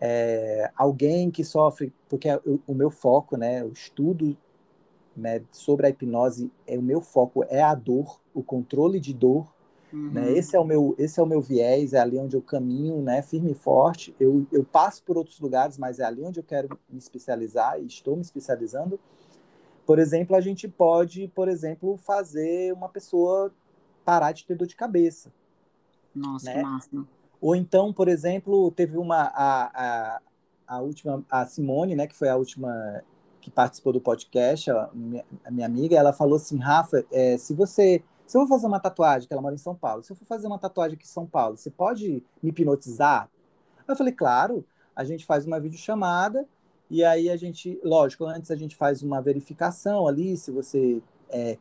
é, 0.00 0.70
alguém 0.76 1.30
que 1.30 1.44
sofre, 1.44 1.92
porque 2.08 2.28
o, 2.46 2.60
o, 2.66 2.74
meu 2.74 2.90
foco, 2.90 3.36
né, 3.36 3.62
o 3.62 3.72
estudo 3.72 4.36
né, 5.14 5.42
sobre 5.52 5.86
a 5.86 5.90
hipnose, 5.90 6.50
é 6.66 6.78
o 6.78 6.82
meu 6.82 7.00
foco 7.00 7.44
é 7.48 7.60
a 7.60 7.74
dor, 7.74 8.18
o 8.32 8.42
controle 8.42 8.98
de 8.98 9.12
dor, 9.12 9.52
uhum. 9.92 10.10
né, 10.10 10.32
esse 10.32 10.56
é 10.56 10.60
o 10.60 10.64
meu, 10.64 10.94
esse 10.98 11.20
é 11.20 11.22
o 11.22 11.26
meu 11.26 11.42
viés, 11.42 11.92
é 11.92 11.98
ali 11.98 12.18
onde 12.18 12.34
eu 12.34 12.40
caminho, 12.40 13.02
né, 13.02 13.20
firme 13.20 13.50
e 13.52 13.54
forte. 13.54 14.14
Eu, 14.18 14.46
eu 14.50 14.64
passo 14.64 15.02
por 15.02 15.18
outros 15.18 15.38
lugares, 15.38 15.76
mas 15.76 15.98
é 15.98 16.04
ali 16.04 16.22
onde 16.22 16.40
eu 16.40 16.44
quero 16.44 16.78
me 16.88 16.98
especializar 16.98 17.78
e 17.78 17.86
estou 17.86 18.16
me 18.16 18.22
especializando. 18.22 18.98
Por 19.84 19.98
exemplo, 19.98 20.34
a 20.34 20.40
gente 20.40 20.66
pode, 20.66 21.28
por 21.34 21.48
exemplo, 21.48 21.98
fazer 21.98 22.72
uma 22.72 22.88
pessoa 22.88 23.52
parar 24.02 24.32
de 24.32 24.46
ter 24.46 24.56
dor 24.56 24.66
de 24.66 24.76
cabeça. 24.76 25.30
Nossa, 26.14 26.52
né? 26.52 26.62
massa. 26.62 27.06
Ou 27.40 27.56
então, 27.56 27.92
por 27.92 28.08
exemplo, 28.08 28.70
teve 28.72 28.98
uma 28.98 29.22
a, 29.34 30.16
a, 30.16 30.20
a 30.66 30.80
última 30.80 31.24
a 31.30 31.46
Simone, 31.46 31.96
né, 31.96 32.06
que 32.06 32.14
foi 32.14 32.28
a 32.28 32.36
última 32.36 33.02
que 33.40 33.50
participou 33.50 33.92
do 33.92 34.00
podcast, 34.00 34.70
a 34.70 34.90
minha, 34.92 35.24
a 35.44 35.50
minha 35.50 35.66
amiga, 35.66 35.96
ela 35.96 36.12
falou 36.12 36.36
assim, 36.36 36.58
Rafa, 36.58 37.04
é, 37.10 37.38
se 37.38 37.54
você 37.54 38.02
se 38.26 38.36
eu 38.36 38.42
for 38.42 38.48
fazer 38.48 38.68
uma 38.68 38.78
tatuagem, 38.78 39.26
que 39.26 39.34
ela 39.34 39.42
mora 39.42 39.56
em 39.56 39.58
São 39.58 39.74
Paulo, 39.74 40.04
se 40.04 40.12
eu 40.12 40.16
for 40.16 40.24
fazer 40.24 40.46
uma 40.46 40.58
tatuagem 40.58 40.94
aqui 40.94 41.04
em 41.04 41.08
São 41.08 41.26
Paulo, 41.26 41.56
você 41.56 41.68
pode 41.68 42.22
me 42.40 42.50
hipnotizar? 42.50 43.28
Eu 43.88 43.96
falei, 43.96 44.12
claro, 44.12 44.64
a 44.94 45.02
gente 45.02 45.26
faz 45.26 45.44
uma 45.44 45.58
videochamada 45.58 46.46
e 46.88 47.02
aí 47.02 47.28
a 47.28 47.36
gente, 47.36 47.80
lógico, 47.82 48.24
antes 48.24 48.52
a 48.52 48.54
gente 48.54 48.76
faz 48.76 49.02
uma 49.02 49.20
verificação 49.20 50.06
ali, 50.06 50.36
se 50.36 50.52
você 50.52 51.02
é, 51.28 51.58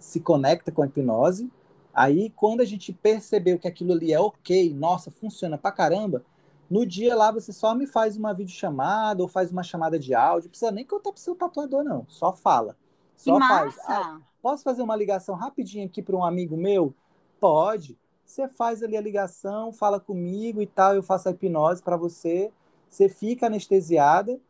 se 0.00 0.18
conecta 0.18 0.72
com 0.72 0.82
a 0.82 0.86
hipnose, 0.86 1.48
Aí, 1.94 2.30
quando 2.30 2.60
a 2.60 2.64
gente 2.64 2.92
percebeu 2.92 3.58
que 3.58 3.68
aquilo 3.68 3.92
ali 3.92 4.12
é 4.12 4.18
ok, 4.18 4.74
nossa, 4.74 5.10
funciona 5.10 5.56
pra 5.56 5.70
caramba, 5.70 6.24
no 6.68 6.84
dia 6.84 7.14
lá 7.14 7.30
você 7.30 7.52
só 7.52 7.74
me 7.74 7.86
faz 7.86 8.16
uma 8.16 8.34
videochamada 8.34 9.22
ou 9.22 9.28
faz 9.28 9.52
uma 9.52 9.62
chamada 9.62 9.98
de 9.98 10.12
áudio, 10.12 10.46
não 10.46 10.50
precisa 10.50 10.72
nem 10.72 10.84
contar 10.84 11.12
pro 11.12 11.20
seu 11.20 11.36
tatuador, 11.36 11.84
não, 11.84 12.04
só 12.08 12.32
fala. 12.32 12.76
Só 13.16 13.38
que 13.38 13.46
faz. 13.46 13.78
Ah, 13.88 14.20
posso 14.42 14.64
fazer 14.64 14.82
uma 14.82 14.96
ligação 14.96 15.36
rapidinho 15.36 15.86
aqui 15.86 16.02
para 16.02 16.16
um 16.16 16.24
amigo 16.24 16.56
meu? 16.56 16.92
Pode. 17.38 17.96
Você 18.24 18.48
faz 18.48 18.82
ali 18.82 18.96
a 18.96 19.00
ligação, 19.00 19.72
fala 19.72 20.00
comigo 20.00 20.60
e 20.60 20.66
tal, 20.66 20.94
eu 20.96 21.02
faço 21.02 21.28
a 21.28 21.32
hipnose 21.32 21.82
para 21.82 21.96
você, 21.96 22.50
você 22.88 23.08
fica 23.08 23.46
anestesiada 23.46 24.40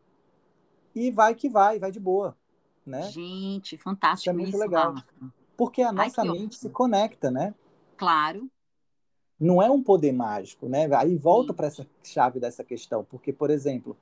e 0.94 1.10
vai 1.10 1.34
que 1.34 1.48
vai, 1.48 1.78
vai 1.78 1.90
de 1.90 2.00
boa, 2.00 2.36
né? 2.86 3.02
Gente, 3.10 3.76
fantástico 3.76 4.20
isso. 4.20 4.30
É 4.30 4.32
muito 4.32 4.48
isso, 4.48 4.58
legal. 4.58 4.94
Porque 5.56 5.82
a 5.82 5.92
nossa 5.92 6.22
Ai, 6.22 6.28
mente 6.28 6.56
se 6.56 6.68
conecta, 6.70 7.30
né? 7.30 7.54
Claro. 7.96 8.48
Não 9.38 9.62
é 9.62 9.70
um 9.70 9.82
poder 9.82 10.12
mágico, 10.12 10.68
né? 10.68 10.88
Aí 10.94 11.16
volta 11.16 11.52
para 11.52 11.66
essa 11.66 11.86
chave 12.02 12.40
dessa 12.40 12.64
questão, 12.64 13.04
porque, 13.04 13.32
por 13.32 13.50
exemplo, 13.50 13.96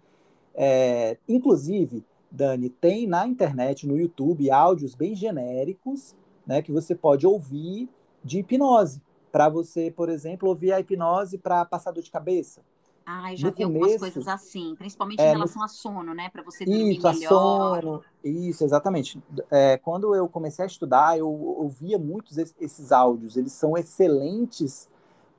é, 0.55 1.17
inclusive, 1.29 2.05
Dani, 2.31 2.69
tem 2.71 3.07
na 3.07 3.27
internet, 3.27 3.87
no 3.87 3.99
YouTube, 3.99 4.51
áudios 4.51 4.95
bem 4.95 5.15
genéricos, 5.15 6.15
né, 6.47 6.63
que 6.63 6.73
você 6.73 6.95
pode 6.95 7.27
ouvir 7.27 7.89
de 8.25 8.39
hipnose, 8.39 9.03
para 9.31 9.49
você, 9.49 9.91
por 9.91 10.09
exemplo, 10.09 10.49
ouvir 10.49 10.73
a 10.73 10.81
hipnose 10.81 11.39
para 11.39 11.65
passar 11.65 11.91
dor 11.93 12.03
de 12.03 12.11
cabeça, 12.11 12.63
ah, 13.07 13.35
já 13.35 13.49
no 13.49 13.55
vi 13.55 13.65
começo, 13.65 13.85
algumas 13.85 14.01
coisas 14.01 14.29
assim, 14.29 14.75
principalmente 14.77 15.21
é, 15.21 15.29
em 15.29 15.33
relação 15.33 15.61
no... 15.61 15.65
a 15.65 15.69
sono, 15.69 16.15
né? 16.15 16.29
Para 16.31 16.43
você 16.43 16.65
dormir 16.65 16.97
isso, 16.97 17.09
melhor. 17.09 17.29
Sono, 17.29 18.05
isso, 18.23 18.65
exatamente. 18.65 19.23
É, 19.51 19.77
quando 19.79 20.15
eu 20.15 20.29
comecei 20.29 20.65
a 20.65 20.67
estudar, 20.67 21.19
eu 21.19 21.29
ouvia 21.29 21.99
muitos 21.99 22.39
esses 22.39 22.93
áudios. 22.93 23.37
Eles 23.37 23.53
são 23.53 23.77
excelentes 23.77 24.89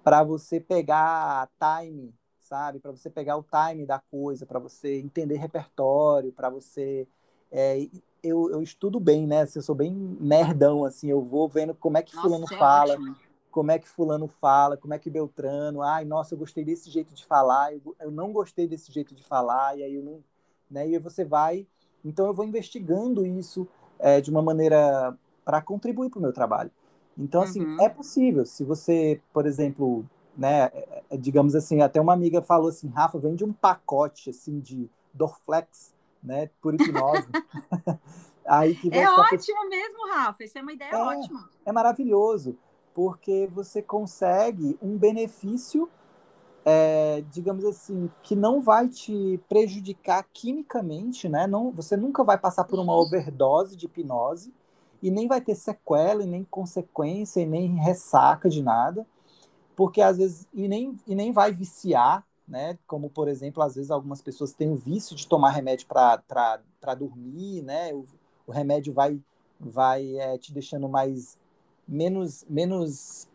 para 0.04 0.24
você 0.24 0.60
pegar 0.60 1.50
time, 1.58 2.14
sabe? 2.40 2.80
Para 2.80 2.92
você 2.92 3.10
pegar 3.10 3.38
o 3.38 3.44
time 3.44 3.86
da 3.86 4.00
coisa, 4.00 4.46
para 4.46 4.60
você 4.60 5.00
entender 5.00 5.38
repertório, 5.38 6.32
para 6.32 6.50
você. 6.50 7.08
É, 7.52 7.88
eu, 8.22 8.50
eu 8.52 8.62
estudo 8.62 9.00
bem, 9.00 9.28
né? 9.28 9.48
Eu 9.56 9.62
sou 9.62 9.76
bem 9.76 9.92
nerdão, 10.20 10.84
assim. 10.86 11.10
Eu 11.10 11.22
vou 11.22 11.48
vendo 11.48 11.74
como 11.74 11.98
é 11.98 12.02
que 12.02 12.16
Nossa, 12.16 12.28
fulano 12.28 12.46
é 12.52 12.58
fala. 12.58 12.94
Ótimo 12.94 13.23
como 13.54 13.72
é 13.72 13.78
que 13.78 13.88
fulano 13.88 14.28
fala, 14.28 14.76
como 14.76 14.96
é 14.96 15.00
que 15.00 15.12
Beltrano, 15.12 15.84
ai, 15.84 16.04
nossa, 16.04 16.34
eu 16.34 16.40
gostei 16.40 16.66
desse 16.66 16.90
jeito 16.90 17.14
de 17.14 17.24
falar, 17.24 17.72
eu, 17.72 17.96
eu 18.00 18.10
não 18.10 18.34
gostei 18.34 18.68
desse 18.68 18.92
jeito 18.92 19.14
de 19.14 19.24
falar, 19.24 19.78
e 19.78 19.84
aí 19.84 19.94
eu 19.94 20.02
não, 20.02 20.24
né, 20.70 20.90
e 20.90 20.96
aí 20.96 21.00
você 21.00 21.24
vai, 21.24 21.68
então 22.04 22.26
eu 22.26 22.34
vou 22.34 22.44
investigando 22.44 23.24
isso 23.24 23.68
é, 24.00 24.20
de 24.20 24.32
uma 24.32 24.42
maneira 24.42 25.16
para 25.46 25.62
contribuir 25.62 26.10
para 26.10 26.18
o 26.18 26.22
meu 26.22 26.34
trabalho. 26.34 26.72
Então, 27.16 27.44
assim, 27.44 27.64
uhum. 27.64 27.80
é 27.80 27.88
possível, 27.88 28.44
se 28.44 28.64
você, 28.64 29.22
por 29.32 29.46
exemplo, 29.46 30.04
né, 30.36 30.72
é, 30.74 31.04
é, 31.12 31.18
digamos 31.18 31.54
assim, 31.54 31.80
até 31.82 32.02
uma 32.02 32.14
amiga 32.14 32.42
falou 32.42 32.70
assim, 32.70 32.88
Rafa, 32.90 33.20
vende 33.20 33.46
um 33.46 33.54
pacote, 33.54 34.32
assim, 34.32 34.60
de 34.60 34.90
Dorflex, 35.14 35.94
né, 36.24 36.50
por 36.60 36.74
hipnose. 36.74 37.28
aí 38.48 38.76
que 38.76 38.90
é 38.92 39.08
ótimo 39.08 39.70
mesmo, 39.70 40.08
Rafa, 40.12 40.44
isso 40.44 40.58
é 40.58 40.62
uma 40.64 40.74
ideia 40.74 40.90
é, 40.90 40.98
ótima. 40.98 41.48
É 41.64 41.72
maravilhoso 41.72 42.58
porque 42.94 43.48
você 43.52 43.82
consegue 43.82 44.78
um 44.82 44.98
benefício, 44.98 45.90
é, 46.66 47.24
digamos 47.32 47.66
assim, 47.66 48.10
que 48.22 48.36
não 48.36 48.62
vai 48.62 48.88
te 48.88 49.40
prejudicar 49.50 50.26
quimicamente, 50.32 51.28
né? 51.28 51.48
Não, 51.48 51.72
você 51.72 51.98
nunca 51.98 52.24
vai 52.24 52.38
passar 52.38 52.64
por 52.64 52.80
uma 52.80 52.96
overdose 52.96 53.76
de 53.76 53.86
hipnose 53.86 54.54
e 55.02 55.12
nem 55.12 55.28
vai 55.28 55.42
ter 55.42 55.56
sequela, 55.56 56.24
e 56.24 56.28
nem 56.28 56.46
consequência, 56.46 57.42
e 57.42 57.46
nem 57.46 57.76
ressaca 57.76 58.50
de 58.50 58.64
nada, 58.64 59.06
porque 59.76 60.02
às 60.02 60.18
vezes, 60.18 60.48
e 60.54 60.68
nem, 60.68 60.98
e 61.06 61.14
nem 61.14 61.34
vai 61.34 61.52
viciar, 61.52 62.26
né? 62.48 62.78
Como, 62.88 63.10
por 63.10 63.28
exemplo, 63.28 63.62
às 63.64 63.76
vezes 63.76 63.92
algumas 63.92 64.22
pessoas 64.22 64.54
têm 64.54 64.72
o 64.72 64.76
vício 64.76 65.16
de 65.16 65.28
tomar 65.28 65.50
remédio 65.50 65.88
para 65.88 66.96
dormir, 66.98 67.62
né? 67.64 67.94
O, 67.94 68.06
o 68.48 68.52
remédio 68.52 68.94
vai, 68.94 69.20
vai 69.60 70.18
é, 70.18 70.38
te 70.38 70.54
deixando 70.54 70.88
mais 70.88 71.38
menos, 71.88 72.46
menos, 72.50 73.28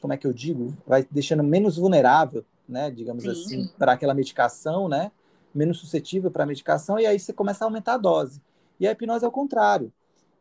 como 0.00 0.12
é 0.12 0.16
que 0.16 0.26
eu 0.26 0.32
digo, 0.32 0.74
vai 0.86 1.06
deixando 1.10 1.42
menos 1.42 1.76
vulnerável, 1.76 2.44
né, 2.68 2.90
digamos 2.90 3.24
Sim. 3.24 3.30
assim, 3.30 3.70
para 3.78 3.92
aquela 3.92 4.14
medicação, 4.14 4.88
né, 4.88 5.10
menos 5.54 5.78
suscetível 5.78 6.30
para 6.30 6.44
a 6.44 6.46
medicação, 6.46 6.98
e 6.98 7.06
aí 7.06 7.18
você 7.18 7.32
começa 7.32 7.64
a 7.64 7.66
aumentar 7.66 7.94
a 7.94 7.98
dose. 7.98 8.40
E 8.78 8.86
a 8.86 8.92
hipnose 8.92 9.24
é 9.24 9.28
o 9.28 9.32
contrário, 9.32 9.92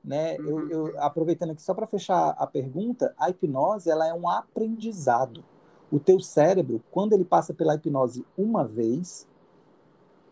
né? 0.04 0.38
Uhum. 0.40 0.70
Eu, 0.70 0.70
eu, 0.70 1.02
aproveitando 1.02 1.52
aqui 1.52 1.62
só 1.62 1.74
para 1.74 1.88
fechar 1.88 2.30
a 2.38 2.46
pergunta, 2.46 3.14
a 3.18 3.30
hipnose 3.30 3.90
ela 3.90 4.08
é 4.08 4.14
um 4.14 4.30
aprendizado. 4.30 5.44
O 5.92 6.00
teu 6.00 6.20
cérebro, 6.20 6.84
quando 6.92 7.14
ele 7.14 7.26
passa 7.26 7.54
pela 7.54 7.76
hipnose 7.76 8.26
uma 8.38 8.64
vez, 8.64 9.28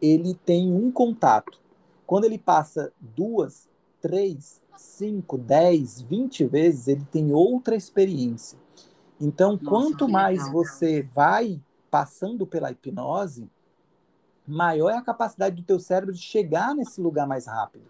ele 0.02 0.36
tem 0.36 0.72
um 0.72 0.92
contato. 0.92 1.60
Quando 2.06 2.26
ele 2.26 2.38
passa 2.38 2.92
duas, 3.00 3.68
três, 4.06 4.62
5, 4.78 5.36
10, 5.36 6.02
20 6.02 6.46
vezes, 6.46 6.88
ele 6.88 7.04
tem 7.12 7.34
outra 7.34 7.76
experiência. 7.76 8.56
Então, 9.20 9.54
Nossa, 9.54 9.66
quanto 9.66 10.08
mais 10.08 10.38
legal. 10.38 10.54
você 10.54 11.02
vai 11.12 11.60
passando 11.90 12.46
pela 12.46 12.70
hipnose, 12.70 13.50
maior 14.48 14.92
é 14.92 14.98
a 14.98 15.02
capacidade 15.02 15.56
do 15.56 15.64
teu 15.64 15.80
cérebro 15.80 16.14
de 16.14 16.22
chegar 16.22 16.76
nesse 16.76 17.02
lugar 17.02 17.26
mais 17.26 17.48
rápido. 17.48 17.86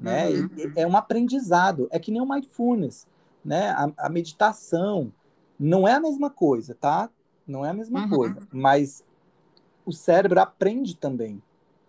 Né? 0.00 0.30
Uhum. 0.30 0.48
É 0.74 0.84
um 0.84 0.96
aprendizado. 0.96 1.86
É 1.92 1.98
que 2.00 2.10
nem 2.10 2.20
o 2.20 2.28
mindfulness. 2.28 3.06
Né? 3.44 3.70
A, 3.70 3.92
a, 3.98 4.08
meditação 4.08 5.12
não 5.56 5.86
é 5.86 5.92
a 5.92 6.00
mesma 6.00 6.28
coisa, 6.28 6.74
tá? 6.74 7.08
Não 7.46 7.64
é 7.64 7.70
a 7.70 7.74
mesma 7.74 8.02
uhum. 8.02 8.10
coisa. 8.10 8.40
Mas 8.52 9.04
o 9.84 9.92
cérebro 9.92 10.40
aprende 10.40 10.96
também. 10.96 11.40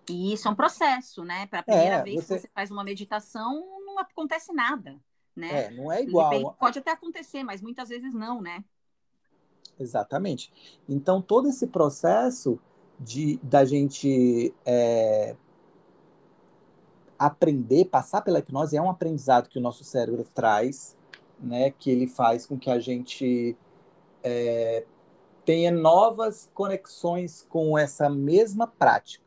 E 0.09 0.33
isso 0.33 0.47
é 0.47 0.51
um 0.51 0.55
processo, 0.55 1.23
né? 1.23 1.47
Para 1.47 1.59
a 1.59 1.63
primeira 1.63 1.95
é, 1.95 2.03
vez 2.03 2.23
você... 2.23 2.35
que 2.35 2.41
você 2.41 2.49
faz 2.53 2.71
uma 2.71 2.83
meditação, 2.83 3.63
não 3.85 3.99
acontece 3.99 4.53
nada, 4.53 4.97
né? 5.35 5.65
É, 5.65 5.71
não 5.71 5.91
é 5.91 6.01
igual. 6.01 6.55
pode 6.59 6.79
até 6.79 6.91
acontecer, 6.91 7.43
mas 7.43 7.61
muitas 7.61 7.89
vezes 7.89 8.13
não, 8.13 8.41
né? 8.41 8.63
Exatamente. 9.79 10.51
Então, 10.87 11.21
todo 11.21 11.47
esse 11.49 11.67
processo 11.67 12.59
de 12.99 13.37
da 13.43 13.63
gente 13.63 14.53
é, 14.65 15.35
aprender, 17.17 17.85
passar 17.85 18.21
pela 18.21 18.39
hipnose, 18.39 18.77
é 18.77 18.81
um 18.81 18.89
aprendizado 18.89 19.49
que 19.49 19.59
o 19.59 19.61
nosso 19.61 19.83
cérebro 19.83 20.23
traz, 20.33 20.95
né? 21.39 21.71
Que 21.71 21.91
ele 21.91 22.07
faz 22.07 22.45
com 22.45 22.57
que 22.57 22.69
a 22.69 22.79
gente 22.79 23.55
é, 24.23 24.85
tenha 25.45 25.71
novas 25.71 26.49
conexões 26.53 27.45
com 27.49 27.77
essa 27.77 28.09
mesma 28.09 28.67
prática. 28.67 29.26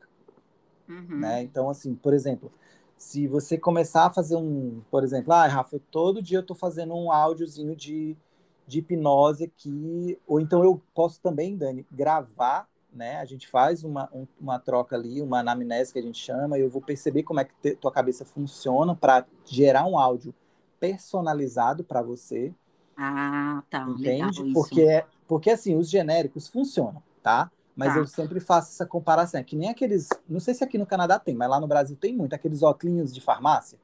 Uhum. 0.91 1.21
Né? 1.21 1.43
Então, 1.43 1.71
assim, 1.71 1.95
por 1.95 2.13
exemplo, 2.13 2.53
se 2.97 3.27
você 3.29 3.57
começar 3.57 4.07
a 4.07 4.11
fazer 4.11 4.37
um, 4.37 4.83
por 4.91 5.05
exemplo, 5.05 5.33
ah, 5.33 5.47
Rafa, 5.47 5.81
todo 5.91 6.21
dia 6.21 6.39
eu 6.39 6.43
estou 6.43 6.57
fazendo 6.57 6.95
um 6.95 7.13
áudiozinho 7.13 7.77
de, 7.77 8.17
de 8.67 8.81
hipnose 8.81 9.45
aqui, 9.45 10.19
ou 10.27 10.41
então 10.41 10.65
eu 10.65 10.83
posso 10.95 11.21
também, 11.21 11.57
Dani, 11.57 11.87
gravar, 11.91 12.69
né? 12.93 13.19
A 13.19 13.25
gente 13.25 13.49
faz 13.49 13.85
uma, 13.85 14.11
um, 14.13 14.27
uma 14.41 14.59
troca 14.59 14.97
ali, 14.97 15.23
uma 15.23 15.39
anamnese 15.39 15.93
que 15.93 15.99
a 15.99 16.03
gente 16.03 16.19
chama, 16.19 16.59
e 16.59 16.63
eu 16.63 16.69
vou 16.69 16.83
perceber 16.83 17.23
como 17.23 17.41
é 17.41 17.45
que 17.45 17.55
te, 17.63 17.77
tua 17.77 17.93
cabeça 17.93 18.25
funciona 18.25 18.95
para 18.95 19.25
gerar 19.47 19.87
um 19.87 19.99
áudio 19.99 20.35
personalizado 20.81 21.85
para 21.85 22.03
você. 22.03 22.53
Ah, 22.97 23.63
tá. 23.71 23.87
Entende? 23.89 24.53
Porque, 24.53 25.05
porque 25.27 25.51
assim, 25.51 25.77
os 25.77 25.89
genéricos 25.89 26.49
funcionam, 26.49 27.03
tá? 27.23 27.51
Mas 27.81 27.95
tá. 27.95 27.99
eu 27.99 28.07
sempre 28.07 28.41
faço 28.41 28.73
essa 28.73 28.85
comparação. 28.85 29.41
É 29.41 29.43
que 29.43 29.57
nem 29.57 29.71
aqueles. 29.71 30.07
Não 30.29 30.39
sei 30.39 30.53
se 30.53 30.63
aqui 30.63 30.77
no 30.77 30.85
Canadá 30.85 31.19
tem, 31.19 31.35
mas 31.35 31.49
lá 31.49 31.59
no 31.59 31.67
Brasil 31.67 31.97
tem 31.97 32.15
muito, 32.15 32.35
aqueles 32.35 32.63
óculos 32.63 33.11
de 33.11 33.23
farmácia. 33.23 33.79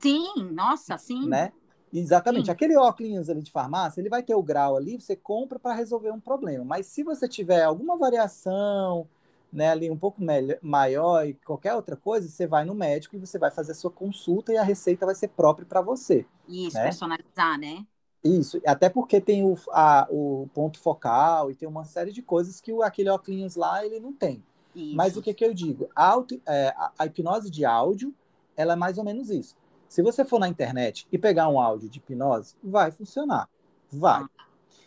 Sim, 0.00 0.50
nossa, 0.50 0.98
sim. 0.98 1.28
Né? 1.28 1.52
Exatamente. 1.92 2.46
Sim. 2.46 2.50
Aquele 2.50 2.76
óculos 2.76 3.30
ali 3.30 3.40
de 3.40 3.52
farmácia, 3.52 4.00
ele 4.00 4.08
vai 4.08 4.20
ter 4.20 4.34
o 4.34 4.42
grau 4.42 4.76
ali, 4.76 5.00
você 5.00 5.14
compra 5.14 5.60
para 5.60 5.74
resolver 5.74 6.10
um 6.10 6.18
problema. 6.18 6.64
Mas 6.64 6.86
se 6.86 7.04
você 7.04 7.28
tiver 7.28 7.62
alguma 7.62 7.96
variação, 7.96 9.06
né, 9.52 9.70
ali 9.70 9.88
um 9.88 9.96
pouco 9.96 10.20
melhor, 10.20 10.58
maior 10.60 11.24
e 11.24 11.34
qualquer 11.34 11.72
outra 11.74 11.94
coisa, 11.94 12.28
você 12.28 12.48
vai 12.48 12.64
no 12.64 12.74
médico 12.74 13.14
e 13.14 13.20
você 13.20 13.38
vai 13.38 13.52
fazer 13.52 13.70
a 13.70 13.76
sua 13.76 13.92
consulta 13.92 14.52
e 14.52 14.56
a 14.56 14.64
receita 14.64 15.06
vai 15.06 15.14
ser 15.14 15.28
própria 15.28 15.64
para 15.64 15.80
você. 15.80 16.26
Isso, 16.48 16.76
né? 16.76 16.82
personalizar, 16.82 17.60
né? 17.60 17.86
Isso, 18.24 18.58
até 18.66 18.88
porque 18.88 19.20
tem 19.20 19.44
o, 19.44 19.54
a, 19.70 20.08
o 20.10 20.48
ponto 20.54 20.80
focal 20.80 21.50
e 21.50 21.54
tem 21.54 21.68
uma 21.68 21.84
série 21.84 22.10
de 22.10 22.22
coisas 22.22 22.58
que 22.58 22.72
o, 22.72 22.82
aquele 22.82 23.10
óculos 23.10 23.54
lá 23.54 23.84
ele 23.84 24.00
não 24.00 24.14
tem. 24.14 24.42
Isso. 24.74 24.96
Mas 24.96 25.16
o 25.16 25.22
que, 25.22 25.34
que 25.34 25.44
eu 25.44 25.52
digo? 25.52 25.90
A, 25.94 26.08
auto, 26.08 26.40
é, 26.46 26.68
a, 26.76 26.92
a 26.98 27.06
hipnose 27.06 27.50
de 27.50 27.66
áudio, 27.66 28.14
ela 28.56 28.72
é 28.72 28.76
mais 28.76 28.96
ou 28.96 29.04
menos 29.04 29.28
isso. 29.28 29.54
Se 29.88 30.02
você 30.02 30.24
for 30.24 30.40
na 30.40 30.48
internet 30.48 31.06
e 31.12 31.18
pegar 31.18 31.48
um 31.48 31.60
áudio 31.60 31.88
de 31.88 31.98
hipnose, 31.98 32.56
vai 32.64 32.90
funcionar. 32.90 33.48
Vai. 33.92 34.22
Ah. 34.22 34.28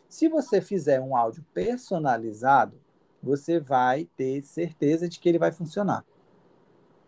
Se 0.10 0.28
você 0.28 0.60
fizer 0.60 1.00
um 1.00 1.16
áudio 1.16 1.46
personalizado, 1.54 2.80
você 3.22 3.60
vai 3.60 4.10
ter 4.18 4.42
certeza 4.42 5.08
de 5.08 5.20
que 5.20 5.30
ele 5.30 5.38
vai 5.38 5.52
funcionar. 5.52 6.04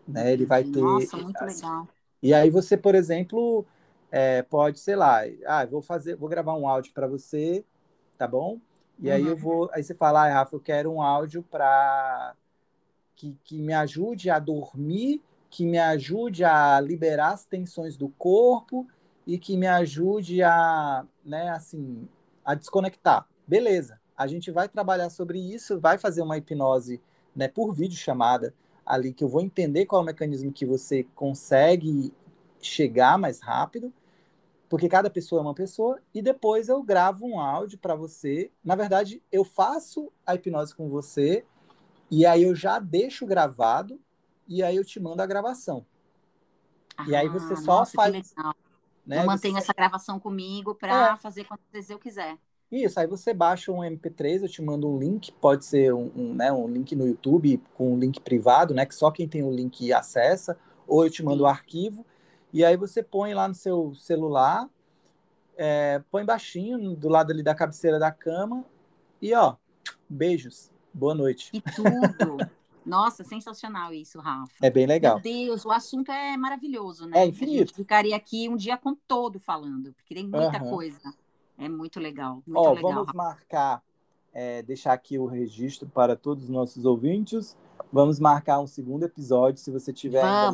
Né? 0.06 0.32
Ele 0.32 0.46
vai 0.46 0.62
ter. 0.62 0.80
Nossa, 0.80 1.16
muito 1.16 1.42
assim, 1.42 1.66
legal. 1.66 1.88
E 2.22 2.34
aí 2.34 2.50
você, 2.50 2.76
por 2.76 2.94
exemplo, 2.94 3.66
é, 4.10 4.42
pode, 4.42 4.80
sei 4.80 4.96
lá, 4.96 5.20
ah, 5.46 5.64
vou 5.66 5.82
fazer, 5.82 6.16
vou 6.16 6.28
gravar 6.28 6.54
um 6.54 6.66
áudio 6.66 6.92
para 6.92 7.06
você, 7.06 7.64
tá 8.18 8.26
bom? 8.26 8.58
E 8.98 9.08
uhum. 9.08 9.14
aí 9.14 9.22
eu 9.22 9.32
uhum. 9.32 9.36
vou, 9.36 9.70
aí 9.72 9.82
você 9.82 9.94
fala, 9.94 10.26
ah, 10.26 10.32
Rafa, 10.32 10.56
eu 10.56 10.60
quero 10.60 10.92
um 10.92 11.02
áudio 11.02 11.42
para 11.42 12.34
que, 13.16 13.36
que 13.44 13.60
me 13.60 13.72
ajude 13.72 14.30
a 14.30 14.38
dormir, 14.38 15.22
que 15.48 15.64
me 15.64 15.78
ajude 15.78 16.44
a 16.44 16.80
liberar 16.80 17.32
as 17.32 17.44
tensões 17.44 17.96
do 17.96 18.08
corpo 18.10 18.86
e 19.26 19.38
que 19.38 19.56
me 19.56 19.66
ajude 19.66 20.42
a, 20.42 21.04
né, 21.24 21.50
assim, 21.50 22.08
a 22.44 22.54
desconectar. 22.54 23.26
Beleza 23.46 24.00
a 24.20 24.26
gente 24.26 24.50
vai 24.50 24.68
trabalhar 24.68 25.08
sobre 25.08 25.38
isso, 25.38 25.80
vai 25.80 25.96
fazer 25.96 26.20
uma 26.20 26.36
hipnose 26.36 27.00
né, 27.34 27.48
por 27.48 27.72
vídeo 27.72 27.96
chamada 27.96 28.52
ali, 28.84 29.14
que 29.14 29.24
eu 29.24 29.28
vou 29.30 29.40
entender 29.40 29.86
qual 29.86 30.02
é 30.02 30.02
o 30.02 30.06
mecanismo 30.06 30.52
que 30.52 30.66
você 30.66 31.06
consegue 31.14 32.12
chegar 32.60 33.16
mais 33.16 33.40
rápido, 33.40 33.90
porque 34.70 34.88
cada 34.88 35.10
pessoa 35.10 35.40
é 35.40 35.42
uma 35.42 35.52
pessoa, 35.52 36.00
e 36.14 36.22
depois 36.22 36.68
eu 36.68 36.80
gravo 36.80 37.26
um 37.26 37.40
áudio 37.40 37.76
para 37.76 37.96
você. 37.96 38.52
Na 38.62 38.76
verdade, 38.76 39.20
eu 39.32 39.44
faço 39.44 40.12
a 40.24 40.36
hipnose 40.36 40.76
com 40.76 40.88
você, 40.88 41.44
e 42.08 42.24
aí 42.24 42.44
eu 42.44 42.54
já 42.54 42.78
deixo 42.78 43.26
gravado, 43.26 44.00
e 44.46 44.62
aí 44.62 44.76
eu 44.76 44.84
te 44.84 45.00
mando 45.00 45.20
a 45.20 45.26
gravação. 45.26 45.84
Ah, 46.96 47.04
e 47.08 47.16
aí 47.16 47.28
você 47.28 47.56
só 47.56 47.80
nossa, 47.80 47.92
faz. 47.96 48.32
Né, 49.04 49.18
eu 49.18 49.26
mantenho 49.26 49.54
você... 49.54 49.62
essa 49.62 49.72
gravação 49.72 50.20
comigo 50.20 50.72
para 50.72 51.14
é. 51.14 51.16
fazer 51.16 51.44
quantas 51.44 51.66
vezes 51.72 51.90
eu 51.90 51.98
quiser. 51.98 52.38
Isso, 52.70 53.00
aí 53.00 53.08
você 53.08 53.34
baixa 53.34 53.72
um 53.72 53.80
MP3, 53.80 54.42
eu 54.42 54.48
te 54.48 54.62
mando 54.62 54.88
um 54.88 54.96
link, 54.96 55.32
pode 55.32 55.64
ser 55.64 55.92
um, 55.92 56.12
um, 56.14 56.32
né, 56.32 56.52
um 56.52 56.68
link 56.68 56.94
no 56.94 57.08
YouTube 57.08 57.60
com 57.74 57.94
um 57.94 57.98
link 57.98 58.20
privado, 58.20 58.72
né, 58.72 58.86
que 58.86 58.94
só 58.94 59.10
quem 59.10 59.26
tem 59.26 59.42
o 59.42 59.50
link 59.50 59.92
acessa, 59.92 60.56
ou 60.86 61.04
eu 61.04 61.10
te 61.10 61.24
mando 61.24 61.42
o 61.42 61.46
arquivo, 61.46 62.06
e 62.52 62.64
aí 62.64 62.76
você 62.76 63.02
põe 63.02 63.34
lá 63.34 63.46
no 63.46 63.54
seu 63.54 63.94
celular, 63.94 64.68
é, 65.56 66.02
põe 66.10 66.24
baixinho, 66.24 66.96
do 66.96 67.08
lado 67.08 67.32
ali 67.32 67.42
da 67.42 67.54
cabeceira 67.54 67.98
da 67.98 68.10
cama, 68.10 68.64
e 69.20 69.34
ó, 69.34 69.56
beijos, 70.08 70.70
boa 70.92 71.14
noite. 71.14 71.50
E 71.52 71.60
tudo. 71.60 72.50
Nossa, 72.84 73.22
sensacional 73.22 73.92
isso, 73.92 74.18
Rafa. 74.18 74.52
É 74.62 74.70
bem 74.70 74.86
legal. 74.86 75.14
Meu 75.14 75.22
Deus, 75.22 75.64
o 75.64 75.70
assunto 75.70 76.10
é 76.10 76.36
maravilhoso, 76.36 77.06
né? 77.06 77.20
É 77.20 77.26
infinito. 77.26 77.74
Ficaria 77.74 78.16
aqui 78.16 78.48
um 78.48 78.56
dia 78.56 78.76
com 78.76 78.94
todo 78.94 79.38
falando, 79.38 79.92
porque 79.92 80.14
tem 80.14 80.26
muita 80.26 80.62
uhum. 80.62 80.70
coisa. 80.70 81.14
É 81.58 81.68
muito 81.68 82.00
legal. 82.00 82.42
Muito 82.46 82.58
Ó, 82.58 82.72
legal. 82.72 82.92
Vamos 82.92 83.12
marcar, 83.12 83.82
é, 84.32 84.62
deixar 84.62 84.94
aqui 84.94 85.18
o 85.18 85.26
registro 85.26 85.88
para 85.88 86.16
todos 86.16 86.44
os 86.44 86.50
nossos 86.50 86.84
ouvintes. 86.84 87.56
Vamos 87.92 88.18
marcar 88.18 88.60
um 88.60 88.66
segundo 88.66 89.04
episódio, 89.04 89.60
se 89.60 89.70
você 89.70 89.92
tiver 89.92 90.24
à 90.24 90.50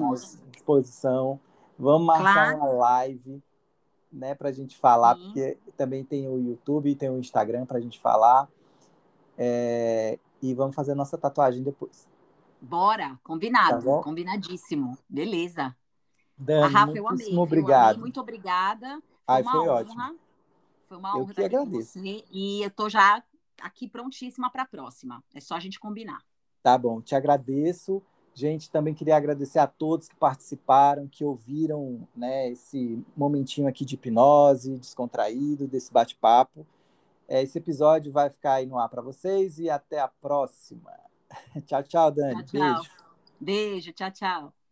disposição. 0.50 1.38
Vamos 1.78 2.06
marcar 2.06 2.54
claro. 2.54 2.58
uma 2.58 2.72
live, 2.72 3.42
né, 4.12 4.34
para 4.34 4.48
a 4.48 4.52
gente 4.52 4.76
falar, 4.76 5.16
Sim. 5.16 5.24
porque 5.24 5.58
também 5.76 6.04
tem 6.04 6.28
o 6.28 6.38
YouTube 6.38 6.90
e 6.90 6.94
tem 6.94 7.10
o 7.10 7.18
Instagram 7.18 7.66
para 7.66 7.78
a 7.78 7.80
gente 7.80 8.00
falar. 8.00 8.48
É, 9.36 10.18
e 10.40 10.54
vamos 10.54 10.74
fazer 10.74 10.92
a 10.92 10.94
nossa 10.94 11.18
tatuagem 11.18 11.62
depois. 11.62 12.08
Bora, 12.60 13.18
combinado, 13.22 13.84
tá 13.84 14.02
combinadíssimo. 14.02 14.96
Beleza. 15.08 15.76
Dani, 16.36 16.64
a 16.64 16.66
Rafa, 16.68 16.92
eu 16.92 17.08
amei. 17.08 17.36
Obrigado. 17.36 17.90
Amei, 17.90 18.00
muito 18.00 18.20
obrigada. 18.20 19.00
Foi 19.00 19.02
Ai, 19.26 19.42
foi 19.42 19.68
ótimo. 19.68 20.18
Foi 20.86 20.96
uma 20.96 21.16
honra 21.16 21.30
estar 21.30 21.50
com 21.50 21.66
você. 21.66 22.24
E 22.30 22.62
eu 22.62 22.70
tô 22.70 22.88
já 22.88 23.22
aqui 23.60 23.88
prontíssima 23.88 24.50
para 24.50 24.62
a 24.62 24.66
próxima. 24.66 25.22
É 25.34 25.40
só 25.40 25.54
a 25.54 25.60
gente 25.60 25.80
combinar. 25.80 26.22
Tá 26.62 26.76
bom, 26.76 27.00
te 27.00 27.14
agradeço. 27.14 28.02
Gente, 28.38 28.70
também 28.70 28.92
queria 28.92 29.16
agradecer 29.16 29.58
a 29.58 29.66
todos 29.66 30.08
que 30.08 30.14
participaram, 30.14 31.08
que 31.08 31.24
ouviram 31.24 32.06
né, 32.14 32.50
esse 32.50 33.02
momentinho 33.16 33.66
aqui 33.66 33.82
de 33.82 33.94
hipnose, 33.94 34.76
descontraído, 34.76 35.66
desse 35.66 35.90
bate-papo. 35.90 36.66
É, 37.26 37.42
esse 37.42 37.56
episódio 37.56 38.12
vai 38.12 38.28
ficar 38.28 38.56
aí 38.56 38.66
no 38.66 38.78
ar 38.78 38.90
para 38.90 39.00
vocês 39.00 39.58
e 39.58 39.70
até 39.70 40.00
a 40.00 40.08
próxima. 40.08 40.92
tchau, 41.64 41.82
tchau, 41.82 42.10
Dani. 42.10 42.44
Tchau, 42.44 42.60
tchau. 42.60 42.74
Beijo. 42.74 42.90
Beijo, 43.40 43.92
tchau, 43.92 44.10
tchau. 44.10 44.65